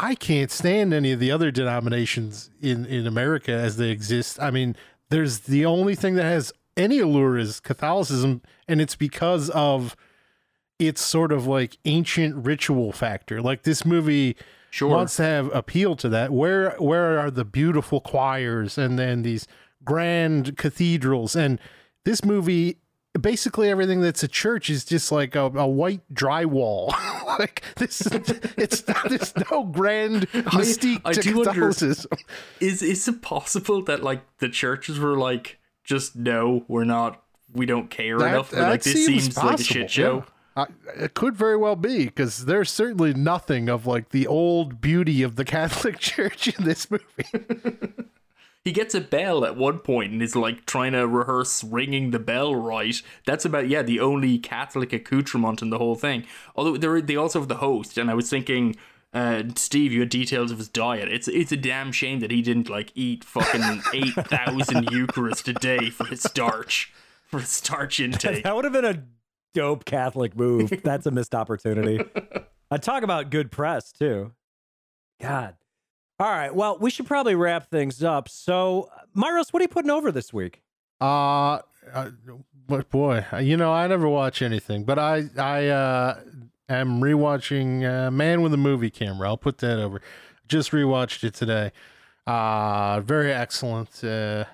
I 0.00 0.16
can't 0.16 0.50
stand 0.50 0.92
any 0.92 1.12
of 1.12 1.20
the 1.20 1.30
other 1.30 1.52
denominations 1.52 2.50
in 2.60 2.84
in 2.84 3.06
America 3.06 3.52
as 3.52 3.76
they 3.76 3.90
exist. 3.90 4.40
I 4.42 4.50
mean, 4.50 4.74
there's 5.14 5.40
the 5.40 5.64
only 5.64 5.94
thing 5.94 6.16
that 6.16 6.24
has 6.24 6.52
any 6.76 6.98
allure 6.98 7.38
is 7.38 7.60
Catholicism, 7.60 8.42
and 8.66 8.80
it's 8.80 8.96
because 8.96 9.48
of 9.50 9.94
its 10.80 11.00
sort 11.00 11.30
of 11.30 11.46
like 11.46 11.78
ancient 11.84 12.34
ritual 12.44 12.90
factor. 12.90 13.40
Like 13.40 13.62
this 13.62 13.84
movie 13.84 14.36
Sure. 14.70 14.88
wants 14.88 15.14
to 15.18 15.22
have 15.22 15.54
appeal 15.54 15.94
to 15.96 16.08
that. 16.08 16.32
Where 16.32 16.70
where 16.80 17.20
are 17.20 17.30
the 17.30 17.44
beautiful 17.44 18.00
choirs 18.00 18.76
and 18.76 18.98
then 18.98 19.22
these 19.22 19.46
grand 19.84 20.56
cathedrals? 20.56 21.36
And 21.36 21.60
this 22.04 22.24
movie 22.24 22.78
basically 23.20 23.70
everything 23.70 24.00
that's 24.00 24.22
a 24.22 24.28
church 24.28 24.68
is 24.70 24.84
just 24.84 25.12
like 25.12 25.34
a, 25.36 25.42
a 25.44 25.66
white 25.68 26.02
drywall. 26.12 26.88
like 27.38 27.62
this, 27.76 28.02
it's 28.56 28.82
there's 28.82 29.34
no 29.50 29.64
grand 29.64 30.28
mystique 30.32 31.00
I 31.04 31.12
to 31.12 31.20
do 31.20 31.36
wonder- 31.38 31.68
Is 31.68 32.06
is 32.60 33.08
it 33.08 33.22
possible 33.22 33.82
that 33.84 34.02
like 34.02 34.22
the 34.38 34.48
churches 34.48 34.98
were 34.98 35.16
like 35.16 35.58
just 35.84 36.16
no, 36.16 36.64
we're 36.68 36.84
not, 36.84 37.22
we 37.52 37.66
don't 37.66 37.90
care 37.90 38.18
That- 38.18 38.34
enough. 38.34 38.50
That 38.50 38.68
like 38.70 38.82
this 38.82 39.06
seems, 39.06 39.36
like 39.36 39.60
a 39.60 39.62
shit 39.62 39.90
show. 39.90 40.16
yeah. 40.16 40.30
I, 40.56 40.66
it 41.02 41.14
could 41.14 41.34
very 41.34 41.56
well 41.56 41.74
be 41.74 42.04
because 42.04 42.44
there's 42.46 42.70
certainly 42.70 43.12
nothing 43.12 43.68
of 43.68 43.86
like 43.86 44.10
the 44.10 44.28
old 44.28 44.80
beauty 44.80 45.24
of 45.24 45.34
the 45.34 45.44
Catholic 45.44 45.98
Church 46.00 46.46
in 46.46 46.64
this 46.64 46.88
movie. 46.90 47.04
He 48.64 48.72
gets 48.72 48.94
a 48.94 49.00
bell 49.00 49.44
at 49.44 49.56
one 49.56 49.78
point 49.78 50.12
and 50.12 50.22
is 50.22 50.34
like 50.34 50.64
trying 50.64 50.92
to 50.92 51.06
rehearse 51.06 51.62
ringing 51.62 52.12
the 52.12 52.18
bell 52.18 52.54
right. 52.54 53.00
That's 53.26 53.44
about 53.44 53.68
yeah 53.68 53.82
the 53.82 54.00
only 54.00 54.38
Catholic 54.38 54.92
accoutrement 54.92 55.60
in 55.60 55.68
the 55.70 55.78
whole 55.78 55.96
thing. 55.96 56.24
Although 56.56 56.76
they 56.76 57.02
they 57.02 57.16
also 57.16 57.40
have 57.40 57.48
the 57.48 57.56
host, 57.56 57.98
and 57.98 58.10
I 58.10 58.14
was 58.14 58.28
thinking. 58.28 58.76
Uh, 59.12 59.44
Steve, 59.54 59.92
you 59.92 60.00
had 60.00 60.08
details 60.08 60.50
of 60.50 60.58
his 60.58 60.68
diet. 60.68 61.08
It's 61.08 61.28
it's 61.28 61.52
a 61.52 61.56
damn 61.56 61.92
shame 61.92 62.18
that 62.18 62.32
he 62.32 62.42
didn't 62.42 62.68
like 62.68 62.90
eat 62.96 63.22
fucking 63.22 63.80
eight 63.94 64.12
thousand 64.26 64.90
Eucharist 64.90 65.46
a 65.46 65.52
day 65.52 65.88
for 65.90 66.04
his 66.06 66.20
starch, 66.20 66.92
for 67.28 67.38
his 67.38 67.48
starch 67.48 68.00
intake. 68.00 68.42
That 68.42 68.56
would 68.56 68.64
have 68.64 68.72
been 68.72 68.84
a 68.84 69.04
dope 69.54 69.84
Catholic 69.84 70.36
move. 70.36 70.82
That's 70.82 71.06
a 71.06 71.12
missed 71.12 71.32
opportunity. 71.32 72.04
I 72.72 72.76
talk 72.76 73.04
about 73.04 73.30
good 73.30 73.52
press 73.52 73.92
too. 73.92 74.32
God. 75.20 75.54
All 76.20 76.30
right. 76.30 76.54
Well, 76.54 76.78
we 76.80 76.90
should 76.90 77.06
probably 77.06 77.34
wrap 77.34 77.70
things 77.70 78.02
up. 78.02 78.28
So, 78.28 78.88
Myros, 79.16 79.52
what 79.52 79.60
are 79.60 79.64
you 79.64 79.68
putting 79.68 79.90
over 79.90 80.12
this 80.12 80.32
week? 80.32 80.62
Uh, 81.00 81.58
uh 81.92 82.10
but 82.66 82.88
boy, 82.88 83.26
you 83.40 83.56
know, 83.56 83.72
I 83.72 83.86
never 83.88 84.08
watch 84.08 84.40
anything, 84.40 84.84
but 84.84 84.98
I 84.98 85.24
I 85.36 85.66
uh 85.68 86.20
am 86.68 87.00
rewatching 87.00 87.84
uh, 87.84 88.10
Man 88.10 88.42
with 88.42 88.54
a 88.54 88.56
Movie 88.56 88.90
Camera. 88.90 89.28
I'll 89.28 89.36
put 89.36 89.58
that 89.58 89.78
over. 89.78 90.00
Just 90.46 90.70
rewatched 90.70 91.24
it 91.24 91.34
today. 91.34 91.72
Uh 92.26 93.00
very 93.00 93.32
excellent 93.32 94.02
uh 94.04 94.44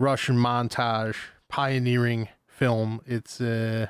Russian 0.00 0.36
montage 0.36 1.16
pioneering 1.48 2.28
film. 2.46 3.02
It's 3.06 3.40
uh 3.40 3.88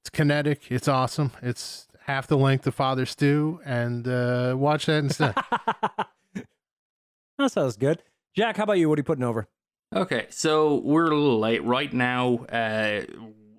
it's 0.00 0.10
kinetic, 0.10 0.70
it's 0.70 0.88
awesome. 0.88 1.32
It's 1.42 1.86
half 2.06 2.26
the 2.26 2.38
length 2.38 2.66
of 2.66 2.74
Father 2.74 3.04
Stu 3.04 3.60
and 3.64 4.08
uh 4.08 4.54
watch 4.56 4.86
that 4.86 5.04
instead. 5.04 5.34
That 7.40 7.52
sounds 7.52 7.78
good. 7.78 8.02
Jack, 8.36 8.58
how 8.58 8.64
about 8.64 8.74
you? 8.74 8.90
What 8.90 8.98
are 8.98 9.00
you 9.00 9.04
putting 9.04 9.24
over? 9.24 9.48
Okay, 9.96 10.26
so 10.28 10.76
we're 10.84 11.10
a 11.10 11.16
little 11.16 11.40
late. 11.40 11.64
Right 11.64 11.90
now 11.90 12.44
uh, 12.44 13.00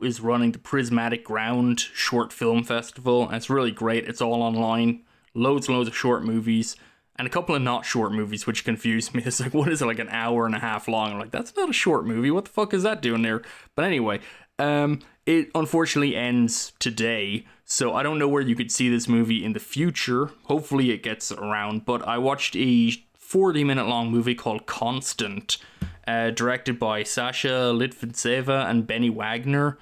is 0.04 0.22
running 0.22 0.52
the 0.52 0.60
Prismatic 0.60 1.24
Ground 1.24 1.80
Short 1.80 2.32
Film 2.32 2.64
Festival, 2.64 3.28
it's 3.32 3.50
really 3.50 3.72
great. 3.72 4.08
It's 4.08 4.22
all 4.22 4.44
online, 4.44 5.02
loads 5.34 5.68
and 5.68 5.76
loads 5.76 5.90
of 5.90 5.96
short 5.98 6.24
movies, 6.24 6.76
and 7.16 7.28
a 7.28 7.32
couple 7.32 7.56
of 7.56 7.64
not 7.64 7.84
short 7.84 8.14
movies, 8.14 8.46
which 8.46 8.64
confused 8.64 9.16
me. 9.16 9.24
It's 9.26 9.40
like, 9.40 9.56
what 9.56 9.72
is 9.72 9.82
it, 9.82 9.88
like 9.88 10.00
an 10.00 10.10
hour 10.10 10.46
and 10.46 10.54
a 10.54 10.60
half 10.60 10.88
long? 10.88 11.14
I'm 11.14 11.20
like, 11.20 11.32
that's 11.32 11.56
not 11.56 11.72
a 11.72 11.74
short 11.74 12.06
movie. 12.06 12.30
What 12.30 12.46
the 12.46 12.52
fuck 12.52 12.76
is 12.76 12.84
that 12.84 13.02
doing 13.02 13.24
there? 13.24 13.42
But 13.76 13.86
anyway, 13.86 14.20
um, 14.60 15.00
it 15.26 15.50
unfortunately 15.56 16.16
ends 16.16 16.74
today, 16.78 17.46
so 17.66 17.96
I 17.96 18.04
don't 18.04 18.20
know 18.20 18.28
where 18.28 18.44
you 18.44 18.56
could 18.56 18.72
see 18.72 18.90
this 18.90 19.08
movie 19.08 19.44
in 19.44 19.54
the 19.54 19.60
future. 19.60 20.30
Hopefully, 20.44 20.92
it 20.92 21.02
gets 21.02 21.32
around. 21.32 21.84
But 21.86 22.08
I 22.08 22.20
watched 22.20 22.56
a 22.56 22.94
40 23.32 23.64
minute 23.64 23.88
long 23.88 24.12
movie 24.12 24.36
called 24.36 24.66
Constant, 24.66 25.58
uh, 26.06 26.32
directed 26.32 26.78
by 26.78 27.04
Sasha 27.04 27.72
Litvintseva 27.74 28.70
and 28.70 28.86
Beny 28.86 29.10
Wagner. 29.10 29.78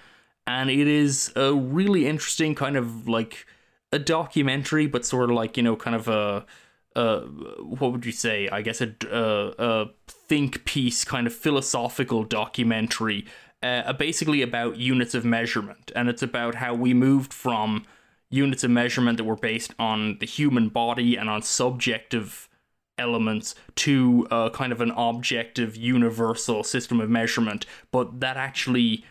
And 0.45 0.69
it 0.69 0.87
is 0.87 1.33
a 1.35 1.51
really 1.51 2.05
interesting 2.05 2.53
kind 2.53 2.77
of 2.77 3.07
like 3.07 3.47
a 3.91 3.97
documentary, 3.97 4.85
but 4.85 5.03
sort 5.03 5.31
of 5.31 5.35
like, 5.35 5.57
you 5.57 5.63
know, 5.63 5.75
kind 5.75 5.95
of 5.95 6.07
a. 6.07 6.45
Uh, 6.95 7.21
what 7.61 7.91
would 7.91 8.05
you 8.05 8.11
say? 8.11 8.49
I 8.49 8.61
guess 8.61 8.81
a, 8.81 8.93
a, 9.11 9.85
think 10.07 10.65
piece, 10.65 11.03
kind 11.03 11.25
of 11.25 11.33
philosophical 11.33 12.23
documentary, 12.23 13.25
uh, 13.63 13.93
basically 13.93 14.43
about 14.43 14.77
units 14.77 15.15
of 15.15 15.25
measurement, 15.25 15.91
and 15.95 16.07
it's 16.07 16.21
about 16.21 16.55
how 16.55 16.73
we 16.75 16.93
moved 16.93 17.33
from 17.33 17.85
units 18.29 18.63
of 18.63 18.69
measurement 18.71 19.17
that 19.17 19.23
were 19.23 19.35
based 19.35 19.73
on 19.79 20.17
the 20.19 20.25
human 20.25 20.69
body 20.69 21.15
and 21.15 21.29
on 21.29 21.41
subjective 21.41 22.48
elements 22.99 23.55
to 23.75 24.27
uh, 24.29 24.49
kind 24.49 24.71
of 24.71 24.81
an 24.81 24.91
objective 24.91 25.75
universal 25.75 26.63
system 26.63 26.99
of 27.01 27.09
measurement 27.09 27.65
but 27.91 28.19
that 28.19 28.37
actually 28.37 29.03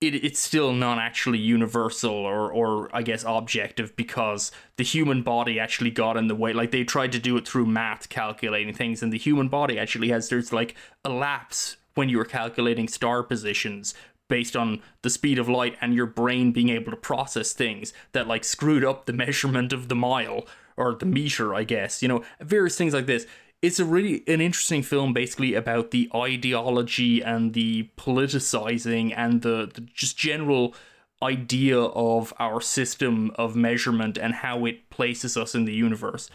it, 0.00 0.14
it's 0.14 0.40
still 0.40 0.72
not 0.72 0.98
actually 0.98 1.38
universal 1.38 2.12
or, 2.12 2.52
or 2.52 2.94
I 2.94 3.02
guess 3.02 3.24
objective 3.26 3.96
because 3.96 4.52
the 4.76 4.84
human 4.84 5.22
body 5.22 5.58
actually 5.58 5.90
got 5.90 6.16
in 6.16 6.28
the 6.28 6.34
way. 6.34 6.52
Like 6.52 6.70
they 6.70 6.84
tried 6.84 7.12
to 7.12 7.18
do 7.18 7.36
it 7.36 7.48
through 7.48 7.66
math, 7.66 8.08
calculating 8.08 8.74
things, 8.74 9.02
and 9.02 9.12
the 9.12 9.18
human 9.18 9.48
body 9.48 9.78
actually 9.78 10.10
has 10.10 10.28
there's 10.28 10.52
like 10.52 10.74
a 11.04 11.08
lapse 11.08 11.76
when 11.94 12.08
you 12.08 12.18
were 12.18 12.24
calculating 12.24 12.88
star 12.88 13.22
positions 13.22 13.94
based 14.28 14.56
on 14.56 14.82
the 15.02 15.10
speed 15.10 15.38
of 15.38 15.48
light 15.48 15.76
and 15.80 15.94
your 15.94 16.06
brain 16.06 16.52
being 16.52 16.68
able 16.68 16.90
to 16.90 16.96
process 16.96 17.52
things 17.52 17.92
that 18.12 18.26
like 18.26 18.44
screwed 18.44 18.84
up 18.84 19.06
the 19.06 19.12
measurement 19.12 19.72
of 19.72 19.88
the 19.88 19.94
mile 19.94 20.44
or 20.76 20.94
the 20.94 21.06
meter, 21.06 21.54
I 21.54 21.64
guess. 21.64 22.02
You 22.02 22.08
know, 22.08 22.24
various 22.40 22.76
things 22.76 22.94
like 22.94 23.06
this 23.06 23.26
it's 23.62 23.80
a 23.80 23.84
really 23.84 24.22
an 24.26 24.40
interesting 24.40 24.82
film 24.82 25.12
basically 25.12 25.54
about 25.54 25.90
the 25.90 26.10
ideology 26.14 27.22
and 27.22 27.54
the 27.54 27.88
politicizing 27.96 29.12
and 29.16 29.42
the, 29.42 29.70
the 29.74 29.80
just 29.80 30.16
general 30.16 30.74
idea 31.22 31.80
of 31.80 32.34
our 32.38 32.60
system 32.60 33.32
of 33.36 33.56
measurement 33.56 34.18
and 34.18 34.34
how 34.34 34.66
it 34.66 34.90
places 34.90 35.36
us 35.36 35.54
in 35.54 35.64
the 35.64 35.72
universe. 35.72 36.28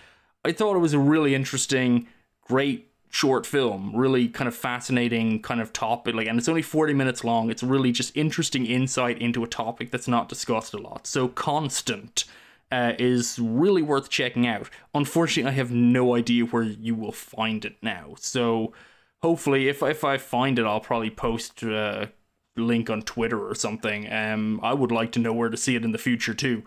I 0.43 0.51
thought 0.51 0.75
it 0.75 0.79
was 0.79 0.93
a 0.93 0.99
really 0.99 1.35
interesting, 1.35 2.07
great 2.41 2.91
short 3.11 3.45
film, 3.45 3.95
really 3.95 4.27
kind 4.27 4.47
of 4.47 4.55
fascinating 4.55 5.41
kind 5.41 5.61
of 5.61 5.71
topic 5.71 6.15
like 6.15 6.27
and 6.27 6.39
it's 6.39 6.49
only 6.49 6.63
40 6.63 6.93
minutes 6.93 7.23
long. 7.23 7.51
It's 7.51 7.61
really 7.61 7.91
just 7.91 8.17
interesting 8.17 8.65
insight 8.65 9.21
into 9.21 9.43
a 9.43 9.47
topic 9.47 9.91
that's 9.91 10.07
not 10.07 10.27
discussed 10.27 10.73
a 10.73 10.79
lot. 10.79 11.05
So 11.05 11.27
Constant 11.27 12.25
uh, 12.71 12.93
is 12.97 13.37
really 13.39 13.81
worth 13.81 14.09
checking 14.09 14.47
out. 14.47 14.69
Unfortunately, 14.93 15.51
I 15.51 15.55
have 15.55 15.71
no 15.71 16.15
idea 16.15 16.45
where 16.45 16.63
you 16.63 16.95
will 16.95 17.11
find 17.11 17.65
it 17.65 17.75
now. 17.81 18.15
So 18.17 18.73
hopefully, 19.21 19.67
if 19.67 19.83
if 19.83 20.03
I 20.03 20.17
find 20.17 20.57
it, 20.57 20.65
I'll 20.65 20.79
probably 20.79 21.09
post 21.09 21.63
a 21.63 22.11
link 22.55 22.89
on 22.89 23.01
Twitter 23.01 23.47
or 23.47 23.55
something. 23.55 24.11
Um, 24.11 24.59
I 24.63 24.73
would 24.73 24.91
like 24.91 25.11
to 25.13 25.19
know 25.19 25.33
where 25.33 25.49
to 25.49 25.57
see 25.57 25.75
it 25.75 25.83
in 25.83 25.91
the 25.91 25.97
future 25.97 26.33
too. 26.33 26.63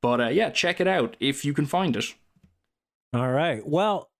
But 0.00 0.20
uh, 0.20 0.28
yeah, 0.28 0.50
check 0.50 0.80
it 0.80 0.88
out 0.88 1.16
if 1.20 1.44
you 1.44 1.52
can 1.52 1.66
find 1.66 1.96
it. 1.96 2.04
All 3.14 3.30
right. 3.30 3.66
Well, 3.66 4.10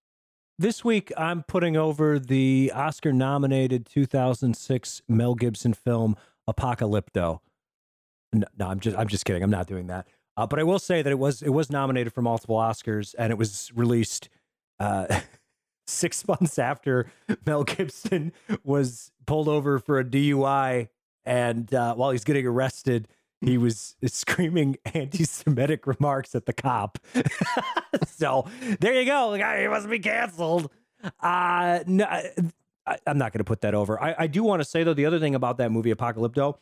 this 0.58 0.84
week 0.84 1.12
I'm 1.16 1.42
putting 1.42 1.76
over 1.76 2.18
the 2.18 2.70
Oscar 2.74 3.12
nominated 3.12 3.86
2006 3.86 5.02
Mel 5.08 5.34
Gibson 5.34 5.72
film 5.74 6.16
Apocalypto. 6.48 7.40
No, 8.32 8.46
no, 8.58 8.68
I'm 8.68 8.80
just 8.80 8.96
I'm 8.96 9.08
just 9.08 9.24
kidding. 9.24 9.42
I'm 9.42 9.50
not 9.50 9.66
doing 9.66 9.88
that. 9.88 10.06
Uh, 10.36 10.46
but 10.46 10.58
I 10.58 10.62
will 10.62 10.78
say 10.78 11.02
that 11.02 11.10
it 11.10 11.18
was 11.18 11.42
it 11.42 11.50
was 11.50 11.70
nominated 11.70 12.12
for 12.12 12.22
multiple 12.22 12.56
Oscars 12.56 13.14
and 13.18 13.30
it 13.30 13.36
was 13.36 13.70
released 13.74 14.28
uh, 14.80 15.20
six 15.86 16.26
months 16.26 16.58
after 16.58 17.10
Mel 17.46 17.64
Gibson 17.64 18.32
was 18.64 19.10
pulled 19.26 19.48
over 19.48 19.78
for 19.78 19.98
a 19.98 20.04
DUI, 20.04 20.88
and 21.24 21.72
uh, 21.74 21.94
while 21.94 22.10
he's 22.10 22.24
getting 22.24 22.46
arrested, 22.46 23.08
he 23.40 23.58
was 23.58 23.96
screaming 24.06 24.76
anti-Semitic 24.94 25.86
remarks 25.86 26.34
at 26.34 26.46
the 26.46 26.52
cop. 26.52 26.98
so 28.06 28.46
there 28.80 28.94
you 28.94 29.04
go. 29.04 29.34
He 29.34 29.68
must 29.68 29.88
be 29.88 29.98
canceled. 29.98 30.70
Uh, 31.20 31.80
no, 31.86 32.06
I, 32.86 32.96
I'm 33.06 33.18
not 33.18 33.32
going 33.32 33.38
to 33.38 33.44
put 33.44 33.60
that 33.62 33.74
over. 33.74 34.02
I, 34.02 34.14
I 34.20 34.26
do 34.26 34.42
want 34.42 34.60
to 34.60 34.64
say 34.64 34.82
though, 34.84 34.94
the 34.94 35.06
other 35.06 35.18
thing 35.18 35.34
about 35.34 35.58
that 35.58 35.70
movie 35.70 35.92
Apocalypto 35.92 36.56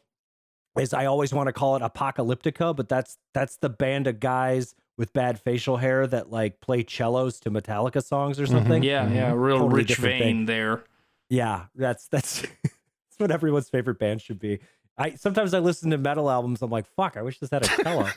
is 0.79 0.95
I 0.95 1.07
always 1.07 1.33
want 1.33 1.49
to 1.49 1.53
call 1.53 1.77
it 1.77 1.83
Apocalyptica, 1.83 2.75
but 2.75 2.89
that's 2.89 3.19
that's 3.35 3.57
the 3.57 3.69
band 3.69 4.07
of 4.07 4.21
guys 4.21 4.75
with 4.97 5.13
bad 5.13 5.41
facial 5.41 5.79
hair 5.79 6.07
that 6.07 6.31
like 6.31 6.61
play 6.61 6.85
cellos 6.87 7.41
to 7.41 7.51
Metallica 7.51 8.05
songs 8.05 8.39
or 8.39 8.47
something. 8.47 8.83
Yeah, 8.83 9.11
yeah, 9.11 9.33
real 9.33 9.61
Totally 9.61 9.83
rich 9.83 9.97
vein 9.97 10.21
thing. 10.21 10.47
there. 10.47 10.85
Yeah, 11.29 11.67
that's 11.75 12.07
that's 12.09 12.43
that's 12.63 13.19
what 13.19 13.31
everyone's 13.31 13.69
favorite 13.69 13.99
band 13.99 14.21
should 14.21 14.39
be. 14.39 14.61
I 14.97 15.15
sometimes 15.15 15.55
I 15.55 15.59
listen 15.59 15.91
to 15.91 15.99
metal 15.99 16.31
albums. 16.31 16.63
I'm 16.63 16.71
like, 16.71 16.87
fuck, 16.95 17.17
I 17.17 17.23
wish 17.23 17.39
this 17.39 17.51
had 17.51 17.65
a 17.65 17.83
cello. 17.83 18.09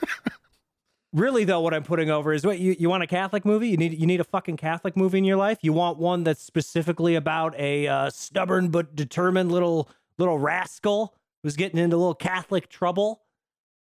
really 1.14 1.44
though, 1.44 1.60
what 1.60 1.72
I'm 1.72 1.84
putting 1.84 2.10
over 2.10 2.32
is 2.32 2.44
what 2.44 2.58
you, 2.58 2.76
you 2.78 2.90
want 2.90 3.02
a 3.02 3.06
Catholic 3.06 3.44
movie? 3.44 3.68
You 3.68 3.76
need 3.76 3.98
you 3.98 4.06
need 4.06 4.20
a 4.20 4.24
fucking 4.24 4.58
Catholic 4.58 4.96
movie 4.96 5.18
in 5.18 5.24
your 5.24 5.38
life. 5.38 5.58
You 5.62 5.72
want 5.72 5.98
one 5.98 6.22
that's 6.24 6.42
specifically 6.42 7.14
about 7.14 7.58
a 7.58 7.88
uh, 7.88 8.10
stubborn 8.10 8.68
but 8.68 8.94
determined 8.94 9.50
little 9.50 9.88
little 10.18 10.38
rascal 10.38 11.14
who's 11.44 11.54
getting 11.56 11.78
into 11.78 11.94
a 11.94 11.98
little 11.98 12.14
Catholic 12.14 12.68
trouble. 12.68 13.20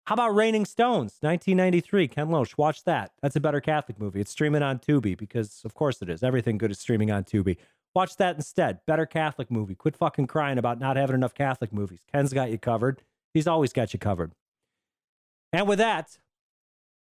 How 0.07 0.15
about 0.15 0.35
Raining 0.35 0.65
Stones, 0.65 1.19
1993? 1.21 2.09
Ken 2.09 2.31
Loach, 2.31 2.59
watch 2.59 2.83
that. 2.85 3.13
That's 3.21 3.37
a 3.37 3.41
better 3.41 3.61
Catholic 3.61 4.01
movie. 4.01 4.21
It's 4.21 4.33
streaming 4.33 4.63
on 4.63 4.81
Tubi 4.81 5.17
because, 5.17 5.61
of 5.65 5.75
course, 5.75 6.03
it 6.03 6.09
is. 6.09 6.25
Everything 6.25 6.59
good 6.59 6.73
is 6.73 6.81
streaming 6.81 7.13
on 7.13 7.23
Tubi. 7.23 7.59
Watch 7.95 8.17
that 8.17 8.35
instead. 8.35 8.81
Better 8.87 9.07
Catholic 9.07 9.51
movie. 9.51 9.75
Quit 9.75 9.97
fucking 9.97 10.27
crying 10.27 10.59
about 10.59 10.81
not 10.81 10.97
having 10.97 11.15
enough 11.15 11.35
Catholic 11.35 11.73
movies. 11.73 12.01
Ken's 12.11 12.33
got 12.33 12.51
you 12.51 12.59
covered. 12.59 13.03
He's 13.35 13.47
always 13.47 13.73
got 13.73 13.93
you 13.93 13.99
covered. 13.99 14.33
And 15.53 15.69
with 15.69 15.79
that, 15.79 16.19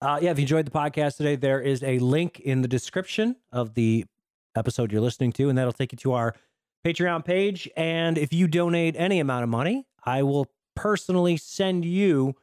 uh, 0.02 0.18
yeah, 0.20 0.32
if 0.32 0.38
you 0.38 0.42
enjoyed 0.42 0.66
the 0.66 0.72
podcast 0.72 1.16
today, 1.16 1.36
there 1.36 1.60
is 1.60 1.84
a 1.84 2.00
link 2.00 2.40
in 2.40 2.62
the 2.62 2.68
description 2.68 3.36
of 3.52 3.74
the 3.74 4.04
episode 4.56 4.90
you're 4.90 5.00
listening 5.00 5.32
to, 5.34 5.48
and 5.48 5.56
that'll 5.56 5.72
take 5.72 5.92
you 5.92 5.98
to 5.98 6.12
our 6.12 6.34
Patreon 6.84 7.24
page. 7.24 7.70
And 7.76 8.18
if 8.18 8.32
you 8.32 8.48
donate 8.48 8.96
any 8.98 9.20
amount 9.20 9.44
of 9.44 9.48
money, 9.48 9.86
I 10.04 10.22
will 10.22 10.50
personally 10.74 11.36
send 11.36 11.84
you 11.84 12.34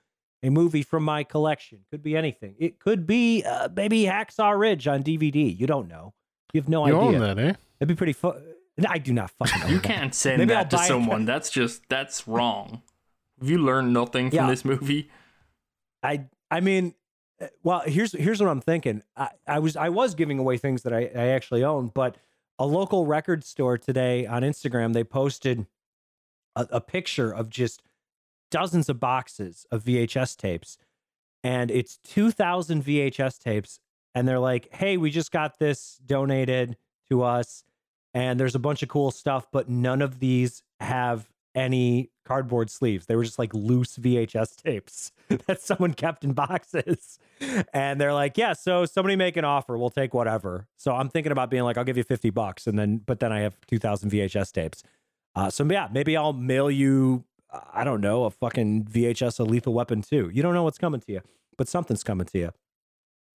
a 0.44 0.50
movie 0.50 0.84
from 0.84 1.04
my 1.04 1.24
collection. 1.24 1.80
Could 1.92 2.02
be 2.02 2.16
anything. 2.16 2.56
It 2.60 2.80
could 2.80 3.06
be 3.06 3.44
uh, 3.44 3.68
maybe 3.76 4.04
Hacksaw 4.04 4.58
Ridge 4.58 4.88
on 4.88 5.04
DVD. 5.04 5.58
You 5.58 5.68
don't 5.68 5.88
know. 5.88 6.14
You 6.54 6.62
have 6.62 6.70
no 6.70 6.86
You 6.88 6.96
idea. 6.98 7.08
own 7.22 7.36
that, 7.36 7.40
eh? 7.40 7.54
It'd 7.80 7.88
be 7.90 7.96
pretty 7.96 8.14
fun. 8.14 8.42
I 8.88 8.98
do 8.98 9.12
not 9.12 9.32
fucking. 9.32 9.64
own 9.64 9.70
You 9.70 9.76
that. 9.80 9.84
can't 9.84 10.16
send 10.16 10.38
Maybe 10.38 10.54
I'll 10.54 10.64
that 10.64 10.70
to 10.72 10.78
buy 10.78 10.86
it. 10.86 10.88
someone. 10.88 11.26
That's 11.26 11.50
just 11.50 11.82
that's 11.90 12.28
wrong. 12.28 12.82
Have 13.42 13.50
you 13.50 13.58
learned 13.58 13.94
nothing 13.94 14.30
from 14.30 14.38
Yeah. 14.38 14.48
this 14.50 14.64
movie? 14.64 15.10
I 16.02 16.26
I 16.50 16.62
mean, 16.62 16.94
uh, 17.42 17.48
well, 17.64 17.82
here's 17.86 18.14
here's 18.14 18.40
what 18.42 18.50
I'm 18.50 18.62
thinking. 18.62 19.04
I, 19.18 19.30
I 19.48 19.60
was 19.60 19.76
I 19.76 19.90
was 19.90 20.16
giving 20.16 20.40
away 20.40 20.58
things 20.58 20.84
that 20.84 20.94
I, 20.94 21.10
I 21.14 21.28
actually 21.30 21.64
own, 21.64 21.92
but 21.94 22.16
a 22.58 22.66
local 22.66 23.06
record 23.06 23.44
store 23.44 23.78
today 23.78 24.26
on 24.26 24.44
Instagram 24.44 24.94
they 24.94 25.04
posted 25.04 25.66
a, 26.56 26.68
a 26.72 26.82
picture 26.82 27.32
of 27.32 27.50
just 27.50 27.82
dozens 28.52 28.90
of 28.90 29.00
boxes 29.00 29.66
of 29.72 29.84
VHS 29.84 30.38
tapes, 30.38 30.78
and 31.44 31.72
it's 31.72 31.98
2,000 32.04 32.84
VHS 32.84 33.40
tapes, 33.40 33.80
and 34.14 34.28
they're 34.28 34.40
like, 34.40 34.68
"Hey, 34.74 34.98
we 34.98 35.10
just 35.10 35.32
got 35.32 35.60
this 35.60 36.00
donated 36.06 36.78
to 37.10 37.24
us, 37.24 37.64
and 38.14 38.40
there's 38.40 38.56
a 38.56 38.60
bunch 38.60 38.84
of 38.84 38.90
cool 38.90 39.12
stuff, 39.12 39.48
but 39.52 39.70
none 39.70 40.02
of 40.02 40.20
these 40.20 40.64
have." 40.80 41.30
any 41.56 42.10
cardboard 42.26 42.70
sleeves. 42.70 43.06
They 43.08 43.16
were 43.16 43.24
just 43.24 43.40
like 43.40 43.54
loose 43.54 43.98
VHS 43.98 44.56
tapes 44.62 45.12
that 45.48 45.62
someone 45.62 45.94
kept 45.94 46.24
in 46.24 46.34
boxes. 46.34 47.20
And 47.74 48.00
they're 48.00 48.14
like, 48.14 48.38
yeah, 48.38 48.54
so 48.54 48.86
somebody 48.86 49.16
make 49.16 49.38
an 49.38 49.46
offer. 49.46 49.78
We'll 49.78 49.90
take 49.90 50.14
whatever. 50.14 50.68
So 50.78 50.94
I'm 50.94 51.10
thinking 51.10 51.32
about 51.32 51.50
being 51.50 51.64
like, 51.64 51.78
I'll 51.78 51.84
give 51.84 51.98
you 51.98 52.04
50 52.04 52.30
bucks. 52.30 52.68
And 52.68 52.78
then, 52.78 52.98
but 52.98 53.20
then 53.20 53.32
I 53.32 53.40
have 53.40 53.56
2000 53.68 54.12
VHS 54.12 54.52
tapes. 54.52 54.84
Uh, 55.36 55.50
so 55.50 55.64
yeah, 55.66 55.88
maybe 55.92 56.18
I'll 56.18 56.34
mail 56.34 56.70
you, 56.70 57.24
I 57.74 57.84
don't 57.84 58.02
know, 58.02 58.26
a 58.26 58.30
fucking 58.30 58.86
VHS 58.86 59.40
of 59.40 59.50
Lethal 59.50 59.74
Weapon 59.74 60.02
2. 60.02 60.32
You 60.34 60.42
don't 60.42 60.54
know 60.54 60.64
what's 60.64 60.78
coming 60.78 61.00
to 61.02 61.12
you, 61.12 61.22
but 61.58 61.68
something's 61.68 62.04
coming 62.04 62.28
to 62.28 62.38
you. 62.38 62.52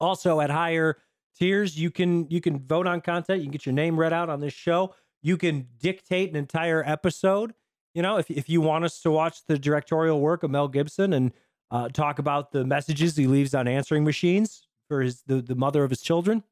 Also 0.00 0.40
at 0.40 0.50
higher 0.50 0.98
tiers, 1.38 1.78
you 1.78 1.90
can, 1.90 2.28
you 2.30 2.40
can 2.40 2.58
vote 2.58 2.86
on 2.86 3.00
content. 3.00 3.40
You 3.40 3.46
can 3.46 3.52
get 3.52 3.66
your 3.66 3.74
name 3.74 3.98
read 3.98 4.12
out 4.12 4.28
on 4.28 4.40
this 4.40 4.52
show. 4.52 4.94
You 5.22 5.36
can 5.36 5.68
dictate 5.78 6.30
an 6.30 6.36
entire 6.36 6.82
episode. 6.84 7.54
You 7.94 8.02
know, 8.02 8.18
if, 8.18 8.30
if 8.30 8.48
you 8.48 8.60
want 8.60 8.84
us 8.84 9.00
to 9.02 9.10
watch 9.10 9.38
the 9.46 9.58
directorial 9.58 10.20
work 10.20 10.42
of 10.42 10.50
Mel 10.50 10.68
Gibson 10.68 11.12
and 11.12 11.32
uh, 11.70 11.88
talk 11.88 12.18
about 12.18 12.52
the 12.52 12.64
messages 12.64 13.16
he 13.16 13.26
leaves 13.26 13.54
on 13.54 13.66
answering 13.66 14.04
machines 14.04 14.66
for 14.88 15.00
his 15.00 15.22
the, 15.26 15.40
the 15.40 15.54
mother 15.54 15.84
of 15.84 15.90
his 15.90 16.02
children, 16.02 16.42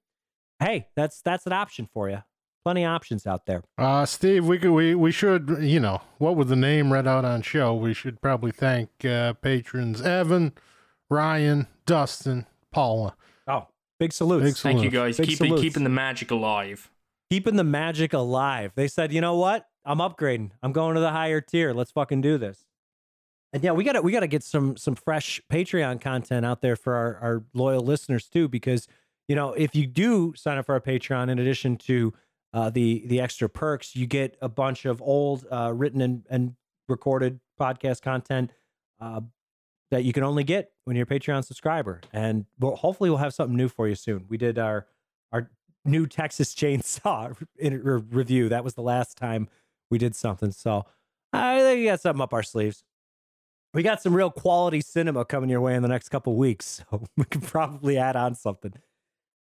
hey, 0.61 0.89
that's 0.97 1.21
that's 1.21 1.47
an 1.47 1.53
option 1.53 1.89
for 1.93 2.09
you. 2.09 2.23
Plenty 2.65 2.85
of 2.85 2.91
options 2.91 3.27
out 3.27 3.47
there. 3.47 3.63
Uh, 3.77 4.07
Steve, 4.07 4.47
we 4.47 4.59
could, 4.59 4.71
we 4.71 4.95
we 4.95 5.11
should 5.11 5.59
you 5.61 5.81
know 5.81 6.01
what 6.19 6.37
with 6.37 6.49
the 6.49 6.57
name 6.57 6.93
read 6.93 7.09
out 7.09 7.25
on 7.25 7.43
show, 7.43 7.75
we 7.75 7.93
should 7.93 8.21
probably 8.21 8.53
thank 8.53 9.05
uh, 9.05 9.33
patrons 9.35 10.01
Evan, 10.01 10.53
Ryan, 11.11 11.67
Dustin, 11.87 12.47
Paula. 12.71 13.17
Oh, 13.49 13.67
big 13.99 14.13
salutes. 14.13 14.45
Big 14.45 14.57
Thank 14.57 14.83
you 14.83 14.91
guys. 14.91 15.17
Big 15.17 15.29
Keeping 15.29 15.49
salutes. 15.49 15.63
keeping 15.63 15.83
the 15.83 15.91
magic 15.91 16.31
alive. 16.31 16.89
Keeping 17.31 17.57
the 17.57 17.65
magic 17.65 18.13
alive. 18.13 18.73
They 18.77 18.87
said, 18.87 19.13
you 19.13 19.21
know 19.21 19.37
what? 19.37 19.67
I'm 19.85 19.99
upgrading. 19.99 20.51
I'm 20.63 20.73
going 20.73 20.95
to 20.95 21.01
the 21.01 21.11
higher 21.11 21.41
tier. 21.41 21.73
Let's 21.73 21.91
fucking 21.91 22.21
do 22.21 22.39
this. 22.39 22.65
And 23.53 23.63
yeah, 23.65 23.73
we 23.73 23.85
gotta 23.85 24.01
we 24.01 24.13
gotta 24.13 24.29
get 24.29 24.43
some 24.43 24.77
some 24.77 24.95
fresh 24.95 25.41
Patreon 25.53 26.01
content 26.01 26.47
out 26.47 26.63
there 26.63 26.77
for 26.77 26.95
our, 26.95 27.17
our 27.17 27.45
loyal 27.53 27.83
listeners 27.83 28.29
too, 28.29 28.49
because 28.49 28.87
you 29.29 29.35
know, 29.37 29.53
if 29.53 29.75
you 29.75 29.87
do 29.87 30.33
sign 30.37 30.59
up 30.59 30.67
for 30.67 30.73
our 30.75 30.81
Patreon, 30.81 31.29
in 31.31 31.39
addition 31.39 31.77
to 31.79 32.15
uh, 32.53 32.71
the 32.71 33.03
the 33.07 33.21
extra 33.21 33.49
perks, 33.49 33.97
you 33.97 34.07
get 34.07 34.37
a 34.41 34.49
bunch 34.49 34.85
of 34.85 35.01
old 35.01 35.47
uh, 35.51 35.73
written 35.75 36.01
and, 36.01 36.27
and 36.29 36.55
recorded 36.89 37.41
podcast 37.59 38.03
content 38.03 38.53
uh, 39.01 39.21
that 39.91 40.05
you 40.05 40.13
can 40.13 40.23
only 40.23 40.45
get 40.45 40.73
when 40.85 40.97
you're 40.97 41.05
a 41.05 41.07
Patreon 41.07 41.45
subscriber. 41.45 42.01
And 42.13 42.47
we'll, 42.59 42.77
hopefully, 42.77 43.11
we'll 43.11 43.19
have 43.19 43.35
something 43.35 43.57
new 43.57 43.69
for 43.69 43.89
you 43.89 43.95
soon. 43.95 44.27
We 44.29 44.37
did 44.37 44.59
our 44.59 44.87
our 45.33 45.51
new 45.85 46.07
Texas 46.07 46.55
Chainsaw 46.55 47.37
in, 47.59 47.83
re- 47.83 48.03
review. 48.11 48.49
That 48.49 48.65
was 48.65 48.75
the 48.75 48.83
last 48.83 49.17
time 49.17 49.49
we 49.91 49.99
did 49.99 50.15
something. 50.15 50.53
So 50.53 50.87
I 51.33 51.61
think 51.61 51.81
we 51.81 51.85
got 51.85 52.01
something 52.01 52.23
up 52.23 52.35
our 52.35 52.43
sleeves. 52.43 52.85
We 53.75 53.83
got 53.83 54.03
some 54.03 54.15
real 54.15 54.31
quality 54.31 54.83
cinema 54.83 55.25
coming 55.25 55.49
your 55.49 55.63
way 55.63 55.75
in 55.75 55.83
the 55.83 55.89
next 55.89 56.11
couple 56.11 56.37
weeks, 56.37 56.83
so 56.91 57.05
we 57.17 57.25
can 57.25 57.41
probably 57.41 57.97
add 57.97 58.17
on 58.17 58.35
something. 58.35 58.75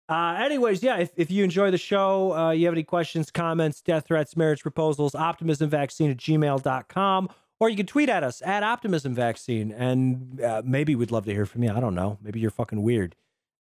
Uh, 0.09 0.37
anyways, 0.39 0.83
yeah, 0.83 0.97
if, 0.97 1.11
if 1.15 1.31
you 1.31 1.43
enjoy 1.43 1.71
the 1.71 1.77
show, 1.77 2.33
uh, 2.33 2.51
you 2.51 2.65
have 2.65 2.73
any 2.73 2.83
questions, 2.83 3.31
comments, 3.31 3.81
death 3.81 4.07
threats, 4.07 4.35
marriage 4.35 4.61
proposals, 4.61 5.13
optimismvaccine 5.13 6.11
at 6.11 6.17
gmail.com, 6.17 7.29
or 7.59 7.69
you 7.69 7.77
can 7.77 7.85
tweet 7.85 8.09
at 8.09 8.23
us 8.23 8.41
at 8.41 8.63
optimismvaccine. 8.63 9.73
And 9.77 10.41
uh, 10.41 10.63
maybe 10.65 10.95
we'd 10.95 11.11
love 11.11 11.25
to 11.25 11.33
hear 11.33 11.45
from 11.45 11.63
you. 11.63 11.71
I 11.71 11.79
don't 11.79 11.95
know. 11.95 12.17
Maybe 12.21 12.39
you're 12.39 12.51
fucking 12.51 12.81
weird. 12.81 13.15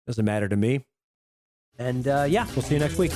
Doesn't 0.07 0.25
matter 0.25 0.49
to 0.49 0.57
me. 0.57 0.85
And 1.79 2.09
uh, 2.09 2.27
yeah, 2.29 2.47
we'll 2.57 2.63
see 2.63 2.75
you 2.75 2.81
next 2.81 2.99
week. 2.99 3.13